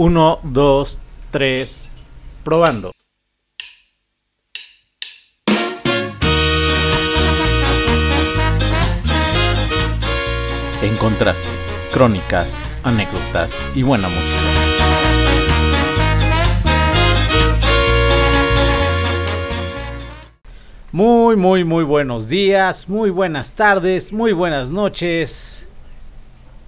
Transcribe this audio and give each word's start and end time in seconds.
1, 0.00 0.38
2, 0.44 0.98
3, 1.32 1.90
probando. 2.44 2.92
En 10.82 10.96
contraste, 10.98 11.48
crónicas, 11.92 12.62
anécdotas 12.84 13.60
y 13.74 13.82
buena 13.82 14.08
música. 14.08 14.38
Muy, 20.92 21.34
muy, 21.34 21.64
muy 21.64 21.82
buenos 21.82 22.28
días, 22.28 22.88
muy 22.88 23.10
buenas 23.10 23.56
tardes, 23.56 24.12
muy 24.12 24.30
buenas 24.30 24.70
noches. 24.70 25.66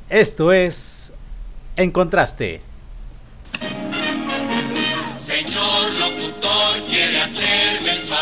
Esto 0.09 0.51
es 0.51 1.12
En 1.77 1.93
Contraste. 1.93 2.70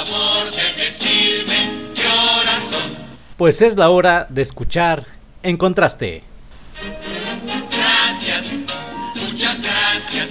Favor 0.04 0.50
de 0.50 0.84
decirme 0.84 1.92
qué 1.94 2.06
horas 2.06 2.62
son. 2.70 2.96
Pues 3.36 3.62
es 3.62 3.76
la 3.76 3.90
hora 3.90 4.26
de 4.28 4.42
escuchar 4.42 5.04
En 5.42 5.56
Contraste. 5.56 6.22
Gracias, 7.70 8.44
muchas 9.14 9.60
gracias. 9.62 10.28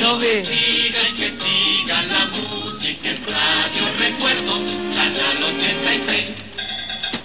No 0.00 0.18
Que 0.18 0.26
ve. 0.26 0.44
siga 0.44 1.08
y 1.08 1.14
que 1.16 1.30
siga 1.30 2.02
la 2.02 2.26
música 2.26 3.10
en 3.10 3.16
Radio 3.26 3.98
Recuerdo, 3.98 4.52
Canal 4.94 5.54
86, 5.54 6.36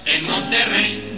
en 0.06 0.28
Monterrey. 0.30 1.18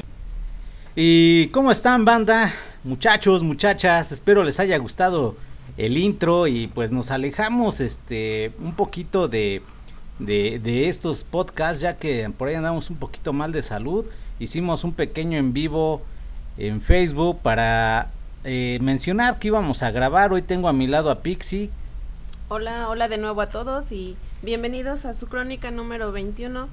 ¿Y 0.95 1.47
cómo 1.49 1.71
están 1.71 2.05
banda? 2.05 2.51
Muchachos, 2.83 3.43
muchachas, 3.43 4.11
espero 4.11 4.43
les 4.43 4.59
haya 4.59 4.77
gustado 4.77 5.35
el 5.77 5.97
intro 5.97 6.47
y 6.47 6.67
pues 6.67 6.91
nos 6.91 7.11
alejamos 7.11 7.81
este 7.81 8.51
un 8.59 8.73
poquito 8.73 9.27
de, 9.27 9.61
de, 10.19 10.59
de 10.59 10.89
estos 10.89 11.23
podcasts 11.23 11.81
ya 11.81 11.97
que 11.97 12.29
por 12.37 12.47
ahí 12.47 12.55
andamos 12.55 12.89
un 12.89 12.97
poquito 12.97 13.33
mal 13.33 13.51
de 13.51 13.61
salud. 13.61 14.05
Hicimos 14.39 14.83
un 14.83 14.93
pequeño 14.93 15.37
en 15.37 15.53
vivo 15.53 16.01
en 16.57 16.81
Facebook 16.81 17.39
para 17.41 18.11
eh, 18.43 18.79
mencionar 18.81 19.39
que 19.39 19.47
íbamos 19.49 19.83
a 19.83 19.91
grabar. 19.91 20.33
Hoy 20.33 20.41
tengo 20.41 20.67
a 20.67 20.73
mi 20.73 20.87
lado 20.87 21.11
a 21.11 21.19
Pixie. 21.19 21.69
Hola, 22.49 22.89
hola 22.89 23.07
de 23.07 23.17
nuevo 23.17 23.41
a 23.41 23.49
todos 23.49 23.91
y 23.91 24.15
bienvenidos 24.41 25.05
a 25.05 25.13
su 25.13 25.27
crónica 25.27 25.69
número 25.69 26.11
21 26.11 26.67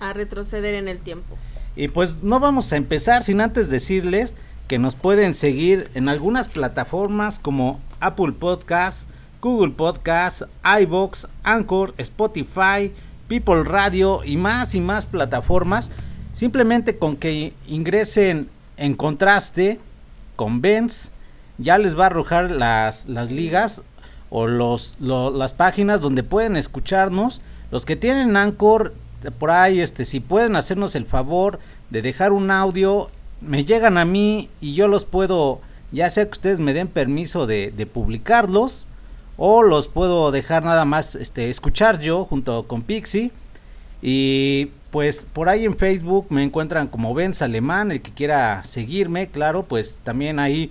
a 0.00 0.12
retroceder 0.12 0.74
en 0.74 0.88
el 0.88 0.98
tiempo. 0.98 1.36
Y 1.74 1.88
pues 1.88 2.22
no 2.22 2.40
vamos 2.40 2.72
a 2.72 2.76
empezar 2.76 3.22
sin 3.22 3.40
antes 3.40 3.68
decirles 3.68 4.36
que 4.68 4.78
nos 4.78 4.94
pueden 4.94 5.34
seguir 5.34 5.90
en 5.94 6.08
algunas 6.08 6.48
plataformas 6.48 7.38
como 7.38 7.80
Apple 8.00 8.32
Podcast, 8.32 9.08
Google 9.40 9.72
Podcast, 9.72 10.42
iBox, 10.82 11.28
Anchor, 11.44 11.94
Spotify, 11.98 12.92
People 13.28 13.62
Radio 13.64 14.24
y 14.24 14.36
más 14.36 14.74
y 14.74 14.80
más 14.80 15.06
plataformas. 15.06 15.90
Simplemente 16.32 16.98
con 16.98 17.16
que 17.16 17.52
ingresen 17.66 18.48
en 18.76 18.94
contraste 18.94 19.80
con 20.36 20.60
Benz, 20.60 21.10
ya 21.58 21.78
les 21.78 21.98
va 21.98 22.04
a 22.04 22.06
arrojar 22.06 22.50
las, 22.50 23.06
las 23.06 23.30
ligas 23.30 23.82
o 24.30 24.46
los, 24.46 24.94
lo- 25.00 25.30
las 25.30 25.52
páginas 25.52 26.00
donde 26.00 26.22
pueden 26.22 26.56
escucharnos. 26.56 27.40
Los 27.70 27.84
que 27.86 27.96
tienen 27.96 28.36
Anchor, 28.36 28.94
por 29.38 29.50
ahí, 29.50 29.80
este, 29.80 30.04
si 30.04 30.20
pueden 30.20 30.54
hacernos 30.56 30.94
el 30.94 31.06
favor 31.06 31.58
de 31.90 32.02
dejar 32.02 32.32
un 32.32 32.50
audio, 32.50 33.10
me 33.40 33.64
llegan 33.64 33.98
a 33.98 34.04
mí 34.04 34.48
y 34.60 34.74
yo 34.74 34.86
los 34.88 35.04
puedo, 35.04 35.60
ya 35.92 36.08
sea 36.10 36.24
que 36.24 36.32
ustedes 36.32 36.60
me 36.60 36.72
den 36.74 36.88
permiso 36.88 37.46
de, 37.46 37.72
de 37.76 37.86
publicarlos 37.86 38.86
o 39.38 39.62
los 39.62 39.88
puedo 39.88 40.30
dejar 40.30 40.64
nada 40.64 40.84
más 40.84 41.14
este, 41.14 41.48
escuchar 41.48 42.00
yo 42.00 42.26
junto 42.26 42.64
con 42.64 42.82
Pixie. 42.82 43.30
Y 44.02 44.66
pues 44.90 45.24
por 45.32 45.48
ahí 45.48 45.64
en 45.64 45.76
Facebook 45.76 46.26
me 46.28 46.42
encuentran 46.42 46.88
como 46.88 47.14
Benz 47.14 47.40
Alemán, 47.40 47.90
el 47.90 48.02
que 48.02 48.10
quiera 48.10 48.62
seguirme, 48.64 49.28
claro, 49.28 49.62
pues 49.62 49.96
también 50.04 50.38
ahí 50.38 50.70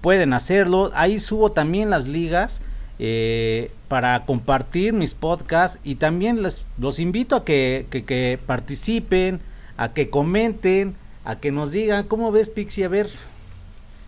pueden 0.00 0.32
hacerlo. 0.32 0.90
Ahí 0.94 1.18
subo 1.18 1.52
también 1.52 1.90
las 1.90 2.08
ligas 2.08 2.62
eh, 2.98 3.70
para 3.88 4.24
compartir 4.24 4.92
mis 4.92 5.14
podcasts 5.14 5.78
y 5.84 5.96
también 5.96 6.42
les, 6.42 6.64
los 6.78 7.00
invito 7.00 7.36
a 7.36 7.44
que, 7.44 7.86
que, 7.90 8.04
que 8.04 8.38
participen, 8.46 9.40
a 9.76 9.92
que 9.92 10.08
comenten, 10.08 10.94
a 11.24 11.36
que 11.36 11.50
nos 11.50 11.72
digan, 11.72 12.06
¿cómo 12.06 12.30
ves 12.32 12.48
Pixie? 12.48 12.84
A 12.84 12.88
ver, 12.88 13.10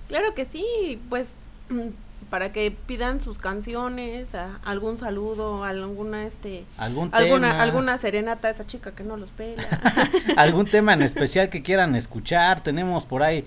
Claro 0.09 0.35
que 0.35 0.45
sí, 0.45 1.01
pues 1.09 1.29
mm, 1.69 1.89
para 2.31 2.53
que 2.53 2.71
pidan 2.87 3.21
sus 3.21 3.39
canciones, 3.39 4.35
a- 4.35 4.59
algún 4.65 4.99
saludo, 4.99 5.65
alguna 5.65 6.25
este 6.27 6.65
algún 6.77 7.11
alguna 7.13 7.51
tema. 7.51 7.63
alguna 7.63 7.99
serenata 7.99 8.49
a 8.49 8.51
esa 8.51 8.67
chica 8.67 8.93
que 8.93 9.05
no 9.05 9.17
los 9.17 9.31
pela. 9.31 9.63
algún 10.37 10.67
tema 10.67 10.93
en 10.93 11.03
especial 11.03 11.49
que 11.49 11.63
quieran 11.63 11.95
escuchar. 11.95 12.63
Tenemos 12.63 13.07
por 13.07 13.23
ahí, 13.23 13.45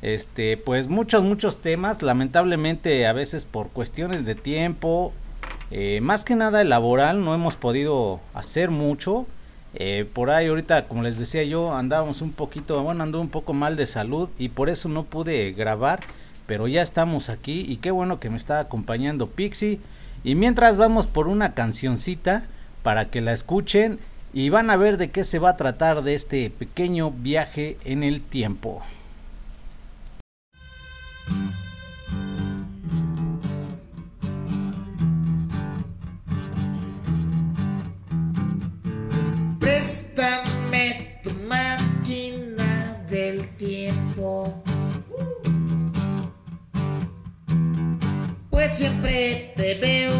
este, 0.00 0.56
pues 0.56 0.88
muchos, 0.88 1.22
muchos 1.22 1.58
temas. 1.62 2.02
Lamentablemente, 2.02 3.06
a 3.06 3.12
veces 3.12 3.44
por 3.44 3.68
cuestiones 3.68 4.24
de 4.24 4.34
tiempo, 4.34 5.12
eh, 5.70 6.00
más 6.02 6.24
que 6.24 6.34
nada 6.34 6.60
el 6.62 6.70
laboral, 6.70 7.24
no 7.24 7.34
hemos 7.34 7.56
podido 7.56 8.20
hacer 8.34 8.70
mucho. 8.70 9.26
Eh, 9.74 10.06
por 10.12 10.30
ahí 10.30 10.48
ahorita, 10.48 10.86
como 10.86 11.02
les 11.02 11.18
decía 11.18 11.44
yo, 11.44 11.74
andábamos 11.74 12.20
un 12.20 12.32
poquito, 12.32 12.82
bueno, 12.82 13.02
ando 13.04 13.20
un 13.20 13.30
poco 13.30 13.54
mal 13.54 13.74
de 13.76 13.86
salud 13.86 14.28
y 14.38 14.50
por 14.50 14.68
eso 14.68 14.88
no 14.88 15.04
pude 15.04 15.52
grabar. 15.52 16.00
Pero 16.52 16.68
ya 16.68 16.82
estamos 16.82 17.30
aquí 17.30 17.64
y 17.66 17.76
qué 17.76 17.90
bueno 17.90 18.20
que 18.20 18.28
me 18.28 18.36
está 18.36 18.60
acompañando 18.60 19.26
Pixie. 19.26 19.80
Y 20.22 20.34
mientras 20.34 20.76
vamos 20.76 21.06
por 21.06 21.26
una 21.26 21.54
cancioncita 21.54 22.42
para 22.82 23.06
que 23.08 23.22
la 23.22 23.32
escuchen 23.32 23.98
y 24.34 24.50
van 24.50 24.68
a 24.68 24.76
ver 24.76 24.98
de 24.98 25.10
qué 25.10 25.24
se 25.24 25.38
va 25.38 25.48
a 25.48 25.56
tratar 25.56 26.02
de 26.02 26.14
este 26.14 26.50
pequeño 26.50 27.10
viaje 27.10 27.78
en 27.86 28.02
el 28.02 28.20
tiempo. 28.20 28.82
Siempre 48.72 49.52
te 49.54 49.74
veo 49.74 50.14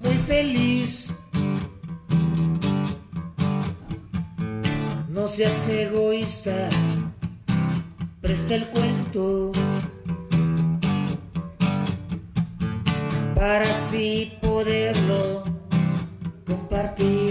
muy 0.00 0.16
feliz. 0.26 1.14
No 5.08 5.28
seas 5.28 5.68
egoísta, 5.68 6.68
presta 8.20 8.56
el 8.56 8.66
cuento. 8.68 9.52
Para 13.34 13.70
así 13.70 14.36
poderlo 14.42 15.44
compartir. 16.44 17.23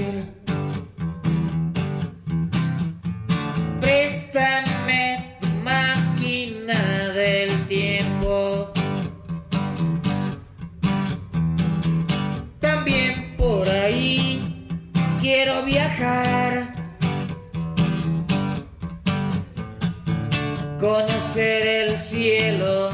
Conocer 21.34 21.66
el 21.66 21.98
cielo 21.98 22.92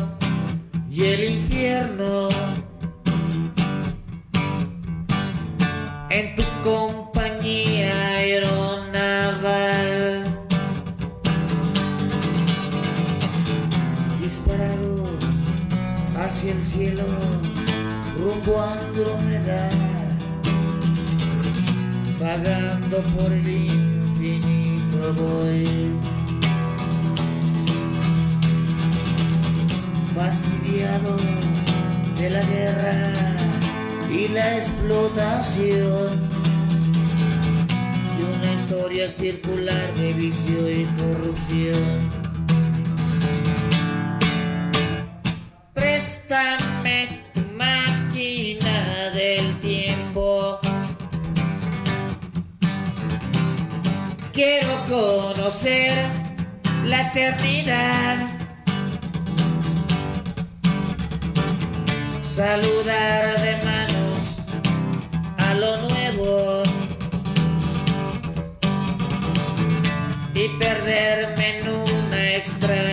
y 0.89 1.03
el 1.03 1.31
infierno. 1.31 2.29
En 6.09 6.35
tu 6.35 6.43
compañía 6.63 7.91
aeronaval. 8.15 9.43
disparado 14.21 15.09
hacia 16.17 16.53
el 16.53 16.63
cielo, 16.63 17.03
rumbo 18.17 18.61
a 18.61 18.71
Andrómeda, 18.71 19.69
vagando 22.17 23.01
por 23.17 23.33
el 23.33 23.49
infinito 23.49 25.13
voy. 25.13 25.78
De 30.99 32.29
la 32.29 32.43
guerra 32.43 33.13
y 34.11 34.27
la 34.27 34.57
explotación 34.57 36.29
de 38.17 38.23
una 38.23 38.53
historia 38.53 39.07
circular 39.07 39.93
de 39.95 40.13
vicio 40.13 40.69
y 40.69 40.83
corrupción. 40.97 42.11
Préstame 45.73 47.23
tu 47.33 47.41
máquina 47.55 49.09
del 49.13 49.57
tiempo. 49.61 50.59
Quiero 54.33 54.85
conocer 54.89 55.97
la 56.83 57.01
eternidad. 57.03 58.28
Saludar 62.39 63.37
de 63.41 63.53
manos 63.65 64.39
a 65.37 65.53
lo 65.55 65.75
nuevo. 65.89 66.63
Y 70.33 70.47
perderme 70.57 71.59
en 71.59 71.67
una 71.67 72.35
extraña 72.37 72.88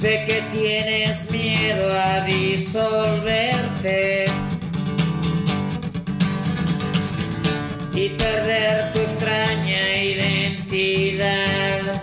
Sé 0.00 0.24
que 0.26 0.40
tienes 0.50 1.30
miedo 1.30 1.92
a 1.92 2.24
disolverte 2.24 4.24
y 7.92 8.08
perder 8.08 8.92
tu 8.94 9.00
extraña 9.00 10.02
identidad. 10.02 12.02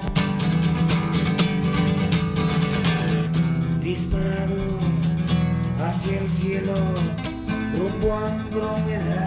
Disparado 3.82 4.78
hacia 5.84 6.20
el 6.20 6.30
cielo, 6.30 6.76
rumbo 7.80 8.14
a 8.14 8.28
Andrómeda, 8.28 9.26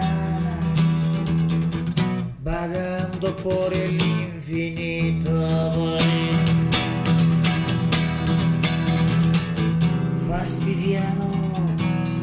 vagando 2.41 3.35
por 3.35 3.73
el 3.73 4.01
infinito 4.01 6.00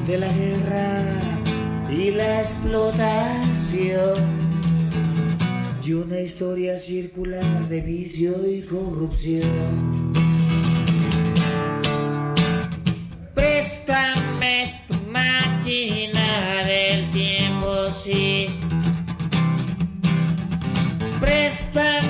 de 0.06 0.17
la 0.19 0.29
guerra 0.29 1.03
y 1.91 2.11
la 2.12 2.39
explotación 2.39 4.25
y 5.85 5.93
una 5.93 6.21
historia 6.21 6.79
circular 6.79 7.69
de 7.69 7.83
vicio 7.83 8.33
y 8.49 8.62
corrupción. 8.62 10.12
Préstame 13.35 14.83
tu 14.89 14.94
máquina 15.11 16.65
del 16.65 17.11
tiempo, 17.11 17.93
sí. 17.93 18.47
Préstame 21.21 22.07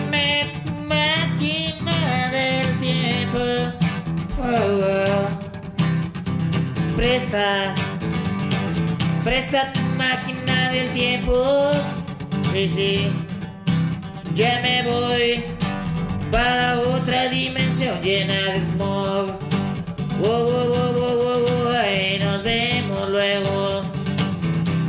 Presta, 9.23 9.73
tu 9.73 9.81
máquina 9.97 10.71
del 10.71 10.93
tiempo. 10.93 11.35
Sí, 12.53 12.69
sí. 12.69 13.13
Ya 14.35 14.61
me 14.63 14.83
voy 14.83 15.45
para 16.33 16.79
otra 16.81 17.29
dimensión 17.29 18.01
llena 18.03 18.35
de 18.35 18.61
smog. 18.61 19.39
Oh, 20.21 20.27
oh, 20.27 21.45
oh, 21.47 21.71
ay, 21.81 22.19
nos 22.19 22.43
vemos 22.43 23.09
luego. 23.11 23.83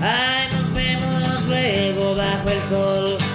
Ay, 0.01 0.47
nos 0.51 0.73
vemos 0.73 1.45
luego 1.45 2.15
bajo 2.15 2.49
el 2.49 2.61
sol. 2.63 3.28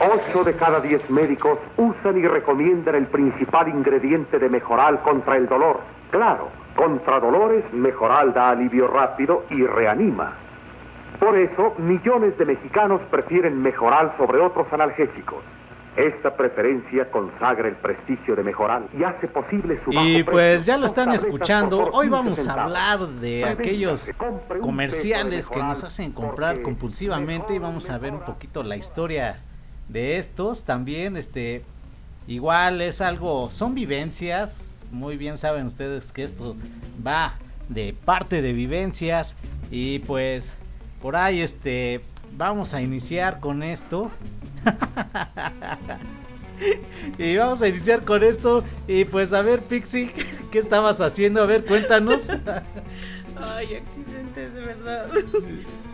Ocho 0.00 0.44
de 0.44 0.54
cada 0.54 0.78
diez 0.78 1.10
médicos 1.10 1.58
usan 1.76 2.18
y 2.18 2.26
recomiendan 2.28 2.94
el 2.94 3.06
principal 3.06 3.68
ingrediente 3.68 4.38
de 4.38 4.48
Mejoral 4.48 5.02
contra 5.02 5.36
el 5.36 5.48
dolor. 5.48 5.80
Claro, 6.12 6.50
contra 6.76 7.18
dolores, 7.18 7.64
Mejoral 7.72 8.32
da 8.32 8.50
alivio 8.50 8.86
rápido 8.86 9.44
y 9.50 9.66
reanima. 9.66 10.36
Por 11.18 11.36
eso, 11.36 11.74
millones 11.78 12.38
de 12.38 12.44
mexicanos 12.44 13.00
prefieren 13.10 13.60
Mejoral 13.60 14.14
sobre 14.16 14.38
otros 14.38 14.72
analgésicos. 14.72 15.42
Esta 15.96 16.36
preferencia 16.36 17.10
consagra 17.10 17.66
el 17.66 17.74
prestigio 17.74 18.36
de 18.36 18.44
Mejoral 18.44 18.88
y 18.96 19.02
hace 19.02 19.26
posible 19.26 19.80
su 19.84 19.90
bajo 19.90 20.06
Y 20.06 20.22
pues 20.22 20.64
ya 20.64 20.78
lo 20.78 20.86
están 20.86 21.10
escuchando. 21.10 21.90
Hoy 21.92 22.06
15 22.06 22.10
vamos 22.10 22.46
a 22.46 22.62
hablar 22.62 23.00
de 23.00 23.44
aquellos 23.44 24.12
comerciales 24.60 25.50
que 25.50 25.60
nos 25.60 25.82
hacen 25.82 26.12
comprar 26.12 26.62
compulsivamente 26.62 27.56
y 27.56 27.58
vamos 27.58 27.90
a 27.90 27.98
ver 27.98 28.12
un 28.12 28.20
poquito 28.20 28.62
la 28.62 28.76
historia 28.76 29.42
de 29.88 30.18
estos. 30.18 30.64
También 30.64 31.16
este 31.16 31.62
igual 32.26 32.80
es 32.80 33.00
algo 33.00 33.50
son 33.50 33.74
vivencias, 33.74 34.84
muy 34.90 35.16
bien 35.16 35.38
saben 35.38 35.66
ustedes 35.66 36.12
que 36.12 36.24
esto 36.24 36.56
va 37.06 37.34
de 37.68 37.94
parte 38.04 38.42
de 38.42 38.52
vivencias 38.52 39.36
y 39.70 40.00
pues 40.00 40.54
por 41.00 41.16
ahí 41.16 41.40
este 41.40 42.00
vamos 42.36 42.74
a 42.74 42.82
iniciar 42.82 43.40
con 43.40 43.62
esto. 43.62 44.10
Y 47.18 47.36
vamos 47.36 47.62
a 47.62 47.68
iniciar 47.68 48.04
con 48.04 48.22
esto. 48.22 48.64
Y 48.86 49.04
pues 49.04 49.32
a 49.32 49.42
ver, 49.42 49.60
Pixie, 49.60 50.12
¿qué 50.50 50.58
estabas 50.58 51.00
haciendo? 51.00 51.42
A 51.42 51.46
ver, 51.46 51.64
cuéntanos. 51.64 52.28
Ay, 53.36 53.76
accidentes, 53.76 54.54
de 54.54 54.60
verdad. 54.60 55.08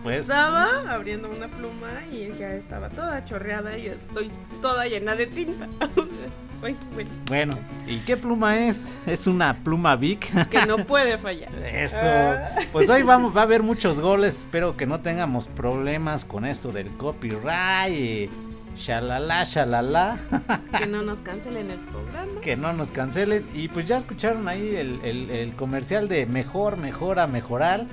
Pues 0.04 0.18
Estaba 0.20 0.68
abriendo 0.94 1.28
una 1.30 1.48
pluma 1.48 1.88
y 2.12 2.30
ya 2.38 2.52
estaba 2.54 2.88
toda 2.90 3.24
chorreada 3.24 3.76
y 3.76 3.86
estoy 3.86 4.30
toda 4.62 4.84
llena 4.86 5.14
de 5.16 5.26
tinta. 5.26 5.66
Ay, 6.62 6.76
bueno, 6.94 7.10
bueno, 7.26 7.58
¿y 7.86 7.98
qué 8.00 8.16
pluma 8.16 8.58
es? 8.66 8.90
Es 9.06 9.26
una 9.26 9.54
pluma 9.54 9.96
Vic. 9.96 10.48
que 10.48 10.64
no 10.66 10.76
puede 10.86 11.18
fallar. 11.18 11.52
Eso. 11.56 11.96
Ah. 12.04 12.48
Pues 12.72 12.88
hoy 12.88 13.02
vamos, 13.02 13.36
va 13.36 13.40
a 13.40 13.44
haber 13.44 13.62
muchos 13.62 13.98
goles. 14.00 14.38
Espero 14.40 14.76
que 14.76 14.86
no 14.86 15.00
tengamos 15.00 15.46
problemas 15.48 16.24
con 16.24 16.44
esto 16.46 16.70
del 16.72 16.88
copyright. 16.96 18.30
Shalala, 18.76 19.44
shalala. 19.44 20.16
Que 20.78 20.86
no 20.86 21.02
nos 21.02 21.20
cancelen 21.20 21.70
el 21.70 21.78
programa. 21.80 22.40
que 22.42 22.56
no 22.56 22.72
nos 22.72 22.92
cancelen. 22.92 23.46
Y 23.54 23.68
pues 23.68 23.86
ya 23.86 23.98
escucharon 23.98 24.48
ahí 24.48 24.74
el, 24.76 25.00
el- 25.04 25.30
el 25.30 25.54
comercial 25.54 26.08
de 26.08 26.24
mejor, 26.26 26.76
mejora, 26.78 27.26
mejorar. 27.26 27.86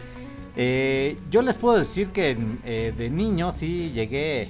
Eh, 0.55 1.17
yo 1.29 1.41
les 1.41 1.58
puedo 1.58 1.77
decir 1.77 2.10
que 2.10 2.38
eh, 2.65 2.93
de 2.98 3.10
niño 3.10 3.51
sí 3.51 3.91
llegué 3.93 4.50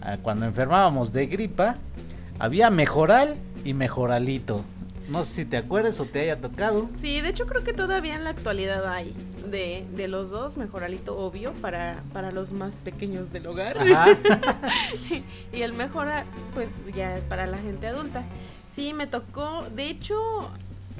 a 0.00 0.18
cuando 0.18 0.46
enfermábamos 0.46 1.12
de 1.12 1.26
gripa. 1.26 1.76
Había 2.38 2.70
mejoral 2.70 3.36
y 3.64 3.74
mejoralito. 3.74 4.64
No 5.08 5.24
sé 5.24 5.42
si 5.42 5.44
te 5.44 5.56
acuerdas 5.56 5.98
o 5.98 6.04
te 6.04 6.20
haya 6.20 6.40
tocado. 6.40 6.88
Sí, 7.00 7.20
de 7.20 7.30
hecho 7.30 7.46
creo 7.46 7.64
que 7.64 7.72
todavía 7.72 8.14
en 8.14 8.22
la 8.22 8.30
actualidad 8.30 8.86
hay 8.86 9.12
de, 9.50 9.84
de 9.96 10.06
los 10.06 10.30
dos, 10.30 10.56
mejoralito 10.56 11.18
obvio 11.18 11.52
para, 11.54 12.00
para 12.12 12.30
los 12.30 12.52
más 12.52 12.74
pequeños 12.84 13.32
del 13.32 13.48
hogar. 13.48 13.76
Ajá. 13.76 14.16
y 15.52 15.62
el 15.62 15.72
mejora, 15.72 16.26
pues 16.54 16.70
ya 16.94 17.16
es 17.16 17.24
para 17.24 17.46
la 17.46 17.58
gente 17.58 17.88
adulta. 17.88 18.22
Sí, 18.74 18.94
me 18.94 19.08
tocó, 19.08 19.64
de 19.74 19.90
hecho, 19.90 20.16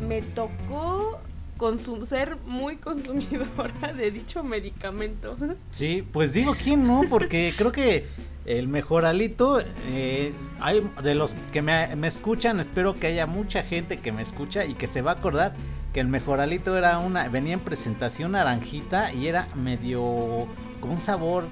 me 0.09 0.23
tocó 0.23 1.21
consum 1.61 2.07
ser 2.07 2.39
muy 2.47 2.77
consumidora 2.77 3.93
de 3.95 4.11
dicho 4.11 4.43
medicamento. 4.43 5.37
Sí, 5.71 6.03
pues 6.11 6.33
digo 6.33 6.57
quién 6.61 6.87
no, 6.87 7.03
porque 7.11 7.53
creo 7.55 7.71
que 7.71 8.07
el 8.47 8.67
mejoralito, 8.67 9.61
eh, 9.89 10.33
hay 10.59 10.81
de 11.03 11.15
los 11.15 11.35
que 11.53 11.61
me, 11.61 11.95
me 11.97 12.09
escuchan, 12.09 12.61
espero 12.61 12.95
que 12.95 13.09
haya 13.09 13.27
mucha 13.27 13.63
gente 13.63 13.99
que 13.99 14.11
me 14.11 14.23
escucha 14.23 14.65
y 14.65 14.73
que 14.73 14.87
se 14.87 15.03
va 15.03 15.11
a 15.11 15.15
acordar 15.17 15.53
que 15.93 16.01
el 16.01 16.09
mejoralito 16.09 16.79
era 16.79 16.99
una, 16.99 17.29
venía 17.29 17.53
en 17.53 17.61
presentación 17.61 18.33
naranjita 18.33 19.13
y 19.13 19.27
era 19.27 19.47
medio 19.55 20.47
con 20.81 20.93
un 20.93 20.99
sabor, 20.99 21.45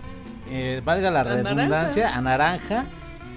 eh, 0.51 0.81
valga 0.87 1.11
la 1.11 1.21
¿A 1.21 1.25
redundancia, 1.25 2.17
a 2.17 2.21
naranja. 2.23 2.87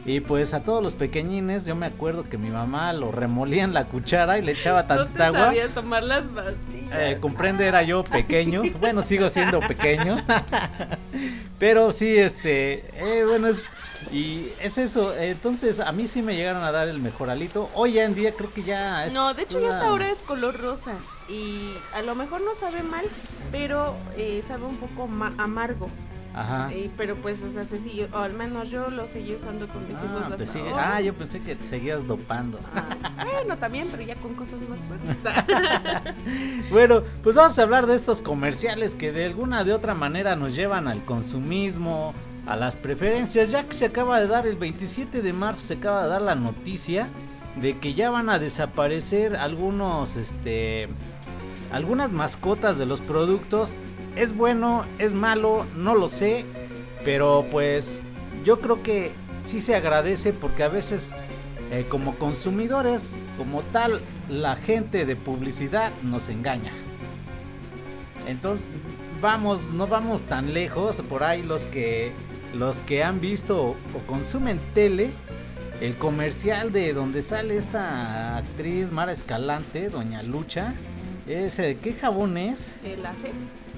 Y 0.03 0.20
pues 0.22 0.53
a 0.55 0.63
todos 0.63 0.81
los 0.81 0.96
pequeñines, 0.96 1.63
yo 1.65 1.75
me 1.75 1.86
acuerdo 1.86 2.24
que 2.27 2.38
mi 2.39 2.50
mamá 2.50 2.91
lo 2.91 3.12
remolía 3.12 3.63
en 3.63 3.74
la 3.74 3.86
cuchara 3.86 4.39
y 4.39 4.41
le 4.41 4.53
echaba 4.53 4.81
No 4.88 4.88
te 4.88 4.96
tanta 5.13 5.27
agua. 5.27 5.39
sabías 5.46 5.72
tomar 5.72 6.03
las 6.03 6.25
pastillas. 6.25 7.00
Eh, 7.00 7.17
comprende, 7.22 7.67
era 7.67 7.84
yo 7.84 8.03
pequeño. 8.03 8.63
Bueno, 8.79 9.03
sigo 9.03 9.29
siendo 9.29 9.60
pequeño. 9.60 10.17
Pero 11.60 11.91
sí, 11.91 12.17
este, 12.17 12.86
eh, 12.96 13.24
bueno, 13.25 13.48
es, 13.48 13.65
y 14.12 14.48
es 14.60 14.79
eso. 14.79 15.15
Entonces, 15.15 15.79
a 15.79 15.91
mí 15.91 16.08
sí 16.08 16.24
me 16.24 16.36
llegaron 16.36 16.63
a 16.63 16.72
dar 16.72 16.88
el 16.88 17.00
mejoralito. 17.00 17.70
Hoy 17.75 17.93
ya 17.93 18.03
en 18.05 18.15
día 18.15 18.34
creo 18.36 18.51
que 18.51 18.63
ya 18.63 19.05
es. 19.05 19.13
No, 19.13 19.34
de 19.36 19.43
hecho 19.43 19.60
ya 19.62 19.75
hasta 19.75 19.88
ahora 19.88 20.10
es 20.12 20.17
color 20.20 20.60
rosa 20.60 20.93
y 21.29 21.74
a 21.93 22.01
lo 22.01 22.15
mejor 22.15 22.41
no 22.41 22.55
sabe 22.55 22.81
mal, 22.81 23.05
pero 23.51 23.96
eh, 24.17 24.43
sabe 24.48 24.65
un 24.65 24.77
poco 24.77 25.08
ma- 25.08 25.34
amargo. 25.38 25.88
Ajá. 26.34 26.70
Pero 26.98 27.16
pues, 27.18 27.42
o 27.44 27.50
sea, 27.50 27.64
se 27.66 27.78
o 28.14 28.18
al 28.18 28.34
menos 28.34 28.70
yo 28.70 28.90
lo 28.90 29.06
seguí 29.08 29.36
usando 29.36 29.68
con 29.68 29.82
mis 29.84 29.92
hijos 29.98 30.24
Ah, 30.24 30.36
hasta 30.40 30.60
ahora. 30.60 30.96
ah, 30.96 31.02
yo 31.02 31.14
pensé 31.14 31.42
que 31.42 31.56
te 31.56 31.66
seguías 31.66 32.08
dopando. 32.08 32.60
Ah, 32.74 32.86
bueno, 33.26 33.58
también, 33.58 33.88
pero 33.92 34.04
ya 34.04 34.16
con 34.16 34.34
cosas 34.36 34.60
más 34.70 34.80
fuertes. 34.88 35.18
Bueno, 36.72 37.02
pues 37.24 37.36
vamos 37.36 37.58
a 37.60 37.62
hablar 37.64 37.86
de 37.86 37.96
estos 37.96 38.22
comerciales 38.22 38.96
que 38.96 39.12
de 39.12 39.26
alguna 39.26 39.64
de 39.64 39.74
otra 39.74 39.94
manera 39.94 40.36
nos 40.36 40.56
llevan 40.56 40.88
al 40.88 41.04
consumismo, 41.04 42.14
a 42.48 42.56
las 42.56 42.76
preferencias, 42.76 43.52
ya 43.52 43.64
que 43.66 43.74
se 43.74 43.86
acaba 43.86 44.20
de 44.20 44.28
dar 44.28 44.48
el 44.48 44.56
27 44.56 45.22
de 45.22 45.34
marzo, 45.34 45.62
se 45.64 45.74
acaba 45.76 46.04
de 46.04 46.10
dar 46.10 46.22
la 46.22 46.36
noticia 46.36 47.08
de 47.60 47.78
que 47.78 47.94
ya 47.94 48.10
van 48.10 48.30
a 48.30 48.40
desaparecer 48.40 49.36
algunos, 49.36 50.16
este, 50.16 50.88
algunas 51.74 52.12
mascotas 52.12 52.78
de 52.78 52.86
los 52.86 53.02
productos. 53.02 53.78
Es 54.15 54.36
bueno, 54.36 54.86
es 55.00 55.13
malo, 55.13 55.65
no 55.75 55.96
lo 55.96 56.08
sé, 56.08 56.46
pero 57.06 57.46
pues 57.50 58.01
yo 58.44 58.60
creo 58.60 58.84
que 58.84 59.12
sí 59.46 59.62
se 59.62 59.75
agradece 59.75 60.34
porque 60.34 60.63
a 60.63 60.68
veces 60.68 61.13
eh, 61.72 61.86
como 61.88 62.18
consumidores, 62.18 63.30
como 63.38 63.62
tal, 63.62 64.01
la 64.27 64.56
gente 64.56 65.06
de 65.06 65.15
publicidad 65.15 65.91
nos 66.03 66.30
engaña. 66.30 66.74
Entonces, 68.27 68.68
vamos, 69.22 69.62
no 69.74 69.88
vamos 69.88 70.24
tan 70.24 70.53
lejos, 70.53 71.01
por 71.10 71.24
ahí 71.24 71.44
los 71.44 71.65
que 71.68 72.12
los 72.53 72.77
que 72.84 73.03
han 73.03 73.22
visto 73.22 73.62
o, 73.62 73.75
consumen 74.08 74.60
tele, 74.74 75.12
el 75.80 75.96
comercial 75.98 76.72
de 76.72 76.94
donde 76.94 77.24
sale 77.24 77.58
esta 77.58 78.38
actriz 78.38 78.91
Mara 78.91 79.13
Escalante, 79.13 79.89
Doña 79.89 80.22
Lucha, 80.24 80.74
es 81.27 81.60
el 81.60 81.77
¿qué 81.77 81.94
jabón 81.94 82.38
es? 82.38 82.72
El 82.84 83.06
hace. 83.06 83.32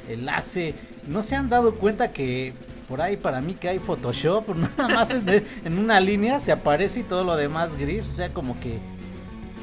El 0.09 0.27
hace. 0.29 0.73
¿No 1.07 1.21
se 1.21 1.35
han 1.35 1.49
dado 1.49 1.75
cuenta 1.75 2.11
que 2.11 2.53
por 2.87 3.01
ahí 3.01 3.17
para 3.17 3.41
mí 3.41 3.53
que 3.53 3.69
hay 3.69 3.79
Photoshop? 3.79 4.49
Nada 4.77 4.87
más 4.87 5.11
es 5.11 5.25
de- 5.25 5.45
en 5.65 5.77
una 5.77 5.99
línea 5.99 6.39
se 6.39 6.51
aparece 6.51 7.01
y 7.01 7.03
todo 7.03 7.23
lo 7.23 7.35
demás 7.35 7.75
gris. 7.75 8.07
O 8.09 8.11
sea, 8.11 8.33
como 8.33 8.59
que 8.59 8.79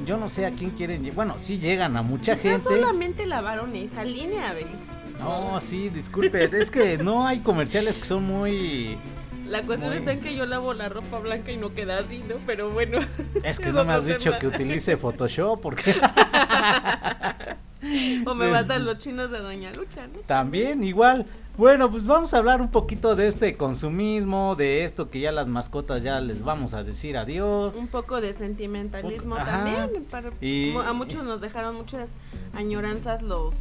yo 0.07 0.17
no 0.17 0.29
sé 0.29 0.47
a 0.47 0.51
quién 0.51 0.71
quieren. 0.71 1.11
Bueno, 1.15 1.37
sí 1.39 1.59
llegan 1.59 1.97
a 1.97 2.03
mucha 2.03 2.35
Quizás 2.37 2.63
gente. 2.63 2.69
solamente 2.81 3.27
lavaron 3.27 3.75
esa 3.77 4.05
línea, 4.05 4.53
Beli. 4.53 4.71
No, 5.19 5.61
sí, 5.61 5.91
disculpe. 5.91 6.49
es 6.59 6.71
que 6.71 6.97
no 6.97 7.27
hay 7.27 7.41
comerciales 7.41 7.99
que 7.99 8.05
son 8.05 8.25
muy. 8.25 8.97
La 9.47 9.63
cuestión 9.63 9.91
Muy- 9.91 9.99
está 9.99 10.13
en 10.13 10.21
que 10.21 10.35
yo 10.37 10.47
lavo 10.47 10.73
la 10.75 10.89
ropa 10.89 11.19
blanca 11.19 11.51
y 11.51 11.57
no 11.57 11.73
queda 11.75 11.99
así, 11.99 12.23
¿no? 12.29 12.37
Pero 12.47 12.71
bueno. 12.71 13.01
Es 13.43 13.59
que 13.61 13.73
no 13.73 13.85
me 13.85 13.93
has 13.93 14.07
dicho 14.07 14.33
que 14.39 14.47
utilice 14.47 14.97
Photoshop 14.97 15.61
porque 15.61 15.95
O 18.27 18.35
me 18.35 18.49
matan 18.51 18.85
los 18.85 18.99
chinos 18.99 19.31
de 19.31 19.39
Doña 19.39 19.73
Lucha, 19.73 20.07
¿no? 20.07 20.21
también 20.27 20.83
igual. 20.85 21.27
Bueno, 21.57 21.91
pues 21.91 22.07
vamos 22.07 22.33
a 22.33 22.39
hablar 22.39 22.63
un 22.63 22.71
poquito 22.71 23.17
de 23.17 23.27
este 23.29 23.57
consumismo, 23.57 24.55
de 24.57 24.85
esto 24.85 25.11
que 25.11 25.21
ya 25.21 25.31
las 25.33 25.47
mascotas 25.49 26.03
ya 26.03 26.19
les 26.21 26.43
vamos 26.43 26.73
a 26.73 26.85
decir 26.85 27.19
adiós. 27.19 27.75
Un 27.75 27.89
poco 27.89 28.21
de 28.23 28.33
sentimentalismo 28.33 29.35
Poco- 29.35 29.47
también. 29.47 30.05
Para, 30.11 30.31
Y- 30.41 30.75
a 30.77 30.93
muchos 30.95 31.23
nos 31.25 31.41
dejaron 31.43 31.75
muchas 31.77 32.13
añoranzas 32.55 33.23
los 33.23 33.55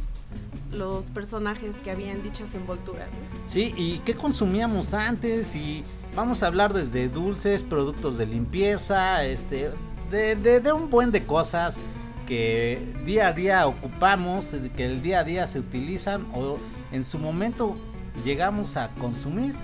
los 0.72 1.06
personajes 1.06 1.74
que 1.82 1.90
habían 1.90 2.22
dichas 2.22 2.54
envolturas. 2.54 3.08
¿no? 3.10 3.40
Sí, 3.48 3.74
y 3.76 3.98
qué 3.98 4.14
consumíamos 4.14 4.94
antes 4.94 5.56
y 5.56 5.82
vamos 6.14 6.44
a 6.44 6.46
hablar 6.46 6.72
desde 6.72 7.08
dulces, 7.08 7.64
productos 7.64 8.16
de 8.18 8.26
limpieza, 8.26 9.24
este, 9.24 9.72
de, 10.12 10.36
de, 10.36 10.60
de 10.60 10.72
un 10.72 10.88
buen 10.88 11.10
de 11.10 11.26
cosas 11.26 11.82
que 12.30 12.80
día 13.04 13.26
a 13.26 13.32
día 13.32 13.66
ocupamos, 13.66 14.54
eh, 14.54 14.70
que 14.76 14.86
el 14.86 15.02
día 15.02 15.18
a 15.18 15.24
día 15.24 15.48
se 15.48 15.58
utilizan 15.58 16.28
o 16.32 16.58
en 16.92 17.02
su 17.02 17.18
momento 17.18 17.76
llegamos 18.24 18.76
a 18.76 18.90
consumir. 19.00 19.56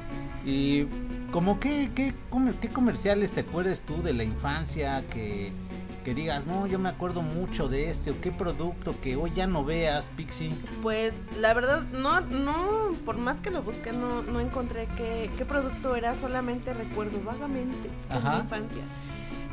Y 0.45 0.87
como 1.31 1.61
qué, 1.61 1.93
qué, 1.95 2.13
qué 2.61 2.69
comerciales 2.69 3.31
te 3.31 3.43
acuerdas 3.43 3.83
tú 3.83 4.03
de 4.03 4.15
la 4.15 4.25
infancia 4.25 5.05
que, 5.11 5.53
que 6.05 6.13
digas, 6.13 6.49
no, 6.49 6.67
yo 6.67 6.81
me 6.81 6.89
acuerdo 6.89 7.23
mucho 7.23 7.69
de 7.69 7.89
este 7.89 8.11
o 8.11 8.21
qué 8.21 8.33
producto 8.33 9.01
que 9.01 9.15
hoy 9.15 9.31
ya 9.33 9.47
no 9.47 9.65
veas, 9.65 10.11
Pixie. 10.17 10.51
Pues 10.83 11.15
la 11.41 11.55
verdad, 11.55 11.83
no, 11.93 12.21
no, 12.21 12.95
por 13.05 13.17
más 13.17 13.37
que 13.37 13.51
lo 13.53 13.63
busqué, 13.63 13.93
no, 13.93 14.23
no 14.23 14.41
encontré 14.41 14.89
qué, 14.97 15.31
qué 15.39 15.45
producto 15.45 15.95
era, 15.95 16.17
solamente 16.17 16.75
recuerdo 16.75 17.23
vagamente 17.25 17.91
en 18.11 18.29
mi 18.29 18.37
infancia. 18.39 18.83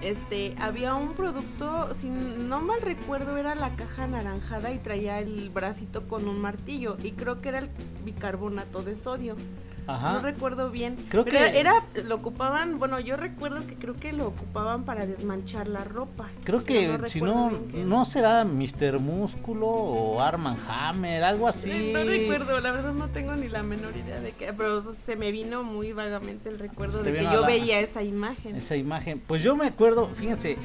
Este, 0.04 0.54
había 0.60 0.96
un 0.96 1.14
producto, 1.14 1.94
si 1.94 2.10
no 2.10 2.62
mal 2.62 2.82
recuerdo, 2.82 3.38
era 3.38 3.56
la 3.56 3.74
caja 3.78 4.04
anaranjada 4.04 4.74
y 4.74 4.80
traía 4.80 5.20
el 5.20 5.50
bracito 5.50 6.10
con 6.10 6.28
un 6.28 6.42
martillo. 6.42 6.98
Y 7.02 7.14
creo 7.14 7.40
que 7.40 7.50
era 7.50 7.60
el 7.60 7.70
bicarbonato 8.04 8.82
de 8.82 8.96
sodio. 8.98 9.38
Ajá. 9.88 10.14
No 10.14 10.20
recuerdo 10.20 10.70
bien. 10.72 10.96
Creo 11.10 11.26
pero 11.26 11.38
que- 11.40 11.60
era, 11.60 11.74
lo 12.06 12.16
ocupaban, 12.16 12.80
bueno, 12.80 13.00
yo 13.00 13.18
recuerdo 13.18 13.66
que 13.68 13.76
creo 13.76 13.96
que 13.96 14.14
lo 14.14 14.28
ocupaban 14.28 14.84
para 14.84 15.06
desmanchar 15.06 15.68
la 15.68 15.84
ropa. 15.84 16.30
Creo 16.44 16.64
que 16.64 16.98
si 17.08 17.22
no, 17.22 17.52
no 17.74 18.06
será 18.06 18.46
Mr. 18.46 19.00
Músculo 19.00 19.68
o 19.68 20.22
Arman 20.22 20.58
Hammer, 20.68 21.24
algo 21.24 21.48
así. 21.48 21.92
No 21.94 22.04
recuerdo, 22.04 22.60
la 22.60 22.72
verdad 22.72 22.94
no 22.94 23.10
tengo 23.10 23.36
ni 23.36 23.50
la 23.50 23.64
menor 23.64 23.96
idea 23.98 24.20
de 24.20 24.32
qué, 24.32 24.54
pero 24.54 24.80
eso 24.80 24.94
se 24.94 25.16
me 25.16 25.32
vino 25.32 25.64
muy 25.64 25.94
vagamente 25.94 26.50
el 26.50 26.60
recuerdo 26.60 27.04
de 27.04 27.14
que 27.14 27.24
yo 27.24 27.42
la- 27.42 27.48
veía 27.48 27.80
esa 27.80 28.04
imagen. 28.04 28.56
Esa 28.56 28.76
imagen. 28.76 29.22
Pues 29.26 29.44
yo 29.44 29.56
me 29.56 29.66
acuerdo, 29.68 30.10
fíjense, 30.16 30.58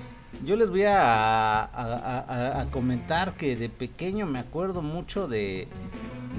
yo 0.45 0.57
les 0.57 0.71
voy 0.71 0.85
a, 0.87 2.67
comentar 2.71 3.35
que 3.35 3.57
de 3.57 3.69
pequeño 3.69 4.27
me 4.27 4.39
acuerdo 4.39 4.83
mucho 4.83 5.29
de, 5.29 5.69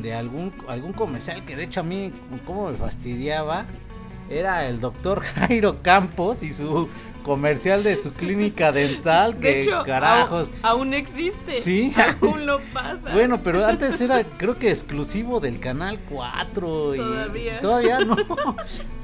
de 0.02 0.14
algún, 0.14 0.54
algún 0.68 0.94
comercial 0.94 1.46
que 1.46 1.56
de 1.56 1.64
hecho 1.64 1.82
a 1.82 1.84
mí, 1.84 2.12
como 2.46 2.70
me 2.70 2.76
fastidiaba, 2.76 3.66
era 4.30 4.68
el 4.68 4.80
doctor 4.80 5.22
Jairo 5.36 5.82
Campos 5.82 6.44
y 6.44 6.54
su 6.54 6.88
comercial 7.30 7.84
de 7.84 7.96
su 7.96 8.12
clínica 8.14 8.72
dental. 8.72 9.36
de 9.36 9.40
que 9.40 9.60
hecho, 9.62 9.84
carajos. 9.86 10.50
aún 10.64 10.96
existe. 10.96 11.62
Sí. 11.62 11.94
Aún 12.24 12.48
lo 12.48 12.60
pasa. 12.74 13.12
Bueno, 13.14 13.42
pero 13.44 13.64
antes 13.68 14.02
era 14.02 14.24
creo 14.24 14.58
que 14.58 14.72
exclusivo 14.72 15.40
del 15.40 15.60
canal 15.60 16.00
4 16.10 16.96
y 16.96 16.98
Todavía. 16.98 17.60
todavía 17.60 18.00
no. 18.00 18.16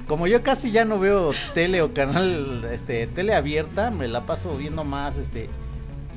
Como 0.07 0.25
yo 0.25 0.41
casi 0.41 0.71
ya 0.71 0.85
no 0.85 0.97
veo 0.97 1.33
tele 1.53 1.83
o 1.83 1.93
canal 1.93 2.67
este 2.71 3.05
tele 3.05 3.35
abierta, 3.35 3.91
me 3.91 4.07
la 4.07 4.25
paso 4.25 4.57
viendo 4.57 4.83
más 4.83 5.17
este 5.17 5.47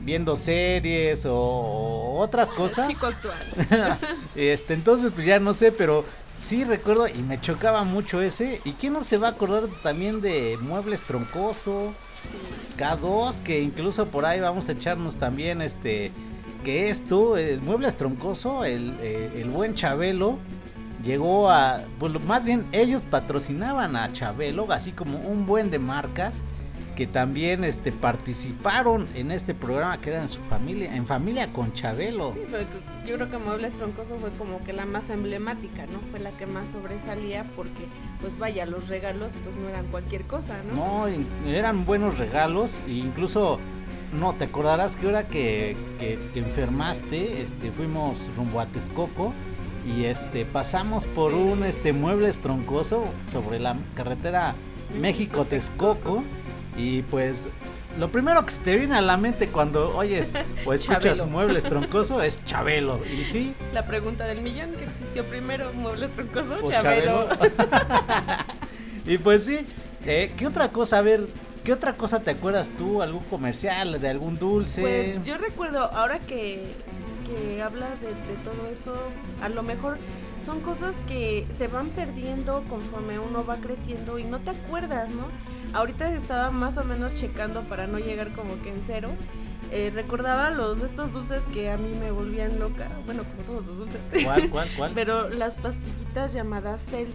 viendo 0.02 0.36
series 0.36 1.26
o, 1.26 1.34
o 1.34 2.18
otras 2.18 2.50
cosas. 2.50 2.88
Chico 2.88 3.06
actual. 3.06 3.98
este, 4.34 4.74
entonces 4.74 5.12
pues 5.14 5.26
ya 5.26 5.38
no 5.40 5.52
sé, 5.52 5.72
pero 5.72 6.04
sí 6.34 6.64
recuerdo 6.64 7.08
y 7.08 7.22
me 7.22 7.40
chocaba 7.40 7.84
mucho 7.84 8.20
ese. 8.22 8.60
¿Y 8.64 8.72
quién 8.72 8.92
no 8.92 9.02
se 9.02 9.18
va 9.18 9.28
a 9.28 9.30
acordar 9.32 9.68
también 9.82 10.20
de 10.20 10.56
Muebles 10.60 11.02
Troncoso? 11.02 11.94
K2, 12.76 13.42
que 13.42 13.60
incluso 13.60 14.06
por 14.06 14.24
ahí 14.24 14.40
vamos 14.40 14.68
a 14.68 14.72
echarnos 14.72 15.16
también 15.16 15.62
este 15.62 16.12
que 16.64 16.90
esto, 16.90 17.36
el 17.36 17.60
Muebles 17.60 17.96
Troncoso, 17.96 18.64
el, 18.64 18.96
eh, 19.00 19.30
el 19.36 19.48
buen 19.48 19.74
Chabelo 19.74 20.38
llegó 21.04 21.50
a, 21.50 21.82
pues 21.98 22.12
más 22.24 22.44
bien 22.44 22.66
ellos 22.72 23.02
patrocinaban 23.02 23.96
a 23.96 24.12
Chabelo, 24.12 24.70
así 24.70 24.92
como 24.92 25.18
un 25.18 25.46
buen 25.46 25.70
de 25.70 25.78
marcas 25.78 26.42
que 26.98 27.06
también 27.06 27.62
este 27.62 27.92
participaron 27.92 29.06
en 29.14 29.30
este 29.30 29.54
programa 29.54 30.00
que 30.00 30.10
era 30.10 30.20
en 30.20 30.26
su 30.26 30.40
familia, 30.40 30.96
en 30.96 31.06
familia 31.06 31.46
con 31.52 31.72
Chabelo. 31.72 32.32
Sí, 32.32 32.40
pero 32.50 32.64
yo 33.06 33.14
creo 33.14 33.30
que 33.30 33.38
Muebles 33.38 33.74
Troncoso 33.74 34.18
fue 34.18 34.30
como 34.30 34.64
que 34.64 34.72
la 34.72 34.84
más 34.84 35.08
emblemática, 35.08 35.86
¿no? 35.86 36.00
Fue 36.10 36.18
la 36.18 36.32
que 36.32 36.46
más 36.46 36.66
sobresalía 36.72 37.44
porque, 37.54 37.86
pues 38.20 38.36
vaya, 38.36 38.66
los 38.66 38.88
regalos 38.88 39.30
pues 39.44 39.56
no 39.58 39.68
eran 39.68 39.86
cualquier 39.86 40.22
cosa, 40.22 40.56
¿no? 40.64 41.06
No, 41.06 41.48
eran 41.48 41.84
buenos 41.84 42.18
regalos 42.18 42.80
e 42.88 42.94
incluso 42.94 43.60
no 44.12 44.34
te 44.34 44.46
acordarás 44.46 44.96
que 44.96 45.06
ahora 45.06 45.28
que, 45.28 45.76
que 46.00 46.18
te 46.34 46.40
enfermaste, 46.40 47.42
este 47.42 47.70
fuimos 47.70 48.28
rumbo 48.36 48.58
a 48.58 48.66
Texcoco 48.66 49.32
y 49.86 50.06
este 50.06 50.44
pasamos 50.44 51.06
por 51.06 51.32
un 51.32 51.62
este 51.62 51.92
muebles 51.92 52.40
troncoso 52.40 53.04
sobre 53.30 53.60
la 53.60 53.76
carretera 53.94 54.56
México 55.00 55.44
Texcoco 55.44 56.24
y 56.78 57.02
pues 57.02 57.48
lo 57.98 58.10
primero 58.12 58.46
que 58.46 58.52
se 58.52 58.62
te 58.62 58.76
viene 58.76 58.94
a 58.96 59.00
la 59.00 59.16
mente 59.16 59.48
cuando 59.48 59.96
oyes 59.96 60.34
o 60.64 60.72
escuchas 60.72 61.26
muebles 61.26 61.64
troncoso 61.68 62.22
es 62.22 62.42
Chabelo. 62.44 63.00
Y 63.04 63.24
sí, 63.24 63.54
La 63.74 63.84
pregunta 63.84 64.24
del 64.24 64.40
millón 64.40 64.72
que 64.74 64.84
existió 64.84 65.24
primero, 65.24 65.72
muebles 65.74 66.12
troncosos, 66.12 66.62
o 66.62 66.70
Chabelo. 66.70 67.28
y 69.06 69.18
pues 69.18 69.44
sí, 69.44 69.66
eh, 70.06 70.32
¿qué 70.36 70.46
otra 70.46 70.70
cosa? 70.70 70.98
A 70.98 71.02
ver, 71.02 71.26
¿qué 71.64 71.72
otra 71.72 71.94
cosa 71.94 72.20
te 72.20 72.30
acuerdas 72.30 72.70
tú? 72.78 73.02
¿Algún 73.02 73.24
comercial, 73.24 74.00
de 74.00 74.08
algún 74.08 74.38
dulce? 74.38 74.80
Pues 74.80 75.24
yo 75.24 75.36
recuerdo, 75.36 75.90
ahora 75.92 76.20
que, 76.20 76.62
que 77.26 77.60
hablas 77.60 78.00
de, 78.00 78.08
de 78.08 78.36
todo 78.44 78.68
eso, 78.70 78.94
a 79.42 79.48
lo 79.48 79.64
mejor 79.64 79.98
son 80.46 80.60
cosas 80.60 80.94
que 81.08 81.44
se 81.58 81.66
van 81.66 81.88
perdiendo 81.90 82.62
conforme 82.70 83.18
uno 83.18 83.44
va 83.44 83.56
creciendo 83.56 84.20
y 84.20 84.24
no 84.24 84.38
te 84.38 84.50
acuerdas, 84.50 85.10
¿no? 85.10 85.24
Ahorita 85.72 86.12
estaba 86.14 86.50
más 86.50 86.76
o 86.78 86.84
menos 86.84 87.14
checando 87.14 87.62
para 87.62 87.86
no 87.86 87.98
llegar 87.98 88.32
como 88.32 88.60
que 88.62 88.70
en 88.70 88.82
cero. 88.86 89.10
Eh, 89.70 89.90
recordaba 89.94 90.50
los 90.50 90.82
estos 90.82 91.12
dulces 91.12 91.42
que 91.52 91.70
a 91.70 91.76
mí 91.76 91.94
me 92.00 92.10
volvían 92.10 92.58
loca, 92.58 92.88
bueno, 93.04 93.22
como 93.24 93.42
todos 93.42 93.66
los 93.66 93.78
dulces. 93.78 94.00
¿Cuál, 94.24 94.48
cuál, 94.48 94.68
cuál? 94.76 94.92
Pero 94.94 95.28
las 95.28 95.56
pastillitas 95.56 96.32
llamadas 96.32 96.82
Cells. 96.86 97.14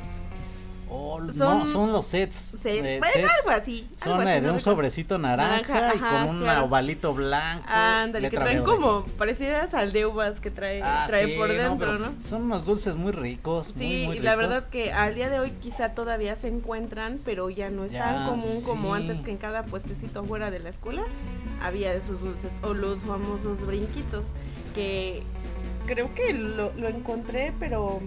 Oh, 0.95 1.19
no, 1.19 1.33
son- 1.33 1.65
son 1.65 1.91
los 1.91 2.05
sets. 2.05 2.35
Cells, 2.62 2.85
eh, 2.85 3.00
sets. 3.03 3.25
algo 3.39 3.50
así. 3.59 3.89
Son 3.97 4.12
algo 4.13 4.21
así, 4.29 4.31
de 4.41 4.41
no 4.47 4.53
un 4.53 4.59
sobrecito 4.59 5.17
naranja, 5.17 5.73
Naranja, 5.73 5.95
y 5.95 5.97
ajá, 5.97 6.09
con 6.27 6.35
un 6.35 6.41
claro. 6.43 6.65
ovalito 6.65 7.13
blanco. 7.15 7.63
Ándale, 7.67 8.29
que 8.29 8.38
traen 8.38 8.63
como 8.63 9.03
parecidas 9.17 9.73
al 9.73 9.91
de 9.91 10.05
uvas 10.05 10.39
que 10.39 10.51
trae, 10.51 10.81
Ah, 10.83 11.05
trae 11.07 11.25
sí, 11.25 11.33
por 11.38 11.51
dentro, 11.51 11.97
¿no? 11.97 12.13
Son 12.27 12.43
unos 12.43 12.65
dulces 12.65 12.95
muy 12.95 13.12
ricos. 13.12 13.73
Sí, 13.75 14.03
muy 14.05 14.17
y 14.17 14.19
la 14.19 14.35
ricos. 14.35 14.50
verdad 14.50 14.69
que 14.69 14.91
al 14.93 15.15
día 15.15 15.29
de 15.29 15.39
hoy 15.39 15.51
quizá 15.62 15.95
todavía 15.95 16.35
se 16.35 16.47
encuentran, 16.50 17.19
pero 17.25 17.50
ya 17.50 17.69
no 17.71 17.85
es 17.85 17.91
tan 17.91 18.27
común 18.27 18.62
como 18.65 18.93
antes 18.93 19.19
que 19.21 19.31
en 19.31 19.38
cada 19.38 19.63
puestecito 19.63 20.19
afuera 20.19 20.51
de 20.51 20.59
la 20.59 20.69
escuela 20.69 21.03
había 21.62 21.93
esos 21.93 22.21
dulces 22.21 22.59
o 22.62 22.73
los 22.75 23.00
famosos 23.00 23.65
brinquitos 23.65 24.27
que 24.75 25.23
creo 25.88 26.13
que 26.13 26.33
lo, 26.33 26.71
lo 26.73 26.88
encontré, 26.88 27.51
pero 27.59 28.00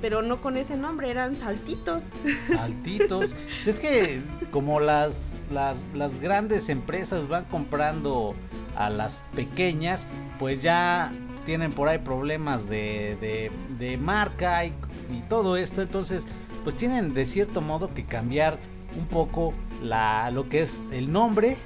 pero 0.00 0.22
no 0.22 0.40
con 0.40 0.56
ese 0.56 0.76
nombre, 0.76 1.10
eran 1.10 1.36
saltitos. 1.36 2.04
Saltitos. 2.46 3.34
Pues 3.64 3.66
es 3.66 3.78
que 3.78 4.22
como 4.50 4.80
las, 4.80 5.34
las, 5.52 5.88
las 5.94 6.20
grandes 6.20 6.68
empresas 6.68 7.28
van 7.28 7.44
comprando 7.44 8.34
a 8.76 8.88
las 8.90 9.22
pequeñas, 9.34 10.06
pues 10.38 10.62
ya 10.62 11.12
tienen 11.44 11.72
por 11.72 11.88
ahí 11.88 11.98
problemas 11.98 12.68
de, 12.68 13.16
de, 13.20 13.50
de 13.78 13.96
marca 13.96 14.64
y, 14.64 14.72
y 15.12 15.20
todo 15.28 15.56
esto. 15.56 15.82
Entonces, 15.82 16.26
pues 16.62 16.76
tienen 16.76 17.14
de 17.14 17.26
cierto 17.26 17.60
modo 17.60 17.92
que 17.94 18.04
cambiar 18.04 18.58
un 18.96 19.06
poco 19.06 19.54
la, 19.82 20.30
lo 20.30 20.48
que 20.48 20.62
es 20.62 20.82
el 20.92 21.12
nombre 21.12 21.56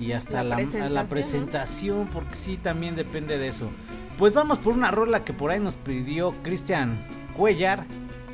y 0.00 0.12
hasta 0.12 0.42
La 0.42 0.50
la, 0.50 0.56
presentación, 0.56 0.94
la 0.94 1.02
¿no? 1.02 1.08
presentación, 1.08 2.08
porque 2.12 2.34
sí, 2.36 2.56
también 2.56 2.96
depende 2.96 3.38
de 3.38 3.48
eso. 3.48 3.68
Pues 4.18 4.32
vamos 4.34 4.58
por 4.58 4.72
una 4.74 4.90
rola 4.90 5.24
que 5.24 5.32
por 5.32 5.50
ahí 5.50 5.60
nos 5.60 5.76
pidió 5.76 6.32
Cristian 6.42 6.98
Cuellar, 7.36 7.84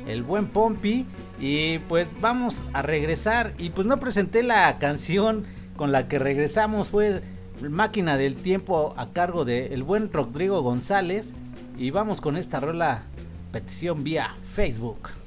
el 0.07 0.23
buen 0.23 0.47
Pompi. 0.47 1.05
Y 1.39 1.79
pues 1.79 2.11
vamos 2.21 2.65
a 2.73 2.81
regresar. 2.81 3.53
Y 3.57 3.71
pues 3.71 3.87
no 3.87 3.99
presenté 3.99 4.43
la 4.43 4.77
canción 4.79 5.45
con 5.75 5.91
la 5.91 6.07
que 6.07 6.19
regresamos, 6.19 6.89
fue 6.89 7.21
Máquina 7.61 8.17
del 8.17 8.35
Tiempo 8.35 8.93
a 8.97 9.09
cargo 9.09 9.45
de 9.45 9.73
el 9.73 9.83
buen 9.83 10.11
Rodrigo 10.11 10.61
González. 10.61 11.33
Y 11.77 11.91
vamos 11.91 12.21
con 12.21 12.37
esta 12.37 12.59
rola, 12.59 13.03
petición 13.51 14.03
vía 14.03 14.35
Facebook. 14.41 15.22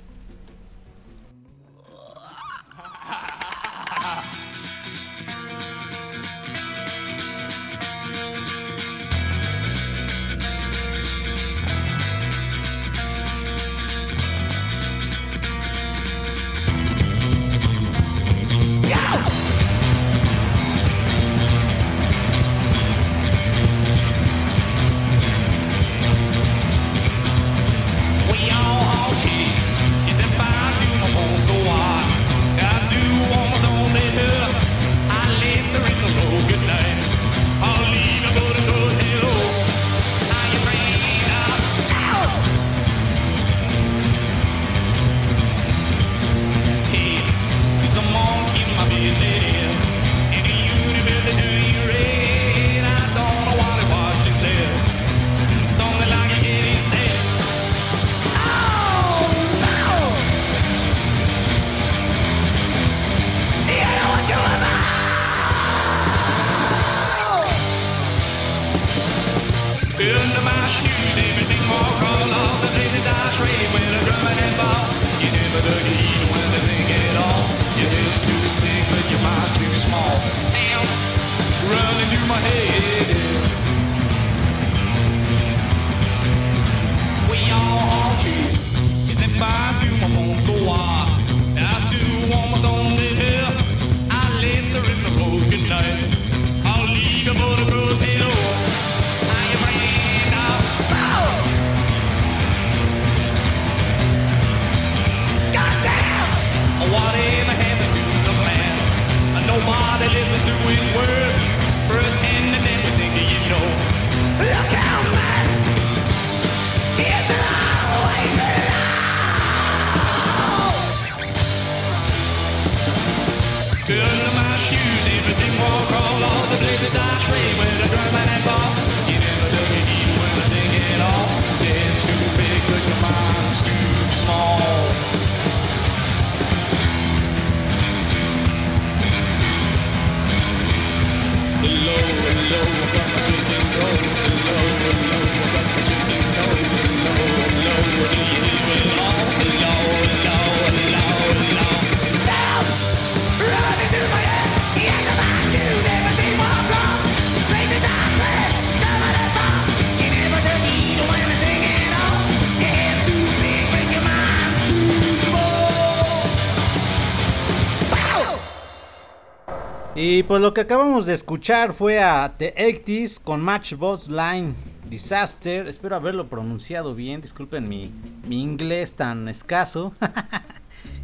Pues 170.27 170.43
lo 170.43 170.53
que 170.53 170.63
acabamos 170.63 171.07
de 171.07 171.15
escuchar 171.15 171.73
fue 171.73 172.01
a 172.01 172.35
The 172.37 172.55
80s 172.57 173.21
con 173.23 173.41
Matchbox 173.41 174.09
Line 174.09 174.55
Disaster. 174.91 175.69
Espero 175.69 175.95
haberlo 175.95 176.27
pronunciado 176.27 176.95
bien. 176.95 177.21
Disculpen 177.21 177.69
mi, 177.69 177.93
mi 178.27 178.43
inglés 178.43 178.95
tan 178.95 179.29
escaso. 179.29 179.93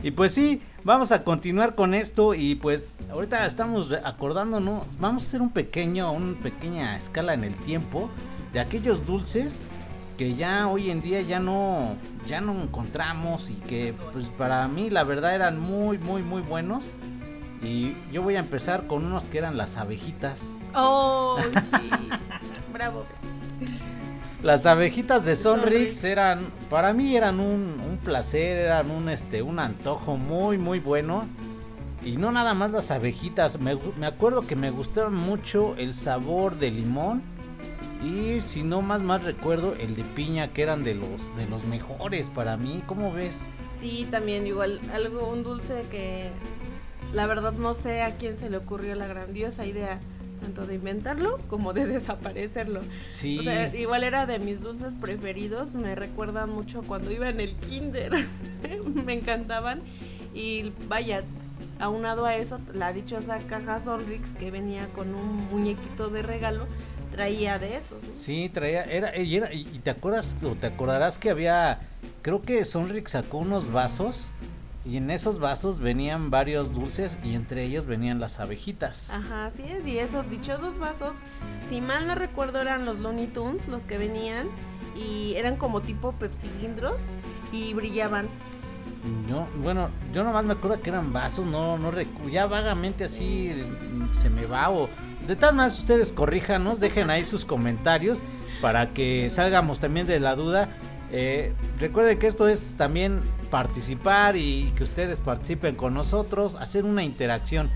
Y 0.03 0.11
pues 0.11 0.35
sí, 0.35 0.61
vamos 0.83 1.13
a 1.13 1.23
continuar 1.23 1.77
con 1.77 1.95
esto 1.95 2.35
y 2.35 2.57
pues 2.57 2.97
ahorita 3.11 3.47
estamos 3.47 3.89
acordándonos, 4.05 4.85
vamos 4.99 5.23
a 5.23 5.27
hacer 5.27 5.43
un 5.43 5.51
pequeño, 5.51 6.13
una 6.13 6.37
pequeña 6.41 6.97
escala 6.97 7.35
en 7.35 7.45
el 7.45 7.55
tiempo 7.55 8.11
de 8.53 8.59
aquellos 8.59 9.07
dulces 9.07 9.65
que 10.19 10.35
ya 10.35 10.67
hoy 10.67 10.91
en 10.91 11.03
día 11.03 11.21
ya 11.23 11.39
no, 11.39 11.97
ya 12.27 12.41
no 12.41 12.61
encontramos 12.61 13.49
y 13.51 13.55
que 13.55 13.95
pues 14.13 14.27
para 14.37 14.67
mí 14.67 14.91
la 14.91 15.05
verdad 15.05 15.37
eran 15.37 15.61
muy, 15.61 15.99
muy, 15.99 16.23
muy 16.23 16.43
buenos. 16.43 16.97
Y 17.63 17.97
yo 18.13 18.23
voy 18.23 18.37
a 18.37 18.41
empezar 18.41 18.87
con 18.87 19.05
unos 19.05 19.25
que 19.25 19.39
eran 19.39 19.57
las 19.57 19.77
abejitas. 19.77 20.57
Oh, 20.75 21.39
sí. 21.43 21.91
Bravo. 22.73 23.05
Las 24.43 24.67
abejitas 24.67 25.25
de 25.25 25.37
Sonrix 25.37 26.03
eran, 26.03 26.41
para 26.69 26.93
mí 26.93 27.17
eran 27.17 27.39
un, 27.39 27.81
un 27.89 27.99
placer, 28.03 28.59
eran 28.59 28.91
un 28.91 29.09
este, 29.09 29.41
un 29.43 29.61
antojo 29.61 30.17
muy 30.17 30.59
muy 30.59 30.81
bueno. 30.81 31.29
Y 32.05 32.17
no 32.17 32.33
nada 32.33 32.53
más 32.53 32.73
las 32.73 32.91
abejitas, 32.91 33.61
me, 33.61 33.79
me 33.97 34.07
acuerdo 34.07 34.45
que 34.45 34.57
me 34.57 34.73
gustaban 34.73 35.15
mucho 35.15 35.77
el 35.79 35.95
sabor 35.95 36.57
de 36.57 36.73
limón. 36.73 37.23
Y 38.03 38.41
si 38.41 38.65
no 38.65 38.83
más 38.83 39.01
más 39.03 39.23
recuerdo 39.23 39.77
el 39.77 39.95
de 39.95 40.03
piña 40.03 40.49
que 40.49 40.63
eran 40.63 40.83
de 40.83 40.97
los 40.97 41.37
de 41.37 41.47
los 41.47 41.65
mejores 41.65 42.29
para 42.29 42.57
mí, 42.57 42.83
¿cómo 42.87 43.13
ves? 43.13 43.47
Sí, 43.79 44.09
también 44.11 44.45
igual 44.45 44.81
algo, 44.93 45.29
un 45.29 45.45
dulce 45.45 45.85
que 45.89 46.31
la 47.13 47.27
verdad 47.27 47.53
no 47.53 47.75
sé 47.75 48.03
a 48.03 48.17
quién 48.17 48.37
se 48.37 48.51
le 48.51 48.57
ocurrió 48.57 48.95
la 48.95 49.07
grandiosa 49.07 49.67
idea 49.67 50.01
tanto 50.41 50.67
de 50.67 50.75
inventarlo 50.75 51.39
como 51.49 51.73
de 51.73 51.87
desaparecerlo. 51.99 52.81
Sí. 53.05 53.39
O 53.39 53.43
sea, 53.45 53.75
igual 53.77 54.03
era 54.03 54.27
de 54.27 54.39
mis 54.41 54.61
dulces 54.61 54.95
preferidos, 54.97 55.75
me 55.77 55.95
recuerdan 55.95 56.51
mucho 56.51 56.83
cuando 56.83 57.13
iba 57.13 57.29
en 57.29 57.41
el 57.41 57.55
kinder, 57.55 58.13
me 59.05 59.13
encantaban 59.15 59.83
y 60.35 60.73
vaya, 60.89 61.23
aunado 61.79 62.27
a 62.27 62.35
eso, 62.37 62.59
la 62.75 62.93
dichosa 62.93 63.39
caja 63.49 63.79
Sonrix 63.79 64.31
que 64.31 64.51
venía 64.51 64.87
con 64.97 65.15
un 65.15 65.49
muñequito 65.49 66.09
de 66.09 66.23
regalo, 66.23 66.67
traía 67.13 67.59
de 67.61 67.77
esos. 67.77 67.99
Sí, 68.15 68.51
traía, 68.53 68.83
era, 68.85 69.17
y, 69.17 69.37
era- 69.37 69.53
y 69.53 69.65
te 69.65 69.91
acuerdas 69.91 70.43
o 70.43 70.55
te 70.57 70.67
acordarás 70.67 71.19
que 71.19 71.31
había, 71.31 71.81
creo 72.23 72.43
que 72.43 72.65
Sonrix 72.65 73.13
sacó 73.13 73.39
unos 73.39 73.71
vasos 73.71 74.33
y 74.85 74.97
en 74.97 75.11
esos 75.11 75.39
vasos 75.39 75.79
venían 75.81 76.31
varios 76.31 76.73
dulces 76.73 77.17
y 77.25 77.35
entre 77.35 77.63
ellos 77.65 77.87
venían 77.87 78.19
las 78.21 78.41
abejitas. 78.41 79.11
Ajá, 79.11 79.47
así 79.47 79.63
es, 79.63 79.87
y 79.87 79.99
esos 79.99 80.29
dichosos 80.31 80.79
vasos, 80.79 81.19
si 81.69 81.81
mal 81.81 82.07
no 82.07 82.15
recuerdo 82.15 82.61
eran 82.61 82.85
los 82.85 82.99
Looney 82.99 83.29
Tunes 83.29 83.69
los 83.69 83.83
que 83.85 83.99
venían 83.99 84.49
y 84.97 85.35
eran 85.37 85.57
como 85.57 85.81
tipo 85.83 86.13
pepsilindros 86.13 86.97
y 87.53 87.75
brillaban. 87.75 88.27
Yo, 89.29 89.47
bueno, 89.63 89.89
yo 90.15 90.23
nomás 90.23 90.45
me 90.45 90.53
acuerdo 90.53 90.81
que 90.81 90.91
eran 90.91 91.13
vasos, 91.13 91.45
no, 91.47 91.77
no 91.77 91.91
recu- 91.93 92.31
ya 92.31 92.47
vagamente 92.47 93.05
así 93.05 93.53
mm, 93.93 94.15
se 94.15 94.31
me 94.31 94.47
va 94.47 94.71
o 94.71 94.89
de 95.27 95.35
tal 95.37 95.55
más 95.57 95.79
ustedes 95.79 96.13
corríjanos, 96.13 96.79
dejen 96.81 97.11
ahí 97.11 97.25
sus 97.25 97.45
comentarios 97.45 98.21
para 98.61 98.91
que 98.91 99.29
salgamos 99.31 99.81
también 99.81 100.07
de 100.07 100.21
la 100.21 100.35
duda. 100.37 100.69
Eh, 101.15 101.53
recuerden 101.79 102.19
que 102.19 102.27
esto 102.27 102.49
es 102.49 102.73
también 102.79 103.21
participar 103.51 104.35
y 104.37 104.73
que 104.75 104.83
ustedes 104.83 105.21
participen 105.21 105.77
con 105.77 105.93
nosotros, 105.93 106.57
hacer 106.57 106.87
una 106.87 107.05
interacción. 107.05 107.71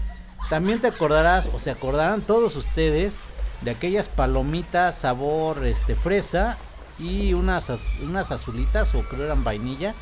También 0.48 0.80
te 0.80 0.86
acordarás 0.86 1.50
o 1.52 1.58
se 1.58 1.70
acordarán 1.70 2.22
todos 2.22 2.56
ustedes 2.56 3.18
de 3.60 3.72
aquellas 3.72 4.08
palomitas 4.08 4.96
sabor 4.96 5.66
este 5.66 5.96
fresa 5.96 6.56
y 6.98 7.34
unas 7.34 7.98
unas 8.02 8.32
azulitas 8.32 8.94
o 8.94 9.02
creo 9.08 9.24
eran 9.24 9.44
vainilla 9.44 9.94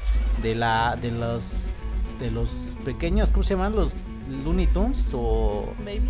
de 0.43 0.55
la 0.55 0.97
de 1.01 1.11
los 1.11 1.71
de 2.21 2.31
los 2.31 2.77
pequeños 2.85 3.31
¿cómo 3.31 3.43
se 3.43 3.55
llaman? 3.55 3.75
los 3.75 3.97
Looney 4.45 4.67
Tunes 4.69 5.11
o 5.13 5.73
Baby. 5.85 6.03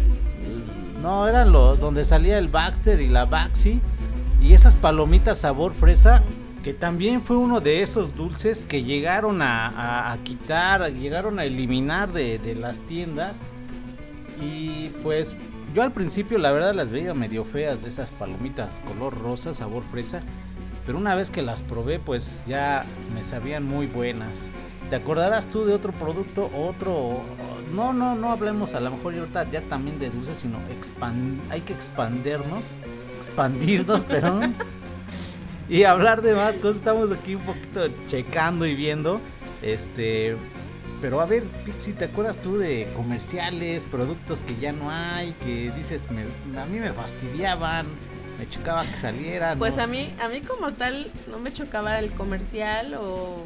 no 1.02 1.26
eran 1.26 1.52
los 1.52 1.80
donde 1.80 2.04
salía 2.04 2.38
el 2.38 2.48
Baxter 2.48 3.00
y 3.00 3.08
la 3.08 3.24
Baxi 3.24 3.80
y 4.42 4.52
esas 4.52 4.76
palomitas 4.76 5.38
sabor 5.38 5.72
fresa 5.72 6.22
que 6.64 6.72
también 6.72 7.20
fue 7.20 7.36
uno 7.36 7.60
de 7.60 7.82
esos 7.82 8.16
dulces 8.16 8.64
que 8.66 8.82
llegaron 8.82 9.42
a, 9.42 10.16
quitar 10.24 10.90
llegaron 10.90 11.38
a 11.38 11.44
eliminar 11.44 12.10
de, 12.10 12.56
las 12.58 12.78
tiendas 12.80 13.36
y 14.42 14.88
pues 15.02 15.34
yo 15.74 15.82
al 15.82 15.92
principio 15.92 16.38
la 16.38 16.52
verdad 16.52 16.74
las 16.74 16.90
veía 16.90 17.12
medio 17.12 17.44
feas 17.44 17.82
de 17.82 17.88
esas 17.88 18.10
palomitas 18.12 18.80
color 18.88 19.20
rosa, 19.20 19.52
sabor 19.52 19.82
fresa. 19.90 20.20
Pero 20.86 20.98
una 20.98 21.14
vez 21.14 21.30
que 21.30 21.42
las 21.42 21.62
probé 21.62 21.98
pues 21.98 22.44
ya 22.46 22.86
me 23.14 23.22
sabían 23.24 23.64
muy 23.64 23.86
buenas. 23.86 24.50
¿Te 24.88 24.96
acordarás 24.96 25.46
tú 25.46 25.66
de 25.66 25.74
otro 25.74 25.92
producto? 25.92 26.50
Otro... 26.54 27.22
No, 27.74 27.92
no, 27.92 28.14
no 28.14 28.30
hablemos 28.30 28.74
a 28.74 28.80
lo 28.80 28.90
mejor 28.90 29.18
ahorita 29.18 29.50
ya 29.50 29.62
también 29.62 29.98
de 29.98 30.10
dulces, 30.10 30.38
sino 30.38 30.58
expan- 30.68 31.40
hay 31.50 31.62
que 31.62 31.72
expandernos, 31.72 32.68
expandirnos, 33.16 34.02
perdón. 34.04 34.54
Y 35.68 35.84
hablar 35.84 36.22
de 36.22 36.34
más 36.34 36.58
cosas. 36.58 36.76
Estamos 36.76 37.10
aquí 37.12 37.34
un 37.34 37.42
poquito 37.42 37.86
checando 38.06 38.66
y 38.66 38.74
viendo. 38.74 39.20
Este... 39.62 40.36
Pero 41.00 41.20
a 41.20 41.26
ver, 41.26 41.42
Pixie, 41.66 41.92
¿te 41.92 42.06
acuerdas 42.06 42.38
tú 42.38 42.56
de 42.56 42.88
comerciales, 42.96 43.84
productos 43.84 44.40
que 44.40 44.56
ya 44.56 44.72
no 44.72 44.90
hay, 44.90 45.32
que 45.44 45.70
dices, 45.76 46.06
me- 46.10 46.58
a 46.58 46.64
mí 46.64 46.78
me 46.78 46.92
fastidiaban, 46.94 47.88
me 48.38 48.48
chocaba 48.48 48.86
que 48.86 48.96
salieran? 48.96 49.58
Pues 49.58 49.76
a 49.76 49.86
mí, 49.86 50.08
a 50.22 50.28
mí 50.28 50.40
como 50.40 50.72
tal 50.72 51.10
no 51.30 51.38
me 51.40 51.52
chocaba 51.52 51.98
el 51.98 52.10
comercial 52.12 52.94
o 52.94 53.42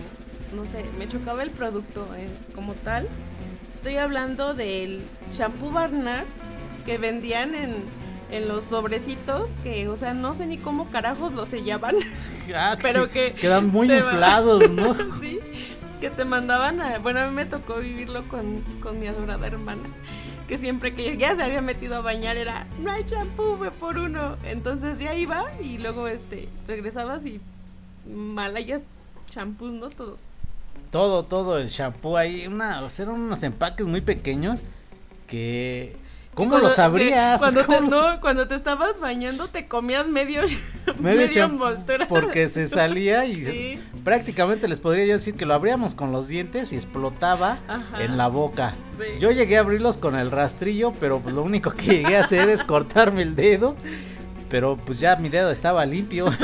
no 0.55 0.67
sé, 0.67 0.85
me 1.01 1.09
chocaba 1.09 1.43
el 1.43 1.51
producto 1.51 2.07
eh, 2.17 2.29
como 2.55 2.75
tal. 2.75 3.09
Estoy 3.75 3.97
hablando 3.97 4.55
del 4.55 5.01
shampoo 5.33 5.73
Barnard 5.73 6.27
que 6.87 6.97
vendían 6.99 7.57
en, 7.57 7.75
en 8.31 8.49
los 8.49 8.67
sobrecitos 8.67 9.51
que, 9.63 9.89
o 9.89 9.97
sea, 9.97 10.15
no 10.15 10.35
sé 10.35 10.47
ni 10.47 10.59
cómo 10.59 10.91
carajos 10.91 11.33
lo 11.33 11.47
sellaban, 11.47 11.97
Ah, 12.55 12.77
pero 12.81 13.11
que 13.11 13.33
quedan 13.35 13.69
muy 13.69 13.93
inflados, 13.93 14.71
¿no? 14.71 14.95
sí, 15.21 15.39
que 16.01 16.11
te 16.11 16.25
mandaban 16.25 16.81
a, 16.81 16.99
bueno, 16.99 17.21
a 17.21 17.27
mí 17.27 17.35
me 17.35 17.47
tocó 17.47 17.77
vivirlo 17.77 18.27
con, 18.29 18.63
con 18.83 18.99
mi 18.99 19.07
adorada 19.07 19.47
hermana, 19.47 19.83
que 20.47 20.57
siempre 20.57 20.95
que 20.95 21.17
ya 21.17 21.37
se 21.37 21.43
había 21.43 21.61
metido 21.61 21.97
a 21.97 22.01
bañar 22.01 22.37
era, 22.37 22.67
no 22.81 22.91
hay 22.91 23.05
champú, 23.05 23.59
ve 23.59 23.71
por 23.71 23.99
uno. 23.99 24.37
Entonces 24.45 24.99
ya 24.99 25.15
iba 25.15 25.45
y 25.61 25.77
luego 25.77 26.09
este 26.09 26.49
regresabas 26.67 27.27
y 27.27 27.41
malayas 28.11 28.81
champús, 29.27 29.73
¿no? 29.73 29.91
Todo. 29.91 30.17
todo, 30.91 31.23
todo 31.25 31.59
el 31.59 31.69
shampoo 31.69 32.17
ahí, 32.17 32.47
una, 32.47 32.83
o 32.83 32.89
sea, 32.89 33.05
eran 33.05 33.21
unos 33.21 33.43
empaques 33.43 33.87
muy 33.87 34.01
pequeños 34.01 34.61
que 35.27 35.97
¿cómo 36.39 36.51
Cuando- 36.53 36.69
lo 36.69 36.75
sabrías? 36.75 37.41
Cuando 37.41 37.61
te, 37.61 37.67
¿Cómo 37.67 37.91
lo 37.91 38.11
no, 38.13 38.21
cuando 38.21 38.49
te 38.49 38.55
estabas 38.55 38.99
bañando 39.01 39.49
te 39.49 39.67
comías 39.69 40.07
medio, 40.07 40.43
Medio 41.01 41.27
medio, 41.27 41.45
envoltura. 41.45 42.07
porque 42.09 42.49
se 42.49 42.67
salía 42.69 43.25
y 43.27 43.35
Sí. 43.45 43.81
prácticamente 44.05 44.69
les 44.69 44.81
podría 44.81 45.05
yo 45.05 45.13
decir 45.15 45.35
que 45.35 45.45
lo 45.47 45.55
abríamos 45.55 45.95
con 45.95 46.13
los 46.13 46.29
dientes 46.29 46.73
y 46.73 46.77
explotaba 46.77 47.59
Ajá. 47.69 48.03
en 48.03 48.17
la 48.17 48.29
boca. 48.29 48.75
Sí. 48.99 49.19
Yo 49.21 49.31
llegué 49.33 49.57
a 49.59 49.61
abrirlos 49.61 49.99
con 49.99 50.17
el 50.17 50.31
rastrillo, 50.31 50.93
pero 51.01 51.19
pues 51.21 51.35
lo 51.35 51.43
único 51.43 51.73
que 51.73 51.87
llegué 52.03 52.17
a 52.17 52.21
hacer 52.21 52.49
es 52.49 52.63
cortarme 52.63 53.23
el 53.23 53.35
dedo. 53.35 53.77
Pero 54.49 54.77
pues 54.79 54.99
ya 54.99 55.17
mi 55.17 55.29
dedo 55.29 55.51
estaba 55.51 55.85
limpio. 55.85 56.27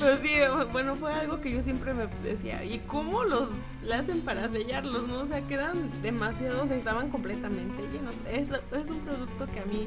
Pero 0.00 0.16
sí, 0.18 0.28
bueno, 0.72 0.94
fue 0.96 1.12
algo 1.12 1.40
que 1.40 1.50
yo 1.52 1.62
siempre 1.62 1.94
me 1.94 2.06
decía, 2.22 2.64
¿y 2.64 2.78
cómo 2.86 3.24
los 3.24 3.50
le 3.84 3.94
hacen 3.94 4.20
para 4.20 4.48
sellarlos? 4.48 5.06
¿no? 5.08 5.20
O 5.20 5.26
sea, 5.26 5.40
quedan 5.42 5.90
demasiados, 6.02 6.64
o 6.64 6.66
sea, 6.66 6.76
estaban 6.76 7.10
completamente 7.10 7.82
llenos. 7.92 8.14
Es, 8.30 8.48
es 8.50 8.88
un 8.90 8.98
producto 9.00 9.46
que 9.52 9.60
a 9.60 9.64
mí 9.66 9.86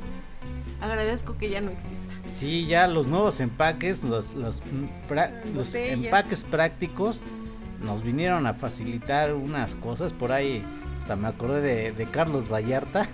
agradezco 0.81 1.37
que 1.37 1.49
ya 1.49 1.61
no 1.61 1.71
exista. 1.71 2.29
Sí, 2.33 2.65
ya 2.67 2.87
los 2.87 3.07
nuevos 3.07 3.39
empaques, 3.39 4.03
los, 4.03 4.33
los, 4.35 4.61
pra- 5.09 5.43
los 5.53 5.67
Botella. 5.67 5.93
empaques 5.93 6.43
prácticos 6.43 7.21
nos 7.83 8.03
vinieron 8.03 8.47
a 8.47 8.53
facilitar 8.53 9.33
unas 9.33 9.75
cosas. 9.75 10.13
Por 10.13 10.31
ahí 10.31 10.63
hasta 10.99 11.15
me 11.15 11.27
acordé 11.27 11.61
de, 11.61 11.91
de 11.91 12.05
Carlos 12.05 12.49
Vallarta, 12.51 13.07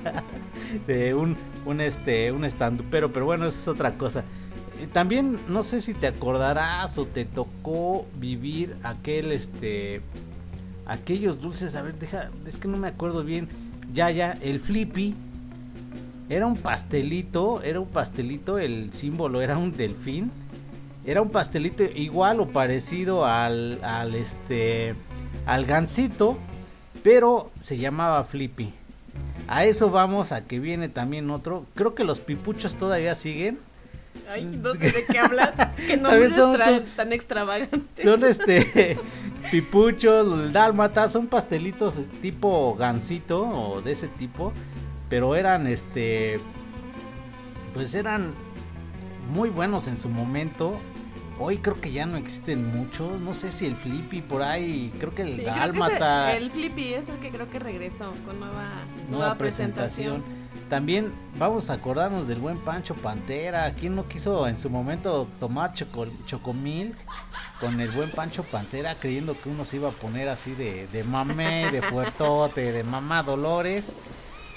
de 0.86 1.14
un, 1.14 1.36
un, 1.64 1.80
este, 1.80 2.32
un 2.32 2.44
estandupero, 2.44 3.12
pero 3.12 3.26
bueno, 3.26 3.46
eso 3.46 3.58
es 3.58 3.68
otra 3.68 3.92
cosa. 3.94 4.24
También 4.92 5.38
no 5.48 5.62
sé 5.62 5.80
si 5.80 5.94
te 5.94 6.06
acordarás 6.06 6.98
o 6.98 7.06
te 7.06 7.24
tocó 7.24 8.06
vivir 8.18 8.76
aquel, 8.82 9.32
este, 9.32 10.02
aquellos 10.86 11.40
dulces. 11.40 11.74
A 11.74 11.82
ver, 11.82 11.98
deja, 11.98 12.30
es 12.46 12.56
que 12.56 12.68
no 12.68 12.76
me 12.76 12.88
acuerdo 12.88 13.24
bien. 13.24 13.48
Ya, 13.92 14.10
ya, 14.10 14.32
el 14.42 14.60
flippy. 14.60 15.14
Era 16.28 16.46
un 16.46 16.56
pastelito, 16.56 17.62
era 17.62 17.78
un 17.78 17.88
pastelito, 17.88 18.58
el 18.58 18.92
símbolo 18.92 19.42
era 19.42 19.56
un 19.56 19.72
delfín. 19.72 20.32
Era 21.04 21.22
un 21.22 21.30
pastelito 21.30 21.84
igual 21.84 22.40
o 22.40 22.48
parecido 22.48 23.24
al, 23.24 23.78
al 23.84 24.16
este, 24.16 24.96
al 25.46 25.64
gansito, 25.64 26.36
pero 27.04 27.52
se 27.60 27.78
llamaba 27.78 28.24
Flippy. 28.24 28.72
A 29.46 29.64
eso 29.64 29.90
vamos, 29.90 30.32
a 30.32 30.44
que 30.44 30.58
viene 30.58 30.88
también 30.88 31.30
otro. 31.30 31.64
Creo 31.76 31.94
que 31.94 32.02
los 32.02 32.18
pipuchos 32.18 32.74
todavía 32.74 33.14
siguen. 33.14 33.58
Ay, 34.30 34.44
no 34.62 34.72
sé 34.74 34.90
de 34.90 35.04
qué 35.04 35.18
hablas, 35.18 35.52
que 35.86 35.96
no 35.96 36.10
son- 36.30 36.58
tan, 36.58 36.64
son- 36.64 36.84
tan 36.96 37.12
extravagantes. 37.12 38.04
Son 38.04 38.24
este, 38.24 38.96
pipucho, 39.50 40.20
el 40.44 40.52
dálmata, 40.52 41.08
son 41.08 41.26
pastelitos 41.26 41.98
tipo 42.20 42.74
gansito 42.76 43.42
o 43.42 43.80
de 43.82 43.92
ese 43.92 44.08
tipo, 44.08 44.52
pero 45.08 45.34
eran 45.36 45.66
este 45.66 46.40
pues 47.74 47.94
eran 47.94 48.32
muy 49.32 49.50
buenos 49.50 49.86
en 49.88 49.96
su 49.98 50.08
momento. 50.08 50.78
Hoy 51.38 51.58
creo 51.58 51.78
que 51.78 51.92
ya 51.92 52.06
no 52.06 52.16
existen 52.16 52.66
muchos, 52.74 53.20
no 53.20 53.34
sé 53.34 53.52
si 53.52 53.66
el 53.66 53.76
Flippy 53.76 54.22
por 54.22 54.42
ahí, 54.42 54.90
creo 54.98 55.14
que 55.14 55.20
el 55.20 55.32
Sí, 55.34 55.40
que 55.40 55.46
dálmata 55.46 56.30
ese- 56.32 56.42
el 56.44 56.50
Flippy 56.50 56.94
es 56.94 57.08
el 57.10 57.16
que 57.18 57.28
creo 57.30 57.50
que 57.50 57.58
regresó 57.58 58.10
con 58.24 58.40
nueva, 58.40 58.70
nueva 59.10 59.34
presentación. 59.36 60.24
También 60.68 61.12
vamos 61.38 61.70
a 61.70 61.74
acordarnos 61.74 62.26
del 62.26 62.38
buen 62.38 62.58
Pancho 62.58 62.94
Pantera. 62.94 63.72
¿Quién 63.74 63.94
no 63.94 64.08
quiso 64.08 64.48
en 64.48 64.56
su 64.56 64.68
momento 64.68 65.28
tomar 65.38 65.72
choco, 65.72 66.06
chocomilk 66.24 66.96
con 67.60 67.80
el 67.80 67.90
buen 67.92 68.10
Pancho 68.10 68.42
Pantera 68.44 68.98
creyendo 68.98 69.40
que 69.40 69.48
uno 69.48 69.64
se 69.64 69.76
iba 69.76 69.90
a 69.90 69.92
poner 69.92 70.28
así 70.28 70.52
de, 70.52 70.88
de 70.88 71.04
mamé, 71.04 71.70
de 71.70 71.82
fuertote, 71.82 72.72
de 72.72 72.82
mamá 72.82 73.22
Dolores? 73.22 73.94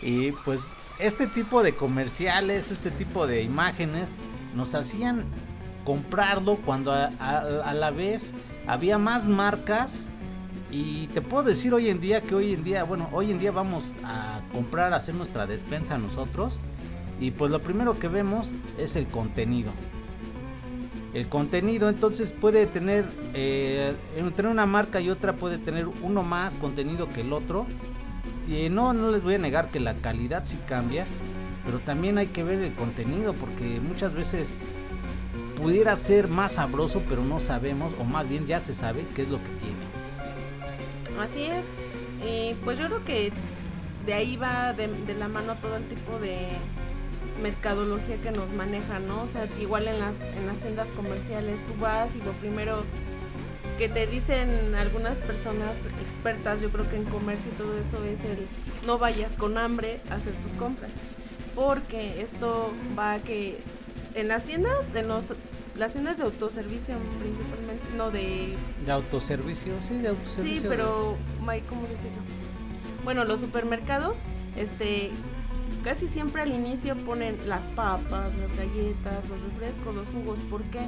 Y 0.01 0.31
pues 0.31 0.71
este 0.97 1.27
tipo 1.27 1.63
de 1.63 1.75
comerciales, 1.75 2.71
este 2.71 2.91
tipo 2.91 3.27
de 3.27 3.43
imágenes 3.43 4.09
nos 4.55 4.75
hacían 4.75 5.23
comprarlo 5.85 6.57
cuando 6.57 6.91
a, 6.91 7.73
la 7.73 7.91
vez 7.91 8.33
había 8.67 8.97
más 8.97 9.27
marcas 9.27 10.07
y 10.71 11.07
te 11.07 11.21
puedo 11.21 11.43
decir 11.43 11.73
hoy 11.73 11.89
en 11.89 11.99
día 11.99 12.21
que 12.21 12.35
hoy 12.35 12.53
en 12.53 12.63
día, 12.63 12.83
bueno, 12.83 13.09
hoy 13.11 13.31
en 13.31 13.39
día 13.39 13.51
vamos 13.51 13.97
a 14.03 14.39
comprar, 14.53 14.93
a 14.93 14.97
hacer 14.97 15.15
nuestra 15.15 15.47
despensa 15.47 15.97
nosotros. 15.97 16.61
Y 17.19 17.31
pues 17.31 17.51
lo 17.51 17.59
primero 17.59 17.97
que 17.99 18.07
vemos 18.07 18.53
es 18.77 18.95
el 18.95 19.07
contenido. 19.07 19.71
El 21.13 21.27
contenido 21.27 21.89
entonces 21.89 22.33
puede 22.33 22.67
tener, 22.67 23.05
eh, 23.33 23.93
entre 24.15 24.47
una 24.47 24.67
marca 24.67 25.01
y 25.01 25.09
otra 25.09 25.33
puede 25.33 25.57
tener 25.57 25.87
uno 26.03 26.21
más 26.21 26.55
contenido 26.55 27.09
que 27.09 27.21
el 27.21 27.33
otro. 27.33 27.65
Y 28.47 28.69
no, 28.69 28.93
no 28.93 29.11
les 29.11 29.23
voy 29.23 29.35
a 29.35 29.39
negar 29.39 29.69
que 29.69 29.79
la 29.79 29.95
calidad 29.95 30.45
sí 30.45 30.57
cambia, 30.67 31.05
pero 31.65 31.79
también 31.79 32.17
hay 32.19 32.27
que 32.27 32.43
ver 32.43 32.61
el 32.61 32.73
contenido 32.73 33.33
porque 33.33 33.79
muchas 33.79 34.13
veces 34.13 34.55
pudiera 35.55 35.95
ser 35.95 36.27
más 36.27 36.53
sabroso, 36.53 37.01
pero 37.09 37.23
no 37.23 37.39
sabemos, 37.39 37.95
o 37.99 38.03
más 38.03 38.29
bien 38.29 38.47
ya 38.47 38.59
se 38.59 38.73
sabe 38.73 39.05
qué 39.15 39.23
es 39.23 39.29
lo 39.29 39.37
que 39.37 39.49
tiene. 39.49 39.98
Así 41.19 41.43
es. 41.43 41.65
Y 42.25 42.55
pues 42.63 42.79
yo 42.79 42.87
creo 42.87 43.05
que 43.05 43.31
de 44.05 44.13
ahí 44.13 44.37
va 44.37 44.73
de, 44.73 44.87
de 44.87 45.13
la 45.15 45.27
mano 45.27 45.55
todo 45.55 45.77
el 45.77 45.87
tipo 45.87 46.17
de 46.19 46.47
mercadología 47.41 48.17
que 48.17 48.31
nos 48.31 48.49
maneja, 48.51 48.99
¿no? 48.99 49.23
O 49.23 49.27
sea, 49.27 49.47
igual 49.59 49.87
en 49.87 49.99
las, 49.99 50.19
en 50.21 50.47
las 50.47 50.57
tiendas 50.57 50.87
comerciales 50.89 51.59
tú 51.67 51.73
vas 51.79 52.13
y 52.15 52.19
lo 52.23 52.33
primero 52.33 52.83
que 53.77 53.87
te 53.87 54.07
dicen 54.07 54.75
algunas 54.75 55.17
personas 55.19 55.75
expertas, 56.01 56.59
yo 56.59 56.69
creo 56.69 56.89
que 56.89 56.97
en 56.97 57.05
comercio 57.05 57.49
y 57.51 57.55
todo 57.55 57.77
eso 57.77 58.03
es 58.03 58.19
el 58.25 58.45
no 58.85 58.97
vayas 58.97 59.31
con 59.33 59.57
hambre 59.57 60.01
a 60.09 60.15
hacer 60.15 60.33
tus 60.33 60.53
compras. 60.53 60.91
Porque 61.55 62.21
esto 62.21 62.73
va 62.97 63.13
a 63.13 63.19
que 63.19 63.57
en 64.15 64.27
las 64.27 64.43
tiendas, 64.43 64.83
en 64.93 65.07
los, 65.07 65.27
las 65.79 65.93
tiendas 65.93 66.17
de 66.17 66.23
autoservicio 66.23 66.95
principalmente, 67.19 67.83
no 67.95 68.11
de 68.11 68.55
De 68.85 68.91
autoservicio, 68.91 69.81
sí, 69.81 69.97
de 69.97 70.09
autoservicio. 70.09 70.61
Sí, 70.61 70.65
pero, 70.67 71.15
May, 71.41 71.61
¿cómo 71.61 71.83
decirlo? 71.83 72.21
Bueno, 73.05 73.23
los 73.23 73.39
supermercados, 73.39 74.17
este, 74.57 75.09
casi 75.83 76.07
siempre 76.07 76.41
al 76.41 76.53
inicio 76.53 76.95
ponen 76.97 77.37
las 77.47 77.61
papas, 77.75 78.35
las 78.37 78.57
galletas, 78.57 79.29
los 79.29 79.41
refrescos, 79.41 79.95
los 79.95 80.09
jugos. 80.09 80.37
¿Por 80.49 80.63
qué? 80.63 80.81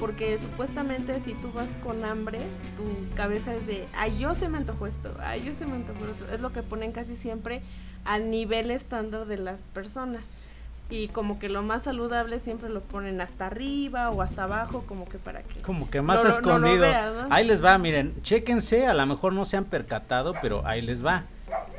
Porque 0.00 0.38
supuestamente 0.38 1.20
si 1.20 1.34
tú 1.34 1.52
vas 1.52 1.68
con 1.84 2.02
hambre, 2.04 2.40
tu 2.76 3.14
cabeza 3.14 3.54
es 3.54 3.66
de, 3.66 3.86
ay, 3.94 4.18
yo 4.18 4.34
se 4.34 4.48
me 4.48 4.56
antojó 4.56 4.86
esto, 4.86 5.14
ay, 5.20 5.44
yo 5.44 5.54
se 5.54 5.66
me 5.66 5.74
antojó 5.74 6.06
esto. 6.06 6.32
Es 6.32 6.40
lo 6.40 6.50
que 6.50 6.62
ponen 6.62 6.92
casi 6.92 7.14
siempre 7.14 7.62
al 8.04 8.30
nivel 8.30 8.70
estándar 8.70 9.26
de 9.26 9.36
las 9.36 9.60
personas. 9.74 10.26
Y 10.90 11.08
como 11.08 11.38
que 11.38 11.48
lo 11.48 11.62
más 11.62 11.84
saludable 11.84 12.38
siempre 12.38 12.68
lo 12.68 12.80
ponen 12.80 13.20
hasta 13.20 13.46
arriba 13.46 14.10
o 14.10 14.20
hasta 14.22 14.44
abajo, 14.44 14.84
como 14.86 15.08
que 15.08 15.18
para 15.18 15.42
que... 15.42 15.60
Como 15.62 15.88
que 15.90 16.02
más 16.02 16.16
No 16.18 16.22
lo- 16.24 16.28
no 16.28 16.34
escondido. 16.36 16.80
veas, 16.82 17.14
¿no? 17.14 17.26
Ahí 17.34 17.46
les 17.46 17.64
va, 17.64 17.76
miren, 17.78 18.14
chéquense, 18.22 18.86
a 18.86 18.94
lo 18.94 19.04
mejor 19.06 19.32
no 19.32 19.44
se 19.44 19.56
han 19.56 19.64
percatado, 19.64 20.34
pero 20.42 20.64
ahí 20.66 20.82
les 20.82 21.04
va. 21.04 21.24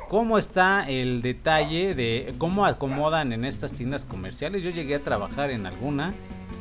¿Cómo 0.08 0.38
está 0.38 0.88
el 0.88 1.22
detalle 1.22 1.94
de 1.94 2.34
cómo 2.38 2.66
acomodan 2.66 3.32
en 3.32 3.44
estas 3.44 3.72
tiendas 3.72 4.04
comerciales? 4.04 4.62
Yo 4.62 4.70
llegué 4.70 4.96
a 4.96 5.00
trabajar 5.02 5.50
en 5.50 5.66
alguna 5.66 6.12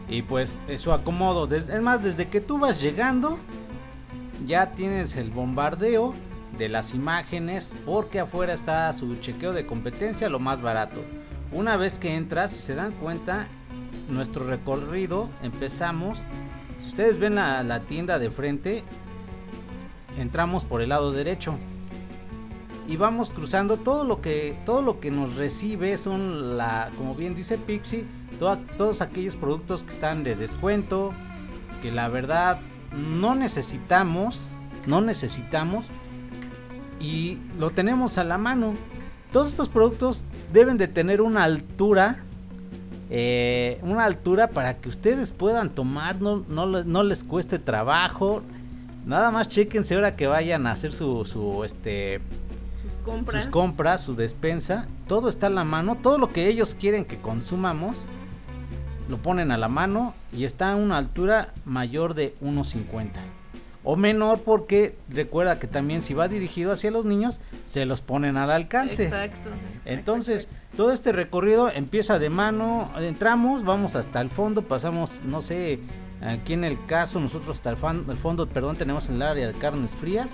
y 0.09 0.21
pues 0.21 0.61
eso 0.67 0.93
acomodo. 0.93 1.53
es 1.53 1.69
más, 1.81 2.03
desde 2.03 2.27
que 2.27 2.41
tú 2.41 2.57
vas 2.59 2.81
llegando, 2.81 3.37
ya 4.45 4.71
tienes 4.71 5.15
el 5.17 5.29
bombardeo 5.29 6.13
de 6.57 6.69
las 6.69 6.93
imágenes 6.93 7.73
porque 7.85 8.19
afuera 8.19 8.53
está 8.53 8.91
su 8.93 9.15
chequeo 9.17 9.51
de 9.53 9.65
competencia 9.65 10.29
lo 10.29 10.39
más 10.39 10.61
barato. 10.61 11.03
Una 11.51 11.77
vez 11.77 11.99
que 11.99 12.15
entras, 12.15 12.51
si 12.51 12.61
se 12.61 12.75
dan 12.75 12.91
cuenta, 12.93 13.47
nuestro 14.09 14.45
recorrido 14.45 15.29
empezamos. 15.41 16.23
Si 16.79 16.87
ustedes 16.87 17.19
ven 17.19 17.35
la, 17.35 17.63
la 17.63 17.81
tienda 17.81 18.19
de 18.19 18.29
frente, 18.29 18.83
entramos 20.17 20.65
por 20.65 20.81
el 20.81 20.89
lado 20.89 21.11
derecho 21.11 21.55
y 22.87 22.97
vamos 22.97 23.31
cruzando 23.31 23.77
todo 23.77 24.03
lo 24.03 24.21
que 24.21 24.57
todo 24.65 24.81
lo 24.81 24.99
que 24.99 25.09
nos 25.11 25.35
recibe 25.35 25.97
son 25.97 26.57
la 26.57 26.91
como 26.97 27.15
bien 27.15 27.35
dice 27.35 27.57
Pixie 27.57 28.05
todos 28.39 29.01
aquellos 29.01 29.35
productos 29.35 29.83
que 29.83 29.89
están 29.89 30.23
de 30.23 30.35
descuento 30.35 31.13
que 31.81 31.91
la 31.91 32.07
verdad 32.09 32.59
no 32.93 33.33
necesitamos 33.33 34.51
no 34.85 35.01
necesitamos 35.01 35.87
y 36.99 37.39
lo 37.57 37.71
tenemos 37.71 38.17
a 38.17 38.23
la 38.23 38.37
mano 38.37 38.73
todos 39.35 39.49
estos 39.49 39.67
productos 39.67 40.23
deben 40.53 40.77
de 40.77 40.87
tener 40.87 41.21
una 41.21 41.43
altura 41.43 42.15
eh, 43.09 43.79
una 43.83 44.05
altura 44.05 44.47
para 44.47 44.77
que 44.77 44.87
ustedes 44.89 45.31
puedan 45.31 45.69
tomar 45.69 46.21
no, 46.21 46.43
no, 46.47 46.65
le- 46.65 46.85
no 46.85 47.03
les 47.03 47.23
cueste 47.23 47.59
trabajo 47.59 48.41
nada 49.05 49.29
más 49.31 49.49
chequense 49.49 49.93
ahora 49.93 50.15
que 50.15 50.25
vayan 50.27 50.65
a 50.67 50.71
hacer 50.71 50.93
su, 50.93 51.25
su 51.25 51.63
este 51.65 52.19
Sus 52.81 52.93
compras. 53.03 53.43
sus 53.43 53.51
compras, 53.51 54.01
su 54.03 54.15
despensa, 54.15 54.87
todo 55.07 55.27
está 55.29 55.47
a 55.47 55.49
la 55.51 55.63
mano, 55.65 55.97
todo 56.01 56.17
lo 56.17 56.29
que 56.31 56.47
ellos 56.47 56.73
quieren 56.73 57.03
que 57.05 57.17
consumamos, 57.17 58.07
lo 59.09 59.17
ponen 59.17 59.51
a 59.51 59.57
la 59.57 59.67
mano 59.67 60.13
y 60.35 60.45
está 60.45 60.71
a 60.71 60.75
una 60.75 60.97
altura 60.97 61.53
mayor 61.65 62.13
de 62.15 62.33
1.50. 62.41 63.09
O 63.87 63.95
menor 63.95 64.41
porque 64.41 64.95
recuerda 65.09 65.59
que 65.59 65.67
también 65.67 66.01
si 66.01 66.13
va 66.15 66.27
dirigido 66.27 66.71
hacia 66.71 66.89
los 66.89 67.05
niños, 67.05 67.39
se 67.65 67.85
los 67.85 68.01
ponen 68.01 68.35
al 68.35 68.49
alcance. 68.49 69.03
Exacto. 69.05 69.49
Entonces, 69.85 70.45
exacto. 70.45 70.77
todo 70.77 70.91
este 70.91 71.11
recorrido 71.11 71.69
empieza 71.69 72.17
de 72.17 72.29
mano, 72.31 72.89
entramos, 72.99 73.63
vamos 73.63 73.95
hasta 73.95 74.19
el 74.21 74.31
fondo, 74.31 74.63
pasamos, 74.63 75.21
no 75.23 75.41
sé, 75.43 75.79
aquí 76.21 76.53
en 76.53 76.63
el 76.63 76.83
caso 76.87 77.19
nosotros 77.19 77.57
hasta 77.57 77.69
el, 77.69 77.77
fan- 77.77 78.05
el 78.09 78.17
fondo, 78.17 78.47
perdón, 78.47 78.75
tenemos 78.75 79.07
el 79.09 79.21
área 79.21 79.45
de 79.45 79.53
carnes 79.53 79.91
frías 79.95 80.33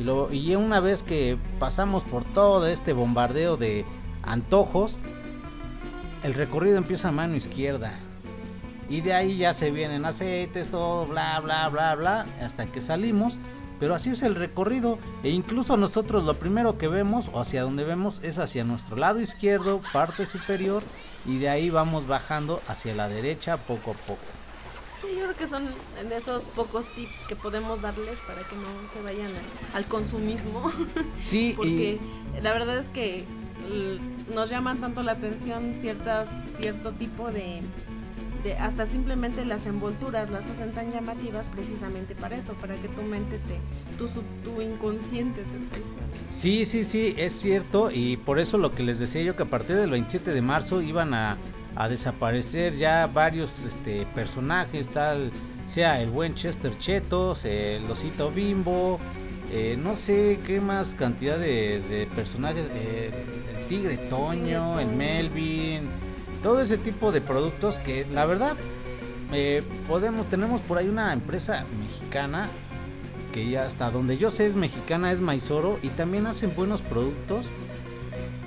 y, 0.00 0.02
lo, 0.02 0.32
y 0.32 0.56
una 0.56 0.80
vez 0.80 1.04
que 1.04 1.36
pasamos 1.60 2.02
por 2.02 2.24
todo 2.24 2.66
este 2.66 2.92
bombardeo 2.92 3.56
de 3.56 3.84
antojos, 4.24 4.98
el 6.24 6.34
recorrido 6.34 6.76
empieza 6.78 7.10
a 7.10 7.12
mano 7.12 7.36
izquierda. 7.36 7.92
Y 8.88 9.00
de 9.02 9.12
ahí 9.14 9.36
ya 9.38 9.52
se 9.54 9.70
vienen 9.70 10.04
aceites, 10.04 10.70
todo, 10.70 11.06
bla, 11.06 11.38
bla, 11.40 11.68
bla, 11.68 11.94
bla, 11.94 12.26
hasta 12.42 12.66
que 12.66 12.80
salimos. 12.80 13.36
Pero 13.78 13.94
así 13.94 14.10
es 14.10 14.22
el 14.22 14.34
recorrido. 14.34 14.98
E 15.22 15.30
incluso 15.30 15.76
nosotros 15.76 16.24
lo 16.24 16.34
primero 16.34 16.78
que 16.78 16.88
vemos, 16.88 17.30
o 17.32 17.40
hacia 17.40 17.62
donde 17.62 17.84
vemos, 17.84 18.20
es 18.24 18.38
hacia 18.38 18.64
nuestro 18.64 18.96
lado 18.96 19.20
izquierdo, 19.20 19.80
parte 19.92 20.26
superior. 20.26 20.82
Y 21.26 21.38
de 21.38 21.48
ahí 21.48 21.70
vamos 21.70 22.06
bajando 22.06 22.62
hacia 22.66 22.94
la 22.94 23.08
derecha 23.08 23.58
poco 23.66 23.90
a 23.92 23.94
poco. 23.94 24.20
Sí, 25.00 25.08
yo 25.16 25.24
creo 25.26 25.36
que 25.36 25.46
son 25.46 25.66
de 26.08 26.16
esos 26.16 26.44
pocos 26.44 26.92
tips 26.96 27.16
que 27.28 27.36
podemos 27.36 27.80
darles 27.80 28.18
para 28.26 28.40
que 28.48 28.56
no 28.56 28.88
se 28.88 29.00
vayan 29.02 29.32
a- 29.36 29.76
al 29.76 29.84
consumismo. 29.86 30.72
Sí, 31.20 31.52
Porque 31.56 32.00
y 32.36 32.40
la 32.40 32.52
verdad 32.52 32.78
es 32.78 32.88
que 32.88 33.24
nos 34.34 34.48
llaman 34.50 34.78
tanto 34.78 35.02
la 35.02 35.12
atención 35.12 35.74
ciertas 35.78 36.28
cierto 36.56 36.90
tipo 36.92 37.30
de, 37.30 37.60
de 38.42 38.54
hasta 38.54 38.86
simplemente 38.86 39.44
las 39.44 39.66
envolturas 39.66 40.30
las 40.30 40.46
hacen 40.46 40.72
tan 40.72 40.90
llamativas 40.92 41.46
precisamente 41.54 42.14
para 42.14 42.36
eso, 42.36 42.52
para 42.54 42.74
que 42.76 42.88
tu 42.88 43.02
mente 43.02 43.38
te 43.38 43.58
tu, 43.98 44.06
tu 44.44 44.62
inconsciente 44.62 45.42
te 45.42 45.58
traicione. 45.70 46.06
Sí, 46.30 46.66
sí, 46.66 46.84
sí, 46.84 47.14
es 47.16 47.32
cierto 47.32 47.90
y 47.90 48.16
por 48.16 48.38
eso 48.38 48.58
lo 48.58 48.74
que 48.74 48.82
les 48.82 48.98
decía 48.98 49.22
yo 49.22 49.36
que 49.36 49.42
a 49.42 49.50
partir 49.50 49.76
del 49.76 49.90
27 49.90 50.32
de 50.32 50.42
marzo 50.42 50.80
iban 50.82 51.14
a, 51.14 51.36
a 51.74 51.88
desaparecer 51.88 52.76
ya 52.76 53.06
varios 53.06 53.64
este, 53.64 54.06
personajes, 54.14 54.88
tal 54.88 55.32
sea 55.68 56.00
el 56.00 56.10
buen 56.10 56.34
Chester 56.34 56.76
Chetos, 56.78 57.44
el 57.44 57.90
osito 57.90 58.30
Bimbo, 58.30 58.98
eh, 59.52 59.78
no 59.78 59.94
sé 59.94 60.40
qué 60.46 60.60
más 60.60 60.94
cantidad 60.94 61.38
de, 61.38 61.80
de 61.80 62.06
personajes, 62.06 62.66
eh, 62.72 63.10
el 63.56 63.66
Tigre 63.66 63.98
Toño, 63.98 64.80
el 64.80 64.88
Melvin, 64.88 65.88
todo 66.42 66.60
ese 66.60 66.78
tipo 66.78 67.12
de 67.12 67.20
productos 67.20 67.78
que 67.78 68.06
la 68.12 68.24
verdad 68.26 68.56
eh, 69.32 69.62
podemos 69.88 70.26
tenemos 70.26 70.60
por 70.60 70.78
ahí 70.78 70.88
una 70.88 71.12
empresa 71.12 71.64
mexicana 71.80 72.48
que 73.32 73.48
ya 73.50 73.66
hasta 73.66 73.90
donde 73.90 74.16
yo 74.16 74.30
sé 74.30 74.46
es 74.46 74.56
mexicana, 74.56 75.12
es 75.12 75.20
Maizoro 75.20 75.78
y 75.82 75.88
también 75.90 76.26
hacen 76.26 76.54
buenos 76.56 76.80
productos. 76.80 77.50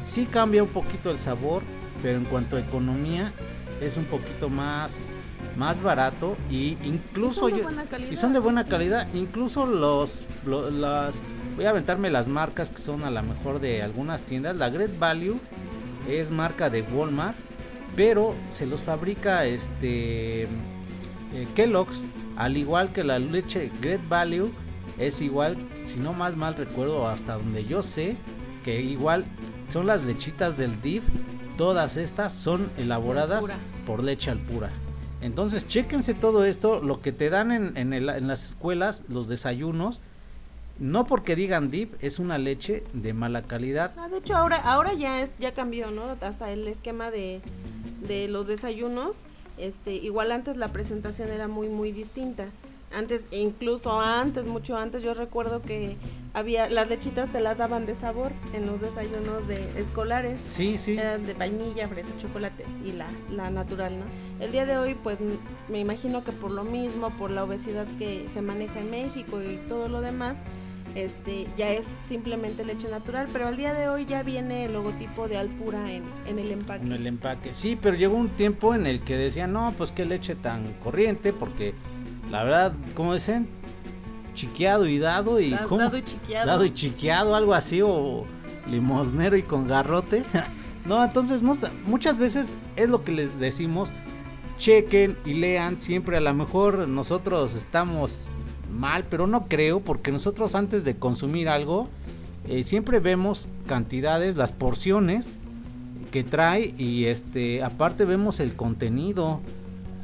Sí 0.01 0.25
cambia 0.25 0.63
un 0.63 0.69
poquito 0.69 1.11
el 1.11 1.19
sabor, 1.19 1.61
pero 2.01 2.17
en 2.17 2.25
cuanto 2.25 2.55
a 2.55 2.59
economía 2.61 3.31
es 3.79 3.97
un 3.97 4.05
poquito 4.05 4.49
más 4.49 5.13
más 5.57 5.81
barato 5.81 6.37
y 6.49 6.77
incluso 6.83 7.49
Y 7.49 7.51
son 7.51 7.57
de 7.57 7.63
buena 7.63 7.83
calidad. 7.85 8.11
y 8.11 8.15
son 8.15 8.33
de 8.33 8.39
buena 8.39 8.65
calidad, 8.65 9.07
incluso 9.13 9.65
los, 9.65 10.23
lo- 10.45 10.69
las 10.71 11.15
voy 11.55 11.65
a 11.65 11.71
aventarme 11.71 12.09
las 12.09 12.27
marcas 12.27 12.69
que 12.69 12.77
son 12.77 13.03
a 13.03 13.11
lo 13.11 13.21
mejor 13.21 13.59
de 13.59 13.81
algunas 13.83 14.21
tiendas, 14.21 14.55
la 14.55 14.69
Great 14.69 14.97
Value 14.97 15.39
es 16.09 16.31
marca 16.31 16.69
de 16.69 16.83
Walmart, 16.83 17.35
pero 17.95 18.35
se 18.51 18.65
los 18.65 18.81
fabrica 18.81 19.45
este 19.45 20.43
eh, 20.43 20.47
Kellogg's, 21.55 22.03
al 22.37 22.57
igual 22.57 22.91
que 22.93 23.03
la 23.03 23.19
leche 23.19 23.71
Great 23.81 24.01
Value, 24.07 24.51
es 24.97 25.21
igual, 25.21 25.57
si 25.85 25.99
no 25.99 26.13
más 26.13 26.35
mal 26.35 26.55
recuerdo, 26.55 27.07
hasta 27.07 27.35
donde 27.35 27.65
yo 27.65 27.81
sé, 27.83 28.15
que 28.63 28.81
igual 28.81 29.25
son 29.69 29.87
las 29.87 30.03
lechitas 30.03 30.57
del 30.57 30.81
DIP, 30.81 31.03
todas 31.57 31.97
estas 31.97 32.33
son 32.33 32.69
elaboradas 32.77 33.41
Pura. 33.41 33.55
por 33.85 34.03
leche 34.03 34.31
al 34.31 34.39
pura. 34.39 34.69
Entonces, 35.21 35.67
chéquense 35.67 36.13
todo 36.13 36.45
esto, 36.45 36.81
lo 36.81 36.99
que 37.01 37.11
te 37.11 37.29
dan 37.29 37.51
en, 37.51 37.77
en 37.77 37.93
el- 37.93 38.09
en 38.09 38.27
las 38.27 38.43
escuelas, 38.43 39.03
los 39.07 39.27
desayunos, 39.27 40.01
no 40.81 41.05
porque 41.05 41.35
digan 41.35 41.69
DIP, 41.69 41.93
es 42.03 42.17
una 42.17 42.39
leche 42.39 42.83
de 42.91 43.13
mala 43.13 43.43
calidad. 43.43 43.93
Ah, 43.97 44.07
de 44.07 44.17
hecho, 44.17 44.35
ahora, 44.35 44.57
ahora 44.57 44.93
ya 44.93 45.21
es, 45.21 45.29
ya 45.37 45.53
cambió, 45.53 45.91
¿no? 45.91 46.17
Hasta 46.21 46.51
el 46.51 46.67
esquema 46.67 47.11
de, 47.11 47.39
de 48.07 48.27
los 48.27 48.47
desayunos. 48.47 49.19
Este, 49.59 49.93
igual 49.93 50.31
antes 50.31 50.57
la 50.57 50.69
presentación 50.69 51.29
era 51.29 51.47
muy, 51.47 51.69
muy 51.69 51.91
distinta. 51.91 52.47
Antes, 52.91 53.27
incluso 53.29 54.01
antes, 54.01 54.47
mucho 54.47 54.75
antes, 54.75 55.03
yo 55.03 55.13
recuerdo 55.13 55.61
que 55.61 55.97
había, 56.33 56.67
las 56.67 56.89
lechitas 56.89 57.31
te 57.31 57.41
las 57.41 57.59
daban 57.59 57.85
de 57.85 57.93
sabor 57.93 58.31
en 58.53 58.65
los 58.65 58.81
desayunos 58.81 59.47
de 59.47 59.61
escolares. 59.79 60.41
Sí, 60.43 60.79
sí. 60.79 60.97
Eran 60.97 61.27
de 61.27 61.35
vainilla, 61.35 61.87
fresa, 61.89 62.09
chocolate 62.17 62.65
y 62.83 62.93
la, 62.93 63.07
la 63.29 63.51
natural, 63.51 63.99
¿no? 63.99 64.05
El 64.43 64.51
día 64.51 64.65
de 64.65 64.77
hoy, 64.77 64.95
pues 64.95 65.19
me 65.69 65.79
imagino 65.79 66.23
que 66.23 66.31
por 66.31 66.49
lo 66.49 66.63
mismo, 66.63 67.11
por 67.11 67.29
la 67.29 67.43
obesidad 67.43 67.85
que 67.99 68.27
se 68.33 68.41
maneja 68.41 68.79
en 68.79 68.89
México 68.89 69.39
y 69.43 69.57
todo 69.69 69.87
lo 69.87 70.01
demás, 70.01 70.39
este 70.95 71.47
ya 71.57 71.69
es 71.71 71.85
simplemente 71.85 72.65
leche 72.65 72.89
natural, 72.89 73.27
pero 73.31 73.47
al 73.47 73.55
día 73.57 73.73
de 73.73 73.87
hoy 73.87 74.05
ya 74.05 74.23
viene 74.23 74.65
el 74.65 74.73
logotipo 74.73 75.27
de 75.27 75.37
Alpura 75.37 75.91
en, 75.91 76.03
en 76.27 76.37
el 76.39 76.51
empaque. 76.51 76.85
En 76.85 76.91
el 76.91 77.07
empaque. 77.07 77.53
Sí, 77.53 77.77
pero 77.81 77.95
llegó 77.95 78.15
un 78.15 78.29
tiempo 78.29 78.73
en 78.75 78.85
el 78.87 79.01
que 79.01 79.15
decían, 79.17 79.53
no, 79.53 79.73
pues 79.77 79.91
qué 79.91 80.05
leche 80.05 80.35
tan 80.35 80.73
corriente, 80.83 81.31
porque 81.33 81.73
la 82.29 82.43
verdad, 82.43 82.73
como 82.95 83.13
dicen, 83.13 83.47
chiqueado 84.33 84.85
y 84.87 84.99
dado 84.99 85.39
y... 85.39 85.51
Da- 85.51 85.65
dado 85.67 85.97
y 85.97 86.01
chiqueado. 86.03 86.47
Dado 86.47 86.65
y 86.65 86.73
chiqueado, 86.73 87.35
algo 87.35 87.53
así, 87.53 87.81
o 87.81 88.25
limosnero 88.69 89.37
y 89.37 89.43
con 89.43 89.67
garrote. 89.67 90.23
no, 90.85 91.03
entonces 91.03 91.43
no 91.43 91.53
está- 91.53 91.71
muchas 91.85 92.17
veces 92.17 92.55
es 92.75 92.89
lo 92.89 93.03
que 93.03 93.11
les 93.11 93.39
decimos, 93.39 93.91
chequen 94.57 95.17
y 95.25 95.33
lean, 95.33 95.79
siempre 95.79 96.17
a 96.17 96.21
lo 96.21 96.33
mejor 96.33 96.87
nosotros 96.87 97.55
estamos 97.55 98.27
mal, 98.71 99.05
pero 99.09 99.27
no 99.27 99.47
creo, 99.47 99.79
porque 99.79 100.11
nosotros 100.11 100.55
antes 100.55 100.83
de 100.83 100.95
consumir 100.95 101.49
algo, 101.49 101.89
eh, 102.47 102.63
siempre 102.63 102.99
vemos 102.99 103.49
cantidades, 103.67 104.35
las 104.35 104.51
porciones 104.51 105.37
que 106.11 106.23
trae 106.23 106.73
y 106.77 107.05
este 107.05 107.63
aparte 107.63 108.05
vemos 108.05 108.39
el 108.39 108.55
contenido. 108.55 109.39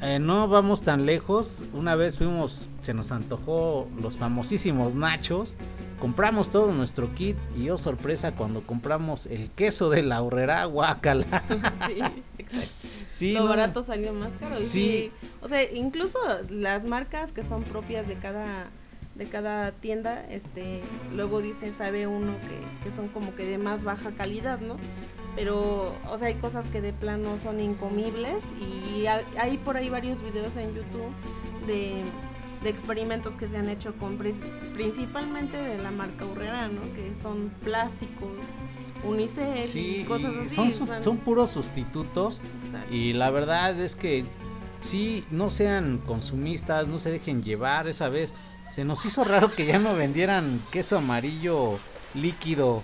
Eh, 0.02 0.20
no 0.20 0.48
vamos 0.48 0.84
tan 0.84 1.06
lejos. 1.06 1.64
Una 1.74 1.96
vez 1.96 2.18
fuimos 2.18 2.68
se 2.82 2.94
nos 2.94 3.12
antojó 3.12 3.88
los 4.02 4.18
famosísimos 4.18 4.96
nachos. 4.96 5.56
Compramos 6.00 6.50
todo 6.50 6.72
nuestro 6.72 7.14
kit 7.16 7.36
y 7.58 7.70
oh 7.70 7.78
sorpresa 7.78 8.34
cuando 8.34 8.62
compramos 8.62 9.26
el 9.26 9.50
queso 9.50 9.90
de 9.90 10.04
la 10.04 10.22
horrera 10.22 10.64
guacala 10.66 11.44
sí, 11.88 12.00
exacto. 12.38 12.77
Sí 13.18 13.34
lo 13.34 13.42
no, 13.42 13.50
barato 13.50 13.84
salió 13.84 14.14
más 14.14 14.38
caro. 14.38 14.56
Sí. 14.56 14.68
sí, 14.68 15.12
o 15.42 15.48
sea, 15.48 15.64
incluso 15.72 16.18
las 16.50 16.86
marcas 16.86 17.32
que 17.32 17.44
son 17.44 17.64
propias 17.64 18.08
de 18.08 18.16
cada 18.16 18.68
de 19.16 19.26
cada 19.26 19.72
tienda, 19.72 20.24
este, 20.30 20.82
luego 21.16 21.42
dicen, 21.42 21.74
sabe 21.74 22.06
uno 22.06 22.34
que, 22.42 22.84
que 22.84 22.92
son 22.96 23.08
como 23.08 23.34
que 23.34 23.46
de 23.48 23.58
más 23.58 23.84
baja 23.84 24.12
calidad, 24.12 24.60
¿no? 24.60 24.76
Pero, 25.36 25.96
o 26.12 26.18
sea, 26.20 26.28
hay 26.28 26.36
cosas 26.36 26.68
que 26.68 26.82
de 26.82 26.94
plano 26.94 27.40
son 27.40 27.60
incomibles 27.60 28.44
y 28.62 29.08
ha- 29.08 29.24
hay 29.40 29.58
por 29.58 29.76
ahí 29.76 29.90
varios 29.90 30.22
videos 30.22 30.56
en 30.58 30.68
YouTube 30.76 31.12
de, 31.66 32.04
de 32.62 32.70
experimentos 32.70 33.36
que 33.38 33.48
se 33.48 33.58
han 33.58 33.70
hecho 33.70 33.96
con 33.96 34.20
principalmente 34.76 35.58
de 35.58 35.80
la 35.80 35.90
marca 35.90 36.24
Urrera, 36.26 36.68
¿no? 36.68 36.82
Que 36.94 37.16
son 37.16 37.50
plásticos, 37.64 38.38
unicel, 39.04 39.64
sí, 39.64 40.06
cosas 40.08 40.34
y 40.36 40.46
así. 40.46 40.72
son, 40.72 41.04
su- 41.04 41.18
puros 41.18 41.52
sustitutos 41.52 42.42
exacto. 42.66 42.94
Y 42.94 43.14
la 43.14 43.30
verdad 43.30 43.80
es 43.80 43.96
que 43.96 44.26
sí, 44.82 45.24
no 45.32 45.50
sean 45.50 46.00
consumistas, 46.06 46.88
no 46.88 47.00
se 47.00 47.12
dejen 47.12 47.44
llevar. 47.44 47.88
Esa 47.88 48.10
vez 48.10 48.36
se 48.72 48.84
nos 48.86 49.06
hizo 49.06 49.24
raro 49.24 49.56
que 49.56 49.66
ya 49.66 49.80
no 49.80 49.96
vendieran 49.96 50.66
queso 50.72 50.98
amarillo 50.98 51.80
líquido 52.14 52.84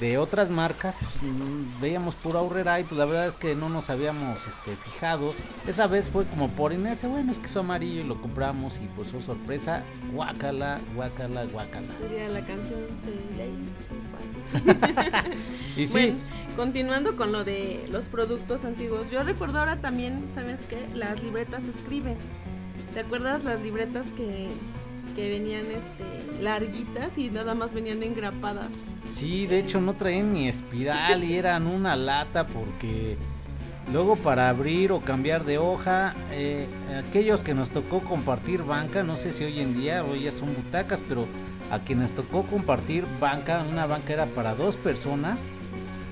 de 0.00 0.16
otras 0.16 0.50
marcas. 0.50 0.96
Pues 0.98 1.22
mm, 1.22 1.80
veíamos 1.80 2.16
pura 2.16 2.40
aurrera 2.40 2.80
y 2.80 2.84
pues 2.84 2.98
la 2.98 3.04
verdad 3.04 3.26
es 3.26 3.36
que 3.36 3.54
no 3.54 3.68
nos 3.68 3.90
habíamos 3.90 4.46
este, 4.46 4.76
fijado. 4.76 5.34
Esa 5.66 5.86
vez 5.86 6.08
fue 6.08 6.24
como 6.24 6.48
por 6.48 6.72
inercia, 6.72 7.08
bueno, 7.10 7.30
es 7.32 7.38
queso 7.38 7.60
amarillo 7.60 8.00
y 8.00 8.04
lo 8.04 8.20
compramos 8.20 8.78
y 8.78 8.86
pues 8.96 9.12
oh 9.12 9.20
sorpresa, 9.20 9.82
guácala, 10.14 10.80
guácala, 10.94 11.44
guácala. 11.44 11.86
Diría 12.08 12.28
la 12.28 12.40
canción 12.40 12.80
se. 13.04 13.12
Y 15.76 15.86
sí, 15.86 15.92
Bueno, 15.92 16.18
continuando 16.56 17.16
con 17.16 17.32
lo 17.32 17.44
de 17.44 17.86
los 17.90 18.04
productos 18.06 18.64
antiguos, 18.66 19.10
yo 19.10 19.22
recuerdo 19.22 19.58
ahora 19.58 19.80
también, 19.80 20.22
¿sabes 20.34 20.60
qué? 20.68 20.78
Las 20.94 21.22
libretas 21.22 21.64
escriben. 21.64 22.16
¿Te 22.92 23.00
acuerdas 23.00 23.42
las 23.42 23.62
libretas 23.62 24.04
que, 24.16 24.48
que 25.16 25.30
venían 25.30 25.62
este, 25.62 26.42
larguitas 26.42 27.16
y 27.16 27.30
nada 27.30 27.54
más 27.54 27.72
venían 27.72 28.02
engrapadas? 28.02 28.68
Sí, 29.06 29.46
de 29.46 29.60
hecho 29.60 29.80
no 29.80 29.94
traían 29.94 30.34
ni 30.34 30.46
espiral 30.46 31.24
y 31.24 31.36
eran 31.36 31.66
una 31.66 31.96
lata 31.96 32.46
porque 32.46 33.16
luego 33.90 34.16
para 34.16 34.48
abrir 34.48 34.92
o 34.92 35.00
cambiar 35.00 35.44
de 35.44 35.58
hoja, 35.58 36.14
eh, 36.30 36.66
aquellos 37.08 37.42
que 37.42 37.54
nos 37.54 37.70
tocó 37.70 38.00
compartir 38.00 38.62
banca, 38.62 39.02
no 39.02 39.16
sé 39.16 39.32
si 39.32 39.44
hoy 39.44 39.60
en 39.60 39.74
día 39.74 40.04
hoy 40.04 40.24
ya 40.24 40.32
son 40.32 40.54
butacas, 40.54 41.02
pero 41.08 41.26
a 41.70 41.78
quienes 41.80 42.12
tocó 42.12 42.44
compartir 42.44 43.06
banca, 43.20 43.64
una 43.68 43.86
banca 43.86 44.12
era 44.12 44.26
para 44.26 44.54
dos 44.54 44.76
personas, 44.76 45.48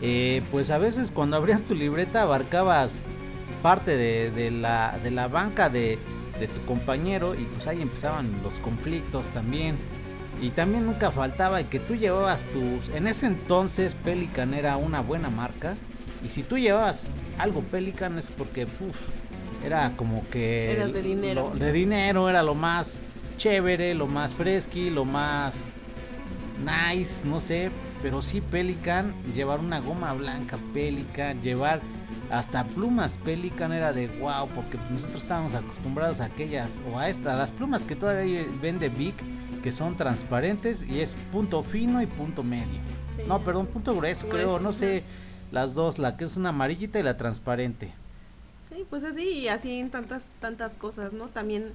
eh, 0.02 0.42
pues 0.50 0.70
a 0.70 0.78
veces 0.78 1.11
cuando 1.11 1.37
abrías 1.37 1.62
tu 1.62 1.74
libreta 1.74 2.22
abarcabas 2.22 3.14
parte 3.62 3.96
de, 3.96 4.30
de 4.30 4.50
la, 4.50 4.98
de 5.02 5.11
la 5.11 5.28
banca 5.28 5.68
de, 5.68 5.98
de 6.38 6.48
tu 6.48 6.64
compañero 6.64 7.35
y 7.35 7.44
pues 7.44 7.66
ahí 7.66 7.83
empezaban 7.83 8.42
los 8.42 8.59
conflictos 8.59 9.28
también. 9.28 9.76
Y 10.42 10.50
también 10.50 10.87
nunca 10.87 11.11
faltaba 11.11 11.62
que 11.64 11.78
tú 11.78 11.94
llevabas 11.94 12.46
tus... 12.46 12.88
En 12.88 13.06
ese 13.06 13.26
entonces 13.26 13.94
Pelican 13.94 14.54
era 14.54 14.78
una 14.78 15.02
buena 15.02 15.28
marca. 15.28 15.74
Y 16.24 16.30
si 16.30 16.42
tú 16.42 16.56
llevabas 16.56 17.09
algo 17.42 17.61
Pelican 17.62 18.18
es 18.18 18.31
porque 18.31 18.64
uf, 18.64 18.96
era 19.64 19.92
como 19.96 20.29
que... 20.31 20.72
Eras 20.72 20.92
de 20.92 21.03
dinero. 21.03 21.50
lo- 21.55 21.59
de 21.59 21.72
dinero 21.72 22.29
era 22.29 22.42
lo 22.42 22.55
más 22.55 22.98
chévere, 23.37 23.94
lo 23.94 24.07
más 24.07 24.35
fresqui, 24.35 24.90
lo 24.90 25.05
más 25.05 25.72
nice, 26.64 27.26
no 27.26 27.40
sé. 27.40 27.70
Pero 28.03 28.22
sí 28.22 28.40
Pelican, 28.40 29.12
llevar 29.35 29.61
una 29.61 29.79
goma 29.81 30.12
blanca 30.14 30.59
Pelican, 30.72 31.40
llevar 31.42 31.81
hasta 32.31 32.64
plumas 32.64 33.18
Pelican 33.24 33.72
era 33.72 33.92
de 33.92 34.07
wow, 34.09 34.48
porque 34.55 34.79
nosotros 34.90 35.22
estábamos 35.22 35.55
acostumbrados 35.55 36.20
a 36.20 36.26
aquellas, 36.26 36.81
o 36.92 36.98
a 36.98 37.09
estas, 37.09 37.37
las 37.37 37.50
plumas 37.53 37.85
que 37.85 37.96
todavía 37.96 38.46
vende 38.62 38.88
Vic, 38.88 39.14
que 39.62 39.70
son 39.72 39.96
transparentes 39.96 40.87
y 40.88 41.00
es 41.00 41.14
punto 41.33 41.62
fino 41.62 42.00
y 42.00 42.07
punto 42.07 42.42
medio. 42.42 42.81
Sí. 43.16 43.22
No, 43.26 43.40
perdón, 43.40 43.66
punto 43.66 43.94
grueso, 43.94 44.29
creo, 44.29 44.59
no 44.59 44.72
sé. 44.72 45.03
Las 45.50 45.74
dos, 45.74 45.98
la 45.98 46.16
que 46.16 46.24
es 46.24 46.36
una 46.36 46.50
amarillita 46.50 46.98
y 46.98 47.02
la 47.02 47.16
transparente. 47.16 47.92
Sí, 48.70 48.84
pues 48.88 49.04
así 49.04 49.22
y 49.22 49.48
así 49.48 49.78
en 49.78 49.90
tantas, 49.90 50.24
tantas 50.40 50.74
cosas, 50.74 51.12
¿no? 51.12 51.28
También 51.28 51.72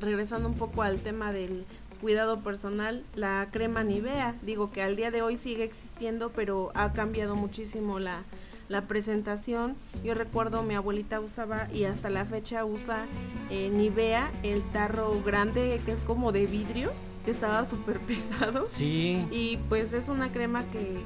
regresando 0.00 0.48
un 0.48 0.54
poco 0.54 0.82
al 0.82 0.98
tema 1.00 1.32
del 1.32 1.64
cuidado 2.00 2.40
personal, 2.40 3.04
la 3.14 3.48
crema 3.52 3.84
Nivea, 3.84 4.34
digo 4.42 4.72
que 4.72 4.82
al 4.82 4.96
día 4.96 5.10
de 5.12 5.22
hoy 5.22 5.36
sigue 5.36 5.62
existiendo, 5.62 6.30
pero 6.30 6.72
ha 6.74 6.92
cambiado 6.92 7.36
muchísimo 7.36 8.00
la, 8.00 8.22
la 8.68 8.82
presentación. 8.88 9.76
Yo 10.02 10.14
recuerdo 10.14 10.64
mi 10.64 10.74
abuelita 10.74 11.20
usaba 11.20 11.68
y 11.72 11.84
hasta 11.84 12.10
la 12.10 12.24
fecha 12.24 12.64
usa 12.64 13.06
eh, 13.50 13.70
Nivea, 13.72 14.32
el 14.42 14.62
tarro 14.72 15.22
grande 15.22 15.80
que 15.86 15.92
es 15.92 16.00
como 16.00 16.32
de 16.32 16.46
vidrio, 16.46 16.90
que 17.24 17.30
estaba 17.30 17.64
súper 17.66 18.00
pesado. 18.00 18.66
Sí, 18.66 19.24
Y 19.30 19.58
pues 19.68 19.92
es 19.92 20.08
una 20.08 20.32
crema 20.32 20.64
que 20.72 20.96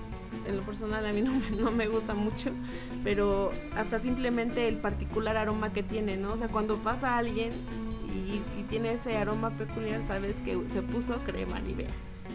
en 0.47 0.57
lo 0.57 0.63
personal 0.63 1.05
a 1.07 1.13
mí 1.13 1.23
no 1.23 1.33
me, 1.33 1.51
no 1.51 1.71
me 1.71 1.87
gusta 1.89 2.15
mucho, 2.15 2.51
pero 3.05 3.51
hasta 3.77 3.99
simplemente 4.01 4.69
el 4.69 4.77
particular 4.77 5.37
aroma 5.37 5.73
que 5.73 5.83
tiene, 5.83 6.17
¿no? 6.17 6.33
O 6.33 6.37
sea, 6.37 6.49
cuando 6.49 6.77
pasa 6.77 7.17
alguien 7.19 7.53
y, 8.15 8.41
y 8.61 8.63
tiene 8.65 8.93
ese 8.93 9.17
aroma 9.17 9.51
peculiar, 9.51 10.01
sabes 10.07 10.37
que 10.45 10.59
se 10.69 10.83
puso 10.83 11.19
crema 11.25 11.61
Nivea. 11.61 11.89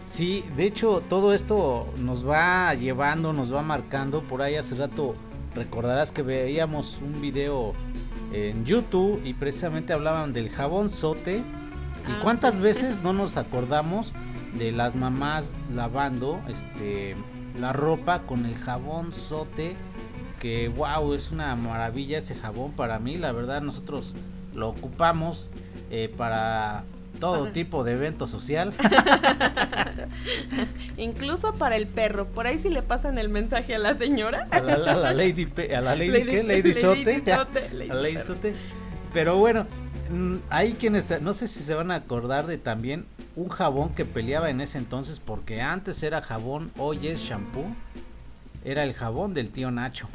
Sí, 0.06 0.44
de 0.56 0.66
hecho 0.66 1.02
todo 1.10 1.34
esto 1.34 1.88
nos 2.00 2.28
va 2.28 2.74
llevando, 2.74 3.34
nos 3.34 3.54
va 3.54 3.62
marcando. 3.62 4.22
Por 4.22 4.42
ahí 4.42 4.56
hace 4.56 4.76
rato 4.76 5.16
recordarás 5.54 6.12
que 6.12 6.22
veíamos 6.22 7.00
un 7.02 7.22
video 7.22 7.74
en 8.34 8.64
YouTube 8.66 9.22
y 9.26 9.34
precisamente 9.34 9.92
hablaban 9.94 10.32
del 10.34 10.50
jabón 10.50 10.90
sote. 10.90 11.38
¿Y 11.38 12.12
Ah, 12.14 12.20
cuántas 12.24 12.56
sí. 12.56 12.62
veces 12.62 13.04
no 13.04 13.14
nos 13.14 13.38
acordamos 13.38 14.14
de 14.58 14.72
las 14.72 14.96
mamás 14.96 15.56
lavando 15.74 16.40
este 16.50 17.16
la 17.60 17.74
ropa 17.74 18.24
con 18.24 18.46
el 18.46 18.56
jabón 18.56 19.14
sote? 19.14 19.76
Que 20.40 20.70
wow, 20.70 21.14
es 21.14 21.32
una 21.32 21.56
maravilla 21.56 22.18
ese 22.18 22.36
jabón 22.36 22.72
para 22.72 22.98
mí. 23.00 23.18
La 23.18 23.32
verdad 23.32 23.62
nosotros 23.62 24.16
lo 24.56 24.70
ocupamos 24.70 25.52
eh, 25.92 26.12
para 26.18 26.84
todo 27.20 27.50
tipo 27.50 27.84
de 27.84 27.94
evento 27.94 28.26
social. 28.26 28.74
Incluso 30.98 31.54
para 31.54 31.76
el 31.76 31.88
perro. 31.88 32.26
Por 32.26 32.48
ahí 32.48 32.60
si 32.60 32.70
le 32.70 32.82
pasan 32.82 33.18
el 33.18 33.30
mensaje 33.30 33.76
a 33.76 33.80
la 33.80 33.96
señora. 33.96 34.48
a 34.52 34.60
la, 34.62 34.78
Lady 35.14 35.48
a 35.76 35.82
la 35.82 35.96
Lady, 35.96 36.10
Lady- 36.10 36.26
¿qué? 36.26 36.44
Lady 36.44 36.62
Lady 36.62 36.74
Sote, 36.74 37.24
Sote, 37.36 37.70
Lady 37.74 37.90
a 37.92 37.94
la 37.94 38.02
Lady. 38.02 38.22
Sote. 38.22 38.54
pero 39.14 39.38
bueno 39.38 39.66
hay 40.50 40.74
quienes 40.74 41.22
no 41.22 41.34
sé 41.34 41.48
si 41.48 41.62
se 41.62 41.74
van 41.74 41.92
a 41.92 41.96
acordar 41.96 42.46
de 42.46 42.58
también 42.58 43.06
un 43.36 43.50
jabón 43.50 43.90
que 43.90 44.06
peleaba 44.06 44.50
en 44.50 44.62
ese 44.62 44.78
entonces 44.78 45.20
porque 45.20 45.62
antes 45.62 46.04
era 46.04 46.22
jabón 46.22 46.72
hoy 46.78 47.08
es 47.08 47.22
shampoo. 47.22 47.66
Era 48.64 48.84
el 48.84 48.94
jabón 48.94 49.34
del 49.34 49.50
tío 49.50 49.72
Nacho. 49.72 50.08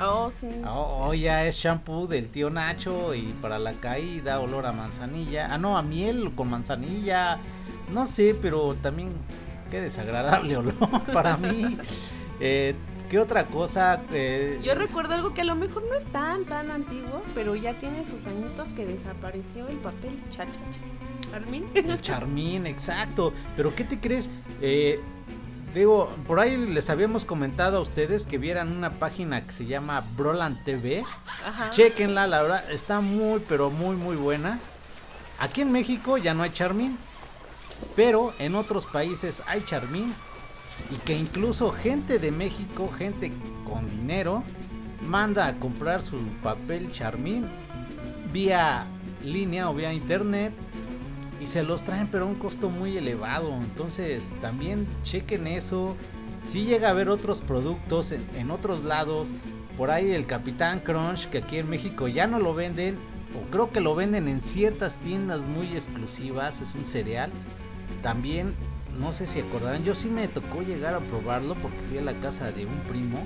Oh, 0.00 0.28
sí. 0.28 0.48
Oh, 0.66 1.06
hoy 1.06 1.20
ya 1.20 1.46
es 1.46 1.54
shampoo 1.56 2.08
del 2.08 2.28
tío 2.28 2.50
Nacho 2.50 3.14
y 3.14 3.22
para 3.40 3.60
la 3.60 3.72
caída 3.74 4.40
olor 4.40 4.66
a 4.66 4.72
manzanilla. 4.72 5.48
Ah 5.50 5.58
no 5.58 5.78
a 5.78 5.82
miel 5.82 6.32
con 6.34 6.50
manzanilla. 6.50 7.38
No 7.92 8.04
sé 8.04 8.34
pero 8.40 8.74
también 8.74 9.12
qué 9.70 9.80
desagradable 9.80 10.56
olor 10.58 11.02
para 11.12 11.36
mí. 11.36 11.78
Eh, 12.40 12.74
qué 13.14 13.20
otra 13.20 13.46
cosa 13.46 14.02
Eh, 14.12 14.58
Yo 14.64 14.74
recuerdo 14.74 15.14
algo 15.14 15.34
que 15.34 15.42
a 15.42 15.44
lo 15.44 15.54
mejor 15.54 15.84
no 15.88 15.94
es 15.94 16.04
tan, 16.06 16.44
tan 16.46 16.72
antiguo, 16.72 17.22
pero 17.32 17.54
ya 17.54 17.78
tiene 17.78 18.04
sus 18.04 18.26
añitos 18.26 18.70
que 18.70 18.84
desapareció 18.84 19.68
el 19.68 19.76
papel 19.76 20.20
cha 20.30 20.44
cha 20.46 20.52
cha. 20.52 21.36
¿Armin? 21.36 21.64
El 21.74 22.00
Charmín, 22.02 22.66
exacto. 22.66 23.32
Pero 23.56 23.72
¿qué 23.72 23.84
te 23.84 24.00
crees? 24.00 24.30
Eh, 24.60 24.98
digo, 25.72 26.10
por 26.26 26.40
ahí 26.40 26.56
les 26.56 26.90
habíamos 26.90 27.24
comentado 27.24 27.78
a 27.78 27.80
ustedes 27.82 28.26
que 28.26 28.36
vieran 28.36 28.76
una 28.76 28.94
página 28.94 29.46
que 29.46 29.52
se 29.52 29.66
llama 29.66 30.00
Broland 30.16 30.64
TV. 30.64 31.04
Ajá. 31.46 31.70
Chequenla, 31.70 32.26
la 32.26 32.42
verdad, 32.42 32.68
está 32.72 33.00
muy, 33.00 33.44
pero 33.48 33.70
muy, 33.70 33.94
muy 33.94 34.16
buena. 34.16 34.58
Aquí 35.38 35.60
en 35.60 35.70
México 35.70 36.18
ya 36.18 36.34
no 36.34 36.42
hay 36.42 36.50
Charmín, 36.50 36.98
pero 37.94 38.34
en 38.40 38.56
otros 38.56 38.88
países 38.88 39.40
hay 39.46 39.62
Charmín. 39.64 40.16
Y 40.90 40.96
que 40.96 41.16
incluso 41.16 41.70
gente 41.72 42.18
de 42.18 42.30
México, 42.30 42.90
gente 42.96 43.32
con 43.64 43.88
dinero, 43.88 44.42
manda 45.06 45.46
a 45.46 45.54
comprar 45.54 46.02
su 46.02 46.18
papel 46.42 46.90
Charmín 46.92 47.46
vía 48.32 48.86
línea 49.22 49.70
o 49.70 49.74
vía 49.74 49.92
internet 49.92 50.52
y 51.40 51.46
se 51.46 51.62
los 51.62 51.82
traen 51.82 52.08
pero 52.08 52.24
a 52.24 52.28
un 52.28 52.34
costo 52.34 52.68
muy 52.68 52.96
elevado. 52.96 53.52
Entonces 53.56 54.34
también 54.40 54.86
chequen 55.02 55.46
eso. 55.46 55.96
Si 56.42 56.64
llega 56.64 56.88
a 56.88 56.90
haber 56.90 57.08
otros 57.08 57.40
productos 57.40 58.12
en, 58.12 58.24
en 58.36 58.50
otros 58.50 58.84
lados, 58.84 59.32
por 59.76 59.90
ahí 59.90 60.10
el 60.10 60.26
Capitán 60.26 60.80
Crunch 60.80 61.28
que 61.28 61.38
aquí 61.38 61.58
en 61.58 61.70
México 61.70 62.08
ya 62.08 62.26
no 62.26 62.38
lo 62.38 62.54
venden 62.54 62.96
o 63.34 63.50
creo 63.50 63.70
que 63.72 63.80
lo 63.80 63.94
venden 63.94 64.28
en 64.28 64.40
ciertas 64.40 64.96
tiendas 64.96 65.42
muy 65.42 65.66
exclusivas, 65.68 66.60
es 66.60 66.74
un 66.74 66.84
cereal. 66.84 67.30
También 68.02 68.54
no 68.98 69.12
sé 69.12 69.26
si 69.26 69.40
acordarán, 69.40 69.84
yo 69.84 69.94
sí 69.94 70.08
me 70.08 70.28
tocó 70.28 70.62
llegar 70.62 70.94
a 70.94 71.00
probarlo 71.00 71.54
porque 71.56 71.78
fui 71.88 71.98
a 71.98 72.02
la 72.02 72.14
casa 72.14 72.50
de 72.52 72.66
un 72.66 72.78
primo 72.80 73.18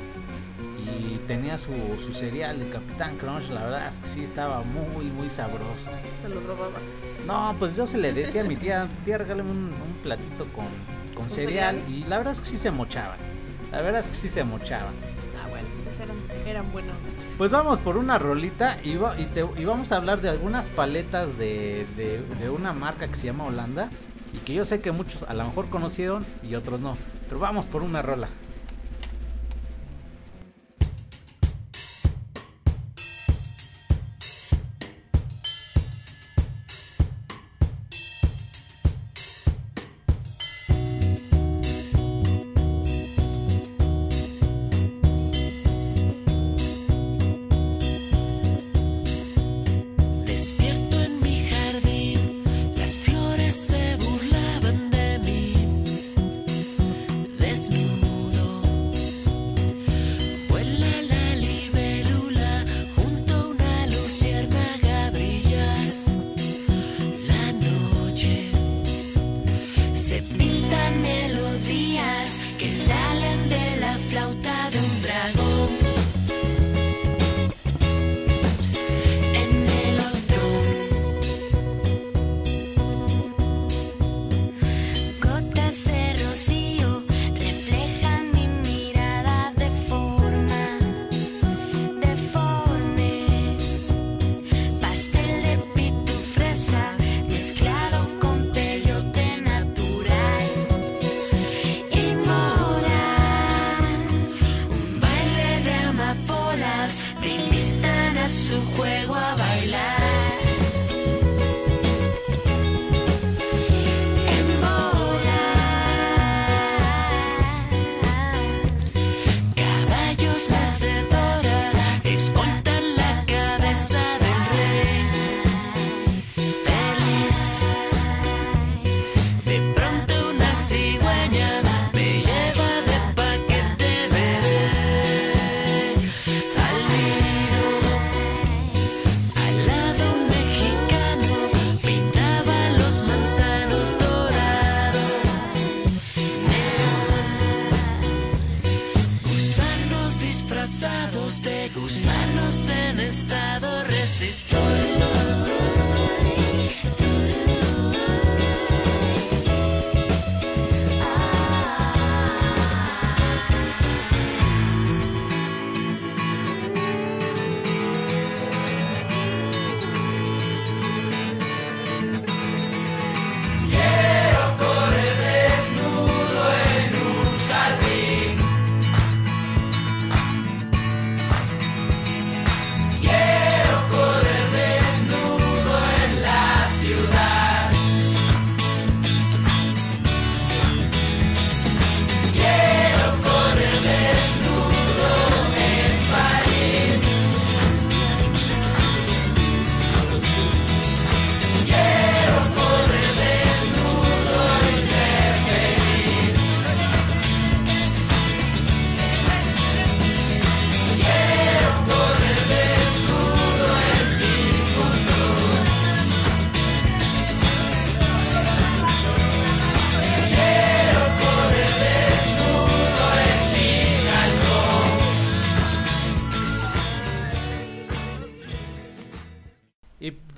y 0.78 1.18
tenía 1.26 1.58
su, 1.58 1.72
su 1.98 2.14
cereal 2.14 2.58
de 2.58 2.68
Capitán 2.70 3.16
Crunch, 3.18 3.50
la 3.50 3.64
verdad 3.64 3.88
es 3.88 3.98
que 3.98 4.06
sí 4.06 4.22
estaba 4.22 4.62
muy 4.62 5.06
muy 5.06 5.28
sabroso. 5.28 5.90
Se 6.22 6.28
lo 6.28 6.40
robaba. 6.40 6.78
No, 7.26 7.54
pues 7.58 7.76
yo 7.76 7.86
se 7.86 7.98
le 7.98 8.12
decía 8.12 8.40
a 8.40 8.44
mi 8.44 8.56
tía, 8.56 8.88
tía, 9.04 9.18
regálame 9.18 9.50
un, 9.50 9.58
un 9.58 9.96
platito 10.02 10.46
con, 10.54 10.64
con 11.14 11.14
¿Con 11.24 11.30
cereal. 11.30 11.76
cereal? 11.80 11.92
Y 11.94 12.04
la 12.08 12.16
verdad 12.18 12.32
es 12.32 12.40
que 12.40 12.46
sí 12.46 12.56
se 12.56 12.70
mochaban. 12.70 13.18
La 13.70 13.82
verdad 13.82 14.00
es 14.00 14.08
que 14.08 14.14
sí 14.14 14.28
se 14.30 14.44
mochaban. 14.44 14.94
Ah, 15.42 15.46
bueno, 15.50 15.68
pues 15.84 16.00
eran, 16.00 16.16
eran 16.48 16.72
buenos. 16.72 16.96
Pues 17.36 17.50
vamos 17.50 17.80
por 17.80 17.98
una 17.98 18.18
rolita 18.18 18.78
y, 18.82 18.96
va- 18.96 19.18
y, 19.20 19.24
te- 19.26 19.46
y 19.56 19.64
vamos 19.64 19.92
a 19.92 19.96
hablar 19.96 20.22
de 20.22 20.30
algunas 20.30 20.68
paletas 20.68 21.36
de, 21.36 21.86
de- 21.96 22.22
de 22.40 22.48
una 22.50 22.72
marca 22.72 23.06
que 23.08 23.14
se 23.14 23.26
llama 23.26 23.44
Holanda. 23.44 23.90
Y 24.32 24.38
que 24.38 24.54
yo 24.54 24.64
sé 24.64 24.80
que 24.80 24.92
muchos 24.92 25.22
a 25.22 25.34
lo 25.34 25.44
mejor 25.44 25.68
conocieron 25.70 26.24
y 26.42 26.54
otros 26.54 26.80
no. 26.80 26.96
Pero 27.28 27.38
vamos 27.38 27.66
por 27.66 27.82
una 27.82 28.02
rola. 28.02 28.28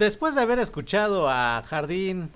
Después 0.05 0.35
de 0.35 0.41
haber 0.41 0.59
escuchado 0.59 1.29
a 1.29 1.63
Jardín 1.67 2.31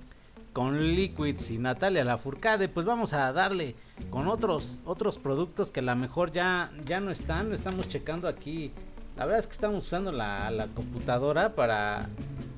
con 0.53 0.81
Liquids 0.95 1.51
y 1.51 1.59
Natalia 1.59 2.05
Lafourcade, 2.05 2.69
pues 2.69 2.85
vamos 2.87 3.15
a 3.15 3.33
darle 3.33 3.75
con 4.11 4.29
otros 4.29 4.83
otros 4.85 5.19
productos 5.19 5.71
que 5.71 5.81
a 5.81 5.83
lo 5.83 5.97
mejor 5.97 6.31
ya 6.31 6.71
ya 6.85 7.01
no 7.01 7.11
están, 7.11 7.49
lo 7.49 7.55
estamos 7.55 7.89
checando 7.89 8.29
aquí. 8.29 8.71
La 9.17 9.25
verdad 9.25 9.39
es 9.41 9.47
que 9.47 9.55
estamos 9.55 9.85
usando 9.85 10.13
la, 10.13 10.51
la 10.51 10.67
computadora 10.69 11.55
para 11.55 12.09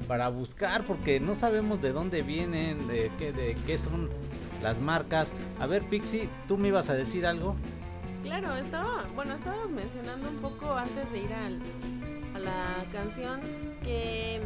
para 0.09 0.29
buscar 0.29 0.85
porque 0.85 1.21
no 1.21 1.35
sabemos 1.35 1.81
de 1.81 1.93
dónde 1.93 2.23
vienen, 2.23 2.89
de 2.89 3.11
qué 3.17 3.33
de 3.33 3.57
qué 3.65 3.79
son 3.79 4.11
las 4.63 4.81
marcas. 4.81 5.35
A 5.61 5.67
ver, 5.67 5.85
Pixie, 5.85 6.29
tú 6.49 6.59
me 6.59 6.69
ibas 6.69 6.91
a 6.91 6.95
decir 6.95 7.27
algo. 7.27 7.55
Claro, 8.25 8.57
estaba, 8.57 9.05
bueno, 9.15 9.35
estábamos 9.35 9.71
mencionando 9.71 10.29
un 10.29 10.39
poco 10.39 10.75
antes 10.75 11.13
de 11.13 11.19
ir 11.19 11.33
al, 11.33 11.61
a 12.35 12.39
la 12.41 12.85
canción 12.93 13.41
que 13.85 14.41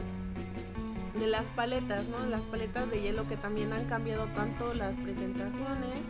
de 1.18 1.26
las 1.26 1.46
paletas, 1.46 2.06
¿no? 2.08 2.24
Las 2.26 2.42
paletas 2.42 2.90
de 2.90 3.00
hielo 3.00 3.26
que 3.28 3.36
también 3.36 3.72
han 3.72 3.84
cambiado 3.86 4.26
tanto 4.36 4.74
las 4.74 4.96
presentaciones 4.96 6.00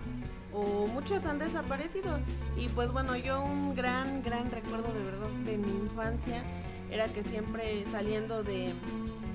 o 0.52 0.86
muchas 0.88 1.26
han 1.26 1.38
desaparecido. 1.38 2.18
Y 2.56 2.68
pues 2.68 2.92
bueno, 2.92 3.16
yo 3.16 3.42
un 3.42 3.74
gran, 3.74 4.22
gran 4.22 4.50
recuerdo 4.50 4.92
de 4.92 5.02
verdad 5.02 5.28
de 5.44 5.58
mi 5.58 5.70
infancia 5.70 6.42
era 6.90 7.06
que 7.06 7.22
siempre 7.22 7.84
saliendo 7.90 8.42
de, 8.42 8.72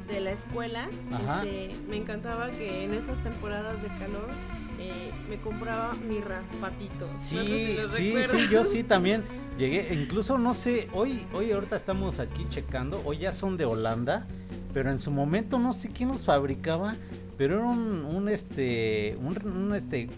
de 0.07 0.19
la 0.19 0.31
escuela, 0.31 0.89
este, 1.11 1.75
me 1.87 1.97
encantaba 1.97 2.51
que 2.51 2.83
en 2.83 2.93
estas 2.93 3.21
temporadas 3.23 3.81
de 3.81 3.87
calor 3.87 4.29
eh, 4.77 5.11
me 5.29 5.39
compraba 5.39 5.93
mi 5.93 6.19
raspatito. 6.19 7.07
No 7.11 7.19
sé 7.19 7.45
si 7.45 7.47
Sí, 7.47 7.77
sí, 7.89 8.23
sí, 8.29 8.47
yo 8.51 8.63
sí 8.63 8.83
también 8.87 9.23
llegué, 9.57 9.93
incluso 9.93 10.37
no 10.37 10.53
sé, 10.53 10.89
hoy, 10.93 11.25
hoy 11.33 11.51
ahorita 11.51 11.75
estamos 11.77 12.19
aquí 12.19 12.45
checando, 12.49 13.01
hoy 13.05 13.19
ya 13.19 13.31
son 13.31 13.55
de 13.55 13.65
Holanda, 13.65 14.27
pero 14.75 14.91
en 14.91 14.99
su 14.99 15.09
momento 15.09 15.57
no 15.57 15.71
sé 15.71 15.89
quién 15.89 16.09
los 16.09 16.25
fabricaba, 16.25 16.95
pero 17.37 17.55
era 17.55 17.65
un, 17.65 18.03
un 18.03 18.27
este, 18.27 19.17
un, 19.21 19.47
un, 19.47 19.73
este, 19.73 20.09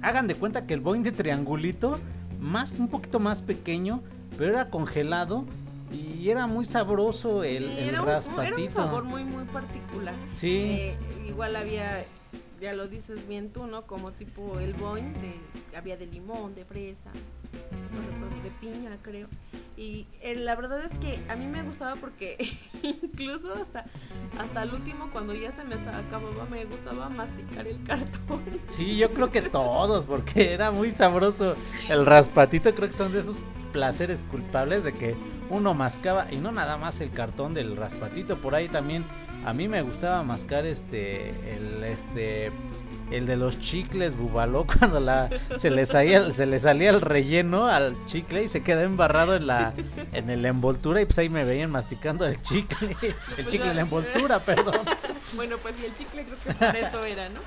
hagan 0.00 0.26
de 0.26 0.34
cuenta 0.34 0.66
que 0.66 0.72
el 0.72 0.80
Boeing 0.80 1.02
de 1.02 1.12
triangulito, 1.12 2.00
más, 2.40 2.78
un 2.78 2.88
poquito 2.88 3.20
más 3.20 3.42
pequeño, 3.42 4.02
pero 4.38 4.54
era 4.54 4.70
congelado 4.70 5.44
y 5.92 6.30
era 6.30 6.46
muy 6.46 6.64
sabroso 6.64 7.44
el, 7.44 7.64
Sí, 7.64 7.78
el 7.78 7.88
era, 7.90 8.00
un, 8.00 8.08
era 8.40 8.56
un 8.56 8.70
sabor 8.70 9.04
muy, 9.04 9.22
muy 9.22 9.44
particular. 9.44 10.14
Sí. 10.32 10.64
Eh, 10.64 10.96
igual 11.28 11.54
había, 11.54 12.02
ya 12.58 12.72
lo 12.72 12.88
dices 12.88 13.28
bien 13.28 13.50
tú, 13.50 13.66
¿no? 13.66 13.82
Como 13.82 14.12
tipo 14.12 14.58
el 14.60 14.72
Boing, 14.72 15.12
de, 15.12 15.76
había 15.76 15.98
de 15.98 16.06
limón, 16.06 16.54
de 16.54 16.64
fresa, 16.64 17.10
de 17.12 18.50
piña, 18.62 18.96
creo. 19.02 19.28
Y 19.76 20.06
eh, 20.22 20.34
la 20.36 20.54
verdad 20.54 20.82
es 20.84 20.98
que 20.98 21.20
a 21.30 21.36
mí 21.36 21.46
me 21.46 21.62
gustaba 21.62 21.96
porque 21.96 22.36
incluso 22.82 23.52
hasta, 23.52 23.84
hasta 24.38 24.62
el 24.62 24.72
último, 24.72 25.08
cuando 25.12 25.34
ya 25.34 25.52
se 25.52 25.64
me 25.64 25.74
estaba 25.74 25.98
acababa, 25.98 26.46
me 26.46 26.64
gustaba 26.64 27.08
masticar 27.10 27.66
el 27.66 27.82
cartón. 27.84 28.42
Sí, 28.66 28.96
yo 28.96 29.12
creo 29.12 29.30
que 29.30 29.42
todos, 29.42 30.04
porque 30.04 30.52
era 30.52 30.70
muy 30.70 30.90
sabroso 30.90 31.56
el 31.88 32.06
raspatito. 32.06 32.74
Creo 32.74 32.88
que 32.88 32.96
son 32.96 33.12
de 33.12 33.20
esos 33.20 33.38
placeres 33.72 34.24
culpables 34.30 34.84
de 34.84 34.92
que 34.92 35.14
uno 35.50 35.74
mascaba 35.74 36.32
y 36.32 36.36
no 36.36 36.52
nada 36.52 36.78
más 36.78 37.00
el 37.00 37.10
cartón 37.10 37.52
del 37.52 37.76
raspatito. 37.76 38.38
Por 38.38 38.54
ahí 38.54 38.68
también 38.68 39.04
a 39.44 39.52
mí 39.52 39.68
me 39.68 39.82
gustaba 39.82 40.22
mascar 40.22 40.66
este, 40.66 41.30
el 41.54 41.84
este, 41.84 42.50
el 43.10 43.26
de 43.26 43.36
los 43.36 43.58
chicles 43.60 44.16
bubaló 44.16 44.66
cuando 44.78 45.00
la 45.00 45.28
se 45.56 45.70
le 45.70 45.86
salía, 45.86 46.32
se 46.32 46.46
le 46.46 46.58
salía 46.58 46.90
el 46.90 47.00
relleno 47.00 47.66
al 47.66 47.96
chicle 48.06 48.42
y 48.44 48.48
se 48.48 48.62
quedaba 48.62 48.82
embarrado 48.84 49.34
en 49.36 49.46
la, 49.46 49.72
en 50.12 50.30
el 50.30 50.44
envoltura 50.44 51.00
y 51.00 51.04
pues 51.06 51.18
ahí 51.18 51.28
me 51.28 51.44
veían 51.44 51.70
masticando 51.70 52.24
el 52.26 52.40
chicle, 52.42 52.96
el 53.02 53.14
Pues 53.36 53.48
chicle 53.48 53.66
la- 53.66 53.70
en 53.70 53.76
la 53.76 53.82
envoltura, 53.82 54.44
perdón. 54.44 54.80
bueno, 55.36 55.56
pues 55.58 55.74
y 55.80 55.84
el 55.86 55.94
chicle 55.94 56.24
creo 56.24 56.38
que 56.42 56.52
por 56.54 56.76
eso 56.76 57.00
era, 57.02 57.28
¿no? 57.28 57.40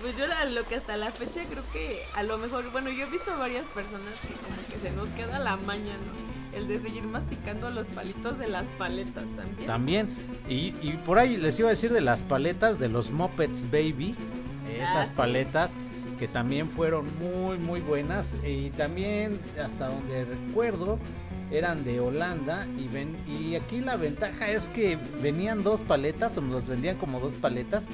Pues 0.00 0.16
yo 0.18 0.26
la- 0.26 0.44
lo 0.44 0.66
que 0.66 0.74
hasta 0.76 0.96
la 0.96 1.10
fecha 1.12 1.42
creo 1.48 1.64
que 1.72 2.02
a 2.14 2.22
lo 2.22 2.36
mejor, 2.38 2.70
bueno, 2.70 2.90
yo 2.90 3.06
he 3.06 3.10
visto 3.10 3.30
a 3.32 3.36
varias 3.36 3.64
personas 3.68 4.12
que 4.22 4.34
como 4.34 4.56
que 4.70 4.78
se 4.78 4.90
nos 4.94 5.08
queda 5.10 5.38
la 5.38 5.56
maña, 5.56 5.94
¿no? 5.94 6.56
El 6.56 6.68
de 6.68 6.78
seguir 6.78 7.02
masticando 7.04 7.68
los 7.70 7.88
palitos 7.88 8.38
de 8.38 8.48
las 8.48 8.64
paletas 8.78 9.24
también. 9.36 9.66
También, 9.66 10.08
y, 10.48 10.74
y 10.80 10.98
por 11.04 11.18
ahí 11.18 11.36
les 11.36 11.58
iba 11.58 11.68
a 11.68 11.72
decir 11.72 11.92
de 11.92 12.00
las 12.00 12.22
paletas 12.22 12.78
de 12.78 12.88
los 12.88 13.10
Muppets 13.10 13.70
Baby, 13.70 14.14
esas 14.76 14.96
Ah, 14.96 15.04
sí. 15.06 15.12
paletas 15.16 15.74
que 16.18 16.28
también 16.28 16.70
fueron 16.70 17.06
muy 17.18 17.58
muy 17.58 17.80
buenas 17.80 18.34
y 18.46 18.70
también 18.70 19.38
hasta 19.62 19.88
donde 19.88 20.24
recuerdo 20.24 20.98
eran 21.50 21.84
de 21.84 22.00
Holanda 22.00 22.66
y 22.78 22.88
ven 22.88 23.14
y 23.28 23.54
aquí 23.54 23.80
la 23.80 23.96
ventaja 23.96 24.48
es 24.50 24.68
que 24.68 24.96
venían 25.20 25.62
dos 25.62 25.82
paletas 25.82 26.36
o 26.38 26.40
nos 26.40 26.66
vendían 26.66 26.96
como 26.96 27.20
dos 27.20 27.34
paletas 27.34 27.86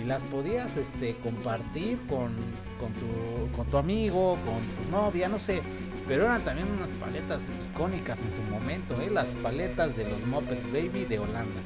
y 0.00 0.04
las 0.04 0.22
podías 0.24 0.76
este 0.76 1.14
compartir 1.22 1.98
con, 2.08 2.32
con 2.80 2.92
tu 2.94 3.56
con 3.56 3.66
tu 3.68 3.76
amigo, 3.78 4.36
con 4.44 4.84
tu 4.84 4.90
novia, 4.90 5.28
no 5.28 5.38
sé, 5.38 5.62
pero 6.06 6.24
eran 6.24 6.42
también 6.42 6.68
unas 6.70 6.90
paletas 6.92 7.50
icónicas 7.72 8.22
en 8.22 8.32
su 8.32 8.42
momento, 8.42 9.00
¿eh? 9.00 9.08
las 9.10 9.28
paletas 9.36 9.96
de 9.96 10.08
los 10.08 10.24
Muppets 10.26 10.66
Baby 10.72 11.04
de 11.04 11.18
Holanda. 11.20 11.60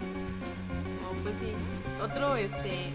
No, 1.03 1.23
pues 1.23 1.35
sí. 1.41 1.53
Otro, 2.03 2.37
este, 2.37 2.91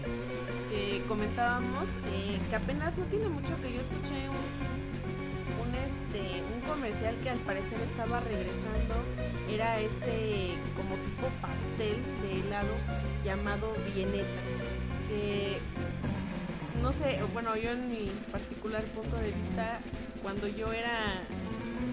que 0.70 1.02
comentábamos, 1.08 1.84
eh, 2.12 2.38
que 2.48 2.56
apenas 2.56 2.96
no 2.96 3.04
tiene 3.06 3.28
mucho 3.28 3.54
que 3.62 3.72
yo 3.72 3.80
escuché 3.80 4.28
un, 4.28 4.36
un, 5.62 5.74
este, 5.74 6.42
un 6.54 6.60
comercial 6.68 7.14
que 7.22 7.30
al 7.30 7.38
parecer 7.40 7.80
estaba 7.80 8.20
regresando. 8.20 8.94
Era 9.50 9.80
este, 9.80 10.54
como 10.76 10.94
tipo 10.96 11.28
pastel 11.40 11.96
de 12.22 12.40
helado 12.40 12.74
llamado 13.24 13.74
Vieneta. 13.94 14.42
Que, 15.08 15.58
no 16.82 16.92
sé, 16.92 17.20
bueno, 17.32 17.56
yo 17.56 17.70
en 17.70 17.88
mi 17.88 18.10
particular 18.30 18.82
punto 18.84 19.16
de 19.16 19.32
vista, 19.32 19.80
cuando 20.22 20.46
yo 20.48 20.72
era, 20.72 20.98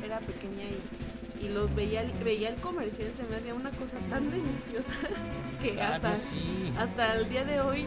era 0.04 0.20
pequeña 0.20 0.64
y 0.64 1.06
y 1.42 1.50
los 1.50 1.74
veía, 1.76 2.04
veía 2.24 2.50
el 2.50 2.56
comercial, 2.56 3.12
se 3.16 3.24
me 3.24 3.36
hacía 3.36 3.54
una 3.54 3.70
cosa 3.72 3.98
tan 4.10 4.30
deliciosa 4.32 4.94
que 5.62 5.82
hasta, 5.82 6.16
sí. 6.16 6.74
hasta 6.78 7.16
el 7.16 7.30
día 7.30 7.44
de 7.44 7.60
hoy 7.62 7.86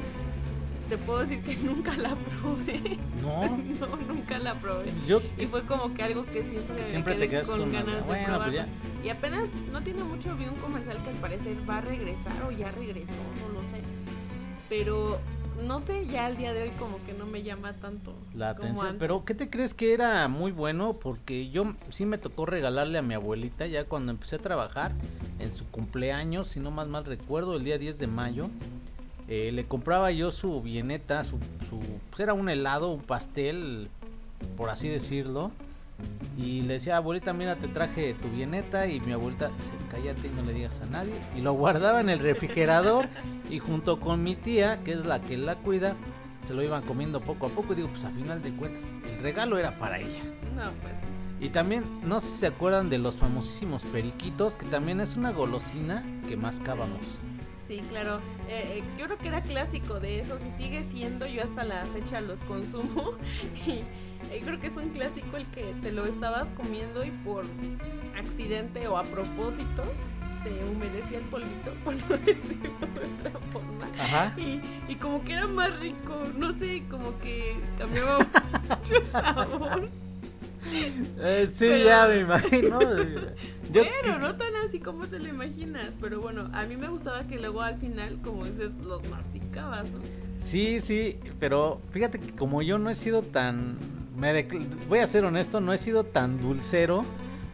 te 0.88 0.98
puedo 0.98 1.20
decir 1.20 1.42
que 1.42 1.56
nunca 1.62 1.96
la 1.96 2.14
probé. 2.14 2.98
No, 3.22 3.46
no, 3.80 3.96
nunca 4.14 4.38
la 4.38 4.54
probé. 4.54 4.92
yo 5.06 5.20
Y 5.38 5.46
fue 5.46 5.62
como 5.62 5.92
que 5.94 6.02
algo 6.02 6.24
que 6.26 6.42
siempre, 6.42 6.84
Siempre 6.84 7.14
me 7.14 7.20
te 7.20 7.28
quedas 7.28 7.50
con 7.50 7.70
ganas 7.70 7.96
de 7.96 8.02
bueno, 8.02 8.06
pues 8.06 8.24
probarlo. 8.26 8.62
Y 9.04 9.08
apenas 9.10 9.44
no 9.72 9.82
tiene 9.82 10.02
mucho 10.04 10.34
vi 10.36 10.46
un 10.46 10.56
comercial 10.56 11.02
que 11.02 11.10
al 11.10 11.16
parecer 11.16 11.56
va 11.68 11.78
a 11.78 11.80
regresar 11.82 12.42
o 12.46 12.50
ya 12.50 12.70
regresó, 12.72 13.12
no 13.46 13.54
lo 13.54 13.62
sé. 13.62 13.80
Pero 14.68 15.18
no 15.66 15.80
sé, 15.80 16.06
ya 16.06 16.26
al 16.26 16.36
día 16.36 16.52
de 16.52 16.62
hoy 16.62 16.70
como 16.78 17.04
que 17.04 17.12
no 17.12 17.26
me 17.26 17.42
llama 17.42 17.72
tanto 17.74 18.14
la 18.34 18.50
atención. 18.50 18.96
Pero 18.98 19.24
¿qué 19.24 19.34
te 19.34 19.50
crees 19.50 19.74
que 19.74 19.92
era 19.92 20.28
muy 20.28 20.52
bueno? 20.52 20.94
Porque 20.94 21.50
yo 21.50 21.74
sí 21.88 22.06
me 22.06 22.18
tocó 22.18 22.46
regalarle 22.46 22.98
a 22.98 23.02
mi 23.02 23.14
abuelita 23.14 23.66
ya 23.66 23.84
cuando 23.84 24.12
empecé 24.12 24.36
a 24.36 24.38
trabajar 24.40 24.92
en 25.38 25.52
su 25.52 25.66
cumpleaños, 25.66 26.48
si 26.48 26.60
no 26.60 26.70
más 26.70 26.88
mal 26.88 27.04
recuerdo, 27.04 27.56
el 27.56 27.64
día 27.64 27.78
10 27.78 27.98
de 27.98 28.06
mayo. 28.06 28.50
Eh, 29.28 29.52
le 29.52 29.66
compraba 29.66 30.10
yo 30.10 30.30
su 30.30 30.62
vieneta, 30.62 31.22
su, 31.22 31.38
su 31.68 31.80
pues 32.08 32.20
era 32.20 32.32
un 32.32 32.48
helado, 32.48 32.90
un 32.90 33.02
pastel, 33.02 33.90
por 34.56 34.70
así 34.70 34.88
decirlo. 34.88 35.50
Y 36.38 36.62
le 36.62 36.74
decía, 36.74 36.96
abuelita, 36.96 37.32
mira, 37.32 37.56
te 37.56 37.68
traje 37.68 38.14
tu 38.14 38.28
vieneta. 38.28 38.86
Y 38.86 39.00
mi 39.00 39.12
abuelita 39.12 39.50
dice, 39.56 39.72
cállate 39.90 40.28
y 40.28 40.30
no 40.30 40.42
le 40.42 40.54
digas 40.54 40.80
a 40.80 40.86
nadie. 40.86 41.12
Y 41.36 41.40
lo 41.40 41.52
guardaba 41.52 42.00
en 42.00 42.08
el 42.08 42.20
refrigerador. 42.20 43.08
y 43.50 43.58
junto 43.58 44.00
con 44.00 44.22
mi 44.22 44.36
tía, 44.36 44.82
que 44.84 44.92
es 44.92 45.04
la 45.04 45.20
que 45.20 45.36
la 45.36 45.56
cuida, 45.56 45.94
se 46.46 46.54
lo 46.54 46.62
iban 46.62 46.82
comiendo 46.82 47.20
poco 47.20 47.46
a 47.46 47.48
poco. 47.50 47.72
Y 47.72 47.76
digo, 47.76 47.88
pues 47.88 48.04
a 48.04 48.10
final 48.10 48.42
de 48.42 48.52
cuentas, 48.52 48.94
el 49.04 49.22
regalo 49.22 49.58
era 49.58 49.78
para 49.78 49.98
ella. 49.98 50.22
No, 50.54 50.70
pues 50.80 50.94
Y 51.40 51.48
también, 51.48 51.84
no 52.02 52.20
sé 52.20 52.28
si 52.28 52.36
se 52.38 52.46
acuerdan 52.46 52.88
de 52.88 52.98
los 52.98 53.18
famosísimos 53.18 53.84
periquitos, 53.84 54.56
que 54.56 54.66
también 54.66 55.00
es 55.00 55.16
una 55.16 55.32
golosina 55.32 56.02
que 56.28 56.36
mascábamos. 56.36 57.20
Sí, 57.68 57.82
claro. 57.90 58.16
Eh, 58.48 58.78
eh, 58.78 58.84
yo 58.98 59.04
creo 59.04 59.18
que 59.18 59.28
era 59.28 59.42
clásico 59.42 60.00
de 60.00 60.20
eso. 60.20 60.38
Si 60.38 60.50
sigue 60.52 60.82
siendo, 60.90 61.26
yo 61.26 61.44
hasta 61.44 61.64
la 61.64 61.84
fecha 61.84 62.22
los 62.22 62.42
consumo. 62.44 63.12
Y 63.66 63.82
eh, 64.32 64.40
creo 64.42 64.58
que 64.58 64.68
es 64.68 64.76
un 64.76 64.88
clásico 64.88 65.36
el 65.36 65.46
que 65.48 65.74
te 65.82 65.92
lo 65.92 66.06
estabas 66.06 66.48
comiendo 66.52 67.04
y 67.04 67.10
por 67.10 67.44
accidente 68.16 68.88
o 68.88 68.96
a 68.96 69.04
propósito 69.04 69.84
se 70.42 70.64
humedecía 70.70 71.18
el 71.18 71.24
polvito, 71.26 71.72
por 71.84 71.94
no 71.94 72.16
decirlo 72.16 72.72
de 72.94 73.28
otra 73.28 73.40
forma. 73.52 73.86
Ajá. 73.98 74.32
Y, 74.38 74.62
y 74.88 74.94
como 74.96 75.22
que 75.22 75.34
era 75.34 75.46
más 75.46 75.78
rico, 75.78 76.24
no 76.36 76.52
sé, 76.58 76.82
como 76.90 77.18
que 77.18 77.54
cambiaba 77.76 78.18
mucho 78.68 79.06
sabor. 79.12 79.88
Eh, 81.20 81.46
sí, 81.52 81.66
Pero- 81.68 81.84
ya 81.84 82.06
me 82.08 82.20
imagino. 82.20 82.78
Yo- 83.72 83.84
Bueno, 84.02 84.18
no 84.18 84.34
tan 84.36 84.56
así 84.66 84.78
como 84.80 85.06
te 85.06 85.18
lo 85.18 85.28
imaginas, 85.28 85.90
pero 86.00 86.20
bueno, 86.20 86.48
a 86.54 86.64
mí 86.64 86.76
me 86.76 86.88
gustaba 86.88 87.24
que 87.26 87.38
luego 87.38 87.60
al 87.60 87.78
final, 87.78 88.18
como 88.24 88.44
dices, 88.46 88.70
los 88.82 89.06
masticabas, 89.10 89.90
¿no? 89.90 89.98
Sí, 90.38 90.80
sí, 90.80 91.18
pero 91.38 91.80
fíjate 91.90 92.18
que 92.18 92.32
como 92.34 92.62
yo 92.62 92.78
no 92.78 92.88
he 92.88 92.94
sido 92.94 93.22
tan, 93.22 93.76
me 94.16 94.46
voy 94.88 95.00
a 95.00 95.06
ser 95.06 95.24
honesto, 95.26 95.60
no 95.60 95.72
he 95.74 95.78
sido 95.78 96.04
tan 96.04 96.40
dulcero, 96.40 97.04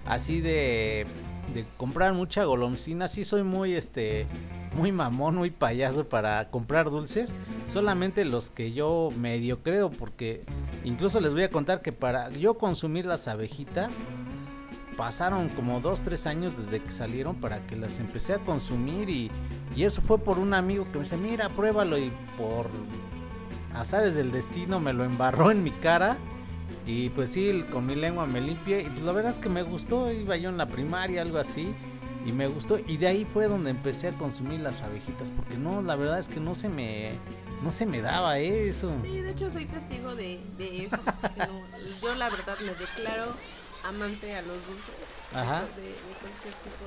así 0.06 0.40
de, 0.40 1.04
de 1.52 1.64
comprar 1.78 2.12
mucha 2.12 2.44
golosina, 2.44 3.08
sí 3.08 3.24
soy 3.24 3.42
muy, 3.42 3.74
este, 3.74 4.26
muy 4.76 4.92
mamón, 4.92 5.36
muy 5.36 5.50
payaso 5.50 6.08
para 6.08 6.50
comprar 6.50 6.90
dulces. 6.90 7.34
Solamente 7.70 8.24
los 8.24 8.50
que 8.50 8.72
yo 8.72 9.10
medio 9.18 9.62
creo, 9.62 9.90
porque 9.90 10.44
incluso 10.84 11.20
les 11.20 11.32
voy 11.32 11.44
a 11.44 11.50
contar 11.50 11.82
que 11.82 11.92
para 11.92 12.30
yo 12.30 12.54
consumir 12.54 13.06
las 13.06 13.28
abejitas, 13.28 13.94
pasaron 14.96 15.48
como 15.48 15.80
2, 15.80 16.02
3 16.02 16.26
años 16.26 16.56
desde 16.56 16.80
que 16.80 16.92
salieron 16.92 17.36
para 17.36 17.66
que 17.66 17.76
las 17.76 17.98
empecé 17.98 18.34
a 18.34 18.38
consumir 18.38 19.10
y, 19.10 19.30
y 19.74 19.82
eso 19.82 20.00
fue 20.00 20.18
por 20.18 20.38
un 20.38 20.54
amigo 20.54 20.84
que 20.84 20.98
me 20.98 21.04
dice, 21.04 21.16
mira, 21.16 21.48
pruébalo 21.48 21.98
y 21.98 22.12
por 22.38 22.68
azares 23.74 24.14
del 24.14 24.30
destino 24.30 24.80
me 24.80 24.92
lo 24.92 25.04
embarró 25.04 25.50
en 25.50 25.62
mi 25.62 25.70
cara. 25.70 26.16
Y 26.86 27.08
pues 27.10 27.30
sí, 27.30 27.64
con 27.70 27.86
mi 27.86 27.94
lengua 27.94 28.26
me 28.26 28.40
limpié. 28.40 28.82
Y 28.82 28.90
pues 28.90 29.02
la 29.02 29.12
verdad 29.12 29.32
es 29.32 29.38
que 29.38 29.48
me 29.48 29.62
gustó. 29.62 30.12
Iba 30.12 30.36
yo 30.36 30.50
en 30.50 30.58
la 30.58 30.66
primaria, 30.66 31.22
algo 31.22 31.38
así. 31.38 31.74
Y 32.24 32.32
me 32.32 32.46
gustó. 32.48 32.78
Y 32.78 32.96
de 32.96 33.06
ahí 33.06 33.24
fue 33.32 33.48
donde 33.48 33.70
empecé 33.70 34.08
a 34.08 34.12
consumir 34.12 34.60
las 34.60 34.80
abejitas. 34.82 35.30
Porque 35.30 35.56
no, 35.56 35.82
la 35.82 35.94
verdad 35.96 36.18
es 36.18 36.28
que 36.28 36.40
no 36.40 36.54
se 36.54 36.68
me. 36.68 37.12
No 37.62 37.70
se 37.70 37.86
me 37.86 38.00
daba 38.00 38.38
eso. 38.38 38.92
Sí, 39.02 39.20
de 39.20 39.30
hecho 39.30 39.50
soy 39.50 39.66
testigo 39.66 40.14
de, 40.14 40.40
de 40.58 40.84
eso. 40.86 40.96
no- 41.36 42.00
yo 42.02 42.14
la 42.14 42.28
verdad 42.30 42.58
me 42.60 42.74
declaro 42.74 43.34
amante 43.84 44.34
a 44.34 44.42
los 44.42 44.64
dulces. 44.66 44.94
Ajá. 45.32 45.60
De, 45.76 45.82
de 45.82 45.94
cualquier 46.20 46.54
tipo 46.54 46.84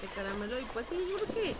de, 0.00 0.06
de 0.08 0.14
caramelo. 0.14 0.60
Y 0.60 0.64
pues 0.72 0.86
sí, 0.88 0.96
yo 1.10 1.24
creo 1.26 1.34
que 1.44 1.54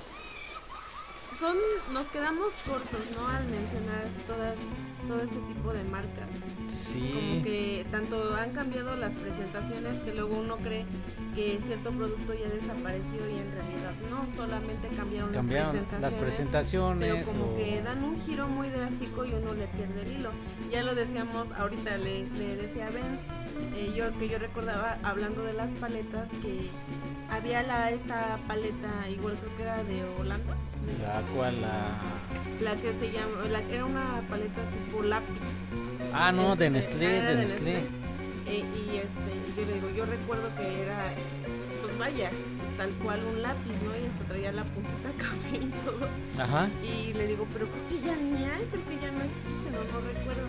son, 1.39 1.57
nos 1.93 2.09
quedamos 2.09 2.53
cortos, 2.67 3.01
¿no? 3.17 3.27
Al 3.29 3.47
mencionar 3.47 4.05
todas, 4.27 4.57
todo 5.09 5.21
este 5.23 5.37
tipo 5.55 5.73
de 5.73 5.85
marcas. 5.85 6.29
Como 6.29 6.69
Sí. 6.71 7.41
que 7.43 7.87
tanto 7.91 8.35
han 8.37 8.51
cambiado 8.53 8.95
las 8.97 9.13
presentaciones 9.15 9.97
que 9.99 10.15
luego 10.15 10.39
uno 10.39 10.57
cree 10.59 10.85
que 11.35 11.59
cierto 11.61 11.91
producto 11.91 12.33
ya 12.35 12.49
desapareció 12.49 13.19
y 13.29 13.39
en 13.39 13.51
realidad 13.53 13.93
no, 14.11 14.27
solamente 14.37 14.89
cambiaron, 14.97 15.33
Cambiaron 15.33 15.75
las 15.75 16.01
las 16.01 16.15
presentaciones. 16.15 16.21
presentaciones. 16.21 17.13
Pero 17.27 17.27
como 17.39 17.53
o- 17.53 17.57
que 17.57 17.83
dan 17.83 18.05
un 18.05 18.21
giro 18.23 18.47
muy 18.49 18.69
drástico 18.69 19.25
y 19.25 19.33
uno 19.35 19.55
le 19.55 19.67
pierde 19.69 20.03
el 20.03 20.13
hilo. 20.19 20.31
Ya 20.71 20.83
lo 20.83 20.95
decíamos, 20.95 21.51
ahorita 21.53 21.97
le, 21.99 22.29
le 22.31 22.57
decía 22.57 22.87
a 22.87 22.91
Benz, 22.91 23.21
eh, 23.75 23.93
yo, 23.97 24.17
que 24.19 24.29
yo 24.29 24.39
recordaba 24.39 24.97
hablando 25.03 25.43
de 25.43 25.53
las 25.55 25.71
paletas 25.73 26.29
que 26.43 26.69
había 27.31 27.63
la 27.63 27.91
esta 27.91 28.39
paleta, 28.47 28.89
igual 29.11 29.37
creo 29.39 29.57
que 29.57 29.63
era 29.63 29.85
de 29.85 30.05
Holanda, 30.19 30.55
de- 30.87 31.03
La 31.07 31.21
cual 31.35 31.61
la. 31.61 31.99
la 32.61 32.77
que 32.81 32.93
se 32.95 33.13
llama, 33.13 33.45
la 33.51 33.61
que 33.63 33.75
era 33.77 33.85
una 33.85 34.21
paleta 34.29 34.61
tipo 34.71 35.03
lápiz. 35.03 35.41
Ah, 36.13 36.33
no, 36.33 36.57
de 36.57 36.67
Este, 36.67 36.71
Nestlé, 36.71 37.07
ah, 37.19 37.23
de 37.23 37.35
de 37.37 37.43
Nestlé. 37.43 37.77
Eh, 38.47 38.65
y 38.65 38.97
este, 38.97 39.31
yo 39.61 39.67
le 39.67 39.75
digo, 39.75 39.91
yo 39.91 40.05
recuerdo 40.07 40.49
que 40.57 40.83
era, 40.83 41.13
pues 41.83 41.97
vaya, 41.99 42.31
tal 42.77 42.91
cual 43.05 43.21
un 43.25 43.43
lápiz, 43.43 43.77
¿no? 43.85 43.93
Y 43.95 44.07
hasta 44.11 44.25
traía 44.27 44.51
la 44.53 44.65
puntita 44.65 45.11
café 45.19 45.57
y 45.57 45.71
todo. 45.85 46.09
Ajá. 46.43 46.69
Y 46.83 47.13
le 47.13 47.27
digo, 47.29 47.47
pero 47.53 47.67
creo 47.69 47.89
que 47.89 48.07
ya 48.07 48.17
ni 48.17 48.43
hay, 48.45 48.65
creo 48.73 48.85
que 48.89 48.97
ya 48.99 49.11
no 49.13 49.23
existen, 49.23 49.71
no, 49.71 49.83
no 49.93 49.99
recuerdo. 50.03 50.49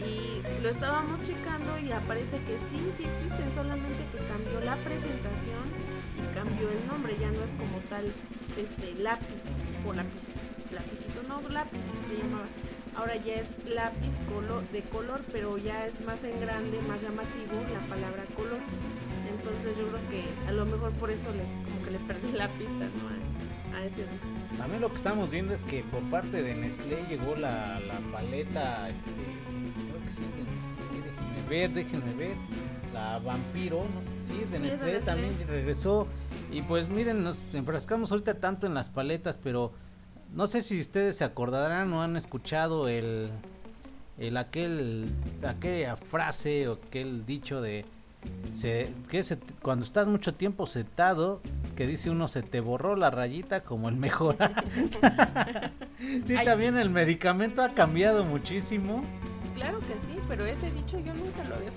Y 0.00 0.62
lo 0.62 0.68
estábamos 0.70 1.20
checando 1.22 1.78
y 1.78 1.92
aparece 1.92 2.38
que 2.46 2.56
sí, 2.70 2.78
sí 2.96 3.04
existen, 3.04 3.52
solamente 3.54 4.00
que 4.12 4.18
cambió 4.32 4.60
la 4.64 4.76
presentación 4.76 5.64
y 6.18 6.34
cambió 6.34 6.68
el 6.70 6.86
nombre, 6.86 7.16
ya 7.18 7.30
no 7.30 7.42
es 7.42 7.50
como 7.52 7.78
tal 7.88 8.04
este 8.56 8.94
lápiz 9.02 9.44
o 9.86 9.92
lápiz, 9.92 10.22
lapicito, 10.72 11.22
no, 11.28 11.40
lápiz 11.48 11.80
se 12.08 12.16
llamaba. 12.16 12.46
Ahora 12.94 13.16
ya 13.16 13.36
es 13.36 13.48
lápiz 13.66 14.12
color, 14.28 14.62
de 14.70 14.82
color, 14.82 15.20
pero 15.32 15.56
ya 15.56 15.86
es 15.86 15.98
más 16.04 16.22
en 16.24 16.38
grande, 16.40 16.78
más 16.86 17.00
llamativo 17.00 17.56
la 17.72 17.80
palabra 17.88 18.24
color. 18.36 18.60
Entonces 19.30 19.76
yo 19.78 19.88
creo 19.88 20.08
que 20.10 20.48
a 20.48 20.52
lo 20.52 20.66
mejor 20.66 20.92
por 20.92 21.10
eso 21.10 21.32
le, 21.32 21.44
como 21.64 21.84
que 21.84 21.90
le 21.92 21.98
perdí 22.00 22.32
la 22.32 22.48
pista 22.48 22.84
¿no? 22.84 23.76
a, 23.76 23.84
ese. 23.84 24.04
También 24.58 24.82
lo 24.82 24.90
que 24.90 24.96
estamos 24.96 25.30
viendo 25.30 25.54
es 25.54 25.62
que 25.62 25.82
por 25.84 26.02
parte 26.10 26.42
de 26.42 26.54
Nestlé 26.54 27.06
llegó 27.08 27.34
la, 27.36 27.80
la 27.80 27.98
paleta, 28.12 28.88
este, 28.88 29.10
creo 29.10 30.04
que 30.04 30.10
sí 30.10 30.20
de 30.20 30.44
Nestlé, 30.44 31.10
déjenme 31.10 31.48
ver, 31.48 31.70
déjenme 31.70 32.14
ver, 32.14 32.36
la 32.92 33.18
Vampiro, 33.20 33.84
¿no? 33.84 34.11
Sí, 34.32 34.44
de 34.50 34.56
Sí, 34.58 34.62
Nestlé, 34.64 35.00
también 35.00 35.34
regresó. 35.46 36.06
Y 36.50 36.62
pues 36.62 36.88
miren, 36.88 37.22
nos 37.24 37.36
enfrascamos 37.54 38.10
ahorita 38.12 38.34
tanto 38.34 38.66
en 38.66 38.74
las 38.74 38.88
paletas, 38.90 39.38
pero 39.42 39.72
no 40.34 40.46
sé 40.46 40.62
si 40.62 40.80
ustedes 40.80 41.16
se 41.16 41.24
acordarán 41.24 41.92
o 41.92 42.02
han 42.02 42.16
escuchado 42.16 42.88
el, 42.88 43.30
el 44.18 44.36
aquel, 44.36 45.10
aquella 45.46 45.96
frase 45.96 46.68
o 46.68 46.74
aquel 46.74 47.24
dicho 47.26 47.60
de 47.60 47.84
se, 48.54 48.88
que 49.10 49.22
se- 49.24 49.38
cuando 49.62 49.84
estás 49.84 50.06
mucho 50.08 50.32
tiempo 50.34 50.66
sentado, 50.66 51.40
que 51.76 51.86
dice 51.86 52.08
uno 52.10 52.28
se 52.28 52.42
te 52.42 52.60
borró 52.60 52.94
la 52.96 53.10
rayita 53.10 53.62
como 53.64 53.88
el 53.88 53.96
mejor. 53.96 54.36
sí, 56.26 56.36
Ay. 56.36 56.44
también 56.44 56.76
el 56.76 56.90
medicamento 56.90 57.62
ha 57.62 57.70
cambiado 57.70 58.24
muchísimo. 58.24 59.02
Claro 59.54 59.80
que 59.80 59.94
sí, 60.06 60.18
pero 60.28 60.44
ese 60.46 60.70
dicho 60.70 60.98
yo 61.00 61.12
nunca 61.14 61.44
lo 61.48 61.56
había. 61.56 61.70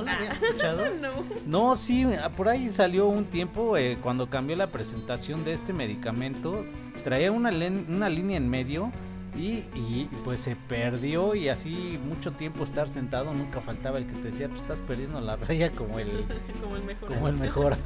¿No 0.00 0.06
lo 0.06 0.10
habías 0.10 0.42
escuchado? 0.42 0.84
no. 1.00 1.10
No, 1.46 1.76
sí, 1.76 2.06
por 2.36 2.48
ahí 2.48 2.68
salió 2.68 3.06
un 3.06 3.24
tiempo 3.24 3.76
eh, 3.76 3.98
cuando 4.02 4.28
cambió 4.28 4.56
la 4.56 4.68
presentación 4.68 5.44
de 5.44 5.52
este 5.52 5.72
medicamento, 5.72 6.64
traía 7.04 7.32
una, 7.32 7.50
una 7.50 8.08
línea 8.08 8.36
en 8.36 8.48
medio 8.48 8.92
y, 9.36 9.64
y, 9.74 10.08
pues 10.24 10.40
se 10.40 10.56
perdió 10.56 11.34
y 11.34 11.48
así 11.48 11.98
mucho 12.04 12.32
tiempo 12.32 12.64
estar 12.64 12.88
sentado 12.88 13.32
nunca 13.32 13.60
faltaba 13.60 13.98
el 13.98 14.06
que 14.06 14.14
te 14.14 14.22
decía, 14.22 14.48
pues 14.48 14.62
estás 14.62 14.80
perdiendo 14.80 15.20
la 15.20 15.36
raya 15.36 15.70
como 15.70 15.98
el, 15.98 16.26
como 16.60 16.76
el 16.76 16.82
mejor. 16.82 17.08
como 17.08 17.28
el 17.28 17.36
mejor. 17.36 17.76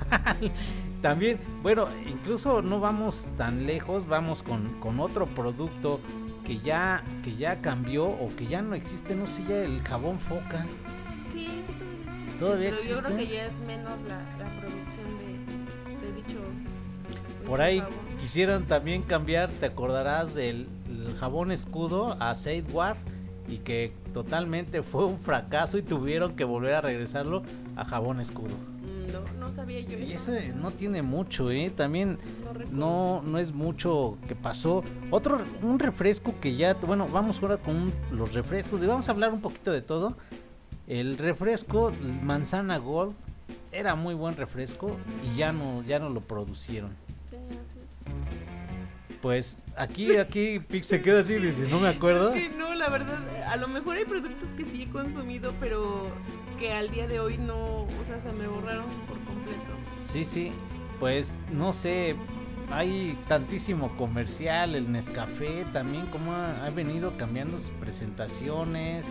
También, 1.03 1.39
bueno, 1.63 1.87
incluso 2.09 2.63
no 2.63 2.81
vamos 2.81 3.29
tan 3.37 3.67
lejos, 3.67 4.07
vamos 4.07 4.43
con, 4.43 4.81
con 4.81 5.01
otro 5.01 5.27
producto 5.27 6.01
que 6.45 6.61
ya, 6.61 7.05
que 7.23 7.37
ya 7.37 7.61
cambió 7.61 8.07
o 8.07 8.31
que 8.37 8.47
ya 8.47 8.63
no 8.63 8.75
existe, 8.75 9.15
no 9.15 9.27
sé, 9.27 9.45
ya 9.49 9.57
el 9.65 9.83
jabón 9.83 10.19
foca. 10.21 10.67
Sí, 11.31 11.49
sí, 11.67 11.75
todavía 12.39 12.69
existe. 12.69 12.69
¿Todavía 12.69 12.71
pero 12.71 12.83
yo 12.83 13.03
creo 13.03 13.17
existe? 13.17 13.25
que 13.25 13.35
ya 13.35 13.47
es 13.47 13.59
menos 13.67 13.93
la, 14.09 14.19
la 14.45 14.61
producción 14.61 15.07
de, 15.19 16.07
de 16.07 16.13
dicho. 16.23 16.41
Por 17.47 17.61
ahí 17.61 17.81
jabón. 17.81 17.95
quisieron 18.21 18.65
también 18.65 19.03
cambiar, 19.03 19.51
te 19.51 19.67
acordarás 19.67 20.35
del 20.35 20.69
el 20.89 21.17
jabón 21.19 21.51
escudo 21.53 22.17
a 22.21 22.35
War 22.73 22.97
y 23.49 23.59
que 23.59 23.93
totalmente 24.15 24.83
fue 24.83 25.05
un 25.05 25.19
fracaso 25.19 25.77
y 25.77 25.83
tuvieron 25.83 26.35
que 26.37 26.45
volver 26.45 26.75
a 26.77 26.81
regresarlo 26.81 27.43
a 27.77 27.85
jabón 27.85 28.21
escudo. 28.21 28.49
Mm, 28.55 29.13
No, 29.13 29.47
no 29.47 29.53
sabía 29.53 29.81
yo 29.81 29.99
Y 29.99 30.13
eso. 30.15 30.33
ese 30.35 30.55
no 30.55 30.71
tiene 30.71 31.03
mucho, 31.03 31.51
¿eh? 31.51 31.71
También 31.75 32.19
No 32.73 33.21
no, 33.21 33.23
no 33.31 33.39
es 33.39 33.53
mucho 33.53 34.17
que 34.27 34.35
pasó. 34.35 34.83
Otro, 35.11 35.41
un 35.63 35.79
refresco 35.79 36.35
que 36.41 36.57
ya, 36.57 36.75
bueno, 36.75 37.07
vamos 37.09 37.41
ahora 37.43 37.59
con 37.59 37.77
un- 37.77 37.93
los 38.13 38.33
refrescos 38.33 38.83
y 38.83 38.87
vamos 38.87 39.09
a 39.09 39.13
hablar 39.13 39.33
un 39.33 39.41
poquito 39.43 39.71
de 39.73 39.83
todo. 39.83 40.17
El 40.87 41.17
refresco 41.17 41.93
manzana 42.23 42.79
gold 42.79 43.15
era 43.73 43.95
muy 43.95 44.15
buen 44.15 44.37
refresco 44.37 44.97
y 45.25 45.37
ya 45.37 45.53
no, 45.53 45.83
ya 45.83 45.99
no 45.99 46.11
lo 46.11 46.21
producieron. 46.21 46.91
Sí. 47.31 47.37
Pues 49.23 49.59
aquí, 49.77 50.17
aquí 50.17 50.61
Pix 50.61 50.87
se 50.87 51.01
queda 51.01 51.21
así 51.21 51.35
y 51.35 51.39
dice, 51.39 51.67
no 51.69 51.81
me 51.81 51.89
acuerdo. 51.89 52.35
Es 52.35 52.51
que 52.51 52.57
no, 52.59 52.75
la 52.75 52.91
verdad, 52.91 53.19
a 53.49 53.57
lo 53.57 53.69
mejor 53.69 53.97
hay 53.97 54.05
productos 54.05 54.51
que 54.55 54.67
sí 54.67 54.83
he 54.83 54.89
consumido, 54.91 55.55
pero 55.59 56.09
que 56.59 56.73
al 56.73 56.91
día 56.91 57.09
de 57.09 57.21
hoy 57.21 57.39
no, 57.39 57.85
o 57.85 58.05
sea, 58.07 58.21
se 58.21 58.31
me 58.33 58.47
borraron 58.47 58.85
por 59.09 59.19
completo. 59.21 59.61
Sí, 60.03 60.25
sí, 60.25 60.53
pues 61.01 61.41
no 61.51 61.73
sé, 61.73 62.17
hay 62.71 63.19
tantísimo 63.27 63.97
comercial, 63.97 64.75
el 64.75 64.93
Nescafé 64.93 65.65
también, 65.73 66.07
como 66.09 66.33
ha, 66.33 66.67
ha 66.67 66.69
venido 66.69 67.17
cambiando 67.17 67.59
sus 67.59 67.71
presentaciones. 67.71 69.07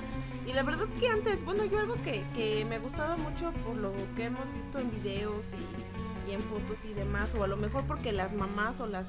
Y 0.45 0.53
la 0.53 0.63
verdad 0.63 0.87
que 0.99 1.07
antes, 1.07 1.43
bueno, 1.45 1.63
yo 1.65 1.79
algo 1.79 1.95
que, 2.03 2.23
que 2.35 2.65
me 2.65 2.79
gustaba 2.79 3.15
mucho 3.15 3.51
por 3.65 3.75
lo 3.75 3.93
que 4.15 4.25
hemos 4.25 4.51
visto 4.53 4.79
en 4.79 4.91
videos 4.91 5.45
y, 5.53 6.29
y 6.29 6.33
en 6.33 6.41
fotos 6.41 6.83
y 6.85 6.93
demás, 6.93 7.33
o 7.35 7.43
a 7.43 7.47
lo 7.47 7.57
mejor 7.57 7.85
porque 7.85 8.11
las 8.11 8.33
mamás 8.33 8.79
o 8.79 8.87
las 8.87 9.07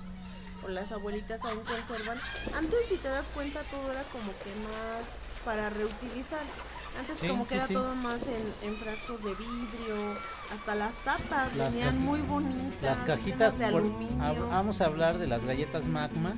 o 0.65 0.69
las 0.69 0.93
abuelitas 0.93 1.45
aún 1.45 1.65
conservan. 1.65 2.19
Antes, 2.55 2.87
si 2.89 2.97
te 2.97 3.09
das 3.09 3.29
cuenta, 3.35 3.63
todo 3.71 3.91
era 3.93 4.05
como 4.05 4.33
que 4.39 4.55
más 4.55 5.07
para 5.45 5.71
reutilizar. 5.71 6.43
Antes 6.99 7.19
Sí, 7.21 7.29
como 7.29 7.45
que 7.45 7.51
sí, 7.51 7.55
era 7.57 7.67
sí. 7.67 7.75
todo 7.75 7.95
más 7.97 8.23
en, 8.23 8.69
en 8.69 8.77
frascos 8.77 9.23
de 9.25 9.35
vidrio, 9.35 10.19
hasta 10.53 10.75
las 10.75 10.95
tapas 11.05 11.55
Las 11.57 11.75
venían 11.75 11.99
muy 12.01 12.21
bonitas. 12.21 12.83
Las 12.83 12.99
cajitas, 13.03 13.59
de 13.59 13.67
por- 13.69 13.81
aluminio. 13.83 14.49
vamos 14.49 14.81
a 14.81 14.87
hablar 14.87 15.19
de 15.19 15.27
las 15.27 15.45
galletas 15.45 15.89
Magma, 15.89 16.35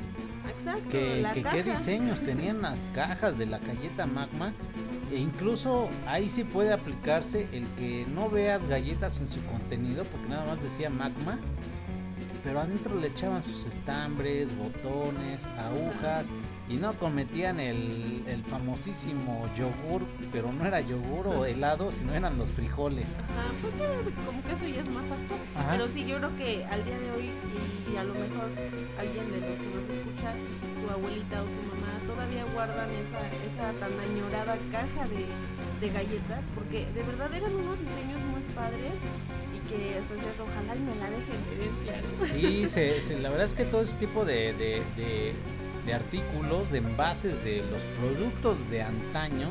Exacto, 0.58 0.88
que, 0.90 1.20
la 1.22 1.32
que 1.32 1.42
caja. 1.42 1.56
qué 1.56 1.62
diseños 1.64 2.22
tenían 2.22 2.62
las 2.62 2.88
cajas 2.94 3.36
de 3.38 3.46
la 3.46 3.58
galleta 3.58 4.06
Magma. 4.06 4.52
E 5.12 5.18
incluso 5.18 5.88
ahí 6.08 6.28
sí 6.30 6.42
puede 6.42 6.72
aplicarse 6.72 7.48
el 7.52 7.66
que 7.78 8.06
no 8.12 8.28
veas 8.28 8.64
galletas 8.66 9.20
en 9.20 9.28
su 9.28 9.44
contenido, 9.46 10.04
porque 10.04 10.28
nada 10.28 10.46
más 10.46 10.60
decía 10.62 10.90
Magma, 10.90 11.38
pero 12.42 12.60
adentro 12.60 12.94
le 12.96 13.08
echaban 13.08 13.44
sus 13.44 13.66
estambres, 13.66 14.56
botones, 14.56 15.46
agujas, 15.58 16.28
y 16.68 16.74
no 16.76 16.92
cometían 16.94 17.60
el, 17.60 18.24
el 18.26 18.42
famosísimo 18.44 19.48
yogur, 19.56 20.02
pero 20.32 20.52
no 20.52 20.66
era 20.66 20.80
yogur 20.80 21.28
o 21.28 21.44
helado, 21.44 21.92
sino 21.92 22.12
eran 22.14 22.36
los 22.38 22.50
frijoles. 22.50 23.20
Ajá, 23.20 23.52
pues 23.62 23.72
como 24.26 24.42
que 24.42 24.52
eso 24.52 24.66
ya 24.66 24.82
es 24.82 24.88
más. 24.90 25.04
Ajá. 25.56 25.70
Pero 25.72 25.88
sí, 25.88 26.04
yo 26.04 26.16
creo 26.18 26.36
que 26.36 26.64
al 26.64 26.84
día 26.84 26.98
de 26.98 27.10
hoy, 27.12 27.30
y 27.92 27.96
a 27.96 28.04
lo 28.04 28.14
mejor 28.14 28.50
alguien 28.98 29.30
de 29.32 29.40
los 29.40 29.58
que 29.60 29.66
nos 29.74 29.88
escucha, 29.96 30.32
su 30.80 30.90
abuelita 30.90 31.42
o 31.42 31.46
su 31.46 31.62
mamá, 31.74 31.92
todavía 32.06 32.44
guardan 32.52 32.88
esa, 32.90 33.22
esa 33.46 33.78
tan 33.78 33.92
añorada 34.00 34.56
caja 34.72 35.06
de, 35.08 35.26
de 35.86 35.92
galletas, 35.92 36.42
porque 36.54 36.86
de 36.94 37.02
verdad 37.02 37.32
eran 37.34 37.54
unos 37.54 37.78
diseños 37.80 38.20
muy 38.32 38.42
padres 38.54 38.94
y 39.54 39.68
que 39.68 39.76
decías, 40.00 40.40
ojalá 40.40 40.74
y 40.76 40.80
me 40.80 40.94
la 40.96 41.10
dejen 41.10 41.40
herencia. 41.52 42.26
Sí, 42.26 42.68
se- 42.68 43.00
se- 43.00 43.18
la 43.20 43.30
verdad 43.30 43.46
es 43.46 43.54
que 43.54 43.64
todo 43.64 43.82
ese 43.82 43.96
tipo 43.96 44.24
de, 44.24 44.52
de- 44.54 44.82
de- 44.96 45.34
de 45.86 45.94
artículos, 45.94 46.70
de 46.70 46.78
envases 46.78 47.42
de 47.44 47.58
los 47.70 47.82
productos 48.00 48.68
de 48.70 48.82
antaño 48.82 49.48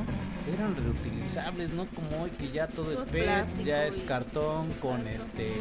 eran 0.53 0.75
reutilizables, 0.75 1.71
no 1.71 1.85
como 1.87 2.23
hoy 2.23 2.29
que 2.31 2.51
ya 2.51 2.67
todo 2.67 2.91
es 2.91 3.01
PET, 3.09 3.63
ya 3.63 3.85
es 3.87 4.03
cartón 4.03 4.67
con 4.81 5.07
este 5.07 5.53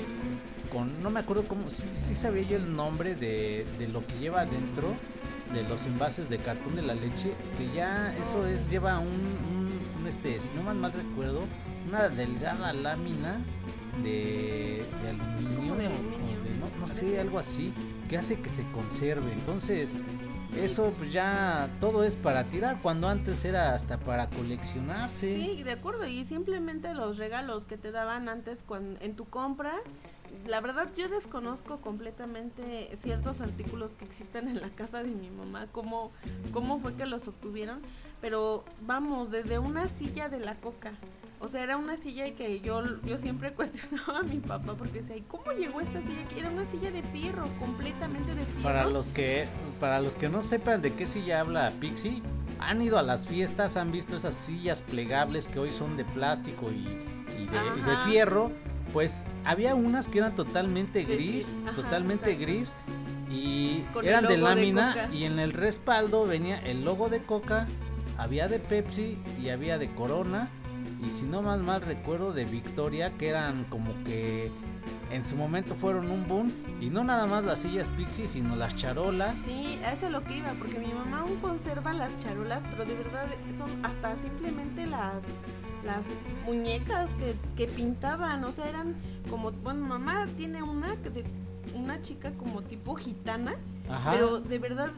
con 0.72 1.02
no 1.02 1.08
me 1.10 1.20
acuerdo 1.20 1.44
cómo 1.44 1.70
sí, 1.70 1.84
sí 1.94 2.14
sabía 2.14 2.42
yo 2.42 2.56
el 2.56 2.74
nombre 2.74 3.14
de, 3.14 3.64
de 3.78 3.88
lo 3.88 4.04
que 4.06 4.18
lleva 4.18 4.40
adentro 4.42 4.92
de 5.54 5.62
los 5.62 5.86
envases 5.86 6.28
de 6.28 6.38
cartón 6.38 6.74
de 6.76 6.82
la 6.82 6.94
leche 6.94 7.32
que 7.56 7.72
ya 7.74 8.12
eso 8.20 8.46
es 8.46 8.68
lleva 8.68 8.98
un, 8.98 9.06
un- 9.08 10.00
un, 10.00 10.06
este 10.08 10.38
si 10.40 10.48
no 10.56 10.62
mal 10.64 10.76
mal 10.76 10.92
recuerdo 10.92 11.42
una 11.88 12.08
delgada 12.08 12.72
lámina 12.72 13.38
de, 14.02 14.82
de 15.02 15.08
aluminio, 15.10 15.74
de 15.76 15.86
o- 15.86 15.90
de- 15.90 16.58
no, 16.58 16.66
no 16.80 16.88
sé 16.88 17.20
algo 17.20 17.38
así 17.38 17.72
que 18.08 18.18
hace 18.18 18.34
que 18.40 18.48
se 18.48 18.64
conserve. 18.72 19.32
Entonces 19.32 19.96
eso 20.56 20.92
pues 20.98 21.12
ya 21.12 21.68
todo 21.80 22.04
es 22.04 22.16
para 22.16 22.44
tirar 22.44 22.78
cuando 22.80 23.08
antes 23.08 23.44
era 23.44 23.74
hasta 23.74 23.98
para 23.98 24.28
coleccionarse 24.30 25.34
Sí, 25.34 25.62
de 25.62 25.72
acuerdo. 25.72 26.06
Y 26.06 26.24
simplemente 26.24 26.94
los 26.94 27.16
regalos 27.16 27.64
que 27.64 27.76
te 27.76 27.92
daban 27.92 28.28
antes 28.28 28.62
cuando, 28.66 29.00
en 29.00 29.16
tu 29.16 29.24
compra, 29.26 29.74
la 30.46 30.60
verdad 30.60 30.88
yo 30.96 31.08
desconozco 31.08 31.78
completamente 31.78 32.90
ciertos 32.96 33.40
artículos 33.40 33.92
que 33.94 34.04
existen 34.04 34.48
en 34.48 34.60
la 34.60 34.68
casa 34.68 35.02
de 35.02 35.10
mi 35.10 35.30
mamá, 35.30 35.66
cómo, 35.72 36.12
cómo 36.52 36.80
fue 36.80 36.94
que 36.94 37.06
los 37.06 37.28
obtuvieron. 37.28 37.80
Pero 38.20 38.64
vamos, 38.86 39.30
desde 39.30 39.58
una 39.58 39.88
silla 39.88 40.28
de 40.28 40.40
la 40.40 40.54
coca. 40.56 40.92
O 41.40 41.48
sea, 41.48 41.62
era 41.62 41.76
una 41.76 41.96
silla 41.96 42.34
que 42.34 42.60
yo, 42.60 42.82
yo 43.04 43.16
siempre 43.16 43.52
cuestionaba 43.54 44.20
a 44.20 44.22
mi 44.22 44.38
papá 44.38 44.74
porque 44.74 45.00
decía, 45.00 45.16
¿y 45.16 45.22
cómo 45.22 45.52
llegó 45.52 45.80
esta 45.80 46.00
silla 46.02 46.22
aquí? 46.24 46.38
Era 46.38 46.50
una 46.50 46.64
silla 46.64 46.90
de 46.90 47.02
fierro, 47.02 47.44
completamente 47.58 48.34
de 48.34 48.44
fierro. 48.44 48.62
Para 48.62 48.84
los 48.86 49.08
que 49.08 49.46
para 49.80 50.00
los 50.00 50.14
que 50.16 50.28
no 50.28 50.42
sepan 50.42 50.80
de 50.82 50.92
qué 50.94 51.06
silla 51.06 51.40
habla 51.40 51.72
Pixie, 51.80 52.22
han 52.60 52.80
ido 52.80 52.98
a 52.98 53.02
las 53.02 53.26
fiestas, 53.28 53.76
han 53.76 53.92
visto 53.92 54.16
esas 54.16 54.34
sillas 54.34 54.82
plegables 54.82 55.48
que 55.48 55.58
hoy 55.58 55.70
son 55.70 55.96
de 55.96 56.04
plástico 56.04 56.70
y, 56.70 56.86
y 57.36 57.46
de, 57.46 57.78
y 57.78 57.82
de 57.82 57.92
Ajá. 57.92 58.08
fierro, 58.08 58.50
pues 58.92 59.24
había 59.44 59.74
unas 59.74 60.08
que 60.08 60.18
eran 60.18 60.34
totalmente 60.34 61.04
gris, 61.04 61.54
totalmente 61.74 62.36
gris 62.36 62.74
y 63.30 63.80
Con 63.92 64.06
eran 64.06 64.26
de 64.26 64.38
lámina 64.38 65.08
y 65.12 65.24
en 65.24 65.38
el 65.38 65.52
respaldo 65.52 66.24
venía 66.26 66.58
el 66.60 66.84
logo 66.84 67.08
de 67.08 67.22
Coca, 67.22 67.66
había 68.16 68.48
de 68.48 68.60
Pepsi 68.60 69.18
y 69.42 69.48
había 69.48 69.78
de 69.78 69.92
Corona 69.92 70.48
y 71.02 71.10
si 71.10 71.24
no 71.26 71.42
mal 71.42 71.62
mal 71.62 71.80
recuerdo 71.82 72.32
de 72.32 72.44
Victoria 72.44 73.12
que 73.16 73.28
eran 73.28 73.64
como 73.64 73.92
que 74.04 74.50
en 75.10 75.24
su 75.24 75.36
momento 75.36 75.74
fueron 75.74 76.10
un 76.10 76.26
boom 76.26 76.52
y 76.80 76.90
no 76.90 77.04
nada 77.04 77.26
más 77.26 77.44
las 77.44 77.60
sillas 77.60 77.88
Pixie 77.96 78.26
sino 78.26 78.56
las 78.56 78.74
charolas 78.76 79.38
Sí, 79.38 79.78
a 79.84 79.92
eso 79.92 80.06
es 80.06 80.12
lo 80.12 80.24
que 80.24 80.36
iba, 80.38 80.52
porque 80.58 80.78
mi 80.78 80.92
mamá 80.92 81.20
aún 81.20 81.36
conserva 81.36 81.92
las 81.92 82.16
charolas, 82.18 82.64
pero 82.70 82.84
de 82.84 82.94
verdad 82.94 83.26
son 83.56 83.84
hasta 83.84 84.16
simplemente 84.16 84.86
las 84.86 85.22
las 85.84 86.06
muñecas 86.46 87.10
que, 87.18 87.34
que 87.56 87.70
pintaban, 87.70 88.42
o 88.44 88.52
sea, 88.52 88.66
eran 88.70 88.94
como, 89.28 89.50
bueno, 89.52 89.86
mamá 89.86 90.26
tiene 90.34 90.62
una 90.62 90.96
que 90.96 91.10
de 91.10 91.24
una 91.74 92.00
chica 92.00 92.32
como 92.38 92.62
tipo 92.62 92.94
gitana, 92.94 93.54
Ajá. 93.90 94.12
pero 94.12 94.40
de 94.40 94.58
verdad 94.58 94.88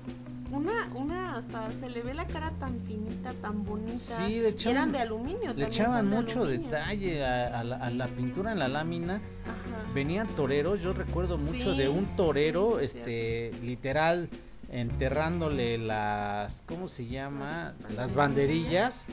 una 0.51 0.89
una 0.95 1.37
hasta 1.37 1.71
se 1.73 1.91
le 1.91 2.03
ve 2.03 2.15
la 2.15 2.27
cara 2.27 2.53
tan 2.59 2.81
finita, 2.87 3.33
tan 3.43 3.65
bonita. 3.65 3.93
Sí, 3.99 4.41
le 4.41 4.51
echaban- 4.51 4.71
eran 4.77 4.93
de 4.93 4.99
aluminio. 5.01 5.53
Le 5.55 5.67
echaban 5.67 6.11
de 6.11 6.17
mucho 6.17 6.45
detalle 6.47 7.25
a, 7.25 7.61
a 7.61 7.65
la, 7.65 7.77
a 7.77 7.91
la 7.91 8.07
pintura 8.07 8.53
en 8.53 8.59
la 8.59 8.69
lámina. 8.69 9.15
Ajá. 9.15 9.93
Venían 9.95 10.29
toreros, 10.29 10.83
yo 10.83 10.93
recuerdo 10.93 11.39
mucho 11.39 11.73
Sí, 11.73 11.79
de 11.79 11.89
un 11.89 12.05
torero, 12.17 12.77
sí, 12.79 12.85
este, 12.87 13.51
literal, 13.63 14.29
enterrándole 14.71 15.79
las, 15.79 16.63
¿cómo 16.67 16.89
se 16.89 17.07
llama? 17.07 17.75
Las 17.97 18.15
banderillas. 18.15 19.09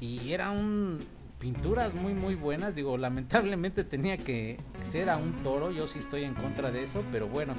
Y 0.00 0.32
eran 0.32 0.98
pinturas 1.38 1.94
muy, 1.94 2.14
muy 2.14 2.34
buenas. 2.34 2.74
Digo, 2.74 2.96
lamentablemente 2.98 3.84
tenía 3.84 4.16
que 4.18 4.56
ser 4.82 5.08
a 5.10 5.16
un 5.16 5.32
toro, 5.42 5.70
yo 5.70 5.86
sí 5.86 5.98
estoy 6.00 6.24
en 6.24 6.34
contra 6.34 6.70
de 6.70 6.82
eso, 6.82 7.02
pero 7.12 7.28
bueno, 7.28 7.54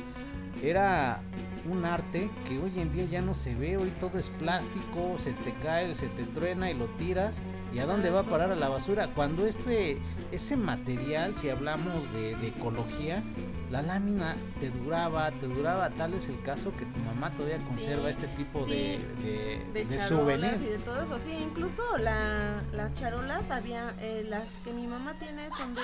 era 0.64 1.22
un 1.70 1.86
arte 1.86 2.30
que 2.48 2.60
hoy 2.60 2.80
en 2.80 2.92
día 2.92 3.06
ya 3.06 3.22
no 3.22 3.34
se 3.34 3.56
ve, 3.56 3.78
hoy 3.78 3.92
todo 4.00 4.18
es 4.18 4.30
plástico, 4.30 5.16
se 5.18 5.32
te 5.34 5.54
cae, 5.64 5.96
se 5.96 6.08
te 6.08 6.24
truena 6.26 6.70
y 6.70 6.74
lo 6.74 6.86
tiras. 6.86 7.42
¿Y 7.74 7.80
a 7.80 7.86
dónde 7.86 8.10
va 8.10 8.22
a 8.22 8.24
parar 8.24 8.52
a 8.52 8.56
la 8.56 8.70
basura? 8.70 9.10
Cuando 9.14 9.46
ese, 9.46 9.98
ese 10.32 10.56
material, 10.56 11.36
si 11.36 11.50
hablamos 11.50 12.12
de, 12.14 12.36
de 12.38 12.48
ecología, 12.48 13.22
la 13.70 13.82
lámina 13.82 14.36
te 14.62 14.70
duraba, 14.70 15.30
te 15.32 15.48
duraba, 15.48 15.90
tal 15.90 16.14
es 16.14 16.30
el 16.30 16.42
caso 16.42 16.72
que 16.78 16.86
tu 16.86 17.00
mamá 17.00 17.32
todavía 17.32 17.58
conserva 17.66 18.04
Sí, 18.04 18.10
este 18.12 18.28
tipo 18.30 18.64
sí, 18.64 18.72
de, 18.72 19.00
de, 19.24 19.66
de, 19.74 19.82
y 19.82 20.70
de 20.70 20.78
todo 20.78 21.02
eso. 21.02 21.20
Sí, 21.20 21.34
incluso 21.34 21.98
la, 21.98 22.62
las 22.72 22.94
charolas 22.94 23.52
había, 23.52 23.94
eh, 24.00 24.24
las 24.26 24.54
que 24.64 24.72
mi 24.72 24.88
mamá 24.88 25.18
tiene 25.20 25.50
son 25.58 25.76
de 25.76 25.82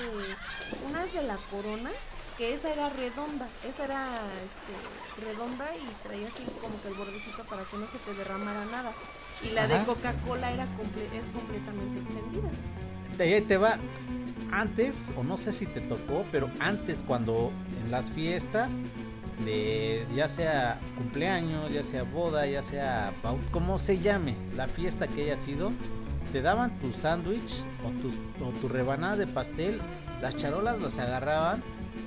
unas 0.87 1.11
de 1.13 1.23
la 1.23 1.37
corona, 1.49 1.91
que 2.37 2.53
esa 2.53 2.71
era 2.71 2.89
redonda, 2.89 3.49
esa 3.67 3.83
era 3.83 4.21
este, 4.45 5.10
redonda 5.21 5.75
y 5.75 5.87
traía 6.03 6.27
así 6.27 6.43
como 6.59 6.81
que 6.81 6.87
el 6.89 6.93
bordecito 6.95 7.43
para 7.45 7.63
que 7.63 7.77
no 7.77 7.87
se 7.87 7.97
te 7.99 8.13
derramara 8.13 8.65
nada. 8.65 8.93
Y 9.43 9.49
la 9.51 9.67
de 9.67 9.75
Ajá. 9.75 9.85
Coca-Cola 9.85 10.51
era 10.51 10.65
comple- 10.65 11.11
es 11.17 11.25
completamente 11.33 11.99
extendida. 12.01 12.49
De 13.17 13.23
ahí 13.35 13.41
te 13.41 13.57
va. 13.57 13.77
Antes, 14.51 15.13
o 15.17 15.23
no 15.23 15.37
sé 15.37 15.53
si 15.53 15.65
te 15.65 15.79
tocó, 15.79 16.25
pero 16.31 16.49
antes 16.59 17.03
cuando 17.07 17.51
en 17.83 17.89
las 17.91 18.11
fiestas 18.11 18.81
de 19.45 20.05
ya 20.13 20.27
sea 20.27 20.77
cumpleaños, 20.97 21.71
ya 21.71 21.83
sea 21.83 22.03
boda, 22.03 22.45
ya 22.45 22.61
sea 22.61 23.13
como 23.51 23.79
se 23.79 23.99
llame, 23.99 24.35
la 24.55 24.67
fiesta 24.67 25.07
que 25.07 25.23
haya 25.23 25.37
sido, 25.37 25.71
te 26.33 26.41
daban 26.41 26.77
tu 26.79 26.91
sándwich 26.93 27.63
o, 27.83 28.45
o 28.45 28.49
tu 28.59 28.67
rebanada 28.67 29.15
de 29.15 29.25
pastel, 29.27 29.79
las 30.21 30.35
charolas 30.35 30.79
las 30.81 30.99
agarraban 30.99 31.63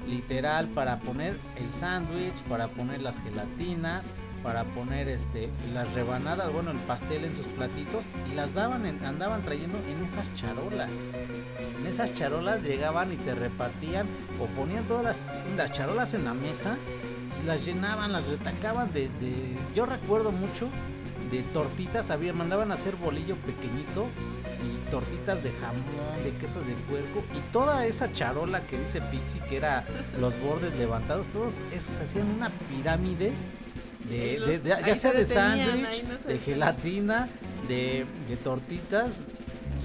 literal 0.08 0.68
para 0.68 0.98
poner 1.00 1.36
el 1.56 1.70
sándwich, 1.70 2.34
para 2.48 2.68
poner 2.68 3.02
las 3.02 3.20
gelatinas, 3.20 4.06
para 4.42 4.64
poner 4.64 5.08
este 5.08 5.48
las 5.72 5.92
rebanadas, 5.94 6.52
bueno, 6.52 6.70
el 6.70 6.76
pastel 6.80 7.24
en 7.24 7.34
sus 7.34 7.46
platitos 7.46 8.06
y 8.30 8.34
las 8.34 8.52
daban 8.52 8.84
en- 8.84 9.02
andaban 9.04 9.42
trayendo 9.42 9.78
en 9.88 10.04
esas 10.04 10.32
charolas. 10.34 11.14
En 11.80 11.86
esas 11.86 12.12
charolas 12.12 12.62
llegaban 12.62 13.12
y 13.12 13.16
te 13.16 13.34
repartían 13.34 14.06
o 14.38 14.46
ponían 14.48 14.84
todas 14.84 15.04
las, 15.04 15.18
las 15.56 15.72
charolas 15.72 16.12
en 16.12 16.24
la 16.26 16.34
mesa 16.34 16.76
y 17.42 17.46
las 17.46 17.64
llenaban, 17.64 18.12
las 18.12 18.26
retacaban 18.26 18.92
de, 18.92 19.08
de- 19.20 19.56
yo 19.74 19.86
recuerdo 19.86 20.30
mucho 20.30 20.68
de 21.30 21.42
tortitas, 21.42 22.10
había 22.10 22.34
mandaban 22.34 22.70
a 22.70 22.74
hacer 22.74 22.96
bolillo 22.96 23.36
pequeñito 23.36 24.06
y 24.64 24.90
tortitas 24.90 25.42
de 25.42 25.52
jamón, 25.52 26.22
de 26.24 26.32
queso 26.38 26.60
de 26.60 26.72
puerco 26.88 27.22
y 27.36 27.40
toda 27.52 27.86
esa 27.86 28.12
charola 28.12 28.66
que 28.66 28.78
dice 28.78 29.00
Pixie 29.02 29.40
que 29.48 29.56
era 29.58 29.84
los 30.18 30.40
bordes 30.40 30.74
levantados, 30.78 31.26
todos 31.28 31.58
esos 31.72 32.00
hacían 32.00 32.28
una 32.30 32.50
pirámide 32.50 33.32
de, 34.08 34.34
Y 34.34 34.38
los- 34.38 34.48
de- 34.48 34.58
de- 34.60 34.74
ahí 34.74 34.82
ya 34.86 34.94
se 34.94 35.00
sea 35.00 35.12
de 35.12 35.26
sándwich, 35.26 36.04
no 36.04 36.28
de 36.28 36.38
gelatina, 36.38 37.28
de, 37.68 38.06
de 38.28 38.36
tortitas 38.36 39.22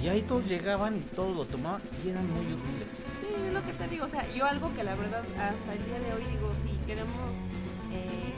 y 0.03 0.07
ahí 0.07 0.21
todos 0.21 0.45
llegaban 0.45 0.95
y 0.95 1.01
todos 1.01 1.35
lo 1.35 1.45
tomaban 1.45 1.81
y 2.05 2.09
eran 2.09 2.25
muy 2.31 2.45
útiles. 2.53 2.87
Sí, 3.19 3.27
es 3.47 3.53
lo 3.53 3.65
que 3.65 3.73
te 3.73 3.87
digo, 3.89 4.05
o 4.05 4.09
sea, 4.09 4.25
yo 4.33 4.45
algo 4.45 4.73
que 4.73 4.83
la 4.83 4.95
verdad 4.95 5.23
hasta 5.37 5.73
el 5.73 5.85
día 5.85 5.99
de 5.99 6.13
hoy 6.13 6.23
digo, 6.31 6.53
si 6.61 6.69
queremos 6.85 7.35
eh, 7.91 8.33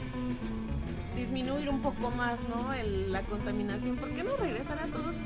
disminuir 1.16 1.68
un 1.68 1.82
poco 1.82 2.10
más, 2.10 2.38
¿no? 2.48 2.72
El- 2.72 3.12
la 3.12 3.20
contaminación, 3.22 3.96
¿por 3.96 4.10
qué 4.10 4.22
no 4.22 4.36
regresar 4.36 4.78
a 4.78 4.86
todas 4.86 5.16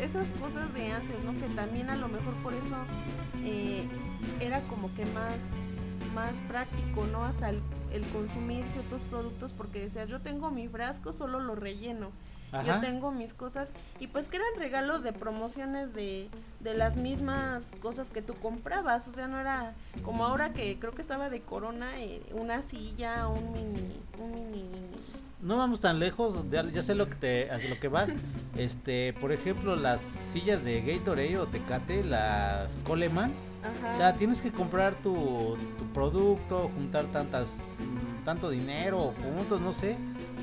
esas 0.00 0.28
cosas 0.40 0.72
de 0.74 0.90
antes, 0.92 1.16
¿no? 1.24 1.32
Que 1.40 1.52
también 1.54 1.90
a 1.90 1.96
lo 1.96 2.08
mejor 2.08 2.34
por 2.42 2.54
eso 2.54 2.76
eh, 3.44 3.86
era 4.40 4.60
como 4.62 4.92
que 4.94 5.04
más, 5.06 5.36
más 6.14 6.34
práctico, 6.48 7.04
¿no? 7.06 7.24
Hasta 7.24 7.50
el, 7.50 7.60
el 7.92 8.04
consumir 8.06 8.64
ciertos 8.70 9.02
productos, 9.02 9.52
porque 9.52 9.80
decías, 9.80 10.08
yo 10.08 10.20
tengo 10.20 10.50
mi 10.50 10.68
frasco, 10.68 11.12
solo 11.12 11.40
lo 11.40 11.54
relleno. 11.54 12.10
Ajá. 12.52 12.62
yo 12.64 12.80
tengo 12.80 13.10
mis 13.10 13.34
cosas 13.34 13.72
y 13.98 14.06
pues 14.06 14.28
que 14.28 14.36
eran 14.36 14.48
regalos 14.56 15.02
de 15.02 15.12
promociones 15.12 15.92
de, 15.94 16.28
de 16.60 16.74
las 16.74 16.94
mismas 16.96 17.72
cosas 17.82 18.08
que 18.08 18.22
tú 18.22 18.34
comprabas, 18.36 19.08
o 19.08 19.12
sea, 19.12 19.26
no 19.26 19.38
era 19.40 19.74
como 20.04 20.24
ahora 20.24 20.52
que 20.52 20.78
creo 20.78 20.92
que 20.92 21.02
estaba 21.02 21.28
de 21.28 21.40
Corona 21.40 22.00
eh, 22.00 22.22
una 22.32 22.62
silla, 22.62 23.26
un 23.26 23.52
mini, 23.52 24.00
un 24.22 24.50
mini, 24.52 24.70
No 25.46 25.58
vamos 25.58 25.80
tan 25.80 26.00
lejos, 26.00 26.34
ya, 26.50 26.68
ya 26.68 26.82
sé 26.82 26.96
lo 26.96 27.08
que 27.08 27.14
te, 27.14 27.50
a 27.52 27.58
lo 27.58 27.78
que 27.78 27.86
vas. 27.86 28.16
Este, 28.56 29.12
por 29.12 29.30
ejemplo, 29.30 29.76
las 29.76 30.00
sillas 30.00 30.64
de 30.64 30.82
Gatorade 30.82 31.38
o 31.38 31.46
Tecate, 31.46 32.02
las 32.02 32.80
Coleman. 32.80 33.30
ajá, 33.62 33.92
O 33.92 33.96
sea, 33.96 34.16
tienes 34.16 34.42
que 34.42 34.50
comprar 34.50 34.96
tu, 34.96 35.56
tu 35.78 35.84
producto, 35.94 36.68
juntar 36.74 37.04
tantas, 37.12 37.78
tanto 38.24 38.50
dinero 38.50 38.98
o 38.98 39.12
puntos, 39.12 39.60
no 39.60 39.72
sé, 39.72 39.96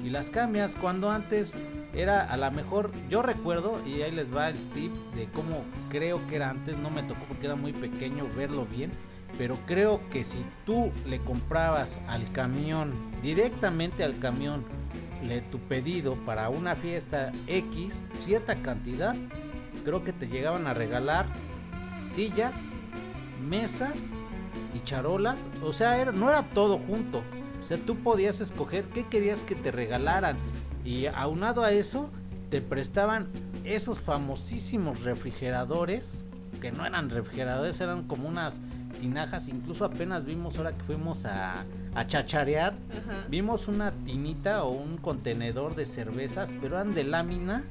y 0.06 0.10
las 0.10 0.30
cambias. 0.30 0.78
Cuando 0.78 1.12
antes 1.12 1.58
era 1.94 2.24
a 2.24 2.38
lo 2.38 2.50
mejor, 2.52 2.90
yo 3.10 3.22
recuerdo, 3.22 3.86
y 3.86 4.04
ahí 4.04 4.12
les 4.12 4.34
va 4.34 4.48
el 4.52 4.70
tip 4.70 4.94
de 5.16 5.26
cómo 5.26 5.66
creo 5.90 6.26
que 6.30 6.38
era 6.38 6.50
antes, 6.50 6.78
no 6.78 6.90
me 6.90 7.04
tocó 7.04 7.26
porque 7.28 7.48
era 7.48 7.58
muy 7.58 7.74
pequeño 7.74 8.26
verlo 8.38 8.66
bien, 8.66 8.90
pero 9.38 9.58
creo 9.66 10.00
que 10.12 10.24
si 10.24 10.46
tú 10.66 10.94
le 11.06 11.20
comprabas 11.20 12.00
al 12.08 12.24
camión, 12.32 12.94
directamente 13.22 14.06
al 14.06 14.18
camión, 14.20 14.64
le, 15.28 15.42
tu 15.42 15.60
pedido 15.60 16.16
para 16.26 16.50
una 16.50 16.76
fiesta 16.76 17.32
X, 17.48 18.04
cierta 18.16 18.56
cantidad, 18.62 19.16
creo 19.86 20.04
que 20.04 20.14
te 20.14 20.28
llegaban 20.28 20.68
a 20.68 20.74
regalar 20.74 21.26
sillas, 22.06 22.56
mesas 23.48 24.12
y 24.74 24.80
charolas. 24.84 25.50
O 25.62 25.74
sea, 25.74 25.98
era- 26.00 26.12
no 26.12 26.30
era 26.30 26.44
todo 26.44 26.78
junto. 26.78 27.24
O 27.62 27.66
sea, 27.66 27.78
tú 27.78 27.96
podías 27.98 28.42
escoger 28.42 28.86
qué 28.86 29.06
querías 29.08 29.44
que 29.44 29.56
te 29.56 29.72
regalaran. 29.72 30.38
Y 30.84 31.06
aunado 31.08 31.64
a 31.64 31.72
eso, 31.72 32.12
te 32.50 32.62
prestaban 32.62 33.28
esos 33.64 34.00
famosísimos 34.00 35.04
refrigeradores, 35.04 36.26
que 36.60 36.72
no 36.72 36.86
eran 36.86 37.10
refrigeradores, 37.10 37.80
eran 37.82 38.04
como 38.04 38.28
unas 38.28 38.62
tinajas. 38.94 39.48
Incluso 39.50 39.86
apenas 39.86 40.26
vimos 40.26 40.58
ahora 40.58 40.72
que 40.74 40.84
fuimos 40.84 41.26
a, 41.26 41.66
a 41.96 42.08
chacharear, 42.08 42.74
ajá. 42.92 43.26
vimos 43.30 43.68
una 43.68 43.92
tinita 43.92 44.64
o 44.64 44.72
un 44.72 44.98
contenedor 44.98 45.76
de 45.76 45.86
cervezas, 45.86 46.54
pero 46.62 46.76
eran 46.76 46.94
de 46.94 47.04
lámina 47.04 47.64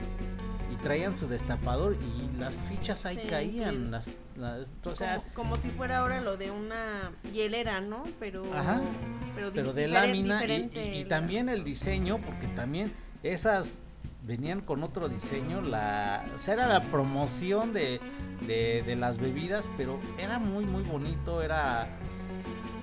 y 0.73 0.77
traían 0.83 1.17
su 1.17 1.29
destapador 1.29 1.97
y 1.97 2.39
las 2.39 2.57
fichas 2.65 3.07
ahí 3.07 3.19
Sí, 3.23 3.29
caían. 3.29 3.75
sí. 3.75 3.89
Las, 3.91 4.11
las- 4.37 4.67
o 4.87 4.95
sea, 4.95 5.17
como, 5.17 5.35
como 5.35 5.57
si 5.57 5.69
fuera 5.71 5.99
ahora 5.99 6.21
lo 6.21 6.37
de 6.37 6.51
una 6.51 7.13
hielera, 7.33 7.81
¿no? 7.81 8.05
Pero, 8.19 8.43
Ajá. 8.55 8.81
pero, 9.35 9.51
pero 9.55 9.73
de 9.73 9.89
lámina 9.89 10.45
y, 10.47 11.05
también 11.09 11.49
el 11.49 11.65
diseño, 11.65 12.19
porque 12.19 12.47
también 12.49 12.93
esas 13.23 13.81
venían 14.25 14.61
con 14.61 14.83
otro 14.85 15.09
diseño, 15.09 15.61
la, 15.61 16.25
o 16.35 16.39
sea, 16.39 16.55
era 16.55 16.67
la 16.69 16.83
promoción 16.83 17.73
de, 17.73 18.01
de, 18.47 18.97
las 18.97 19.19
bebidas, 19.19 19.71
pero 19.77 19.99
era 20.19 20.39
muy, 20.39 20.65
muy 20.65 20.83
bonito, 20.83 21.43
era... 21.43 21.89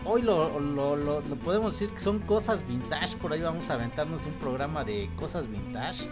Hoy 0.06 0.22
lo- 0.22 0.60
lo 0.60 1.36
podemos 1.44 1.78
decir 1.78 1.94
que 1.94 2.02
son 2.02 2.20
cosas 2.20 2.66
vintage, 2.68 3.18
por 3.18 3.34
ahí 3.34 3.42
vamos 3.42 3.70
a 3.70 3.74
aventarnos 3.74 4.26
un 4.26 4.34
programa 4.34 4.84
de 4.84 5.10
cosas 5.18 5.48
vintage 5.50 6.06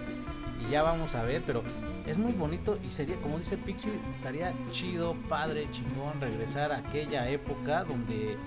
y 0.67 0.71
ya 0.71 0.83
vamos 0.83 1.15
a 1.15 1.23
ver, 1.23 1.41
pero 1.45 1.63
es 2.05 2.17
muy 2.17 2.33
bonito 2.33 2.77
y 2.85 2.89
sería, 2.89 3.15
como 3.17 3.37
dice 3.37 3.57
Pixie, 3.57 3.91
estaría 4.11 4.53
chido, 4.71 5.15
padre, 5.29 5.67
chingón, 5.71 6.19
regresar 6.19 6.71
a 6.71 6.77
aquella 6.77 7.29
época 7.29 7.85
donde 7.85 8.37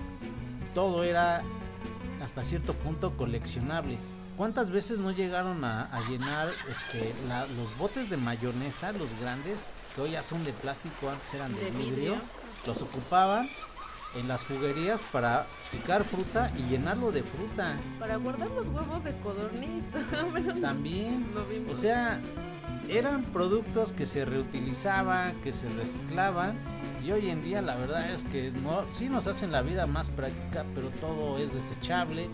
todo 0.75 1.03
era 1.03 1.41
hasta 2.23 2.43
cierto 2.43 2.73
punto 2.73 3.17
coleccionable. 3.17 3.97
¿Cuántas 4.41 4.71
veces 4.71 4.99
no 4.99 5.11
llegaron 5.11 5.63
a, 5.63 5.83
a 5.95 6.01
llenar 6.09 6.51
este, 6.67 7.13
la- 7.27 7.45
los 7.45 7.77
botes 7.77 8.09
de 8.09 8.17
mayonesa, 8.17 8.91
los 8.91 9.13
grandes, 9.13 9.69
que 9.93 10.01
hoy 10.01 10.11
ya 10.13 10.23
son 10.23 10.43
de 10.43 10.51
plástico, 10.51 11.11
antes 11.11 11.31
eran 11.35 11.53
de, 11.53 11.65
De 11.65 11.69
vidrio, 11.69 11.91
vidrio. 12.15 12.21
los 12.65 12.81
ocupaban 12.81 13.51
en 14.15 14.27
las 14.27 14.43
juguerías 14.43 15.03
para 15.11 15.45
picar 15.71 16.03
fruta 16.05 16.51
y 16.57 16.63
llenarlo 16.71 17.11
de 17.11 17.21
fruta? 17.21 17.75
Para 17.99 18.15
guardar 18.15 18.49
los 18.49 18.67
huevos 18.69 19.03
de 19.03 19.15
codorniz. 19.19 19.83
Bueno, 20.31 20.55
También, 20.59 21.27
Lo 21.35 21.45
vimos. 21.45 21.73
o 21.73 21.75
sea, 21.79 22.19
eran 22.89 23.21
productos 23.25 23.93
que 23.93 24.07
se 24.07 24.25
reutilizaban, 24.25 25.35
que 25.43 25.53
se 25.53 25.69
reciclaban. 25.69 26.57
Y 27.05 27.11
hoy 27.11 27.29
en 27.29 27.43
día 27.43 27.61
la 27.61 27.75
verdad 27.75 28.09
es 28.11 28.23
que 28.25 28.49
no, 28.51 28.85
sí 28.91 29.07
nos 29.07 29.27
hacen 29.27 29.51
la 29.51 29.61
vida 29.61 29.85
más 29.85 30.09
práctica, 30.09 30.65
pero 30.73 30.89
todo 30.99 31.37
es 31.37 31.53
desechable. 31.53 32.27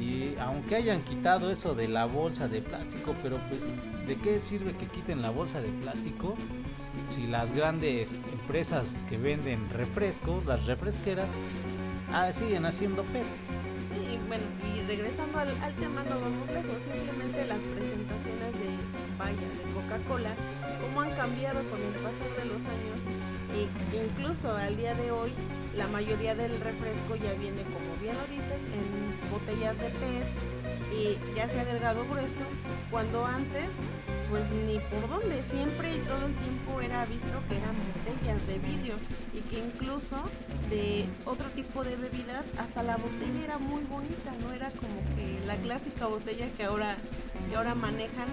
Y 0.00 0.34
aunque 0.40 0.76
hayan 0.76 1.02
quitado 1.02 1.50
eso 1.50 1.74
de 1.74 1.86
la 1.86 2.06
bolsa 2.06 2.48
de 2.48 2.62
plástico, 2.62 3.14
pero 3.22 3.38
pues 3.50 3.66
¿de 4.06 4.16
qué 4.16 4.40
sirve 4.40 4.72
que 4.72 4.86
quiten 4.86 5.20
la 5.20 5.30
bolsa 5.30 5.60
de 5.60 5.68
plástico 5.68 6.36
si 7.10 7.26
las 7.26 7.52
grandes 7.52 8.24
empresas 8.32 9.04
que 9.08 9.18
venden 9.18 9.68
refrescos, 9.70 10.46
las 10.46 10.64
refresqueras, 10.64 11.28
ah, 12.12 12.32
siguen 12.32 12.64
haciendo 12.64 13.02
PET? 13.04 13.24
Sí, 13.92 14.18
bueno, 14.26 14.44
y 14.64 14.86
regresando 14.86 15.38
al, 15.38 15.50
al 15.60 15.74
tema, 15.74 16.02
no 16.04 16.18
vamos 16.18 16.48
lejos, 16.48 16.82
simplemente 16.82 17.44
las 17.46 17.60
presentaciones 17.60 18.52
de, 18.54 18.78
vaya, 19.18 19.34
de 19.36 19.72
Coca-Cola, 19.74 20.30
cómo 20.80 21.02
han 21.02 21.10
cambiado 21.10 21.62
con 21.68 21.80
el 21.82 21.92
pasar 21.94 22.30
de 22.38 22.44
los 22.46 22.62
años, 22.64 23.02
e 23.52 24.06
incluso 24.06 24.56
al 24.56 24.76
día 24.76 24.94
de 24.94 25.10
hoy, 25.10 25.32
la 25.76 25.86
mayoría 25.86 26.34
del 26.34 26.60
refresco 26.60 27.16
ya 27.16 27.32
viene, 27.34 27.62
como 27.62 27.96
bien 28.00 28.16
lo 28.16 28.26
dices, 28.26 28.62
en 28.74 29.30
botellas 29.30 29.78
de 29.78 29.90
PET, 29.90 30.26
y 30.92 31.34
ya 31.34 31.48
sea 31.48 31.64
delgado 31.64 32.04
grueso, 32.04 32.44
cuando 32.90 33.24
antes, 33.24 33.70
pues 34.28 34.42
ni 34.66 34.78
por 34.78 35.08
dónde, 35.08 35.42
siempre 35.44 35.94
y 35.96 35.98
todo 36.00 36.26
el 36.26 36.34
tiempo 36.34 36.80
era 36.80 37.04
visto 37.06 37.42
que 37.48 37.56
eran 37.56 37.74
botellas 37.94 38.46
de 38.46 38.58
vidrio, 38.58 38.94
y 39.32 39.40
que 39.48 39.58
incluso 39.58 40.16
de 40.68 41.04
otro 41.24 41.48
tipo 41.50 41.84
de 41.84 41.96
bebidas, 41.96 42.46
hasta 42.58 42.82
la 42.82 42.96
botella 42.96 43.44
era 43.44 43.58
muy 43.58 43.82
bonita, 43.84 44.32
no 44.42 44.52
era 44.52 44.70
como 44.70 45.00
que 45.14 45.38
la 45.46 45.56
clásica 45.56 46.06
botella 46.06 46.48
que 46.56 46.64
ahora, 46.64 46.96
que 47.48 47.56
ahora 47.56 47.74
manejan 47.74 48.28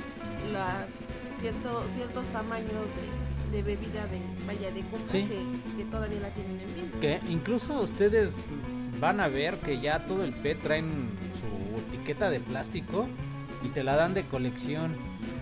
las 0.52 0.90
cierto, 1.40 1.84
ciertos 1.88 2.26
tamaños 2.28 2.72
de, 2.72 3.27
de 3.52 3.62
bebida 3.64 4.06
de 4.08 4.20
vaya 4.46 4.72
de 4.72 4.84
Sí. 5.06 5.24
que, 5.24 5.78
que 5.78 5.90
todavía 5.90 6.20
la 6.20 6.30
tienen 6.30 6.60
en 6.60 6.76
vidrio. 6.76 7.00
Que 7.00 7.20
incluso 7.30 7.82
ustedes 7.82 8.46
van 9.00 9.20
a 9.20 9.28
ver 9.28 9.58
que 9.58 9.80
ya 9.80 10.06
todo 10.06 10.24
el 10.24 10.34
PET 10.34 10.62
traen 10.64 11.10
su 11.40 11.80
etiqueta 11.96 12.30
de 12.30 12.40
plástico 12.40 13.08
y 13.64 13.70
te 13.70 13.84
la 13.84 13.96
dan 13.96 14.14
de 14.14 14.24
colección. 14.24 14.96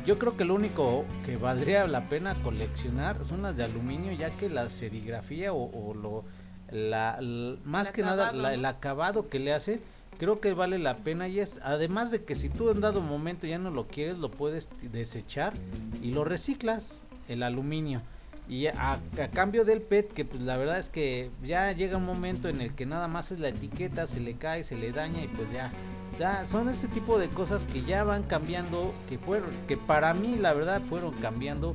Yo 0.05 0.19
creo 0.19 0.37
que 0.37 0.45
lo 0.45 0.53
único 0.55 1.05
que 1.25 1.37
valdría 1.37 1.87
la 1.87 2.07
pena 2.09 2.35
coleccionar 2.43 3.25
son 3.25 3.41
las 3.41 3.57
de 3.57 3.63
aluminio, 3.63 4.11
ya 4.13 4.29
que 4.31 4.49
la 4.49 4.69
serigrafía 4.69 5.51
o, 5.53 5.63
o 5.63 5.93
lo 5.93 6.23
la, 6.71 7.19
más 7.63 7.87
El 7.89 7.93
que 7.93 8.01
nada 8.01 8.53
el 8.53 8.65
acabado 8.65 9.29
que 9.29 9.39
le 9.39 9.53
hace, 9.53 9.79
creo 10.19 10.39
que 10.39 10.53
vale 10.53 10.79
la 10.79 10.97
pena 10.97 11.27
y 11.27 11.39
es 11.39 11.59
además 11.63 12.11
de 12.11 12.23
que 12.23 12.35
si 12.35 12.49
tú 12.49 12.69
en 12.69 12.81
dado 12.81 13.01
momento 13.01 13.47
ya 13.47 13.57
no 13.57 13.69
lo 13.69 13.87
quieres, 13.87 14.17
lo 14.17 14.31
puedes 14.31 14.69
desechar 14.91 15.53
y 16.01 16.11
lo 16.11 16.23
reciclas 16.23 17.03
el 17.27 17.43
aluminio. 17.43 18.01
Y 18.47 18.67
a, 18.67 18.93
a 18.93 19.27
cambio 19.33 19.65
del 19.65 19.81
PET, 19.81 20.13
que 20.13 20.23
pues 20.23 20.41
la 20.41 20.55
verdad 20.55 20.77
es 20.77 20.89
que 20.89 21.31
ya 21.43 21.71
llega 21.71 21.97
un 21.97 22.05
momento 22.05 22.47
en 22.47 22.61
el 22.61 22.73
que 22.73 22.85
nada 22.85 23.07
más 23.07 23.31
es 23.31 23.39
la 23.39 23.49
etiqueta, 23.49 24.05
se 24.05 24.19
le 24.19 24.35
cae, 24.35 24.61
se 24.63 24.75
le 24.75 24.91
daña 24.91 25.23
y 25.23 25.27
pues 25.27 25.51
ya. 25.51 25.71
Ya 26.19 26.45
son 26.45 26.69
ese 26.69 26.87
tipo 26.87 27.19
de 27.19 27.27
cosas 27.27 27.67
que 27.67 27.81
ya 27.81 28.03
van 28.05 28.23
cambiando, 28.23 28.93
que 29.09 29.17
fueron, 29.17 29.49
que 29.67 29.75
para 29.75 30.13
mí 30.13 30.35
la 30.35 30.53
verdad 30.53 30.81
fueron 30.87 31.13
cambiando 31.15 31.73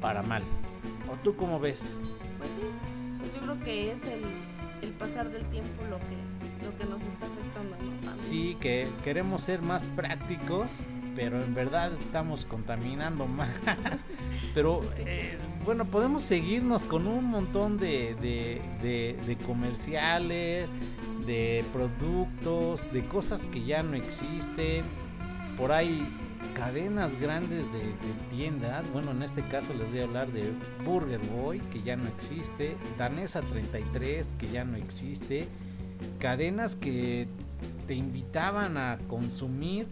para 0.00 0.22
mal. 0.22 0.42
¿O 1.12 1.16
tú 1.22 1.36
cómo 1.36 1.60
ves? 1.60 1.80
Pues 2.38 2.50
sí, 2.50 2.66
pues 3.20 3.34
yo 3.34 3.40
creo 3.42 3.60
que 3.64 3.92
es 3.92 4.02
el, 4.04 4.22
el 4.82 4.90
pasar 4.94 5.30
del 5.30 5.44
tiempo 5.50 5.84
lo 5.88 5.98
que, 5.98 6.64
lo 6.66 6.76
que 6.76 6.84
nos 6.86 7.02
está 7.02 7.26
afectando. 7.26 7.76
Sí, 8.16 8.56
que 8.60 8.88
queremos 9.04 9.42
ser 9.42 9.62
más 9.62 9.86
prácticos, 9.88 10.86
pero 11.14 11.42
en 11.42 11.54
verdad 11.54 11.92
estamos 12.00 12.44
contaminando 12.44 13.26
más. 13.26 13.50
pero 14.54 14.80
eh, 14.98 15.36
bueno, 15.64 15.84
podemos 15.84 16.22
seguirnos 16.22 16.84
con 16.84 17.06
un 17.06 17.24
montón 17.26 17.78
de, 17.78 18.14
de, 18.20 18.60
de- 18.82 19.16
de 19.26 19.36
comerciales, 19.38 20.68
de 21.26 21.64
productos, 21.72 22.90
de 22.92 23.04
cosas 23.06 23.46
que 23.46 23.64
ya 23.64 23.82
no 23.82 23.94
existen. 23.96 24.84
Por 25.56 25.72
ahí 25.72 26.08
cadenas 26.54 27.18
grandes 27.20 27.72
de, 27.72 27.78
de 27.78 28.14
tiendas. 28.30 28.84
Bueno, 28.92 29.12
en 29.12 29.22
este 29.22 29.42
caso 29.42 29.72
les 29.74 29.88
voy 29.90 30.00
a 30.00 30.04
hablar 30.04 30.32
de 30.32 30.50
Burger 30.84 31.20
Boy, 31.34 31.60
que 31.70 31.82
ya 31.82 31.96
no 31.96 32.08
existe. 32.08 32.76
Danesa 32.98 33.40
33, 33.42 34.34
que 34.38 34.48
ya 34.50 34.64
no 34.64 34.76
existe. 34.76 35.46
Cadenas 36.18 36.74
que 36.74 37.28
te 37.86 37.94
invitaban 37.94 38.76
a 38.76 38.98
consumir. 39.08 39.86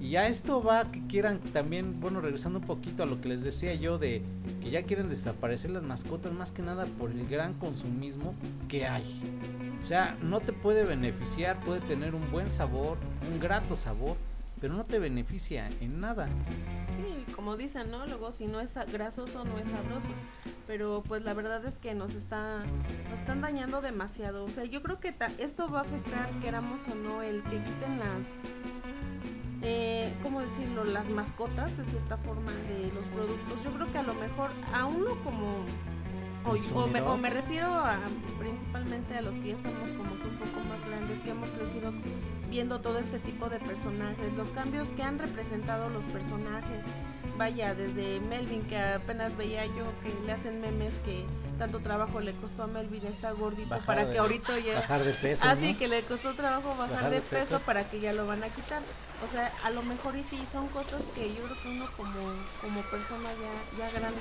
Y 0.00 0.16
a 0.16 0.26
esto 0.26 0.62
va 0.62 0.90
que 0.90 1.04
quieran 1.06 1.40
también, 1.52 2.00
bueno, 2.00 2.20
regresando 2.20 2.58
un 2.58 2.64
poquito 2.64 3.02
a 3.02 3.06
lo 3.06 3.20
que 3.20 3.28
les 3.28 3.42
decía 3.42 3.74
yo 3.74 3.98
de 3.98 4.22
que 4.62 4.70
ya 4.70 4.82
quieren 4.82 5.08
desaparecer 5.08 5.70
las 5.70 5.82
mascotas, 5.82 6.32
más 6.32 6.52
que 6.52 6.62
nada 6.62 6.86
por 6.98 7.10
el 7.10 7.26
gran 7.28 7.54
consumismo 7.54 8.34
que 8.68 8.86
hay. 8.86 9.04
O 9.82 9.86
sea, 9.86 10.16
no 10.22 10.40
te 10.40 10.52
puede 10.52 10.84
beneficiar, 10.84 11.60
puede 11.60 11.80
tener 11.80 12.14
un 12.14 12.30
buen 12.30 12.50
sabor, 12.50 12.98
un 13.32 13.40
grato 13.40 13.76
sabor, 13.76 14.16
pero 14.60 14.74
no 14.74 14.84
te 14.84 14.98
beneficia 14.98 15.68
en 15.80 16.00
nada. 16.00 16.28
Sí, 16.96 17.32
como 17.34 17.56
dicen, 17.56 17.90
¿no? 17.90 18.06
Luego 18.06 18.32
si 18.32 18.46
no 18.46 18.60
es 18.60 18.74
grasoso 18.92 19.44
no 19.44 19.58
es 19.58 19.68
sabroso. 19.68 20.08
Pero 20.66 21.02
pues 21.06 21.22
la 21.22 21.32
verdad 21.34 21.64
es 21.64 21.76
que 21.76 21.94
nos 21.94 22.14
está 22.14 22.64
nos 23.10 23.20
están 23.20 23.40
dañando 23.40 23.80
demasiado. 23.82 24.44
O 24.44 24.50
sea, 24.50 24.64
yo 24.64 24.82
creo 24.82 24.98
que 24.98 25.12
ta- 25.12 25.30
esto 25.38 25.68
va 25.68 25.80
a 25.80 25.82
afectar, 25.82 26.28
queramos 26.42 26.80
o 26.88 26.94
no, 26.94 27.22
el 27.22 27.42
que 27.44 27.62
quiten 27.62 27.98
las 27.98 28.34
eh, 29.62 30.12
¿cómo 30.22 30.40
decirlo? 30.40 30.84
Las 30.84 31.08
mascotas 31.08 31.76
de 31.76 31.84
cierta 31.84 32.16
forma 32.18 32.52
de 32.52 32.90
los 32.94 33.04
productos. 33.14 33.62
Yo 33.64 33.70
creo 33.72 33.90
que 33.92 33.98
a 33.98 34.02
lo 34.02 34.14
mejor 34.14 34.50
a 34.72 34.86
uno 34.86 35.16
como 35.24 35.64
o, 36.74 36.86
me, 36.86 37.00
o 37.00 37.16
me 37.16 37.28
refiero 37.30 37.66
a, 37.74 37.98
principalmente 38.38 39.16
a 39.16 39.22
los 39.22 39.34
que 39.36 39.48
ya 39.48 39.54
estamos 39.54 39.90
como 39.92 40.10
que 40.16 40.28
un 40.28 40.36
poco 40.36 40.60
más 40.68 40.80
grandes, 40.86 41.18
que 41.20 41.30
hemos 41.30 41.50
crecido 41.50 41.92
viendo 42.48 42.80
todo 42.80 42.98
este 42.98 43.18
tipo 43.18 43.48
de 43.48 43.58
personajes, 43.58 44.32
los 44.36 44.48
cambios 44.50 44.88
que 44.90 45.02
han 45.02 45.18
representado 45.18 45.88
los 45.90 46.04
personajes. 46.06 46.82
Vaya, 47.38 47.74
desde 47.74 48.18
Melvin, 48.20 48.62
que 48.62 48.78
apenas 48.78 49.36
veía 49.36 49.66
yo 49.66 49.84
que 50.02 50.10
le 50.24 50.32
hacen 50.32 50.58
memes 50.62 50.94
que 51.04 51.26
tanto 51.58 51.80
trabajo 51.80 52.20
le 52.20 52.32
costó 52.32 52.62
a 52.62 52.66
Melvin 52.66 53.04
estar 53.06 53.34
gordito 53.34 53.68
Bajar 53.68 53.84
para 53.86 54.06
de- 54.06 54.12
que 54.14 54.18
ahorita 54.18 54.58
ya... 54.58 54.76
bajar 54.80 55.04
de 55.04 55.12
peso, 55.14 55.46
Así 55.46 55.72
¿no? 55.72 55.78
que 55.78 55.88
le 55.88 56.02
costó 56.04 56.34
trabajo 56.34 56.70
bajar, 56.76 56.94
Bajar 56.94 57.10
de, 57.10 57.16
de 57.16 57.22
peso, 57.22 57.56
peso. 57.56 57.60
para 57.66 57.90
que 57.90 58.00
ya 58.00 58.14
lo 58.14 58.26
van 58.26 58.42
a 58.42 58.48
quitar. 58.54 58.80
O 59.22 59.28
sea, 59.28 59.52
a 59.64 59.70
lo 59.70 59.82
mejor 59.82 60.16
y 60.16 60.22
sí, 60.22 60.38
son 60.50 60.68
cosas 60.68 61.04
que 61.14 61.34
yo 61.34 61.42
creo 61.44 61.62
que 61.62 61.68
uno 61.68 61.86
como, 61.96 62.32
como 62.62 62.82
persona 62.90 63.30
ya, 63.34 63.78
ya 63.78 63.90
grande 63.90 64.20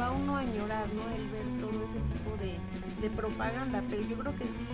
va 0.00 0.10
uno 0.12 0.36
a 0.36 0.40
añorar, 0.40 0.86
¿no? 0.90 1.02
El 1.16 1.28
ver 1.28 1.60
todo 1.60 1.82
ese 1.84 1.98
tipo 2.12 2.36
de, 2.36 2.56
de 3.00 3.10
propaganda, 3.16 3.82
pero 3.90 4.02
yo 4.02 4.16
creo 4.18 4.36
que 4.36 4.44
sí, 4.44 4.66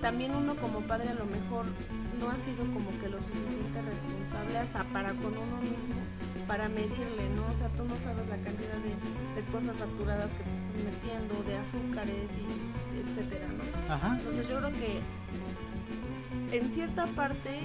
también 0.00 0.34
uno 0.34 0.54
como 0.56 0.80
padre 0.80 1.10
a 1.10 1.14
lo 1.14 1.26
mejor 1.26 1.66
no 2.20 2.30
ha 2.30 2.36
sido 2.44 2.64
como 2.72 2.90
que 3.00 3.08
lo 3.08 3.18
suficiente 3.18 3.82
responsable 3.82 4.58
hasta 4.58 4.84
para 4.84 5.10
con 5.14 5.32
uno 5.36 5.56
mismo, 5.62 5.98
para 6.46 6.68
medirle, 6.68 7.28
¿no? 7.34 7.46
O 7.46 7.56
sea, 7.56 7.68
tú 7.76 7.84
no 7.84 7.98
sabes 7.98 8.26
la 8.28 8.38
cantidad 8.38 8.78
de, 8.82 8.94
de 9.38 9.42
cosas 9.52 9.76
saturadas 9.76 10.30
que 10.34 10.42
te 10.42 10.54
estás 10.54 10.82
metiendo, 10.82 11.34
de 11.46 11.54
azúcares 11.56 12.30
y 12.34 12.78
etcétera, 12.98 13.46
¿no? 13.54 13.94
Ajá. 13.94 14.16
Entonces 14.18 14.48
yo 14.48 14.58
creo 14.58 14.72
que 14.72 15.00
en 16.52 16.72
cierta 16.72 17.06
parte 17.08 17.60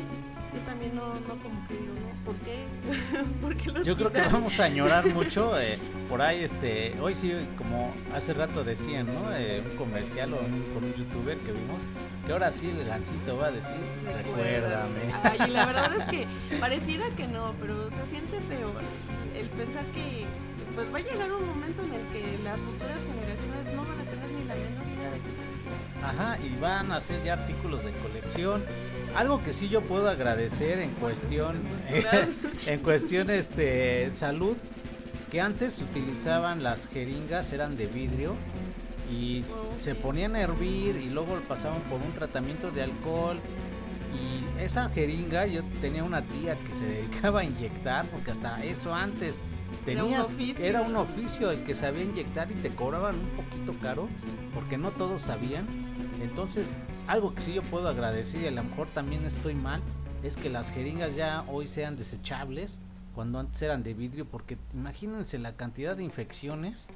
yo 0.53 0.59
también 0.61 0.95
no, 0.95 1.07
no 1.07 1.41
como 1.41 1.67
que 1.67 1.73
digo, 1.73 1.93
¿no? 1.93 2.25
¿Por 2.25 2.35
qué? 2.37 2.63
¿Por 3.41 3.55
qué 3.55 3.71
los 3.71 3.85
Yo 3.85 3.95
creo 3.95 4.11
que 4.11 4.21
vamos 4.21 4.59
a 4.59 4.65
añorar 4.65 5.05
mucho 5.13 5.59
eh, 5.59 5.79
por 6.09 6.21
ahí, 6.21 6.43
este, 6.43 6.93
hoy 7.01 7.15
sí, 7.15 7.33
como 7.57 7.93
hace 8.13 8.33
rato 8.33 8.63
decían, 8.63 9.07
¿no? 9.07 9.33
Eh, 9.35 9.63
un 9.67 9.75
comercial 9.77 10.33
o 10.33 10.39
un, 10.39 10.61
con 10.73 10.83
un 10.83 10.93
youtuber 10.93 11.37
que 11.39 11.51
vimos, 11.51 11.81
que 12.25 12.31
ahora 12.31 12.51
sí 12.51 12.69
el 12.69 12.85
gancito 12.85 13.37
va 13.37 13.47
a 13.47 13.51
decir, 13.51 13.77
recuérdame. 14.05 14.99
Ay, 15.23 15.39
y 15.47 15.51
la 15.51 15.65
verdad 15.65 15.97
es 15.97 16.03
que 16.05 16.27
pareciera 16.59 17.05
que 17.17 17.27
no, 17.27 17.53
pero 17.59 17.89
se 17.89 18.05
siente 18.11 18.39
feo 18.41 18.71
el 19.35 19.47
pensar 19.47 19.85
que 19.87 20.25
pues 20.75 20.91
va 20.93 20.97
a 20.97 21.01
llegar 21.01 21.31
un 21.31 21.47
momento 21.47 21.83
en 21.83 21.93
el 21.93 22.07
que 22.07 22.43
las 22.43 22.59
futuras 22.59 22.99
generaciones 23.01 23.75
no 23.75 23.82
Ajá, 26.03 26.37
y 26.43 26.59
van 26.59 26.91
a 26.91 26.97
hacer 26.97 27.23
ya 27.23 27.33
artículos 27.33 27.83
de 27.85 27.91
colección. 27.93 28.63
Algo 29.15 29.41
que 29.41 29.53
sí 29.53 29.69
yo 29.69 29.81
puedo 29.81 30.09
agradecer 30.09 30.79
en 30.79 30.89
cuestión, 30.91 31.55
en 32.65 32.79
cuestión 32.81 33.29
este 33.29 34.11
salud, 34.11 34.57
que 35.31 35.39
antes 35.39 35.81
utilizaban 35.81 36.61
las 36.61 36.87
jeringas, 36.87 37.53
eran 37.53 37.77
de 37.77 37.87
vidrio 37.87 38.35
y 39.11 39.43
se 39.79 39.95
ponían 39.95 40.35
a 40.35 40.41
hervir 40.41 40.97
y 40.97 41.09
luego 41.09 41.39
pasaban 41.47 41.81
por 41.83 42.01
un 42.01 42.11
tratamiento 42.13 42.71
de 42.71 42.83
alcohol. 42.83 43.37
Y 44.13 44.61
esa 44.61 44.89
jeringa 44.89 45.45
yo 45.45 45.61
tenía 45.81 46.03
una 46.03 46.21
tía 46.21 46.55
que 46.55 46.75
se 46.75 46.85
dedicaba 46.85 47.41
a 47.41 47.43
inyectar 47.43 48.05
porque 48.07 48.31
hasta 48.31 48.63
eso 48.63 48.93
antes 48.93 49.39
Era 49.87 50.03
un 50.03 50.11
tenías 50.11 50.59
era 50.59 50.81
un 50.81 50.95
oficio 50.95 51.49
el 51.49 51.63
que 51.63 51.73
sabía 51.73 52.03
inyectar 52.03 52.51
y 52.51 52.55
te 52.55 52.69
cobraban 52.69 53.15
un 53.15 53.29
poquito 53.29 53.73
caro 53.81 54.07
porque 54.53 54.77
no 54.77 54.91
todos 54.91 55.23
sabían 55.23 55.65
entonces 56.23 56.75
algo 57.07 57.33
que 57.33 57.41
sí 57.41 57.53
yo 57.53 57.61
puedo 57.63 57.87
agradecer 57.87 58.41
y 58.41 58.47
a 58.47 58.51
lo 58.51 58.63
mejor 58.63 58.87
también 58.87 59.25
estoy 59.25 59.55
mal 59.55 59.81
es 60.23 60.37
que 60.37 60.49
las 60.49 60.71
jeringas 60.71 61.15
ya 61.15 61.43
hoy 61.49 61.67
sean 61.67 61.97
desechables 61.97 62.79
cuando 63.13 63.39
antes 63.39 63.61
eran 63.61 63.83
de 63.83 63.93
vidrio 63.93 64.25
porque 64.25 64.57
imagínense 64.73 65.37
la 65.37 65.55
cantidad 65.55 65.95
de 65.95 66.03
infecciones 66.03 66.87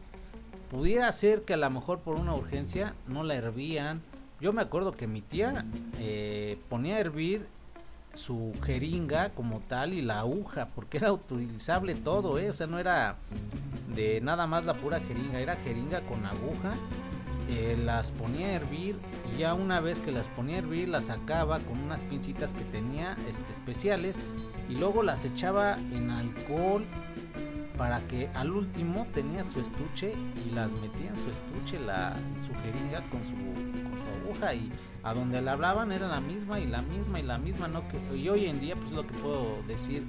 pudiera 0.69 1.11
ser 1.11 1.43
que 1.43 1.53
a 1.53 1.57
lo 1.57 1.69
mejor 1.69 1.99
por 1.99 2.15
una 2.15 2.34
urgencia 2.36 2.93
no 3.07 3.23
la 3.23 3.36
hervían. 3.36 4.01
Yo 4.39 4.53
me 4.53 4.61
acuerdo 4.61 4.91
que 4.91 5.07
mi 5.07 5.21
tía 5.21 5.65
eh, 5.99 6.59
ponía 6.69 6.97
a 6.97 6.99
hervir 6.99 7.47
su 8.13 8.53
jeringa 8.63 9.30
como 9.30 9.59
tal 9.61 9.93
y 9.93 10.01
la 10.01 10.19
aguja, 10.19 10.69
porque 10.75 10.97
era 10.97 11.11
utilizable 11.11 11.95
todo, 11.95 12.38
¿eh? 12.39 12.49
o 12.49 12.53
sea, 12.53 12.67
no 12.67 12.80
era 12.80 13.15
de 13.95 14.21
nada 14.21 14.47
más 14.47 14.65
la 14.65 14.73
pura 14.73 14.99
jeringa, 14.99 15.39
era 15.39 15.55
jeringa 15.55 16.01
con 16.01 16.25
aguja. 16.25 16.73
Eh, 17.50 17.78
las 17.84 18.12
ponía 18.12 18.48
a 18.48 18.54
hervir 18.54 18.95
y 19.34 19.39
ya 19.39 19.54
una 19.54 19.80
vez 19.80 20.02
que 20.02 20.12
las 20.12 20.28
ponía 20.30 20.58
a 20.58 20.60
hervir 20.60 20.89
las 20.89 21.06
sacaba 21.06 21.60
con 21.60 21.80
unas 21.80 22.02
pincitas 22.02 22.54
que 22.54 22.64
tenía 22.66 23.18
este, 23.30 23.52
especiales 23.52 24.18
y 24.70 24.74
luego 24.74 25.04
las 25.04 25.26
echaba 25.26 25.78
en 25.91 26.10
alcohol 26.10 26.86
para 27.78 28.00
que 28.08 28.28
al 28.34 28.52
último 28.52 29.08
tenía 29.14 29.43
su 29.43 29.60
estuche 29.60 30.14
y 30.45 30.50
las 30.50 30.74
metía 30.74 31.10
en 31.10 31.18
su 31.18 31.30
estuche 31.30 31.80
la 31.80 32.16
su 32.45 32.54
jeringa 32.56 33.08
con 33.10 33.24
su 33.24 33.34
aguja 34.28 34.54
y 34.54 34.72
a 35.04 35.14
donde 35.14 35.41
la 35.41 35.54
hablaban 35.54 35.91
era 35.91 36.08
la 36.08 36.20
misma 36.20 36.60
y 36.60 36.66
la 36.66 36.82
misma 36.82 37.20
y 37.20 37.24
la 37.24 37.38
misma 37.38 37.68
no 37.68 37.84
que 37.88 38.18
y 38.18 38.28
hoy 38.30 38.45
en 38.45 38.60
día 38.60 38.76
pues 38.76 38.91
lo 38.91 39.06
que 39.06 39.14
puedo 39.14 39.62
decir 39.68 40.04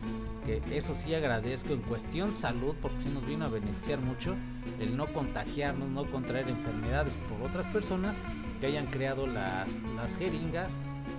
que 0.49 0.77
eso 0.77 0.95
sí 0.95 1.15
agradezco 1.15 1.75
en 1.75 1.83
cuestión 1.83 2.33
salud 2.33 2.75
porque 2.81 3.01
sí 3.03 3.09
nos 3.11 3.27
vino 3.27 3.45
a 3.45 3.49
beneficiar 3.49 3.99
mucho 4.01 4.35
el 4.81 4.97
no 4.97 5.07
contagiarnos 5.13 5.89
no 5.91 6.05
contraer 6.11 6.49
enfermedades 6.49 7.17
por 7.17 7.49
otras 7.49 7.67
personas 7.67 8.17
que 8.61 8.67
hayan 8.67 8.87
creado 8.87 9.27
las 9.27 9.83
las 9.97 10.17
jeringas 10.17 10.77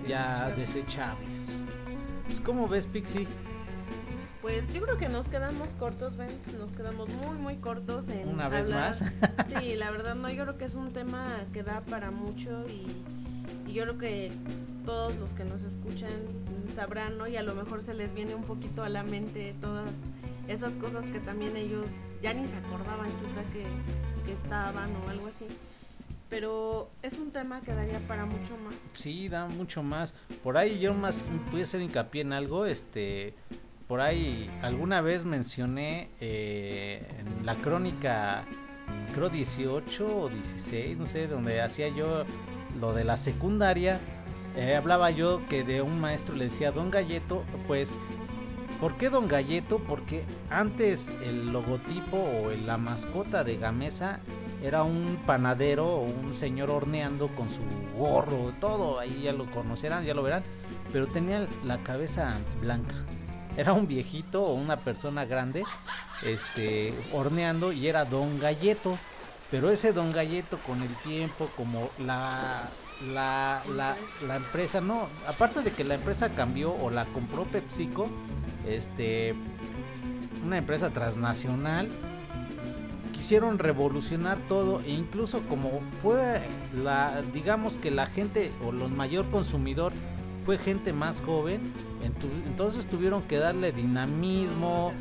ya 0.08 0.50
desechables 0.56 1.62
pues 2.26 2.40
cómo 2.40 2.66
ves 2.68 2.86
Pixie 2.86 3.26
Pues 4.42 4.72
yo 4.72 4.80
creo 4.82 4.96
que 4.96 5.08
nos 5.10 5.28
quedamos 5.28 5.70
cortos, 5.74 6.16
Vince, 6.16 6.56
nos 6.58 6.72
quedamos 6.72 7.08
muy 7.10 7.36
muy 7.36 7.56
cortos 7.56 8.08
en 8.08 8.26
Una 8.28 8.48
vez 8.48 8.66
hablar. 8.66 8.88
más. 8.88 9.04
Sí, 9.60 9.76
la 9.76 9.90
verdad 9.90 10.14
no, 10.14 10.30
yo 10.30 10.44
creo 10.44 10.56
que 10.56 10.64
es 10.64 10.74
un 10.74 10.92
tema 10.92 11.26
que 11.52 11.62
da 11.62 11.82
para 11.82 12.10
mucho 12.10 12.64
y, 12.68 13.70
y 13.70 13.74
yo 13.74 13.82
creo 13.84 13.98
que 13.98 14.32
todos 14.86 15.14
los 15.16 15.34
que 15.34 15.44
nos 15.44 15.60
escuchan 15.62 16.10
sabrán, 16.70 17.18
¿no? 17.18 17.28
Y 17.28 17.36
a 17.36 17.42
lo 17.42 17.54
mejor 17.54 17.82
se 17.82 17.94
les 17.94 18.14
viene 18.14 18.34
un 18.34 18.44
poquito 18.44 18.82
a 18.82 18.88
la 18.88 19.02
mente 19.02 19.54
todas 19.60 19.90
esas 20.48 20.72
cosas 20.74 21.06
que 21.06 21.20
también 21.20 21.56
ellos 21.56 21.86
ya 22.22 22.34
ni 22.34 22.46
se 22.46 22.56
acordaban 22.56 23.08
quizá 23.18 23.42
que, 23.52 23.64
que 24.26 24.32
estaban 24.32 24.90
o 24.96 25.08
algo 25.08 25.26
así. 25.26 25.46
Pero 26.28 26.88
es 27.02 27.18
un 27.18 27.32
tema 27.32 27.60
que 27.60 27.72
daría 27.72 27.98
para 28.06 28.24
mucho 28.24 28.56
más. 28.56 28.74
Sí, 28.92 29.28
da 29.28 29.48
mucho 29.48 29.82
más. 29.82 30.14
Por 30.44 30.56
ahí 30.56 30.78
yo 30.78 30.94
más 30.94 31.24
pude 31.50 31.64
hacer 31.64 31.82
hincapié 31.82 32.22
en 32.22 32.32
algo, 32.32 32.66
este, 32.66 33.34
por 33.88 34.00
ahí 34.00 34.48
alguna 34.62 35.00
vez 35.00 35.24
mencioné 35.24 36.08
eh, 36.20 37.02
en 37.18 37.44
la 37.44 37.56
crónica, 37.56 38.44
creo 39.12 39.28
18 39.28 40.06
o 40.06 40.28
16, 40.28 40.96
no 40.96 41.06
sé, 41.06 41.26
donde 41.26 41.60
hacía 41.60 41.88
yo 41.88 42.24
lo 42.78 42.92
de 42.92 43.02
la 43.02 43.16
secundaria, 43.16 43.98
eh, 44.56 44.76
hablaba 44.76 45.10
yo 45.10 45.40
que 45.48 45.64
de 45.64 45.82
un 45.82 46.00
maestro 46.00 46.34
le 46.34 46.44
decía, 46.44 46.72
Don 46.72 46.90
Galleto, 46.90 47.44
pues, 47.66 47.98
¿por 48.80 48.96
qué 48.96 49.10
Don 49.10 49.28
Galleto? 49.28 49.78
Porque 49.78 50.24
antes 50.48 51.12
el 51.24 51.52
logotipo 51.52 52.16
o 52.16 52.50
la 52.66 52.76
mascota 52.76 53.44
de 53.44 53.56
Gamesa 53.56 54.20
era 54.62 54.82
un 54.82 55.18
panadero 55.26 55.86
o 55.86 56.00
un 56.02 56.34
señor 56.34 56.70
horneando 56.70 57.28
con 57.28 57.48
su 57.48 57.62
gorro, 57.96 58.52
todo, 58.60 58.98
ahí 58.98 59.22
ya 59.22 59.32
lo 59.32 59.50
conocerán, 59.50 60.04
ya 60.04 60.14
lo 60.14 60.22
verán, 60.22 60.42
pero 60.92 61.06
tenía 61.06 61.46
la 61.64 61.78
cabeza 61.78 62.36
blanca. 62.60 62.96
Era 63.56 63.72
un 63.72 63.86
viejito 63.86 64.42
o 64.42 64.54
una 64.54 64.78
persona 64.80 65.24
grande, 65.24 65.64
este, 66.22 66.94
horneando 67.12 67.72
y 67.72 67.88
era 67.88 68.04
Don 68.04 68.38
Galleto. 68.38 68.98
Pero 69.50 69.70
ese 69.70 69.92
Don 69.92 70.12
Galleto 70.12 70.60
con 70.62 70.82
el 70.82 70.96
tiempo, 70.98 71.50
como 71.56 71.90
la, 71.98 72.70
la, 73.06 73.62
la, 73.68 73.96
la 74.26 74.36
empresa, 74.36 74.80
no, 74.80 75.08
aparte 75.26 75.62
de 75.62 75.72
que 75.72 75.84
la 75.84 75.94
empresa 75.94 76.30
cambió 76.30 76.72
o 76.74 76.90
la 76.90 77.06
compró 77.06 77.44
PepsiCo, 77.44 78.08
este, 78.66 79.34
una 80.44 80.58
empresa 80.58 80.90
transnacional, 80.90 81.88
quisieron 83.12 83.58
revolucionar 83.58 84.38
todo 84.48 84.80
e 84.80 84.92
incluso 84.92 85.42
como 85.42 85.82
fue 86.02 86.40
la 86.82 87.22
digamos 87.34 87.76
que 87.76 87.90
la 87.90 88.06
gente 88.06 88.50
o 88.66 88.72
los 88.72 88.90
mayor 88.90 89.30
consumidor 89.30 89.92
fue 90.46 90.56
gente 90.56 90.94
más 90.94 91.20
joven 91.20 91.60
entonces 92.02 92.86
tuvieron 92.86 93.20
que 93.22 93.36
darle 93.36 93.72
dinamismo 93.72 94.92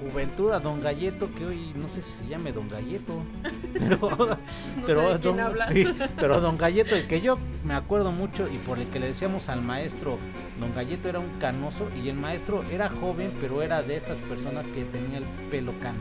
juventud 0.00 0.52
a 0.52 0.60
Don 0.60 0.80
Galleto, 0.80 1.28
que 1.34 1.46
hoy 1.46 1.72
no 1.74 1.88
sé 1.88 2.02
si 2.02 2.24
se 2.24 2.28
llame 2.28 2.52
Don 2.52 2.68
Galleto, 2.68 3.22
pero, 4.86 5.18
quién 5.20 5.36
don, 5.36 5.56
sí, 5.68 5.86
pero 6.16 6.40
Don 6.40 6.56
Galleto, 6.56 6.94
el 6.94 7.06
que 7.06 7.20
yo 7.20 7.38
me 7.64 7.74
acuerdo 7.74 8.12
mucho 8.12 8.48
y 8.48 8.58
por 8.58 8.78
el 8.78 8.86
que 8.88 9.00
le 9.00 9.08
decíamos 9.08 9.48
al 9.48 9.62
maestro, 9.62 10.18
Don 10.60 10.72
Galleto 10.72 11.08
era 11.08 11.18
un 11.18 11.38
canoso 11.38 11.88
y 12.02 12.08
el 12.08 12.16
maestro 12.16 12.62
era 12.70 12.88
joven, 12.88 13.32
pero 13.40 13.62
era 13.62 13.82
de 13.82 13.96
esas 13.96 14.20
personas 14.20 14.68
que 14.68 14.84
tenía 14.84 15.18
el 15.18 15.24
pelo 15.50 15.72
cano. 15.80 15.98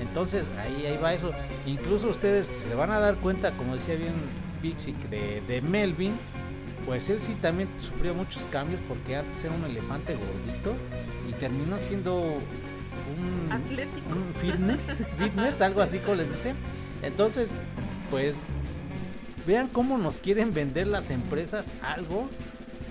Entonces 0.00 0.50
ahí, 0.58 0.86
ahí 0.86 0.96
va 0.96 1.12
eso. 1.12 1.30
Incluso 1.66 2.08
ustedes 2.08 2.46
se 2.46 2.74
van 2.74 2.90
a 2.90 2.98
dar 2.98 3.16
cuenta, 3.16 3.52
como 3.52 3.74
decía 3.74 3.96
bien 3.96 4.14
Pixie, 4.62 4.94
de, 5.10 5.42
de 5.46 5.60
Melvin, 5.60 6.14
pues 6.86 7.08
él 7.10 7.22
sí 7.22 7.36
también 7.40 7.68
sufrió 7.80 8.14
muchos 8.14 8.46
cambios 8.46 8.80
porque 8.88 9.16
antes 9.16 9.44
era 9.44 9.54
un 9.54 9.64
elefante 9.64 10.14
gordito 10.14 10.74
y 11.28 11.32
terminó 11.32 11.78
siendo 11.78 12.38
un, 13.18 13.52
Atlético. 13.52 14.08
un 14.16 14.34
fitness, 14.34 15.04
fitness, 15.18 15.60
algo 15.60 15.80
así 15.82 15.98
como 15.98 16.16
les 16.16 16.30
dicen. 16.30 16.56
Entonces, 17.02 17.50
pues 18.10 18.36
vean 19.46 19.68
cómo 19.68 19.96
nos 19.98 20.18
quieren 20.18 20.52
vender 20.52 20.86
las 20.86 21.10
empresas 21.10 21.70
algo 21.82 22.28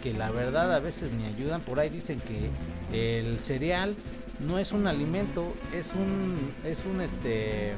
que 0.04 0.14
la 0.14 0.32
verdad 0.32 0.74
a 0.74 0.80
veces 0.80 1.12
ni 1.12 1.26
ayudan. 1.26 1.62
Por 1.62 1.80
ahí 1.80 1.90
dicen 1.90 2.20
que 2.22 2.50
el 3.20 3.40
cereal 3.40 3.96
no 4.40 4.58
es 4.58 4.72
un 4.72 4.88
alimento, 4.88 5.54
es 5.74 5.94
un 5.94 6.36
es 6.64 6.84
un 6.86 7.02
este 7.02 7.74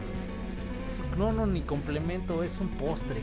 no 1.17 1.31
no 1.33 1.45
ni 1.47 1.61
complemento, 1.61 2.43
es 2.43 2.59
un 2.59 2.69
postre. 2.69 3.21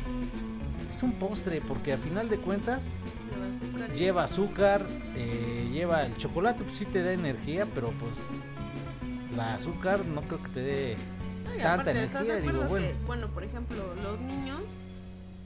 Es 0.95 1.03
un 1.03 1.13
postre 1.13 1.61
porque 1.67 1.93
a 1.93 1.97
final 1.99 2.29
de 2.29 2.39
cuentas 2.39 2.87
Lleva 3.31 3.45
azúcar 3.47 3.91
y- 3.95 3.99
lleva 3.99 4.25
azúcar, 4.25 4.87
eh, 5.17 5.69
lleva 5.73 6.03
el 6.05 6.17
chocolate, 6.17 6.65
pues 6.65 6.77
sí 6.79 6.85
te 6.85 7.03
da 7.03 7.13
energía, 7.13 7.67
pero 7.75 7.91
pues 8.01 8.13
la 9.39 9.55
azúcar 9.55 10.05
no 10.05 10.21
creo 10.23 10.43
que 10.43 10.49
te 10.49 10.61
dé 10.61 10.97
tanta 11.63 11.75
aparte, 11.75 12.05
¿estás 12.05 12.27
de 12.27 12.39
energía. 12.39 12.53
Digo, 12.53 12.65
bueno, 12.65 12.87
que, 12.89 12.95
bueno, 13.07 13.29
por 13.29 13.45
ejemplo, 13.45 13.95
los 14.03 14.21
niños 14.21 14.61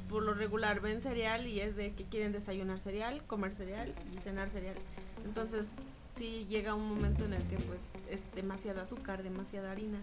por 0.09 0.23
lo 0.23 0.35
regular 0.35 0.81
ven 0.81 1.01
cereal 1.01 1.47
y 1.47 1.61
es 1.61 1.77
de 1.77 1.93
que 1.93 2.05
quieren 2.05 2.33
desayunar 2.33 2.79
cereal, 2.79 3.23
comer 3.27 3.53
cereal 3.53 3.95
y 4.15 4.19
cenar 4.19 4.49
cereal. 4.49 4.77
Entonces, 5.25 5.69
sí 6.15 6.47
llega 6.49 6.75
un 6.75 6.89
momento 6.89 7.25
en 7.25 7.35
el 7.35 7.43
que 7.45 7.57
pues 7.57 7.81
es 8.11 8.21
demasiada 8.35 8.83
azúcar, 8.83 9.23
demasiada 9.23 9.71
harina, 9.71 9.99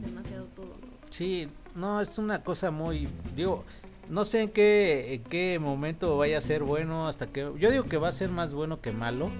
demasiado 0.00 0.46
todo. 0.56 0.74
sí, 1.10 1.48
no, 1.74 2.00
es 2.00 2.18
una 2.18 2.42
cosa 2.42 2.70
muy, 2.70 3.08
digo, 3.36 3.64
no 4.08 4.24
sé 4.24 4.42
en 4.42 4.50
qué, 4.50 5.14
en 5.14 5.24
qué 5.24 5.58
momento 5.58 6.16
vaya 6.16 6.38
a 6.38 6.40
ser 6.40 6.62
bueno, 6.62 7.06
hasta 7.06 7.26
que, 7.26 7.52
yo 7.58 7.70
digo 7.70 7.84
que 7.84 7.98
va 7.98 8.08
a 8.08 8.12
ser 8.12 8.30
más 8.30 8.54
bueno 8.54 8.80
que 8.80 8.92
malo, 8.92 9.30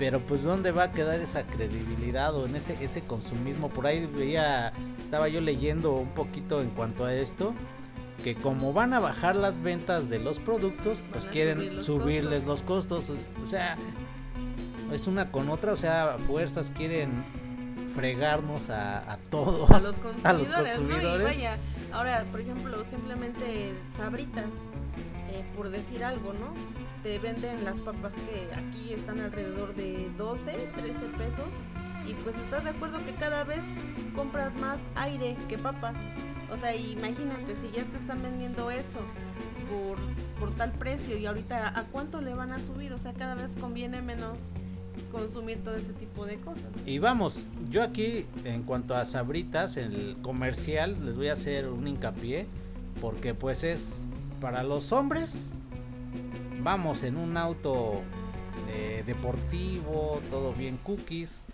pero 0.00 0.18
pues 0.18 0.42
dónde 0.42 0.70
va 0.72 0.84
a 0.84 0.92
quedar 0.92 1.20
esa 1.20 1.42
credibilidad 1.42 2.34
o 2.34 2.46
en 2.46 2.56
ese, 2.56 2.74
ese 2.82 3.02
consumismo, 3.02 3.68
por 3.68 3.86
ahí 3.86 4.06
veía, 4.06 4.72
estaba 4.98 5.28
yo 5.28 5.42
leyendo 5.42 5.92
un 5.92 6.08
poquito 6.14 6.62
en 6.62 6.70
cuanto 6.70 7.04
a 7.04 7.12
esto, 7.12 7.52
que 8.24 8.34
como 8.34 8.72
van 8.72 8.94
a 8.94 8.98
bajar 8.98 9.36
las 9.36 9.62
ventas 9.62 10.08
de 10.08 10.18
los 10.18 10.38
productos, 10.38 11.02
pues 11.12 11.26
quieren 11.26 11.58
subir 11.58 11.74
los 11.74 11.84
subirles 11.84 12.42
costos. 12.44 12.46
los 12.48 12.62
costos, 12.62 13.28
o 13.44 13.46
sea, 13.46 13.76
es 14.90 15.06
una 15.06 15.30
con 15.30 15.50
otra, 15.50 15.74
o 15.74 15.76
sea, 15.76 16.16
fuerzas 16.26 16.70
quieren 16.70 17.22
fregarnos 17.94 18.70
a, 18.70 19.12
a 19.12 19.18
todos, 19.18 19.70
A 19.70 19.80
los 19.80 19.96
consumidores, 19.96 20.24
a 20.24 20.32
los 20.32 20.48
¿no? 20.48 20.60
Y 20.60 20.64
consumidores. 20.64 21.24
vaya, 21.24 21.56
ahora, 21.92 22.24
por 22.30 22.40
ejemplo, 22.40 22.82
simplemente 22.84 23.74
sabritas, 23.94 24.46
por 25.56 25.70
decir 25.70 26.04
algo, 26.04 26.32
¿no? 26.32 26.54
Te 27.02 27.18
venden 27.18 27.64
las 27.64 27.78
papas 27.78 28.12
que 28.14 28.52
aquí 28.54 28.92
están 28.92 29.20
alrededor 29.20 29.74
de 29.74 30.10
12, 30.16 30.52
13 30.76 31.00
pesos. 31.16 31.54
Y 32.08 32.14
pues 32.24 32.36
estás 32.38 32.64
de 32.64 32.70
acuerdo 32.70 32.98
que 33.04 33.14
cada 33.14 33.44
vez 33.44 33.62
compras 34.16 34.54
más 34.56 34.80
aire 34.96 35.36
que 35.48 35.58
papas. 35.58 35.94
O 36.52 36.56
sea, 36.56 36.74
imagínate, 36.74 37.54
si 37.56 37.70
ya 37.76 37.84
te 37.84 37.96
están 37.96 38.22
vendiendo 38.22 38.70
eso 38.70 38.98
por, 39.70 39.98
por 40.40 40.56
tal 40.56 40.72
precio 40.72 41.16
y 41.16 41.26
ahorita 41.26 41.78
a 41.78 41.84
cuánto 41.84 42.20
le 42.20 42.34
van 42.34 42.52
a 42.52 42.58
subir, 42.58 42.92
o 42.92 42.98
sea, 42.98 43.12
cada 43.12 43.34
vez 43.36 43.52
conviene 43.60 44.02
menos 44.02 44.38
consumir 45.12 45.62
todo 45.62 45.74
ese 45.76 45.92
tipo 45.92 46.26
de 46.26 46.36
cosas. 46.38 46.70
Y 46.86 46.98
vamos, 46.98 47.44
yo 47.70 47.82
aquí 47.82 48.26
en 48.44 48.62
cuanto 48.62 48.94
a 48.94 49.04
sabritas, 49.04 49.76
el 49.76 50.16
comercial, 50.22 51.04
les 51.04 51.16
voy 51.16 51.28
a 51.28 51.34
hacer 51.34 51.68
un 51.68 51.86
hincapié, 51.86 52.46
porque 53.00 53.34
pues 53.34 53.64
es 53.64 54.06
para 54.40 54.62
los 54.62 54.92
hombres, 54.92 55.52
vamos 56.62 57.02
en 57.02 57.16
un 57.16 57.36
auto 57.36 58.02
eh, 58.68 59.02
deportivo, 59.06 60.20
todo 60.30 60.52
bien 60.52 60.78
cookies, 60.78 61.44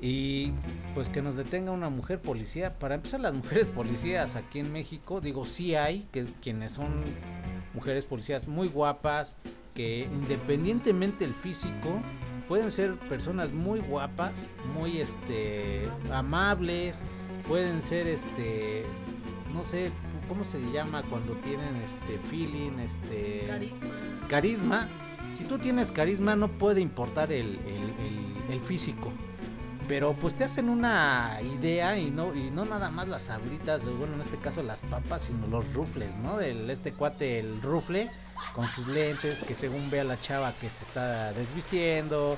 y 0.00 0.52
pues 0.94 1.08
que 1.08 1.22
nos 1.22 1.36
detenga 1.36 1.72
una 1.72 1.88
mujer 1.88 2.20
policía. 2.20 2.78
Para 2.78 2.94
empezar, 2.94 3.20
las 3.20 3.34
mujeres 3.34 3.68
policías 3.68 4.36
aquí 4.36 4.60
en 4.60 4.72
México, 4.72 5.20
digo, 5.20 5.46
sí 5.46 5.74
hay, 5.74 6.06
que 6.12 6.24
quienes 6.42 6.72
son 6.72 7.02
mujeres 7.74 8.04
policías 8.06 8.46
muy 8.46 8.68
guapas, 8.68 9.36
que 9.74 10.04
independientemente 10.04 11.24
el 11.24 11.34
físico, 11.34 12.00
pueden 12.48 12.70
ser 12.70 12.94
personas 12.94 13.52
muy 13.52 13.80
guapas, 13.80 14.32
muy 14.78 14.98
este 14.98 15.88
amables, 16.12 17.04
pueden 17.48 17.82
ser 17.82 18.06
este 18.06 18.84
no 19.54 19.64
sé 19.64 19.90
cómo 20.28 20.44
se 20.44 20.60
llama 20.72 21.02
cuando 21.08 21.32
tienen 21.34 21.76
este 21.76 22.18
feeling, 22.28 22.78
este 22.80 23.44
Carisma. 23.48 23.88
carisma. 24.28 24.88
Si 25.32 25.44
tú 25.44 25.58
tienes 25.58 25.92
carisma 25.92 26.34
no 26.36 26.48
puede 26.48 26.80
importar 26.80 27.32
el, 27.32 27.58
el- 27.66 27.94
el- 28.06 28.52
el 28.54 28.60
físico. 28.60 29.12
Pero 29.88 30.14
pues 30.14 30.34
te 30.34 30.42
hacen 30.44 30.68
una 30.68 31.38
idea 31.42 31.96
y 31.96 32.10
no, 32.10 32.34
y 32.34 32.50
no 32.50 32.64
nada 32.64 32.90
más 32.90 33.06
las 33.08 33.22
sabritas, 33.22 33.84
o 33.84 33.94
bueno 33.94 34.14
en 34.14 34.20
este 34.20 34.36
caso 34.36 34.62
las 34.64 34.80
papas, 34.80 35.22
sino 35.22 35.46
los 35.46 35.72
rufles, 35.74 36.16
¿no? 36.16 36.38
Del 36.38 36.68
este 36.70 36.92
cuate, 36.92 37.38
el 37.38 37.62
rufle, 37.62 38.10
con 38.54 38.66
sus 38.66 38.88
lentes, 38.88 39.42
que 39.42 39.54
según 39.54 39.88
ve 39.90 40.00
a 40.00 40.04
la 40.04 40.18
chava 40.18 40.54
que 40.58 40.70
se 40.70 40.82
está 40.82 41.32
desvistiendo. 41.34 42.36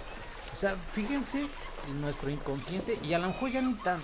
O 0.52 0.56
sea, 0.56 0.76
fíjense 0.92 1.46
en 1.88 2.00
nuestro 2.02 2.28
inconsciente 2.28 2.98
y 3.02 3.14
a 3.14 3.18
lo 3.18 3.28
mejor 3.28 3.50
ya 3.50 3.62
ni 3.62 3.72
tan, 3.76 4.02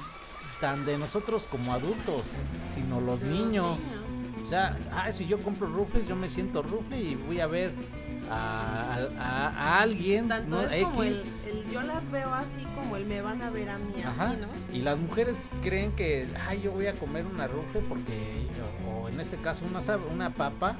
tan 0.61 0.85
de 0.85 0.99
nosotros 0.99 1.49
como 1.49 1.73
adultos, 1.73 2.29
sino 2.75 3.01
los 3.01 3.23
niños. 3.23 3.81
niños. 3.81 3.97
O 4.43 4.47
sea, 4.47 4.77
ah, 4.93 5.11
si 5.13 5.27
yo 5.27 5.39
compro 5.41 5.67
rufles, 5.69 6.07
yo 6.07 6.17
me 6.17 6.29
siento 6.29 6.63
rufle 6.63 7.01
y 7.01 7.14
voy 7.14 7.41
a 7.41 7.47
ver 7.47 7.72
a, 8.31 8.99
a- 9.18 9.49
a 9.49 9.81
alguien, 9.81 10.29
Tanto 10.29 10.57
¿no? 10.57 10.63
es 10.63 10.85
como 10.85 11.03
X. 11.05 11.43
el 11.47 11.71
yo 11.71 11.83
las 11.83 12.11
veo 12.11 12.33
así 12.33 12.64
como 12.75 12.97
el 12.97 13.05
me 13.07 13.21
van 13.22 13.41
a 13.43 13.51
ver 13.51 13.71
a 13.71 13.79
mí 13.79 14.03
Ajá. 14.05 14.29
así, 14.31 14.37
¿no? 14.41 14.76
Y 14.76 14.83
las 14.83 14.99
mujeres 14.99 15.39
creen 15.63 15.93
que, 15.93 16.26
ay, 16.47 16.61
yo 16.63 16.72
voy 16.72 16.87
a 16.87 16.95
comer 16.95 17.25
una 17.26 17.47
rufle 17.47 17.81
porque, 17.89 18.47
o, 18.87 19.05
o 19.05 19.09
en 19.09 19.21
este 19.21 19.37
caso 19.39 19.64
una, 19.67 19.81
una 20.13 20.31
papa, 20.31 20.76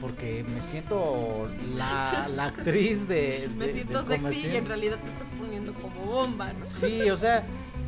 porque 0.00 0.44
me 0.54 0.60
siento 0.60 1.50
la, 1.74 2.28
la 2.34 2.46
actriz 2.46 3.08
de... 3.08 3.48
Me 3.56 3.68
de- 3.68 3.72
siento 3.74 4.02
del 4.02 4.22
sexy 4.22 4.48
y 4.48 4.56
en 4.56 4.66
realidad 4.66 4.98
te 5.02 5.08
estás 5.10 5.28
poniendo 5.38 5.72
como 5.74 6.00
bomba, 6.06 6.52
¿no? 6.52 6.64
Sí, 6.66 7.08
o 7.10 7.16
sea, 7.16 7.42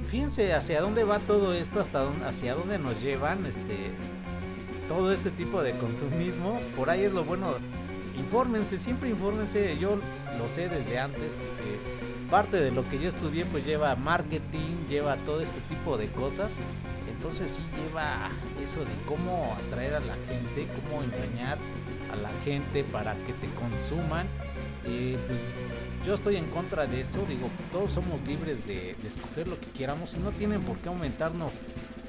fíjense 0.09 0.55
hacia 0.55 0.81
dónde 0.81 1.05
va 1.05 1.19
todo 1.21 1.55
esto, 1.55 1.81
hasta 1.81 2.09
hacia 2.27 2.55
dónde 2.55 2.79
nos 2.79 3.03
llevan, 3.03 3.45
este, 3.47 3.93
todo 4.89 5.13
este 5.13 5.31
tipo 5.31 5.63
de 5.63 5.73
consumismo. 5.73 6.61
Por 6.77 6.91
ahí 6.91 7.05
es 7.05 7.13
lo 7.13 7.25
bueno. 7.25 7.55
Infórmense, 8.19 8.79
siempre 8.79 9.11
infórmense. 9.11 9.79
Yo 9.79 10.01
lo 10.39 10.49
sé 10.49 10.69
desde 10.69 10.99
antes 10.99 11.35
porque 11.35 11.79
parte 12.31 12.61
de 12.61 12.73
lo 12.73 12.89
que 12.89 12.99
yo 12.99 13.09
estudié 13.09 13.45
pues 13.47 13.65
lleva 13.65 13.95
marketing, 13.95 14.89
lleva 14.89 15.17
todo 15.19 15.41
este 15.41 15.61
tipo 15.69 15.97
de 15.97 16.09
cosas. 16.09 16.57
Entonces 17.11 17.53
sí 17.53 17.63
lleva 17.77 18.31
eso 18.63 18.81
de 18.81 18.93
cómo 19.07 19.57
atraer 19.67 19.95
a 19.95 20.01
la 20.01 20.15
gente, 20.29 20.69
cómo 20.83 21.03
engañar 21.03 21.59
a 22.13 22.17
la 22.17 22.31
gente 22.45 22.83
para 22.85 23.15
que 23.15 23.33
te 23.35 23.47
consuman. 23.55 24.27
Y 24.85 25.15
pues 25.15 25.39
yo 26.09 26.15
estoy 26.15 26.37
en 26.37 26.47
contra 26.47 26.87
de 26.87 27.03
eso, 27.03 27.23
digo, 27.29 27.51
todos 27.71 27.93
somos 27.93 28.27
libres 28.27 28.67
de, 28.67 28.97
escoger 29.07 29.47
lo 29.47 29.61
que 29.61 29.67
queramos 29.67 30.15
y 30.15 30.21
no 30.21 30.31
tienen 30.31 30.63
por 30.63 30.79
qué 30.79 30.89
aumentarnos 30.89 31.61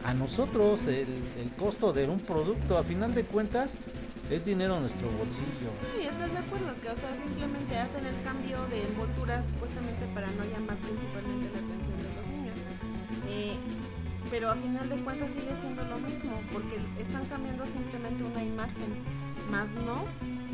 a 0.05 0.13
nosotros 0.13 0.85
el, 0.85 1.05
costo 1.59 1.91
de 1.91 2.07
un 2.07 2.21
producto. 2.21 2.77
A 2.77 2.84
final 2.84 3.13
de 3.13 3.26
cuentas, 3.26 3.76
es 4.31 4.45
dinero 4.45 4.77
en 4.77 4.84
nuestro 4.84 5.11
bolsillo. 5.11 5.76
Y 5.99 6.05
estás 6.05 6.31
de 6.31 6.38
acuerdo 6.38 6.71
que, 6.81 6.89
o 6.89 6.95
sea, 6.95 7.13
simplemente 7.13 7.77
hacen 7.77 8.05
el 8.05 8.15
cambio 8.23 8.65
de 8.67 8.84
envoltura 8.88 9.43
supuestamente 9.43 10.07
para 10.15 10.27
no 10.31 10.45
llamar 10.45 10.77
principalmente 10.77 11.51
la 11.51 11.59
atención 11.59 11.97
de 11.99 12.09
los 12.15 12.26
niños. 12.31 12.55
Eh, 13.27 13.57
pero 14.31 14.49
a 14.49 14.55
final 14.55 14.88
de 14.88 14.95
cuentas 15.03 15.30
sigue 15.31 15.51
siendo 15.59 15.84
lo 15.84 15.97
mismo, 15.99 16.39
porque 16.53 16.80
están 17.03 17.26
cambiando 17.26 17.65
simplemente 17.67 18.23
una 18.23 18.43
imagen, 18.45 18.95
más 19.51 19.69
no 19.71 20.05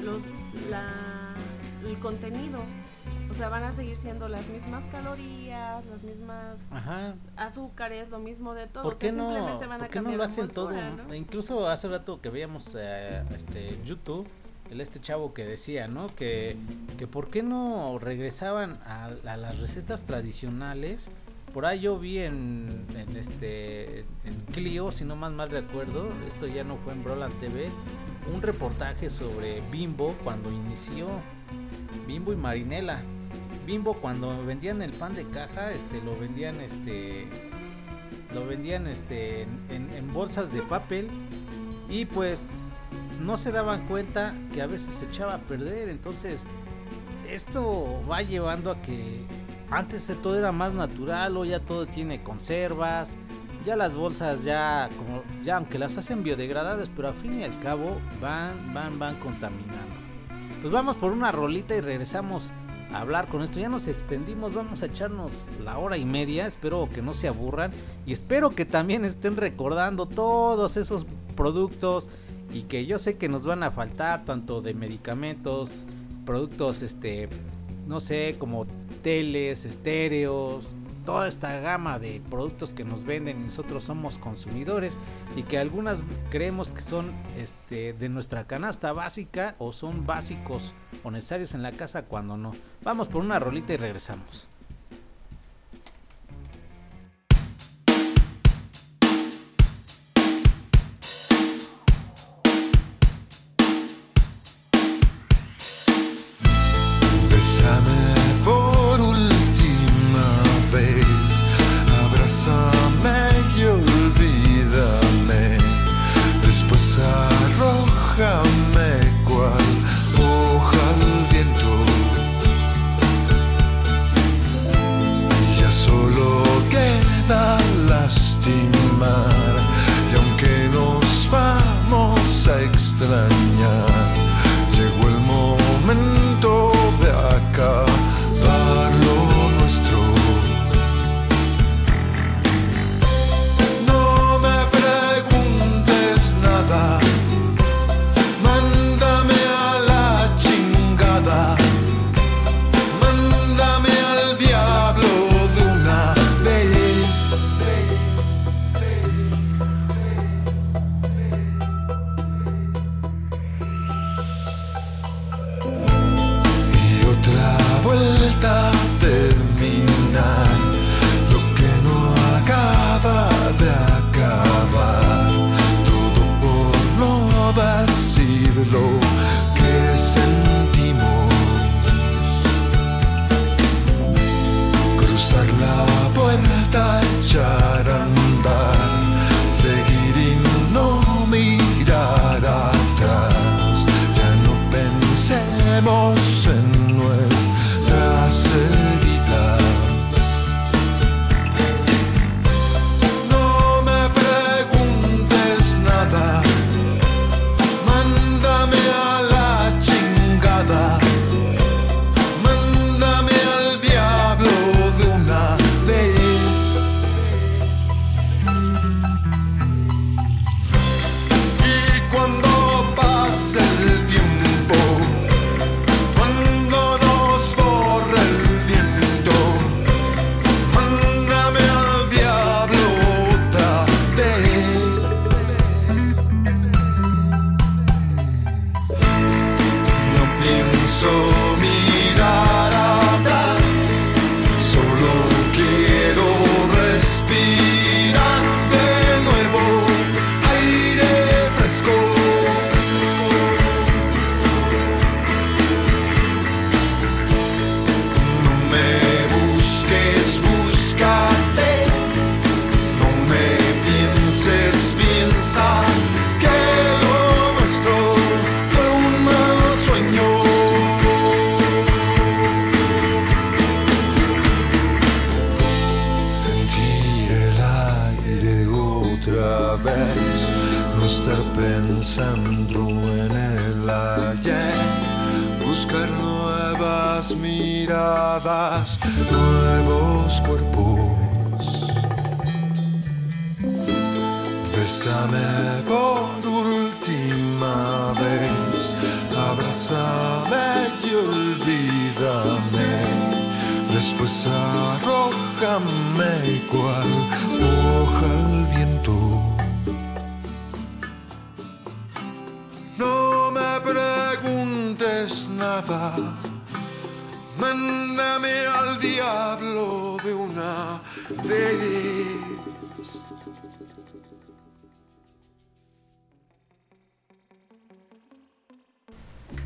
los 0.04 0.24
la, 0.68 1.36
el 1.88 1.96
contenido. 2.00 2.66
O 3.30 3.34
sea, 3.34 3.50
van 3.50 3.64
a 3.64 3.72
seguir 3.72 3.98
siendo 3.98 4.28
las 4.28 4.48
mismas 4.48 4.84
calorías, 4.92 5.86
las 5.86 6.04
mismas 6.04 6.62
Ajá. 6.72 7.16
azúcares, 7.36 8.10
lo 8.10 8.20
mismo 8.20 8.54
de 8.54 8.68
todo. 8.68 8.84
¿Por 8.84 8.94
o 8.94 8.98
qué 8.98 9.12
sea, 9.12 9.18
no, 9.18 9.30
simplemente 9.30 9.68
van 9.68 9.82
a 9.82 9.86
por 9.86 9.94
qué 9.94 10.02
no 10.02 10.12
lo 10.12 10.24
hacen 10.24 10.48
todo? 10.50 10.72
Incluso 11.14 11.68
hace 11.68 11.88
rato 11.88 12.22
que 12.22 12.30
veíamos 12.30 12.76
eh, 12.78 13.24
este 13.36 13.78
YouTube, 13.84 14.28
el 14.70 14.80
este 14.82 15.00
chavo 15.02 15.34
que 15.34 15.46
decía, 15.46 15.88
¿no? 15.88 16.08
Que, 16.16 16.56
que 16.98 17.08
por 17.08 17.30
qué 17.30 17.44
no 17.44 17.98
regresaban 18.00 18.80
a, 18.86 19.06
a 19.26 19.38
las 19.38 19.60
recetas 19.60 20.06
tradicionales 20.06 21.10
Por 21.54 21.66
ahí 21.66 21.80
yo 21.82 21.98
vi 22.00 22.20
en, 22.20 22.86
en 22.96 23.16
este 23.16 24.00
en 24.24 24.34
Clio, 24.54 24.92
si 24.92 25.06
no 25.06 25.16
más 25.16 25.32
mal 25.32 25.50
recuerdo, 25.50 26.10
esto 26.28 26.48
ya 26.48 26.64
no 26.64 26.78
fue 26.78 26.94
en 26.94 27.04
Broland 27.04 27.34
TV, 27.40 27.70
un 28.34 28.42
reportaje 28.42 29.10
sobre 29.10 29.62
Bimbo 29.72 30.16
cuando 30.24 30.52
inició 30.52 31.08
Bimbo 32.08 32.34
y 32.34 32.36
Marinela. 32.36 33.02
Bimbo 33.66 33.96
cuando 33.96 34.46
vendían 34.46 34.82
el 34.82 34.92
pan 34.92 35.16
de 35.16 35.26
caja, 35.26 35.72
este 35.72 36.02
lo 36.02 36.18
vendían 36.18 36.60
este 36.62 37.28
lo 38.34 38.46
vendían 38.46 38.88
este 38.88 39.44
en, 39.70 40.14
bolsas 40.14 40.54
de 40.54 40.62
papel 40.62 41.10
y 41.90 42.06
pues 42.06 42.50
no 43.22 43.38
se 43.38 43.52
daban 43.52 43.88
cuenta 43.88 44.34
que 44.54 44.62
a 44.62 44.68
veces 44.68 44.94
se 44.94 45.06
echaba 45.06 45.36
a 45.36 45.38
perder, 45.40 45.90
entonces 45.90 46.46
esto 47.30 48.02
va 48.10 48.22
llevando 48.22 48.72
a 48.72 48.82
que 48.82 49.26
antes 49.72 50.12
todo 50.22 50.38
era 50.38 50.52
más 50.52 50.74
natural, 50.74 51.38
o 51.38 51.46
ya 51.46 51.60
todo 51.60 51.88
tiene 51.88 52.22
conservas, 52.22 53.18
ya 53.66 53.76
las 53.76 53.96
bolsas 53.96 54.44
ya 54.44 54.90
como 54.98 55.24
ya 55.44 55.58
aunque 55.58 55.80
las 55.80 55.98
hacen 55.98 56.24
biodegradables, 56.24 56.90
pero 56.96 57.08
al 57.08 57.16
fin 57.16 57.40
y 57.40 57.44
al 57.44 57.60
cabo 57.60 57.98
van 58.22 58.74
van 58.74 59.00
van 59.00 59.16
contaminando. 59.16 59.96
Pues 60.62 60.72
vamos 60.74 60.96
por 60.98 61.12
una 61.12 61.32
rolita 61.32 61.76
y 61.76 61.82
regresamos 61.82 62.54
hablar 63.02 63.28
con 63.28 63.42
esto. 63.42 63.60
Ya 63.60 63.70
nos 63.70 63.88
extendimos, 63.88 64.54
vamos 64.54 64.84
a 64.84 64.88
echarnos 64.88 65.46
la 65.64 65.78
hora 65.78 65.98
y 65.98 66.06
media. 66.06 66.46
Espero 66.46 66.90
que 66.94 67.02
no 67.02 67.14
se 67.14 67.28
aburran 67.28 67.72
y 68.06 68.14
espero 68.14 68.52
que 68.52 68.66
también 68.66 69.06
estén 69.06 69.38
recordando 69.38 70.06
todos 70.06 70.78
esos 70.78 71.06
productos 71.36 72.10
y 72.54 72.64
que 72.64 72.86
yo 72.86 73.00
sé 73.00 73.18
que 73.18 73.30
nos 73.30 73.46
van 73.46 73.64
a 73.64 73.72
faltar 73.72 74.26
tanto 74.26 74.62
de 74.62 74.74
medicamentos, 74.74 75.86
productos 76.26 76.82
este 76.82 77.30
no 77.88 78.00
sé, 78.00 78.36
como 78.40 78.66
teles, 79.02 79.66
estéreos, 79.66 80.74
toda 81.06 81.28
esta 81.28 81.60
gama 81.60 82.00
de 82.00 82.22
productos 82.30 82.74
que 82.74 82.84
nos 82.84 83.04
venden 83.06 83.42
y 83.42 83.44
nosotros 83.46 83.84
somos 83.84 84.18
consumidores 84.18 85.00
y 85.36 85.44
que 85.44 85.58
algunas 85.58 86.04
creemos 86.30 86.72
que 86.72 86.82
son 86.82 87.12
este 87.38 87.94
de 87.94 88.10
nuestra 88.10 88.48
canasta 88.48 88.92
básica 88.92 89.56
o 89.60 89.72
son 89.72 90.06
básicos 90.06 90.74
o 91.04 91.12
necesarios 91.12 91.54
en 91.54 91.62
la 91.64 91.72
casa 91.72 92.04
cuando 92.04 92.38
no. 92.38 92.52
Vamos 92.84 93.08
por 93.08 93.22
una 93.22 93.40
rolita 93.40 93.74
y 93.74 93.78
regresamos. 93.78 94.48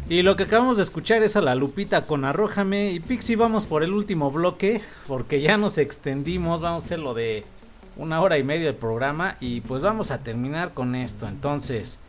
Y 0.10 0.23
lo 0.23 0.36
que 0.36 0.41
acabamos 0.41 0.77
de 0.77 0.81
escuchar 0.81 1.22
es 1.22 1.36
a 1.36 1.41
la 1.41 1.53
Lupita 1.53 2.07
con 2.07 2.26
Arrójame. 2.26 2.91
Y 2.94 2.99
Pixie, 2.99 3.36
vamos 3.36 3.68
por 3.68 3.84
el 3.84 3.94
último 3.94 4.31
bloque. 4.31 4.81
Porque 5.07 5.40
ya 5.40 5.56
nos 5.56 5.77
extendimos. 5.77 6.61
Vamos 6.61 6.84
a 6.84 6.86
hacer 6.88 6.98
lo 6.98 7.14
de 7.14 7.45
una 7.95 8.19
hora 8.19 8.40
y 8.40 8.44
media 8.44 8.65
del 8.65 8.76
programa. 8.76 9.36
Y 9.40 9.61
pues 9.61 9.84
vamos 9.84 10.10
a 10.10 10.23
terminar 10.23 10.73
con 10.73 10.95
esto. 10.95 11.27
Entonces, 11.27 11.99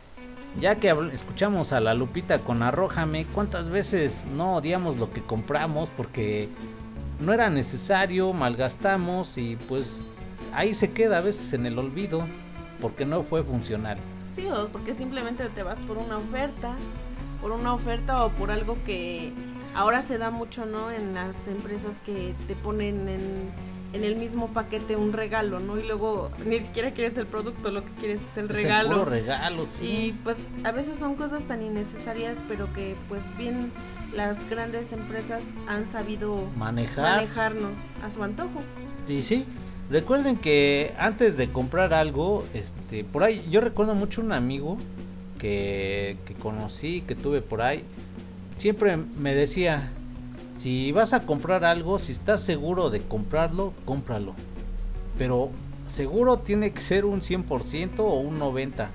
ya 0.59 0.77
que 0.77 0.91
escuchamos 1.13 1.73
a 1.73 1.79
la 1.79 1.93
Lupita 1.93 2.39
con 2.39 2.63
Arrójame, 2.63 3.27
¿cuántas 3.35 3.69
veces 3.69 4.25
no 4.35 4.55
odiamos 4.55 4.97
lo 4.97 5.13
que 5.13 5.21
compramos? 5.21 5.91
Porque 5.95 6.49
no 7.19 7.33
era 7.33 7.51
necesario, 7.51 8.33
malgastamos. 8.33 9.37
Y 9.37 9.57
pues 9.67 10.07
ahí 10.55 10.73
se 10.73 10.91
queda 10.91 11.19
a 11.19 11.21
veces 11.21 11.53
en 11.53 11.67
el 11.67 11.77
olvido. 11.77 12.23
Porque 12.81 13.05
no 13.05 13.21
fue 13.21 13.43
funcional. 13.43 13.99
Sí, 14.33 14.47
o 14.47 14.69
porque 14.69 14.95
simplemente 14.95 15.47
te 15.49 15.61
vas 15.61 15.79
por 15.81 15.99
una 15.99 16.17
oferta, 16.17 16.73
por 17.41 17.51
una 17.51 17.73
oferta 17.73 18.23
o 18.25 18.29
por 18.29 18.51
algo 18.51 18.77
que 18.85 19.31
ahora 19.75 20.01
se 20.01 20.17
da 20.17 20.31
mucho, 20.31 20.65
¿no? 20.65 20.91
En 20.91 21.13
las 21.13 21.47
empresas 21.47 21.95
que 22.05 22.33
te 22.47 22.55
ponen 22.55 23.07
en, 23.09 23.21
en 23.93 24.03
el 24.03 24.15
mismo 24.15 24.47
paquete 24.49 24.95
un 24.95 25.13
regalo, 25.13 25.59
¿no? 25.59 25.77
Y 25.79 25.85
luego 25.87 26.29
ni 26.45 26.59
siquiera 26.59 26.91
quieres 26.91 27.17
el 27.17 27.25
producto, 27.25 27.71
lo 27.71 27.83
que 27.83 27.91
quieres 27.99 28.21
es 28.21 28.37
el 28.37 28.45
Es 28.45 28.57
el 28.57 28.63
regalo. 28.63 28.89
puro 28.89 29.05
regalo, 29.05 29.65
sí. 29.65 29.85
Y 29.87 30.11
pues 30.23 30.37
a 30.63 30.71
veces 30.71 30.97
son 30.97 31.15
cosas 31.15 31.45
tan 31.45 31.61
innecesarias, 31.61 32.37
pero 32.47 32.71
que 32.73 32.95
pues 33.09 33.23
bien 33.37 33.71
las 34.13 34.49
grandes 34.49 34.91
empresas 34.91 35.43
han 35.67 35.87
sabido 35.87 36.37
Manejar. 36.57 37.15
manejarnos 37.17 37.77
a 38.03 38.11
su 38.11 38.23
antojo. 38.23 38.61
Y 39.07 39.21
sí, 39.23 39.45
recuerden 39.89 40.35
que 40.37 40.93
antes 40.99 41.37
de 41.37 41.49
comprar 41.49 41.93
algo, 41.93 42.43
este, 42.53 43.03
por 43.05 43.23
ahí, 43.23 43.45
yo 43.49 43.61
recuerdo 43.61 43.95
mucho 43.95 44.21
un 44.21 44.31
amigo 44.33 44.77
que, 45.41 46.35
conocí, 46.41 47.01
que 47.01 47.15
tuve 47.15 47.41
por 47.41 47.63
ahí, 47.63 47.83
siempre 48.57 48.95
me 48.95 49.33
decía, 49.33 49.89
si 50.55 50.91
vas 50.91 51.13
a 51.13 51.21
comprar 51.21 51.65
algo, 51.65 51.97
si 51.97 52.11
estás 52.11 52.41
seguro 52.41 52.91
de 52.91 53.01
comprarlo, 53.01 53.73
cómpralo. 53.85 54.35
Pero 55.17 55.49
seguro 55.87 56.37
tiene 56.37 56.71
que 56.71 56.81
ser 56.81 57.05
un 57.05 57.21
100% 57.21 57.99
o 57.99 58.13
un 58.13 58.39
90%. 58.39 58.87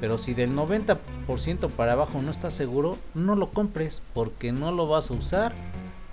Pero 0.00 0.18
si 0.18 0.34
del 0.34 0.54
90% 0.54 1.70
para 1.70 1.92
abajo 1.92 2.20
no 2.20 2.32
estás 2.32 2.52
seguro, 2.52 2.98
no 3.14 3.36
lo 3.36 3.50
compres 3.50 4.02
porque 4.12 4.50
no 4.52 4.72
lo 4.72 4.88
vas 4.88 5.10
a 5.10 5.14
usar 5.14 5.54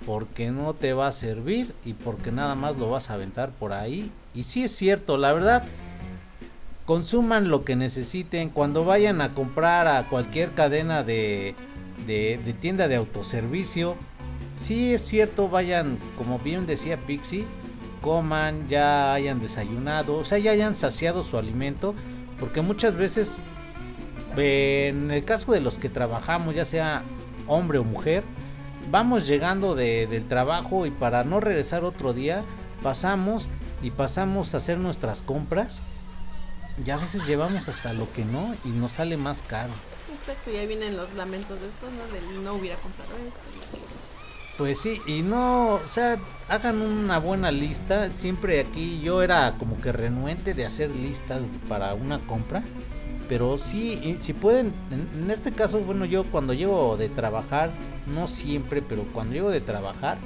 porque 0.06 0.50
no 0.50 0.74
te 0.74 0.94
va 0.94 1.08
a 1.08 1.12
servir 1.12 1.72
y 1.84 1.92
porque 1.92 2.32
nada 2.32 2.54
más 2.54 2.76
lo 2.76 2.90
vas 2.90 3.10
a 3.10 3.14
aventar 3.14 3.50
por 3.50 3.72
ahí. 3.72 4.10
Y 4.34 4.44
sí 4.44 4.64
es 4.64 4.72
cierto, 4.72 5.16
la 5.16 5.32
verdad, 5.32 5.64
consuman 6.92 7.48
lo 7.48 7.64
que 7.64 7.74
necesiten. 7.74 8.50
Cuando 8.50 8.84
vayan 8.84 9.22
a 9.22 9.30
comprar 9.30 9.88
a 9.88 10.10
cualquier 10.10 10.50
cadena 10.50 11.02
de, 11.02 11.54
de, 12.06 12.54
tienda 12.60 12.86
de 12.86 12.96
autoservicio, 12.96 13.96
sí 14.56 14.92
es 14.92 15.00
cierto, 15.00 15.48
vayan, 15.48 15.96
como 16.18 16.38
bien 16.38 16.66
decía 16.66 16.98
Pixie, 16.98 17.46
coman, 18.02 18.68
ya 18.68 19.14
hayan 19.14 19.40
desayunado, 19.40 20.16
o 20.18 20.24
sea, 20.24 20.36
ya 20.36 20.50
hayan 20.50 20.76
saciado 20.76 21.22
su 21.22 21.38
alimento, 21.38 21.94
porque 22.38 22.60
muchas 22.60 22.94
veces, 22.94 23.36
en 24.36 25.10
el 25.10 25.24
caso 25.24 25.52
de 25.52 25.62
los 25.62 25.78
que 25.78 25.88
trabajamos, 25.88 26.54
ya 26.54 26.66
sea 26.66 27.04
hombre 27.46 27.78
o 27.78 27.84
mujer, 27.84 28.22
vamos 28.90 29.26
llegando 29.26 29.74
de- 29.74 30.06
del 30.08 30.28
trabajo 30.28 30.84
y 30.84 30.90
para 30.90 31.24
no 31.24 31.40
regresar 31.40 31.84
otro 31.84 32.12
día, 32.12 32.42
pasamos 32.82 33.48
y 33.82 33.92
pasamos 33.92 34.52
a 34.52 34.58
hacer 34.58 34.76
nuestras 34.76 35.22
compras. 35.22 35.80
Y 36.84 36.90
a 36.90 36.96
veces 36.96 37.26
llevamos 37.26 37.68
hasta 37.68 37.92
lo 37.92 38.12
que 38.12 38.24
no 38.24 38.54
y 38.64 38.68
nos 38.68 38.92
sale 38.92 39.16
más 39.16 39.42
caro. 39.42 39.72
Exacto, 40.14 40.50
y 40.50 40.56
ahí 40.56 40.66
vienen 40.66 40.96
los 40.96 41.12
lamentos 41.14 41.60
de 41.60 41.68
esto, 41.68 41.86
¿no? 41.90 42.12
Del 42.12 42.44
no 42.44 42.54
hubiera 42.54 42.76
comprado 42.76 43.10
esto. 43.16 43.38
Pues 44.56 44.78
sí, 44.78 45.00
y 45.06 45.22
no, 45.22 45.74
o 45.74 45.86
sea, 45.86 46.18
hagan 46.48 46.80
una 46.80 47.18
buena 47.18 47.50
lista. 47.50 48.10
Siempre 48.10 48.60
aquí 48.60 49.00
yo 49.00 49.22
era 49.22 49.54
como 49.58 49.80
que 49.80 49.92
renuente 49.92 50.54
de 50.54 50.66
hacer 50.66 50.90
listas 50.90 51.48
para 51.68 51.94
una 51.94 52.18
compra. 52.20 52.62
Pero 53.28 53.56
sí, 53.56 54.18
si 54.20 54.32
pueden, 54.32 54.72
en, 54.90 55.24
en 55.24 55.30
este 55.30 55.52
caso, 55.52 55.80
bueno, 55.80 56.04
yo 56.04 56.24
cuando 56.24 56.52
llego 56.52 56.96
de 56.96 57.08
trabajar, 57.08 57.70
no 58.06 58.26
siempre, 58.26 58.82
pero 58.82 59.04
cuando 59.12 59.34
llego 59.34 59.50
de 59.50 59.60
trabajar, 59.60 60.18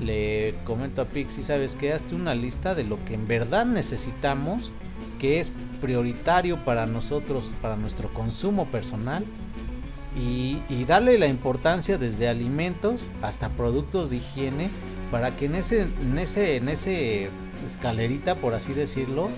le 0.00 0.54
comento 0.64 1.02
a 1.02 1.04
Pixie, 1.06 1.42
¿sabes 1.44 1.76
qué? 1.76 1.92
Hazte 1.92 2.14
una 2.14 2.34
lista 2.34 2.74
de 2.74 2.84
lo 2.84 3.02
que 3.04 3.14
en 3.14 3.26
verdad 3.26 3.64
necesitamos, 3.64 4.72
que 5.22 5.38
es 5.38 5.52
prioritario 5.80 6.56
para 6.64 6.84
nosotros, 6.84 7.52
para 7.62 7.76
nuestro 7.76 8.12
consumo 8.12 8.66
personal 8.66 9.24
y, 10.16 10.58
darle 10.84 11.16
la 11.16 11.28
importancia 11.28 11.96
desde 11.96 12.28
alimentos 12.28 13.08
hasta 13.22 13.48
productos 13.50 14.10
de 14.10 14.16
higiene 14.16 14.68
para 15.12 15.36
que 15.36 15.44
en 15.44 15.54
ese 15.54 15.82
en 15.82 16.18
ese 16.18 16.56
en 16.56 16.68
ese 16.68 17.30
escalerita 17.64 18.34
por 18.34 18.52
así 18.52 18.74
decirlo 18.74 19.30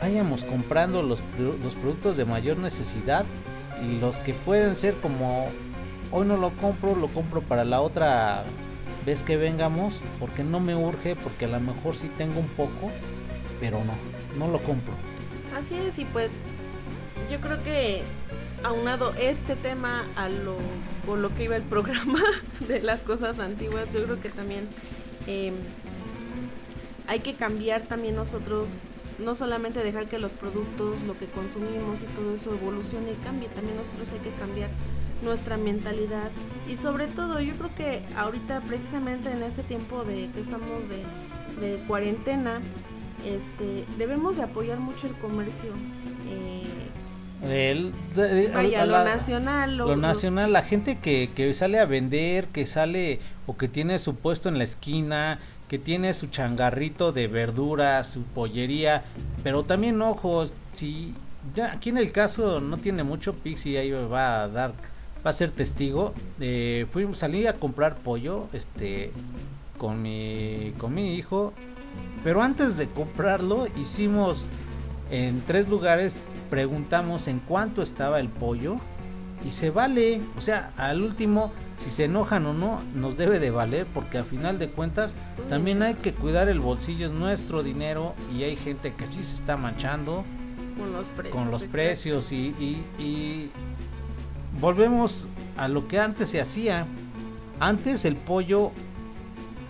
vayamos 0.00 0.44
comprando 0.44 1.02
los, 1.02 1.22
los 1.62 1.76
productos 1.76 2.16
de 2.16 2.24
mayor 2.24 2.56
necesidad 2.56 3.26
y 3.82 4.00
los 4.00 4.18
que 4.18 4.32
pueden 4.32 4.74
ser 4.74 4.94
como 4.94 5.48
hoy 6.10 6.26
no 6.26 6.38
lo 6.38 6.50
compro 6.56 6.96
lo 6.96 7.08
compro 7.08 7.42
para 7.42 7.66
la 7.66 7.82
otra 7.82 8.44
vez 9.04 9.22
que 9.22 9.36
vengamos 9.36 10.00
porque 10.18 10.42
no 10.42 10.58
me 10.58 10.74
urge 10.74 11.16
porque 11.16 11.44
a 11.44 11.48
lo 11.48 11.60
mejor 11.60 11.96
sí 11.96 12.10
tengo 12.16 12.40
un 12.40 12.48
poco 12.48 12.90
pero 13.62 13.78
no 13.84 13.94
no 14.36 14.48
lo 14.50 14.60
compro. 14.60 14.92
Así 15.56 15.76
es, 15.76 15.96
y 15.98 16.04
pues 16.04 16.30
yo 17.30 17.40
creo 17.40 17.62
que 17.62 18.02
aunado 18.64 19.14
este 19.14 19.54
tema 19.54 20.04
a 20.16 20.28
lo 20.28 20.56
por 21.06 21.18
lo 21.18 21.32
que 21.34 21.44
iba 21.44 21.54
el 21.54 21.62
programa 21.62 22.20
de 22.68 22.80
las 22.80 23.00
cosas 23.02 23.38
antiguas, 23.38 23.92
yo 23.94 24.02
creo 24.02 24.20
que 24.20 24.30
también 24.30 24.66
eh, 25.28 25.52
hay 27.06 27.20
que 27.20 27.34
cambiar 27.34 27.82
también 27.82 28.16
nosotros, 28.16 28.78
no 29.20 29.36
solamente 29.36 29.80
dejar 29.84 30.06
que 30.06 30.18
los 30.18 30.32
productos, 30.32 31.00
lo 31.02 31.16
que 31.16 31.26
consumimos 31.26 32.02
y 32.02 32.06
todo 32.16 32.34
eso 32.34 32.54
evolucione 32.54 33.12
y 33.12 33.24
cambie, 33.24 33.48
también 33.48 33.76
nosotros 33.76 34.10
hay 34.12 34.18
que 34.18 34.36
cambiar 34.36 34.70
nuestra 35.22 35.56
mentalidad. 35.56 36.32
Y 36.68 36.74
sobre 36.74 37.06
todo 37.06 37.40
yo 37.40 37.54
creo 37.54 37.70
que 37.76 38.00
ahorita 38.16 38.60
precisamente 38.62 39.30
en 39.30 39.44
este 39.44 39.62
tiempo 39.62 40.02
de 40.02 40.28
que 40.34 40.40
estamos 40.40 40.88
de 40.88 41.78
cuarentena 41.86 42.60
este 43.24 43.84
debemos 43.98 44.36
de 44.36 44.42
apoyar 44.42 44.78
mucho 44.78 45.06
el 45.06 45.14
comercio 45.14 45.70
eh, 46.28 47.70
El- 47.72 47.92
de- 48.14 48.28
de- 48.34 48.48
vaya 48.48 48.82
a 48.82 48.86
lo 48.86 48.92
la- 48.92 49.04
nacional 49.04 49.76
Lo 49.76 49.86
los- 49.88 49.98
nacional, 49.98 50.52
la 50.52 50.62
gente 50.62 50.98
que, 50.98 51.28
que 51.34 51.52
sale 51.54 51.78
a 51.80 51.84
vender, 51.86 52.46
que 52.48 52.66
sale 52.66 53.18
o 53.46 53.56
que 53.56 53.68
tiene 53.68 53.98
su 53.98 54.14
puesto 54.16 54.48
en 54.48 54.58
la 54.58 54.64
esquina, 54.64 55.38
que 55.68 55.78
tiene 55.78 56.14
su 56.14 56.26
changarrito 56.28 57.12
de 57.12 57.26
verduras, 57.28 58.06
su 58.06 58.22
pollería, 58.22 59.04
pero 59.42 59.64
también 59.64 60.00
ojos, 60.02 60.54
si 60.72 61.14
ya 61.56 61.72
aquí 61.72 61.88
en 61.90 61.98
el 61.98 62.12
caso 62.12 62.60
no 62.60 62.76
tiene 62.76 63.02
mucho 63.02 63.32
Pixie 63.34 63.78
ahí 63.78 63.90
va 63.90 64.42
a 64.44 64.48
dar 64.48 64.72
va 65.26 65.30
a 65.30 65.32
ser 65.32 65.50
testigo, 65.50 66.14
eh, 66.40 66.86
fuimos 66.92 67.18
salí 67.18 67.46
a 67.46 67.54
comprar 67.54 67.96
pollo, 67.96 68.46
este 68.52 69.10
con 69.78 70.00
mi 70.02 70.72
con 70.78 70.94
mi 70.94 71.14
hijo, 71.16 71.52
pero 72.24 72.42
antes 72.42 72.76
de 72.76 72.88
comprarlo 72.88 73.66
hicimos 73.76 74.46
en 75.10 75.42
tres 75.46 75.68
lugares 75.68 76.26
preguntamos 76.50 77.28
en 77.28 77.38
cuánto 77.40 77.82
estaba 77.82 78.20
el 78.20 78.28
pollo 78.28 78.76
y 79.44 79.50
se 79.50 79.70
vale, 79.70 80.20
o 80.36 80.40
sea, 80.40 80.70
al 80.76 81.02
último, 81.02 81.52
si 81.76 81.90
se 81.90 82.04
enojan 82.04 82.46
o 82.46 82.54
no, 82.54 82.80
nos 82.94 83.16
debe 83.16 83.40
de 83.40 83.50
valer 83.50 83.86
porque 83.92 84.18
a 84.18 84.24
final 84.24 84.58
de 84.60 84.68
cuentas 84.70 85.16
también 85.48 85.82
hay 85.82 85.94
que 85.94 86.12
cuidar 86.14 86.48
el 86.48 86.60
bolsillo, 86.60 87.06
es 87.06 87.12
nuestro 87.12 87.62
dinero 87.64 88.14
y 88.32 88.44
hay 88.44 88.54
gente 88.56 88.94
que 88.94 89.06
sí 89.06 89.24
se 89.24 89.34
está 89.34 89.56
manchando 89.56 90.24
con 90.78 90.92
los 90.92 91.08
precios 91.08 91.34
con 91.36 91.50
los 91.50 91.64
precios 91.64 92.30
y, 92.32 92.54
y- 92.60 92.84
y 93.02 93.50
volvemos 94.60 95.26
a 95.56 95.68
lo 95.68 95.88
que 95.88 95.98
antes 95.98 96.30
se 96.30 96.40
hacía. 96.40 96.86
Antes 97.60 98.04
el 98.04 98.16
pollo 98.16 98.70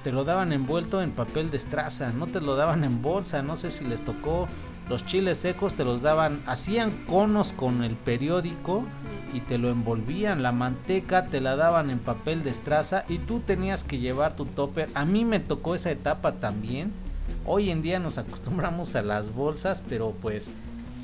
te 0.02 0.12
lo 0.12 0.24
daban 0.24 0.52
envuelto 0.52 1.02
en 1.02 1.10
papel 1.10 1.50
de 1.50 1.56
estraza, 1.56 2.10
no 2.10 2.26
te 2.26 2.40
lo 2.40 2.56
daban 2.56 2.84
en 2.84 3.02
bolsa, 3.02 3.42
no 3.42 3.56
sé 3.56 3.70
si 3.70 3.84
les 3.84 4.04
tocó. 4.04 4.48
Los 4.88 5.06
chiles 5.06 5.38
secos 5.38 5.74
te 5.74 5.84
los 5.84 6.02
daban, 6.02 6.42
hacían 6.46 6.90
conos 7.06 7.52
con 7.52 7.84
el 7.84 7.94
periódico 7.94 8.84
y 9.32 9.40
te 9.40 9.56
lo 9.56 9.70
envolvían. 9.70 10.42
La 10.42 10.52
manteca 10.52 11.26
te 11.26 11.40
la 11.40 11.56
daban 11.56 11.88
en 11.88 11.98
papel 11.98 12.42
de 12.42 12.50
estraza 12.50 13.04
y 13.08 13.18
tú 13.18 13.40
tenías 13.40 13.84
que 13.84 14.00
llevar 14.00 14.34
tu 14.34 14.44
topper. 14.44 14.88
A 14.94 15.04
mí 15.04 15.24
me 15.24 15.40
tocó 15.40 15.74
esa 15.74 15.90
etapa 15.90 16.32
también. 16.32 16.92
Hoy 17.46 17.70
en 17.70 17.80
día 17.80 18.00
nos 18.00 18.18
acostumbramos 18.18 18.94
a 18.96 19.02
las 19.02 19.34
bolsas, 19.34 19.82
pero 19.88 20.12
pues 20.20 20.50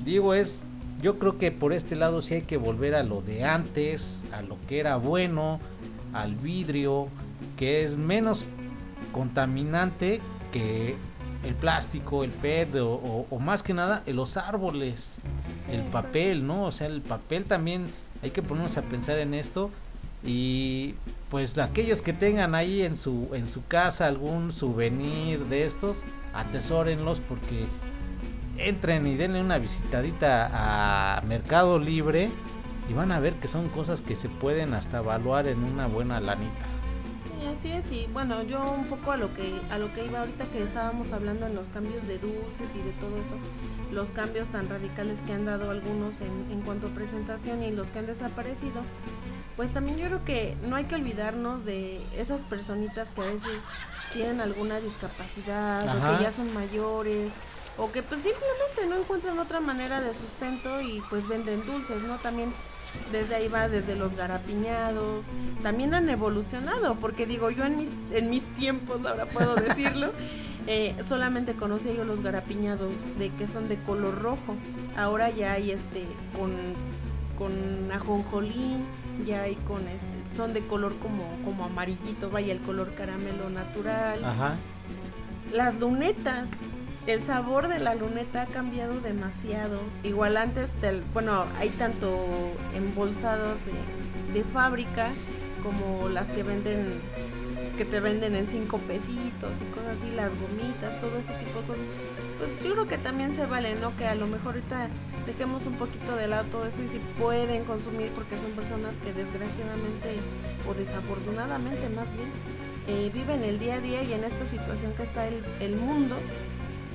digo 0.04 0.34
es, 0.34 0.64
yo 1.00 1.18
creo 1.18 1.38
que 1.38 1.52
por 1.52 1.72
este 1.72 1.94
lado 1.94 2.20
sí 2.20 2.34
hay 2.34 2.42
que 2.42 2.56
volver 2.56 2.94
a 2.94 3.04
lo 3.04 3.22
de 3.22 3.44
antes, 3.44 4.24
a 4.32 4.42
lo 4.42 4.56
que 4.68 4.80
era 4.80 4.96
bueno, 4.96 5.60
al 6.12 6.34
vidrio, 6.34 7.08
que 7.56 7.82
es 7.82 7.96
menos 7.96 8.46
contaminante 9.18 10.20
que 10.52 10.96
el 11.44 11.54
plástico, 11.54 12.22
el 12.24 12.30
PET 12.30 12.76
o, 12.76 12.92
o- 12.94 13.26
o 13.30 13.38
más 13.40 13.62
que 13.64 13.74
nada 13.74 14.02
los 14.06 14.36
árboles, 14.36 15.18
el 15.70 15.82
papel, 15.82 16.46
¿no? 16.46 16.64
O 16.64 16.70
sea, 16.70 16.86
el 16.86 17.00
papel 17.00 17.44
también 17.44 17.86
hay 18.22 18.30
que 18.30 18.42
ponernos 18.42 18.76
a 18.76 18.82
pensar 18.82 19.18
en 19.18 19.34
esto 19.34 19.70
y 20.24 20.94
pues 21.30 21.56
aquellos 21.58 22.00
que 22.02 22.12
tengan 22.12 22.54
ahí 22.54 22.82
en 22.82 22.96
su 22.96 23.28
en 23.34 23.46
su 23.46 23.64
casa 23.66 24.06
algún 24.06 24.50
souvenir 24.52 25.44
de 25.46 25.64
estos, 25.64 26.02
atesórenlos 26.34 27.20
porque 27.20 27.66
entren 28.56 29.06
y 29.06 29.14
denle 29.16 29.40
una 29.40 29.58
visitadita 29.58 30.50
a 31.18 31.20
Mercado 31.22 31.78
Libre 31.78 32.28
y 32.88 32.92
van 32.94 33.12
a 33.12 33.20
ver 33.20 33.34
que 33.34 33.46
son 33.48 33.68
cosas 33.68 34.00
que 34.00 34.16
se 34.16 34.28
pueden 34.28 34.74
hasta 34.74 34.98
evaluar 34.98 35.46
en 35.48 35.62
una 35.62 35.86
buena 35.88 36.20
lanita. 36.20 36.66
Sí, 37.38 37.46
así 37.46 37.70
es, 37.72 37.92
y 37.92 38.08
bueno, 38.12 38.42
yo 38.42 38.60
un 38.68 38.86
poco 38.86 39.12
a 39.12 39.16
lo 39.16 39.32
que 39.32 39.60
a 39.70 39.78
lo 39.78 39.92
que 39.94 40.04
iba 40.04 40.20
ahorita 40.20 40.46
que 40.46 40.62
estábamos 40.62 41.12
hablando 41.12 41.46
en 41.46 41.54
los 41.54 41.68
cambios 41.68 42.06
de 42.08 42.18
dulces 42.18 42.74
y 42.74 42.78
de 42.78 42.90
todo 42.92 43.16
eso, 43.20 43.34
los 43.92 44.10
cambios 44.10 44.48
tan 44.48 44.68
radicales 44.68 45.20
que 45.20 45.34
han 45.34 45.44
dado 45.44 45.70
algunos 45.70 46.20
en, 46.20 46.50
en 46.50 46.62
cuanto 46.62 46.88
a 46.88 46.90
presentación 46.90 47.62
y 47.62 47.70
los 47.70 47.90
que 47.90 48.00
han 48.00 48.06
desaparecido, 48.06 48.82
pues 49.56 49.72
también 49.72 49.98
yo 49.98 50.06
creo 50.06 50.24
que 50.24 50.56
no 50.68 50.74
hay 50.74 50.84
que 50.84 50.96
olvidarnos 50.96 51.64
de 51.64 52.04
esas 52.16 52.40
personitas 52.42 53.10
que 53.10 53.20
a 53.20 53.26
veces 53.26 53.62
tienen 54.12 54.40
alguna 54.40 54.80
discapacidad 54.80 55.82
o 55.86 56.16
que 56.18 56.24
ya 56.24 56.32
son 56.32 56.52
mayores 56.52 57.32
o 57.76 57.92
que 57.92 58.02
pues 58.02 58.22
simplemente 58.22 58.86
no 58.88 58.96
encuentran 58.96 59.38
otra 59.38 59.60
manera 59.60 60.00
de 60.00 60.14
sustento 60.14 60.80
y 60.80 61.00
pues 61.08 61.28
venden 61.28 61.64
dulces, 61.64 62.02
¿no? 62.02 62.16
También 62.18 62.52
desde 63.12 63.36
ahí 63.36 63.48
va, 63.48 63.68
desde 63.68 63.96
los 63.96 64.14
garapiñados, 64.14 65.26
también 65.62 65.94
han 65.94 66.08
evolucionado, 66.08 66.94
porque 66.96 67.26
digo, 67.26 67.50
yo 67.50 67.64
en 67.64 67.76
mis, 67.76 67.90
en 68.12 68.30
mis 68.30 68.44
tiempos, 68.54 69.04
ahora 69.04 69.26
puedo 69.26 69.54
decirlo, 69.56 70.12
eh, 70.66 70.94
solamente 71.02 71.54
conocía 71.54 71.92
yo 71.92 72.04
los 72.04 72.22
garapiñados 72.22 73.18
de 73.18 73.30
que 73.30 73.46
son 73.46 73.68
de 73.68 73.76
color 73.76 74.20
rojo, 74.20 74.56
ahora 74.96 75.30
ya 75.30 75.52
hay 75.52 75.70
este 75.70 76.04
con, 76.36 76.52
con 77.38 77.90
ajonjolí, 77.92 78.76
ya 79.26 79.42
hay 79.42 79.54
con 79.54 79.86
este, 79.88 80.36
son 80.36 80.52
de 80.52 80.60
color 80.66 80.94
como, 80.98 81.24
como 81.44 81.64
amarillito, 81.64 82.30
vaya 82.30 82.52
el 82.52 82.60
color 82.60 82.92
caramelo 82.94 83.48
natural, 83.50 84.24
Ajá. 84.24 84.56
las 85.52 85.78
lunetas. 85.80 86.50
El 87.08 87.22
sabor 87.22 87.68
de 87.68 87.78
la 87.78 87.94
luneta 87.94 88.42
ha 88.42 88.46
cambiado 88.46 89.00
demasiado. 89.00 89.80
Igual 90.04 90.36
antes, 90.36 90.68
del, 90.82 91.02
bueno, 91.14 91.46
hay 91.58 91.70
tanto 91.70 92.26
embolsados 92.74 93.58
de, 93.64 94.38
de 94.38 94.44
fábrica 94.44 95.08
como 95.62 96.10
las 96.10 96.28
que 96.28 96.42
venden, 96.42 97.00
que 97.78 97.86
te 97.86 98.00
venden 98.00 98.34
en 98.34 98.46
cinco 98.50 98.76
pesitos 98.76 99.56
y 99.58 99.74
cosas 99.74 99.96
así, 99.96 100.10
las 100.10 100.28
gomitas, 100.38 101.00
todo 101.00 101.16
ese 101.16 101.32
tipo 101.32 101.62
de 101.62 101.66
cosas. 101.68 101.84
Pues 102.38 102.62
yo 102.62 102.74
creo 102.74 102.86
que 102.86 102.98
también 102.98 103.34
se 103.34 103.46
vale, 103.46 103.74
¿no? 103.76 103.96
Que 103.96 104.04
a 104.04 104.14
lo 104.14 104.26
mejor 104.26 104.56
ahorita 104.56 104.88
dejemos 105.24 105.64
un 105.64 105.76
poquito 105.76 106.14
de 106.14 106.28
lado 106.28 106.44
todo 106.50 106.66
eso 106.66 106.82
y 106.82 106.88
si 106.88 106.98
pueden 107.18 107.64
consumir 107.64 108.10
porque 108.10 108.36
son 108.36 108.50
personas 108.50 108.94
que 108.96 109.14
desgraciadamente 109.14 110.20
o 110.68 110.74
desafortunadamente 110.74 111.88
más 111.88 112.06
bien 112.14 112.28
eh, 112.86 113.10
viven 113.12 113.44
el 113.44 113.58
día 113.58 113.76
a 113.76 113.80
día 113.80 114.02
y 114.02 114.14
en 114.14 114.24
esta 114.24 114.46
situación 114.46 114.92
que 114.92 115.02
está 115.02 115.26
el, 115.26 115.42
el 115.60 115.76
mundo, 115.76 116.16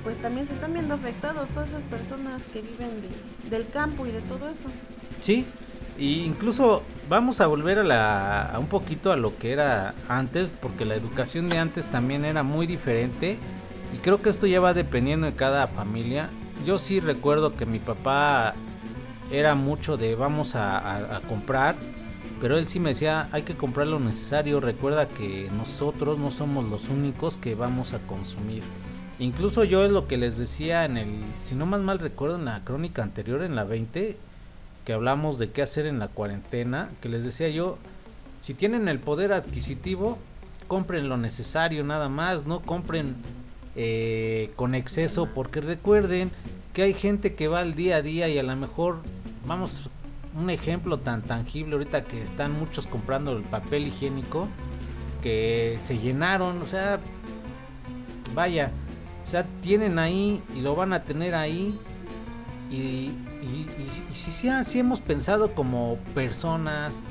pues 0.03 0.17
también 0.17 0.45
se 0.47 0.53
están 0.53 0.73
viendo 0.73 0.93
afectados 0.95 1.49
todas 1.49 1.69
esas 1.69 1.83
personas 1.83 2.41
que 2.51 2.61
viven 2.61 2.89
de- 3.01 3.49
del 3.49 3.67
campo 3.69 4.05
y 4.05 4.11
de 4.11 4.21
todo 4.21 4.49
eso. 4.49 4.63
Sí, 5.21 5.45
y 5.97 6.23
incluso 6.23 6.83
vamos 7.07 7.39
a 7.41 7.47
volver 7.47 7.79
a, 7.79 7.83
la, 7.83 8.41
a 8.43 8.59
un 8.59 8.67
poquito 8.67 9.11
a 9.11 9.15
lo 9.15 9.37
que 9.37 9.51
era 9.51 9.93
antes, 10.09 10.51
porque 10.51 10.85
la 10.85 10.95
educación 10.95 11.49
de 11.49 11.57
antes 11.59 11.87
también 11.87 12.25
era 12.25 12.43
muy 12.43 12.67
diferente 12.67 13.37
y 13.93 13.97
creo 13.99 14.21
que 14.21 14.29
esto 14.29 14.47
ya 14.47 14.59
va 14.59 14.73
dependiendo 14.73 15.25
de 15.27 15.33
cada 15.33 15.67
familia. 15.67 16.29
Yo 16.65 16.77
sí 16.77 16.99
recuerdo 16.99 17.55
que 17.55 17.65
mi 17.65 17.79
papá 17.79 18.53
era 19.31 19.55
mucho 19.55 19.97
de 19.97 20.15
vamos 20.15 20.55
a, 20.55 20.77
a- 20.79 21.17
a 21.17 21.21
comprar, 21.21 21.75
pero 22.41 22.57
él 22.57 22.67
sí 22.67 22.79
me 22.79 22.89
decía 22.89 23.29
hay 23.31 23.43
que 23.43 23.55
comprar 23.55 23.87
lo 23.87 23.99
necesario, 23.99 24.59
recuerda 24.59 25.07
que 25.07 25.49
nosotros 25.55 26.19
no 26.19 26.29
somos 26.31 26.65
los 26.69 26.89
únicos 26.89 27.37
que 27.37 27.55
vamos 27.55 27.93
a 27.93 27.99
consumir. 27.99 28.63
Incluso 29.23 29.63
yo 29.63 29.85
es 29.85 29.91
lo 29.91 30.05
que 30.05 30.17
les 30.17 30.37
decía 30.37 30.83
en 30.83 30.97
el, 30.97 31.07
si 31.43 31.55
no 31.55 31.65
más 31.65 31.79
mal 31.79 31.97
recuerdo 31.97 32.35
en 32.35 32.43
la 32.43 32.61
crónica 32.65 33.03
anterior, 33.03 33.41
en 33.41 33.55
la 33.55 33.63
20, 33.63 34.17
que 34.83 34.93
hablamos 34.93 35.39
de 35.39 35.49
qué 35.49 35.61
hacer 35.61 35.85
en 35.85 35.97
la 35.97 36.09
cuarentena, 36.09 36.89
que 37.01 37.07
les 37.07 37.23
decía 37.23 37.47
yo, 37.47 37.77
si 38.41 38.53
tienen 38.53 38.89
el 38.89 38.99
poder 38.99 39.31
adquisitivo, 39.31 40.17
compren 40.67 41.07
lo 41.07 41.15
necesario 41.15 41.85
nada 41.85 42.09
más, 42.09 42.45
no 42.45 42.59
compren 42.59 43.15
eh, 43.77 44.51
con 44.57 44.75
exceso, 44.75 45.29
porque 45.33 45.61
recuerden 45.61 46.29
que 46.73 46.81
hay 46.81 46.93
gente 46.93 47.33
que 47.33 47.47
va 47.47 47.61
al 47.61 47.75
día 47.75 47.95
a 47.95 48.01
día 48.01 48.27
y 48.27 48.37
a 48.37 48.43
lo 48.43 48.53
mejor, 48.57 48.97
vamos, 49.47 49.83
un 50.35 50.49
ejemplo 50.49 50.99
tan 50.99 51.21
tangible 51.21 51.75
ahorita 51.75 52.03
que 52.03 52.21
están 52.21 52.51
muchos 52.59 52.87
comprando 52.87 53.37
el 53.37 53.43
papel 53.43 53.87
higiénico, 53.87 54.49
que 55.21 55.77
se 55.81 55.97
llenaron, 55.97 56.61
o 56.61 56.67
sea, 56.67 56.99
vaya, 58.35 58.69
sea, 59.33 59.45
tienen 59.61 59.99
ahí 59.99 60.41
y 60.55 60.61
lo 60.61 60.75
van 60.75 60.93
a 60.93 61.03
tener 61.03 61.35
ahí. 61.35 61.77
Y, 62.71 62.75
y, 62.75 63.11
y- 63.41 64.03
y 64.11 64.15
si, 64.15 64.47
ha- 64.49 64.63
sí 64.63 64.79
hemos 64.79 65.01
pensado 65.01 65.53
como 65.53 65.97
personas 66.15 67.01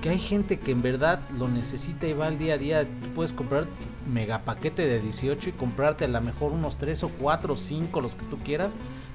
que 0.00 0.10
hay 0.10 0.18
gente 0.18 0.58
que 0.60 0.70
en 0.70 0.80
verdad 0.80 1.18
lo 1.38 1.48
necesita 1.48 2.06
y 2.06 2.12
va 2.12 2.28
al 2.28 2.38
día 2.38 2.54
a 2.54 2.58
día, 2.58 2.84
tú 2.84 3.08
puedes 3.16 3.32
comprar 3.32 3.66
mega 4.10 4.38
paquete 4.40 4.86
de 4.86 5.00
18 5.00 5.48
y 5.50 5.52
comprarte 5.52 6.04
a 6.04 6.08
lo 6.08 6.20
mejor 6.20 6.52
unos 6.52 6.78
3 6.78 7.02
o 7.04 7.08
4 7.08 7.52
o 7.52 7.56
5 7.56 8.00
los 8.00 8.14
que 8.14 8.24
tú 8.26 8.38
quieras, 8.38 8.72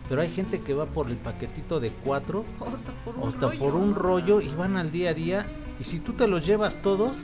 pero 0.09 0.21
hay 0.21 0.29
gente 0.29 0.59
que 0.59 0.73
va 0.73 0.85
por 0.85 1.07
el 1.09 1.15
paquetito 1.15 1.79
de 1.79 1.89
4 2.03 2.43
O 2.59 2.65
hasta 2.65 2.91
por 3.05 3.15
o 3.15 3.21
un 3.21 3.27
hasta 3.29 3.47
rollo. 3.47 3.59
por 3.59 3.75
un 3.75 3.95
rollo 3.95 4.41
y 4.41 4.49
van 4.49 4.75
al 4.75 4.91
día 4.91 5.11
a 5.11 5.13
día. 5.13 5.45
Y 5.79 5.85
si 5.85 5.99
tú 5.99 6.13
te 6.13 6.27
los 6.27 6.45
llevas 6.45 6.75
todos 6.81 7.17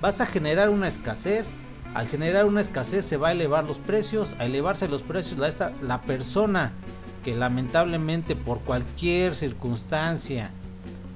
vas 0.00 0.20
a 0.20 0.26
generar 0.26 0.70
una 0.70 0.86
escasez 0.88 1.56
al 1.94 2.08
generar 2.08 2.46
una 2.46 2.60
escasez 2.60 3.04
se 3.04 3.16
va 3.16 3.28
a 3.28 3.32
elevar 3.32 3.64
los 3.64 3.78
precios 3.78 4.34
a 4.38 4.44
elevarse 4.44 4.88
los 4.88 5.02
precios 5.02 5.38
la, 5.38 5.48
esta, 5.48 5.72
la 5.82 6.00
persona 6.02 6.72
que 7.24 7.36
lamentablemente 7.36 8.34
por 8.36 8.60
cualquier 8.60 9.34
circunstancia 9.34 10.50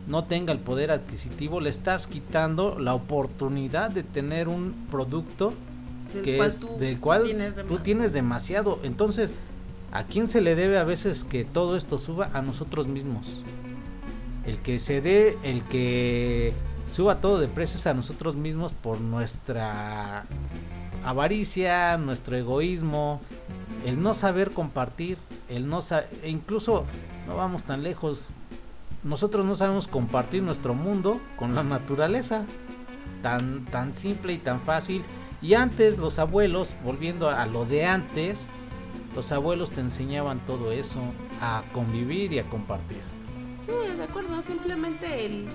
no 0.06 0.24
tenga 0.24 0.52
el 0.52 0.58
poder 0.58 0.90
adquisitivo 0.90 1.60
le 1.60 1.70
estás 1.70 2.06
quitando 2.06 2.78
la 2.78 2.94
oportunidad 2.94 3.90
de 3.90 4.02
tener 4.02 4.48
un 4.48 4.86
producto 4.90 5.52
Del 6.12 6.22
que 6.22 6.36
cual 6.36 6.48
es 6.48 6.60
tú 6.60 6.78
del 6.78 7.00
cual 7.00 7.24
tienes 7.24 7.54
tú 7.66 7.78
tienes 7.78 8.12
demasiado 8.12 8.78
entonces 8.82 9.32
¿A 9.96 10.04
quién 10.04 10.28
se 10.28 10.42
le 10.42 10.54
debe 10.54 10.78
a 10.78 10.84
veces 10.84 11.24
que 11.24 11.44
todo 11.44 11.74
esto 11.74 11.96
suba? 11.96 12.30
A 12.34 12.42
nosotros 12.42 12.86
mismos. 12.86 13.42
El 14.44 14.58
que 14.58 14.78
se 14.78 15.00
dé, 15.00 15.38
el 15.42 15.62
que 15.62 16.52
suba 16.90 17.16
todo 17.20 17.38
de 17.38 17.48
precios 17.48 17.86
a 17.86 17.94
nosotros 17.94 18.34
mismos 18.36 18.72
por 18.72 19.00
nuestra 19.00 20.24
avaricia, 21.04 21.96
nuestro 21.98 22.36
egoísmo, 22.36 23.20
el 23.84 24.02
no 24.02 24.14
saber 24.14 24.50
compartir, 24.52 25.18
el 25.48 25.68
no 25.68 25.82
sa- 25.82 26.04
e 26.22 26.30
incluso 26.30 26.84
no 27.26 27.36
vamos 27.36 27.64
tan 27.64 27.82
lejos. 27.82 28.30
Nosotros 29.04 29.44
no 29.46 29.54
sabemos 29.54 29.86
compartir 29.86 30.42
nuestro 30.42 30.74
mundo 30.74 31.20
con 31.38 31.54
la 31.54 31.62
naturaleza. 31.62 32.44
Tan 33.22 33.64
tan 33.66 33.94
simple 33.94 34.32
y 34.34 34.38
tan 34.38 34.60
fácil. 34.60 35.02
Y 35.42 35.54
antes 35.54 35.98
los 35.98 36.18
abuelos, 36.18 36.74
volviendo 36.84 37.28
a 37.28 37.46
lo 37.46 37.64
de 37.64 37.84
antes, 37.86 38.46
los 39.14 39.32
abuelos 39.32 39.70
te 39.70 39.80
enseñaban 39.80 40.40
todo 40.40 40.72
eso, 40.72 41.00
a 41.40 41.62
convivir 41.72 42.32
y 42.32 42.38
a 42.38 42.44
compartir. 42.48 43.00
Sí, 43.64 43.96
de 43.96 44.02
acuerdo, 44.04 44.40
simplemente 44.42 45.26
el 45.26 45.46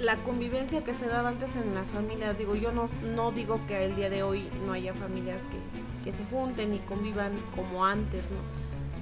la 0.00 0.16
convivencia 0.16 0.82
que 0.82 0.94
se 0.94 1.06
daba 1.06 1.28
antes 1.28 1.56
en 1.56 1.74
las 1.74 1.88
familias, 1.88 2.38
digo, 2.38 2.54
yo 2.54 2.72
no, 2.72 2.88
no 3.14 3.32
digo 3.32 3.60
que 3.66 3.84
el 3.84 3.96
día 3.96 4.08
de 4.08 4.22
hoy 4.22 4.48
no 4.66 4.72
haya 4.72 4.94
familias 4.94 5.40
que, 5.50 6.10
que 6.10 6.16
se 6.16 6.24
junten 6.24 6.74
y 6.74 6.78
convivan 6.78 7.32
como 7.54 7.84
antes, 7.84 8.24
¿no? 8.30 8.38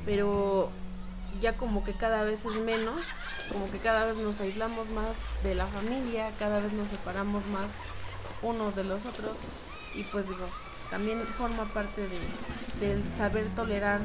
Pero 0.04 0.70
ya 1.40 1.56
como 1.56 1.84
que 1.84 1.92
cada 1.92 2.24
vez 2.24 2.44
es 2.44 2.56
menos, 2.56 3.06
como 3.52 3.70
que 3.70 3.78
cada 3.78 4.04
vez 4.04 4.18
nos 4.18 4.40
aislamos 4.40 4.90
más 4.90 5.16
de 5.42 5.54
la 5.54 5.66
familia, 5.66 6.32
cada 6.38 6.58
vez 6.58 6.72
nos 6.72 6.88
separamos 6.88 7.46
más 7.46 7.72
unos 8.42 8.74
de 8.74 8.84
los 8.84 9.06
otros 9.06 9.38
y 9.94 10.02
pues 10.04 10.28
digo, 10.28 10.48
también 10.90 11.24
forma 11.36 11.72
parte 11.72 12.08
de, 12.08 12.20
del 12.80 13.02
saber 13.16 13.46
tolerar 13.54 14.00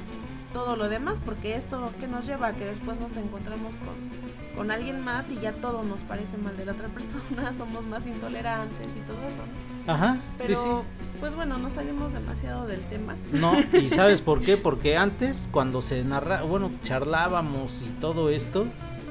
todo 0.54 0.76
lo 0.76 0.88
demás, 0.88 1.20
porque 1.24 1.56
esto 1.56 1.92
que 2.00 2.08
nos 2.08 2.26
lleva 2.26 2.48
a 2.48 2.54
que 2.54 2.66
después 2.66 3.00
nos 3.00 3.18
encontremos 3.18 3.76
con, 3.78 4.56
con 4.56 4.72
alguien 4.72 5.02
más 5.02 5.32
y 5.32 5.40
ya 5.40 5.52
todo 5.52 5.84
nos 5.84 6.02
parece 6.02 6.38
mal 6.38 6.56
de 6.56 6.66
la 6.66 6.74
otra 6.74 6.88
persona, 6.90 7.52
somos 7.54 7.84
más 7.86 8.06
intolerantes 8.06 8.88
y 8.96 9.02
todo 9.08 9.18
eso. 9.18 9.44
¿no? 9.88 9.94
Ajá, 9.94 10.18
Pero, 10.38 10.56
sí, 10.56 10.64
sí. 10.64 11.18
pues 11.20 11.36
bueno, 11.36 11.58
no 11.58 11.70
salimos 11.70 12.14
demasiado 12.14 12.68
del 12.68 12.82
tema. 12.82 13.16
No, 13.32 13.54
y 13.78 13.90
sabes 13.90 14.22
por 14.22 14.42
qué? 14.42 14.56
Porque 14.56 14.96
antes 14.96 15.50
cuando 15.52 15.82
se 15.82 16.04
narra, 16.04 16.44
bueno, 16.44 16.72
charlábamos 16.84 17.82
y 17.82 17.90
todo 18.00 18.30
esto, 18.30 18.66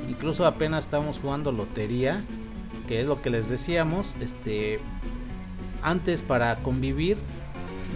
incluso 0.09 0.47
apenas 0.47 0.87
estábamos 0.87 1.19
jugando 1.19 1.53
lotería, 1.53 2.23
que 2.89 3.01
es 3.01 3.07
lo 3.07 3.21
que 3.21 3.31
les 3.31 3.49
decíamos, 3.49 4.07
este 4.21 4.81
antes 5.83 6.23
para 6.23 6.57
convivir 6.57 7.19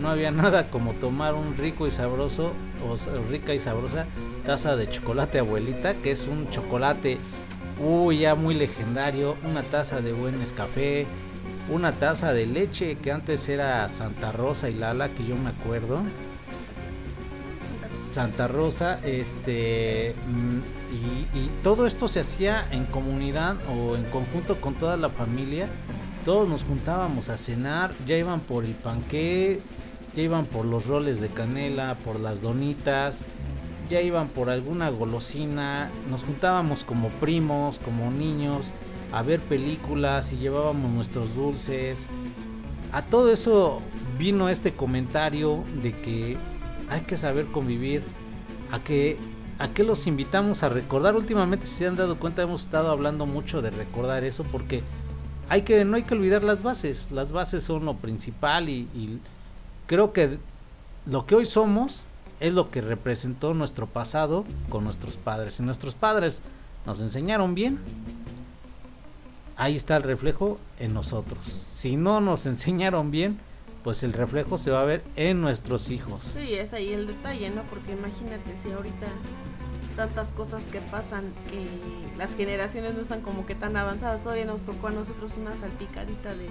no 0.01 0.09
había 0.09 0.31
nada 0.31 0.70
como 0.70 0.93
tomar 0.94 1.35
un 1.35 1.56
rico 1.56 1.86
y 1.86 1.90
sabroso 1.90 2.52
o 2.86 2.97
rica 3.31 3.55
y 3.55 3.59
sabrosa 3.59 4.06
taza 4.44 4.77
de 4.77 4.89
chocolate 4.89 5.40
abuelita, 5.40 5.94
que 5.94 6.10
es 6.12 6.27
un 6.27 6.48
chocolate 6.51 7.18
uy, 7.78 8.20
ya 8.20 8.35
muy 8.35 8.55
legendario, 8.55 9.36
una 9.44 9.62
taza 9.62 10.01
de 10.01 10.12
buen 10.12 10.43
café, 10.56 11.06
una 11.70 11.93
taza 11.93 12.32
de 12.32 12.47
leche 12.47 12.97
que 12.97 13.12
antes 13.12 13.48
era 13.48 13.89
Santa 13.89 14.32
Rosa 14.32 14.68
y 14.68 14.74
Lala, 14.74 15.09
que 15.10 15.27
yo 15.27 15.36
me 15.36 15.51
acuerdo. 15.51 16.01
Santa 18.12 18.48
Rosa, 18.48 18.98
este, 19.05 20.14
mm, 20.27 20.59
y, 20.94 21.39
y 21.39 21.51
todo 21.62 21.86
esto 21.86 22.09
se 22.09 22.20
hacía 22.20 22.66
en 22.70 22.86
comunidad 22.86 23.56
o 23.68 23.94
en 23.94 24.05
conjunto 24.05 24.59
con 24.60 24.74
toda 24.74 24.97
la 24.97 25.10
familia. 25.10 25.68
Todos 26.24 26.48
nos 26.48 26.64
juntábamos 26.64 27.28
a 27.28 27.36
cenar, 27.36 27.93
ya 28.06 28.16
iban 28.16 28.40
por 28.40 28.64
el 28.64 28.73
panqué, 28.73 29.60
ya 30.16 30.22
iban 30.22 30.47
por 30.47 30.64
los 30.64 30.86
roles 30.86 31.20
de 31.20 31.28
canela, 31.28 31.94
por 32.02 32.18
las 32.18 32.40
donitas, 32.40 33.22
ya 33.90 34.01
iban 34.01 34.28
por 34.28 34.48
alguna 34.48 34.88
golosina, 34.88 35.90
nos 36.10 36.24
juntábamos 36.24 36.84
como 36.84 37.10
primos, 37.10 37.78
como 37.78 38.10
niños, 38.10 38.72
a 39.12 39.22
ver 39.22 39.40
películas 39.40 40.32
y 40.32 40.38
llevábamos 40.38 40.90
nuestros 40.90 41.34
dulces. 41.36 42.06
A 42.93 43.02
todo 43.02 43.30
eso 43.30 43.82
vino 44.18 44.48
este 44.48 44.72
comentario 44.72 45.62
de 45.82 45.93
que 45.93 46.38
hay 46.88 47.02
que 47.02 47.18
saber 47.18 47.44
convivir, 47.47 48.02
a 48.72 48.80
que 48.80 49.18
a 49.59 49.68
que 49.68 49.84
los 49.84 50.06
invitamos 50.06 50.62
a 50.62 50.68
recordar. 50.70 51.14
Últimamente 51.14 51.66
si 51.66 51.76
se 51.76 51.86
han 51.86 51.97
dado 51.97 52.18
cuenta 52.18 52.43
hemos 52.43 52.62
estado 52.62 52.90
hablando 52.90 53.26
mucho 53.26 53.62
de 53.62 53.70
recordar 53.70 54.24
eso 54.24 54.44
porque 54.44 54.82
hay 55.48 55.62
que 55.62 55.84
no 55.84 55.97
hay 55.97 56.02
que 56.05 56.14
olvidar 56.14 56.43
las 56.43 56.62
bases. 56.62 57.09
Las 57.10 57.32
bases 57.32 57.64
son 57.64 57.84
lo 57.84 57.94
principal 57.97 58.68
y 58.68 59.20
creo 59.86 60.12
que 60.12 60.38
lo 61.06 61.26
que 61.26 61.34
hoy 61.34 61.44
somos 61.44 62.04
es 62.40 62.52
lo 62.52 62.70
que 62.70 62.80
representó 62.80 63.54
nuestro 63.54 63.86
pasado 63.86 64.44
con 64.68 64.84
nuestros 64.84 65.16
padres. 65.16 65.54
Si 65.54 65.62
nuestros 65.62 65.94
padres 65.94 66.42
nos 66.84 67.00
enseñaron 67.00 67.54
bien, 67.54 67.78
ahí 69.56 69.76
está 69.76 69.96
el 69.96 70.02
reflejo 70.02 70.58
en 70.78 70.94
nosotros. 70.94 71.46
Si 71.46 71.96
no 71.96 72.20
nos 72.20 72.46
enseñaron 72.46 73.10
bien, 73.10 73.38
pues 73.84 74.02
el 74.02 74.12
reflejo 74.12 74.58
se 74.58 74.70
va 74.70 74.82
a 74.82 74.84
ver 74.84 75.02
en 75.14 75.40
nuestros 75.40 75.90
hijos. 75.90 76.24
Sí, 76.24 76.54
es 76.54 76.72
ahí 76.72 76.92
el 76.92 77.06
detalle, 77.06 77.50
¿no? 77.50 77.62
Porque 77.70 77.92
imagínate 77.92 78.56
si 78.60 78.72
ahorita 78.72 79.06
tantas 79.94 80.28
cosas 80.28 80.64
que 80.64 80.80
pasan 80.80 81.24
que 81.50 81.66
las 82.18 82.34
generaciones 82.34 82.94
no 82.94 83.01
están 83.01 83.20
como 83.20 83.44
que 83.47 83.55
tan 83.55 83.76
avanzadas, 83.76 84.22
todavía 84.22 84.44
nos 84.47 84.62
tocó 84.62 84.88
a 84.88 84.90
nosotros 84.90 85.32
una 85.38 85.55
salpicadita 85.56 86.30
de, 86.34 86.48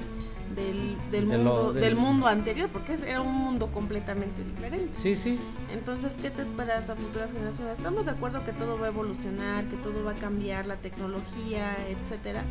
del, 0.56 0.96
del, 1.12 1.30
De 1.30 1.38
lo- 1.38 1.44
mundo, 1.44 1.74
del- 1.74 1.84
del 1.84 1.96
mundo 1.96 2.28
anterior, 2.28 2.70
porque 2.72 2.96
era 3.08 3.22
un 3.22 3.34
mundo 3.34 3.68
completamente 3.72 4.44
diferente. 4.44 4.90
Sí, 4.96 5.16
sí. 5.16 5.40
Entonces, 5.74 6.14
¿qué 6.22 6.30
te 6.30 6.42
esperas 6.44 6.90
a 6.90 6.96
futuras 6.96 7.32
generaciones? 7.32 7.78
Estamos 7.78 8.06
de 8.06 8.12
acuerdo 8.12 8.44
que 8.46 8.52
todo 8.54 8.78
va 8.80 8.86
a 8.86 8.90
evolucionar, 8.90 9.66
que 9.66 9.78
todo 9.78 10.04
va 10.04 10.12
a 10.12 10.16
cambiar, 10.16 10.66
la 10.68 10.76
tecnología, 10.76 11.76
etcétera. 11.90 12.44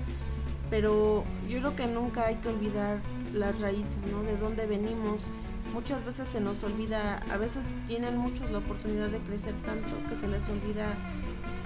Pero 0.70 1.24
yo 1.48 1.58
creo 1.58 1.76
que 1.76 1.86
nunca 1.86 2.26
hay 2.26 2.36
que 2.36 2.48
olvidar 2.48 2.98
las 3.32 3.58
raíces, 3.60 3.96
¿no? 4.10 4.22
De 4.22 4.36
dónde 4.36 4.66
venimos. 4.66 5.26
Muchas 5.72 6.04
veces 6.04 6.28
se 6.28 6.40
nos 6.40 6.62
olvida, 6.62 7.22
a 7.32 7.36
veces 7.36 7.64
tienen 7.88 8.16
muchos 8.16 8.50
la 8.50 8.58
oportunidad 8.58 9.08
de 9.08 9.18
crecer 9.18 9.54
tanto 9.66 9.96
que 10.08 10.14
se 10.16 10.28
les 10.28 10.48
olvida 10.48 10.94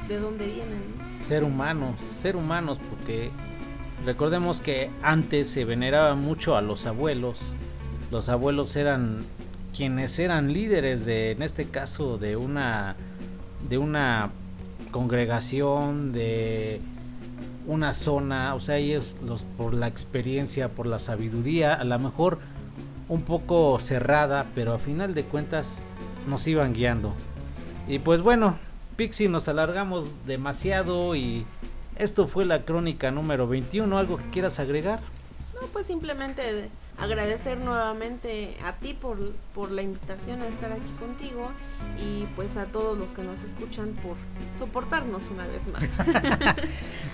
de 0.08 0.18
dónde 0.18 0.46
vienen, 0.46 0.82
ser 1.22 1.44
humanos, 1.44 2.00
ser 2.00 2.36
humanos, 2.36 2.78
porque 2.78 3.30
recordemos 4.04 4.60
que 4.60 4.90
antes 5.02 5.50
se 5.50 5.64
veneraba 5.64 6.14
mucho 6.14 6.56
a 6.56 6.62
los 6.62 6.86
abuelos. 6.86 7.54
Los 8.10 8.28
abuelos 8.28 8.74
eran 8.76 9.24
quienes 9.76 10.18
eran 10.18 10.52
líderes 10.52 11.04
de, 11.04 11.32
en 11.32 11.42
este 11.42 11.66
caso, 11.66 12.18
de 12.18 12.36
una, 12.36 12.96
de 13.68 13.78
una 13.78 14.30
congregación, 14.90 16.12
de 16.12 16.80
una 17.66 17.92
zona, 17.92 18.54
o 18.54 18.60
sea, 18.60 18.76
ellos 18.76 19.18
los 19.24 19.44
por 19.44 19.74
la 19.74 19.86
experiencia, 19.86 20.70
por 20.70 20.86
la 20.86 20.98
sabiduría, 20.98 21.74
a 21.74 21.84
lo 21.84 21.98
mejor 21.98 22.38
un 23.10 23.22
poco 23.22 23.78
cerrada, 23.78 24.46
pero 24.54 24.72
a 24.72 24.78
final 24.78 25.14
de 25.14 25.24
cuentas 25.24 25.86
nos 26.26 26.46
iban 26.46 26.72
guiando. 26.72 27.12
Y 27.86 27.98
pues 27.98 28.22
bueno, 28.22 28.56
Pixie, 28.98 29.28
nos 29.28 29.46
alargamos 29.46 30.26
demasiado 30.26 31.14
y 31.14 31.46
esto 31.96 32.26
fue 32.26 32.44
la 32.44 32.62
crónica 32.64 33.12
número 33.12 33.46
21. 33.46 33.96
¿Algo 33.96 34.16
que 34.16 34.24
quieras 34.30 34.58
agregar? 34.58 34.98
No, 35.54 35.68
pues 35.68 35.86
simplemente 35.86 36.42
de- 36.52 36.68
agradecer 36.98 37.58
nuevamente 37.58 38.56
a 38.64 38.72
ti 38.72 38.94
por, 38.94 39.16
por 39.54 39.70
la 39.70 39.82
invitación 39.82 40.42
a 40.42 40.48
estar 40.48 40.72
aquí 40.72 40.90
contigo 40.98 41.48
y 42.04 42.24
pues 42.34 42.56
a 42.56 42.64
todos 42.64 42.98
los 42.98 43.12
que 43.12 43.22
nos 43.22 43.44
escuchan 43.44 43.90
por 44.02 44.16
soportarnos 44.58 45.28
una 45.30 45.46
vez 45.46 45.62
más. 45.68 45.84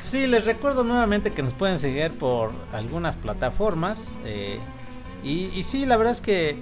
Sí, 0.06 0.26
les 0.26 0.44
recuerdo 0.46 0.84
nuevamente 0.84 1.32
que 1.32 1.42
nos 1.42 1.52
pueden 1.52 1.78
seguir 1.78 2.12
por 2.12 2.50
algunas 2.72 3.14
plataformas. 3.16 4.16
eh, 4.24 4.58
y, 5.22 5.46
y 5.46 5.62
sí, 5.64 5.84
la 5.84 5.96
verdad 5.98 6.12
es 6.12 6.20
que 6.22 6.56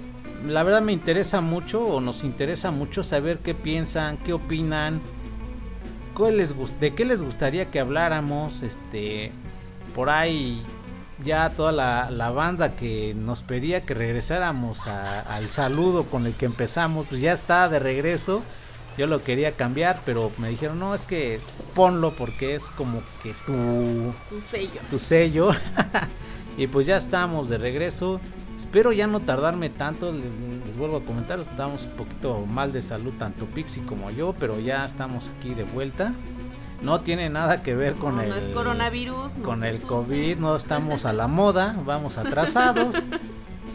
la 0.45 0.63
verdad 0.63 0.81
me 0.81 0.93
interesa 0.93 1.41
mucho 1.41 1.83
o 1.83 1.99
nos 2.01 2.23
interesa 2.23 2.71
mucho 2.71 3.03
saber 3.03 3.39
qué 3.39 3.53
piensan, 3.53 4.17
qué 4.17 4.33
opinan, 4.33 5.01
cuál 6.13 6.37
les 6.37 6.53
de 6.79 6.93
qué 6.93 7.05
les 7.05 7.23
gustaría 7.23 7.71
que 7.71 7.79
habláramos. 7.79 8.61
Este, 8.61 9.31
por 9.95 10.09
ahí 10.09 10.61
ya 11.23 11.49
toda 11.51 11.71
la, 11.71 12.09
la 12.11 12.31
banda 12.31 12.75
que 12.75 13.13
nos 13.15 13.43
pedía 13.43 13.85
que 13.85 13.93
regresáramos 13.93 14.87
a- 14.87 15.21
al 15.21 15.49
saludo 15.49 16.05
con 16.09 16.25
el 16.25 16.35
que 16.35 16.45
empezamos, 16.45 17.07
pues 17.07 17.21
ya 17.21 17.31
está 17.33 17.69
de 17.69 17.79
regreso. 17.79 18.43
Yo 18.97 19.07
lo 19.07 19.23
quería 19.23 19.55
cambiar, 19.55 20.01
pero 20.05 20.31
me 20.37 20.49
dijeron, 20.49 20.79
no, 20.79 20.93
es 20.93 21.07
que 21.07 21.39
ponlo 21.73 22.15
porque 22.15 22.53
es 22.53 22.69
como 22.71 23.01
que 23.23 23.33
tu, 23.45 24.13
tu 24.29 24.39
sello. 24.39 24.81
tu 24.91 24.99
sello. 24.99 25.49
y 26.57 26.67
pues 26.67 26.85
ya 26.85 26.97
estamos 26.97 27.49
de 27.49 27.57
regreso. 27.57 28.19
Espero 28.63 28.93
ya 28.93 29.07
no 29.07 29.19
tardarme 29.19 29.69
tanto, 29.69 30.13
les, 30.13 30.23
les 30.65 30.77
vuelvo 30.77 30.95
a 30.95 31.01
comentar, 31.01 31.37
estamos 31.37 31.85
un 31.85 31.91
poquito 31.91 32.45
mal 32.45 32.71
de 32.71 32.81
salud, 32.81 33.11
tanto 33.19 33.45
Pixie 33.45 33.83
como 33.83 34.09
yo, 34.09 34.33
pero 34.39 34.57
ya 34.57 34.85
estamos 34.85 35.29
aquí 35.37 35.53
de 35.53 35.65
vuelta. 35.65 36.13
No 36.81 37.01
tiene 37.01 37.29
nada 37.29 37.61
que 37.61 37.75
ver 37.75 37.95
con 37.95 38.15
no, 38.15 38.21
el 38.21 38.29
no 38.29 38.35
es 38.37 38.47
coronavirus, 38.47 39.35
no 39.35 39.43
con 39.43 39.65
el 39.65 39.75
asusten. 39.75 39.87
COVID, 39.89 40.37
no 40.37 40.55
estamos 40.55 41.03
a 41.03 41.11
la 41.11 41.27
moda, 41.27 41.75
vamos 41.85 42.17
atrasados. 42.17 42.95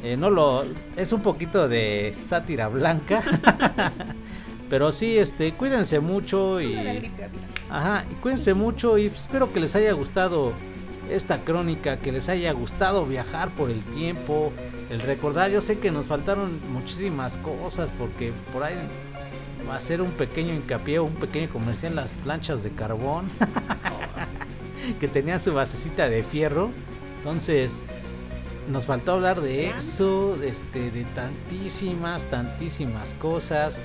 Eh, 0.04 0.16
no 0.16 0.30
lo 0.30 0.64
es 0.96 1.12
un 1.12 1.22
poquito 1.22 1.66
de 1.66 2.14
sátira 2.14 2.68
blanca. 2.68 3.20
Pero 4.70 4.92
sí, 4.92 5.18
este, 5.18 5.54
cuídense 5.54 5.98
mucho 5.98 6.60
y 6.60 7.10
Ajá, 7.68 8.04
y 8.08 8.14
cuídense 8.14 8.54
mucho 8.54 8.96
y 8.96 9.06
espero 9.06 9.52
que 9.52 9.58
les 9.58 9.74
haya 9.74 9.90
gustado 9.94 10.52
esta 11.10 11.40
crónica, 11.40 11.98
que 11.98 12.12
les 12.12 12.28
haya 12.28 12.52
gustado 12.52 13.04
viajar 13.06 13.50
por 13.50 13.70
el 13.70 13.82
tiempo, 13.82 14.52
el 14.90 15.00
recordar, 15.00 15.50
yo 15.50 15.60
sé 15.60 15.78
que 15.78 15.90
nos 15.90 16.06
faltaron 16.06 16.60
muchísimas 16.72 17.36
cosas 17.38 17.90
porque 17.98 18.32
por 18.52 18.62
ahí 18.62 18.76
va 19.68 19.76
a 19.76 19.80
ser 19.80 20.00
un 20.00 20.12
pequeño 20.12 20.54
hincapié, 20.54 20.98
un 21.00 21.14
pequeño 21.14 21.50
comercial 21.50 21.94
las 21.94 22.12
planchas 22.24 22.62
de 22.62 22.70
carbón 22.70 23.28
que 25.00 25.08
tenían 25.08 25.40
su 25.40 25.52
basecita 25.52 26.08
de 26.08 26.22
fierro. 26.22 26.70
Entonces, 27.18 27.82
nos 28.70 28.86
faltó 28.86 29.12
hablar 29.12 29.40
de 29.40 29.70
eso, 29.70 30.38
este, 30.42 30.90
de 30.90 31.04
tantísimas, 31.04 32.24
tantísimas 32.24 33.14
cosas. 33.14 33.80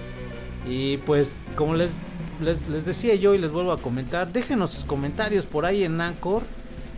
Y 0.66 0.98
pues, 0.98 1.36
como 1.58 1.76
les, 1.76 1.98
les, 2.42 2.70
les 2.70 2.86
decía 2.86 3.16
yo 3.16 3.34
y 3.34 3.38
les 3.38 3.52
vuelvo 3.52 3.74
a 3.74 3.78
comentar, 3.78 4.32
déjenos 4.32 4.72
sus 4.72 4.86
comentarios 4.86 5.46
por 5.46 5.66
ahí 5.66 5.84
en 5.84 6.00
Anchor. 6.00 6.44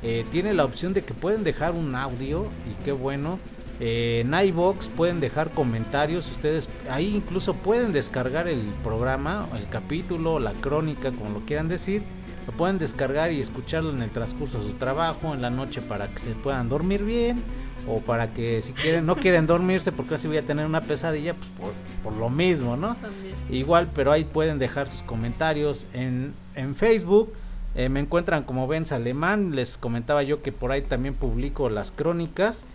Eh, 0.04 0.24
tiene 0.32 0.54
la 0.54 0.66
opción 0.66 0.94
de 0.94 1.04
que 1.04 1.16
pueden 1.16 1.44
dejar 1.44 1.72
un 1.72 1.96
audio 1.96 2.46
y 2.70 2.84
qué 2.84 2.92
bueno. 2.92 3.40
Eh, 3.80 4.24
en 4.26 4.34
iBox 4.34 4.90
pueden 4.90 5.20
dejar 5.20 5.52
comentarios. 5.52 6.30
Ustedes 6.32 6.70
ahí 6.90 7.16
incluso 7.16 7.54
pueden 7.54 7.92
descargar 7.92 8.48
el 8.48 8.62
programa, 8.84 9.48
el 9.58 9.68
capítulo, 9.70 10.40
la 10.40 10.54
crónica, 10.54 11.12
como 11.12 11.32
lo 11.32 11.46
quieran 11.46 11.68
decir. 11.68 12.02
Lo 12.48 12.54
pueden 12.54 12.78
descargar 12.78 13.32
y 13.32 13.42
escucharlo 13.42 13.90
en 13.90 14.02
el 14.02 14.12
transcurso 14.12 14.60
de 14.60 14.70
su 14.70 14.76
trabajo, 14.76 15.34
en 15.34 15.42
la 15.42 15.50
noche 15.50 15.82
para 15.82 16.08
que 16.10 16.20
se 16.20 16.30
puedan 16.32 16.70
dormir 16.70 17.04
bien 17.04 17.42
o 17.88 18.00
para 18.00 18.34
que 18.34 18.62
si 18.62 18.72
quieren 18.74 19.06
no 19.06 19.16
quieren 19.16 19.46
dormirse 19.46 19.92
porque 19.92 20.16
así 20.16 20.28
voy 20.28 20.38
a 20.38 20.42
tener 20.44 20.66
una 20.66 20.82
pesadilla, 20.82 21.34
pues 21.34 21.50
por, 21.50 21.72
por 22.04 22.14
lo 22.20 22.30
mismo, 22.30 22.78
¿no? 22.78 22.96
También. 22.96 23.36
Igual, 23.50 23.90
pero 23.94 24.12
ahí 24.12 24.24
pueden 24.24 24.58
dejar 24.60 24.88
sus 24.88 25.02
comentarios 25.02 25.86
en, 25.94 26.34
en 26.56 26.76
Facebook. 26.76 27.34
eh, 27.76 27.90
me 27.90 28.00
encuentran 28.00 28.44
como 28.44 28.68
Benz 28.68 28.92
Alemán. 28.92 29.56
Les 29.56 29.78
comentaba 29.78 30.24
yo 30.24 30.42
que 30.42 30.52
por 30.52 30.72
ahí 30.72 30.82
también 30.82 31.14
publico 31.14 31.70
las 31.70 31.92
crónicas. 31.92 32.66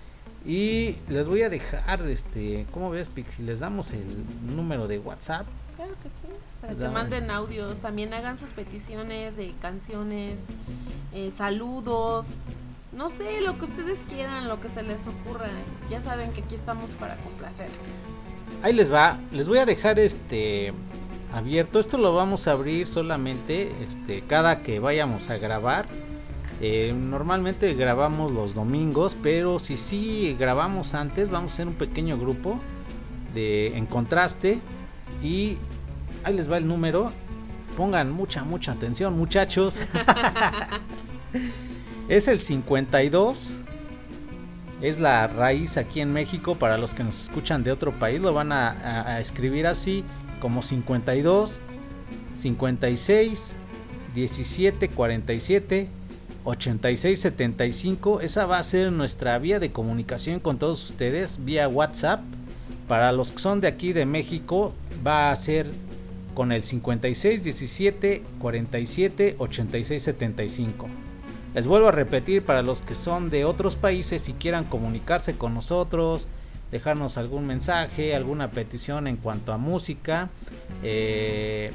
Y 0.46 0.96
les 1.08 1.28
voy 1.28 1.42
a 1.42 1.50
dejar, 1.50 2.02
este, 2.08 2.66
¿cómo 2.70 2.90
ves, 2.90 3.08
Pixi? 3.08 3.42
Les 3.42 3.60
damos 3.60 3.92
el 3.92 4.04
número 4.56 4.88
de 4.88 4.98
WhatsApp. 4.98 5.46
Claro 5.76 5.92
que 6.02 6.08
sí. 6.08 6.34
Para 6.60 6.74
que 6.74 6.88
manden 6.88 7.30
audios, 7.30 7.78
también 7.78 8.12
hagan 8.14 8.38
sus 8.38 8.50
peticiones 8.50 9.36
de 9.36 9.52
canciones, 9.60 10.44
eh, 11.12 11.30
saludos, 11.36 12.26
No 12.92 13.08
sé, 13.08 13.40
lo 13.40 13.56
que 13.56 13.66
ustedes 13.66 14.00
quieran, 14.08 14.48
lo 14.48 14.60
que 14.60 14.68
se 14.68 14.82
les 14.82 15.06
ocurra. 15.06 15.46
Ya 15.88 16.02
saben 16.02 16.32
que 16.32 16.42
aquí 16.42 16.56
estamos 16.56 16.90
para 16.92 17.16
complacerlos. 17.18 17.78
Ahí 18.62 18.72
les 18.72 18.92
va, 18.92 19.18
les 19.30 19.46
voy 19.46 19.58
a 19.58 19.66
dejar 19.66 20.00
este 20.00 20.72
abierto. 21.32 21.78
Esto 21.78 21.98
lo 21.98 22.14
vamos 22.14 22.48
a 22.48 22.52
abrir 22.52 22.88
solamente 22.88 23.70
este 23.82 24.22
cada 24.22 24.62
que 24.62 24.80
vayamos 24.80 25.30
a 25.30 25.38
grabar. 25.38 25.86
Eh, 26.60 26.94
normalmente 26.94 27.72
grabamos 27.74 28.32
los 28.32 28.54
domingos, 28.54 29.16
pero 29.22 29.58
si 29.58 29.76
sí 29.76 30.36
grabamos 30.38 30.94
antes, 30.94 31.30
vamos 31.30 31.52
a 31.52 31.54
hacer 31.54 31.68
un 31.68 31.74
pequeño 31.74 32.18
grupo 32.18 32.60
de 33.34 33.76
en 33.78 33.86
contraste 33.86 34.60
y 35.22 35.56
ahí 36.22 36.34
les 36.34 36.50
va 36.50 36.58
el 36.58 36.68
número. 36.68 37.12
Pongan 37.76 38.12
mucha 38.12 38.44
mucha 38.44 38.72
atención, 38.72 39.16
muchachos. 39.16 39.86
es 42.08 42.28
el 42.28 42.40
52 42.40 43.60
es 44.82 44.98
la 44.98 45.26
raíz 45.26 45.76
aquí 45.76 46.00
en 46.00 46.12
México. 46.12 46.54
Para 46.54 46.78
los 46.78 46.94
que 46.94 47.04
nos 47.04 47.20
escuchan 47.20 47.62
de 47.62 47.72
otro 47.72 47.92
país, 47.92 48.20
lo 48.20 48.32
van 48.32 48.52
a, 48.52 49.18
escribir 49.20 49.66
así: 49.66 50.04
como 50.40 50.62
52, 50.62 51.60
56, 52.34 53.52
17, 54.14 54.88
47, 54.88 55.88
86, 56.44 57.20
75. 57.20 58.20
Esa 58.20 58.46
va 58.46 58.58
a 58.58 58.62
ser 58.62 58.92
nuestra 58.92 59.38
vía 59.38 59.58
de 59.58 59.72
comunicación 59.72 60.40
con 60.40 60.58
todos 60.58 60.84
ustedes 60.84 61.44
vía 61.44 61.68
WhatsApp. 61.68 62.20
Para 62.88 63.12
los 63.12 63.32
que 63.32 63.38
son 63.38 63.60
de 63.60 63.68
aquí 63.68 63.92
de 63.92 64.06
México, 64.06 64.72
va 65.06 65.30
a 65.30 65.36
ser 65.36 65.66
con 66.34 66.52
el 66.52 66.62
56, 66.62 67.42
17, 67.42 68.22
47, 68.38 69.36
86, 69.38 70.02
75. 70.02 70.88
Les 71.54 71.66
vuelvo 71.66 71.88
a 71.88 71.92
repetir 71.92 72.42
para 72.42 72.62
los 72.62 72.80
que 72.80 72.94
son 72.94 73.28
de 73.28 73.44
otros 73.44 73.76
países 73.76 74.28
y 74.28 74.32
quieran 74.34 74.64
comunicarse 74.64 75.34
con 75.34 75.54
nosotros, 75.54 76.28
dejarnos 76.70 77.16
algún 77.16 77.46
mensaje, 77.46 78.14
alguna 78.14 78.50
petición 78.52 79.06
en 79.08 79.16
cuanto 79.16 79.52
a 79.52 79.58
música, 79.58 80.30
eh, 80.82 81.72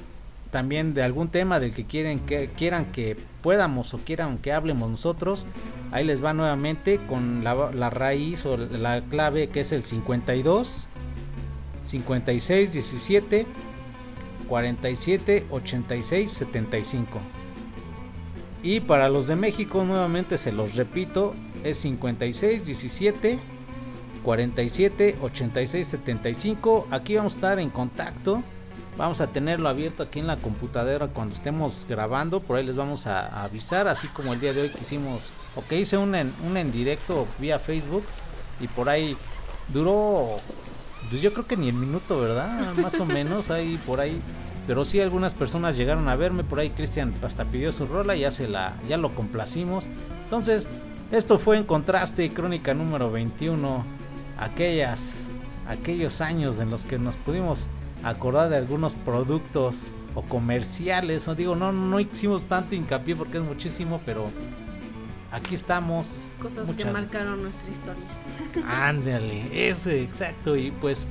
también 0.56 0.94
de 0.94 1.04
algún 1.04 1.28
tema 1.28 1.60
del 1.60 1.74
que 1.74 1.84
quieren 1.84 2.22
que 2.22 2.48
quieran 2.48 2.86
que 2.86 3.18
podamos 3.42 3.94
o 3.94 3.98
quieran 3.98 4.38
que 4.38 4.54
hablemos 4.54 4.90
nosotros. 4.90 5.46
Ahí 5.92 6.06
les 6.06 6.24
va 6.24 6.32
nuevamente 6.32 6.98
con 7.10 7.44
la, 7.44 7.72
la 7.74 7.90
raíz 7.90 8.46
o 8.46 8.56
la 8.56 9.02
clave 9.02 9.50
que 9.50 9.60
es 9.60 9.74
el 9.74 9.84
52 9.84 10.88
56 11.84 12.72
17 12.72 13.46
47 14.48 15.46
86 15.52 16.32
75. 16.32 17.20
Y 18.64 18.80
para 18.80 19.10
los 19.10 19.28
de 19.28 19.36
México, 19.36 19.84
nuevamente 19.84 20.38
se 20.38 20.54
los 20.54 20.76
repito, 20.76 21.36
es 21.66 21.80
56 21.80 22.66
17 22.66 23.40
47 24.24 25.18
86 25.22 25.86
75. 25.86 26.88
Aquí 26.92 27.18
vamos 27.18 27.34
a 27.34 27.36
estar 27.36 27.60
en 27.60 27.70
contacto. 27.70 28.42
Vamos 28.98 29.20
a 29.20 29.28
tenerlo 29.28 29.68
abierto 29.68 30.04
aquí 30.04 30.20
en 30.20 30.28
la 30.28 30.38
computadora 30.38 31.08
cuando 31.08 31.36
estemos 31.36 31.86
grabando. 31.90 32.40
Por 32.40 32.58
ahí 32.58 32.66
les 32.66 32.78
vamos 32.78 33.08
a, 33.08 33.44
avisar, 33.44 33.90
así 33.90 34.08
como 34.08 34.32
el 34.32 34.40
día 34.40 34.54
de 34.54 34.62
hoy 34.62 34.70
que 34.70 34.82
hicimos, 34.82 35.34
o 35.56 35.66
que 35.68 35.78
hice 35.78 35.98
un 35.98 36.16
en, 36.16 36.34
un 36.46 36.56
en 36.56 36.72
directo 36.72 37.28
vía 37.38 37.60
Facebook. 37.60 38.06
Y 38.62 38.70
por 38.70 38.88
ahí 38.88 39.18
duró, 39.68 40.40
pues 41.10 41.22
yo 41.22 41.34
creo 41.34 41.46
que 41.46 41.58
ni 41.58 41.68
el 41.68 41.74
minuto, 41.74 42.22
¿verdad? 42.22 42.74
Más 42.76 42.98
o 43.00 43.06
menos, 43.06 43.50
ahí 43.52 43.78
por 43.86 44.00
ahí. 44.00 44.22
Pero 44.66 44.86
sí 44.86 45.02
algunas 45.02 45.34
personas 45.34 45.76
llegaron 45.76 46.08
a 46.08 46.16
verme, 46.16 46.46
por 46.46 46.60
ahí 46.60 46.70
Cristian 46.70 47.14
hasta 47.22 47.44
pidió 47.44 47.74
su 47.74 47.86
rola 47.86 48.16
y 48.16 48.22
ya 48.22 48.32
se 48.32 48.48
la, 48.48 48.76
ya 48.88 48.96
lo 48.96 49.14
complacimos. 49.14 49.88
Entonces, 50.24 50.70
esto 51.12 51.38
fue 51.38 51.58
en 51.58 51.66
contraste, 51.66 52.32
crónica 52.32 52.74
número 52.74 53.12
21. 53.12 53.84
Aquellas, 54.40 55.28
aquellos 55.68 56.22
años 56.22 56.60
en 56.60 56.72
los 56.72 56.86
que 56.86 56.98
nos 56.98 57.18
pudimos 57.18 57.68
acordar 58.06 58.50
de 58.50 58.58
algunos 58.58 58.94
productos 58.96 59.88
o 60.14 60.22
comerciales. 60.22 61.28
No 61.28 61.36
digo, 61.36 61.56
no, 61.56 61.74
no 61.74 62.00
hicimos 62.00 62.44
tanto 62.44 62.76
hincapié 62.76 63.16
porque 63.16 63.38
es 63.38 63.44
muchísimo, 63.44 64.00
pero 64.06 64.30
aquí 65.32 65.56
estamos. 65.56 66.26
Cosas 66.42 66.70
que 66.70 66.86
marcaron 66.86 67.42
nuestra 67.42 67.70
historia. 67.70 68.04
Ándale, 68.70 69.70
eso, 69.70 69.90
exacto. 69.90 70.56
Y 70.56 70.72
pues 70.72 71.08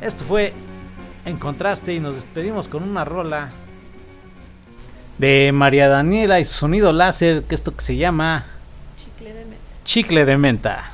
esto 0.00 0.24
fue 0.24 0.52
en 1.24 1.38
contraste 1.38 1.94
y 1.94 2.00
nos 2.00 2.14
despedimos 2.14 2.68
con 2.68 2.82
una 2.82 3.04
rola 3.04 3.50
de 5.18 5.50
María 5.52 5.88
Daniela 5.88 6.38
y 6.38 6.44
su 6.44 6.54
sonido 6.54 6.92
láser, 6.92 7.44
que 7.44 7.54
esto 7.54 7.74
que 7.74 7.82
se 7.82 7.96
llama 7.96 8.46
Chicle 8.96 9.34
de 9.34 9.44
menta. 9.44 9.64
chicle 9.84 10.24
de 10.24 10.38
menta. 10.38 10.92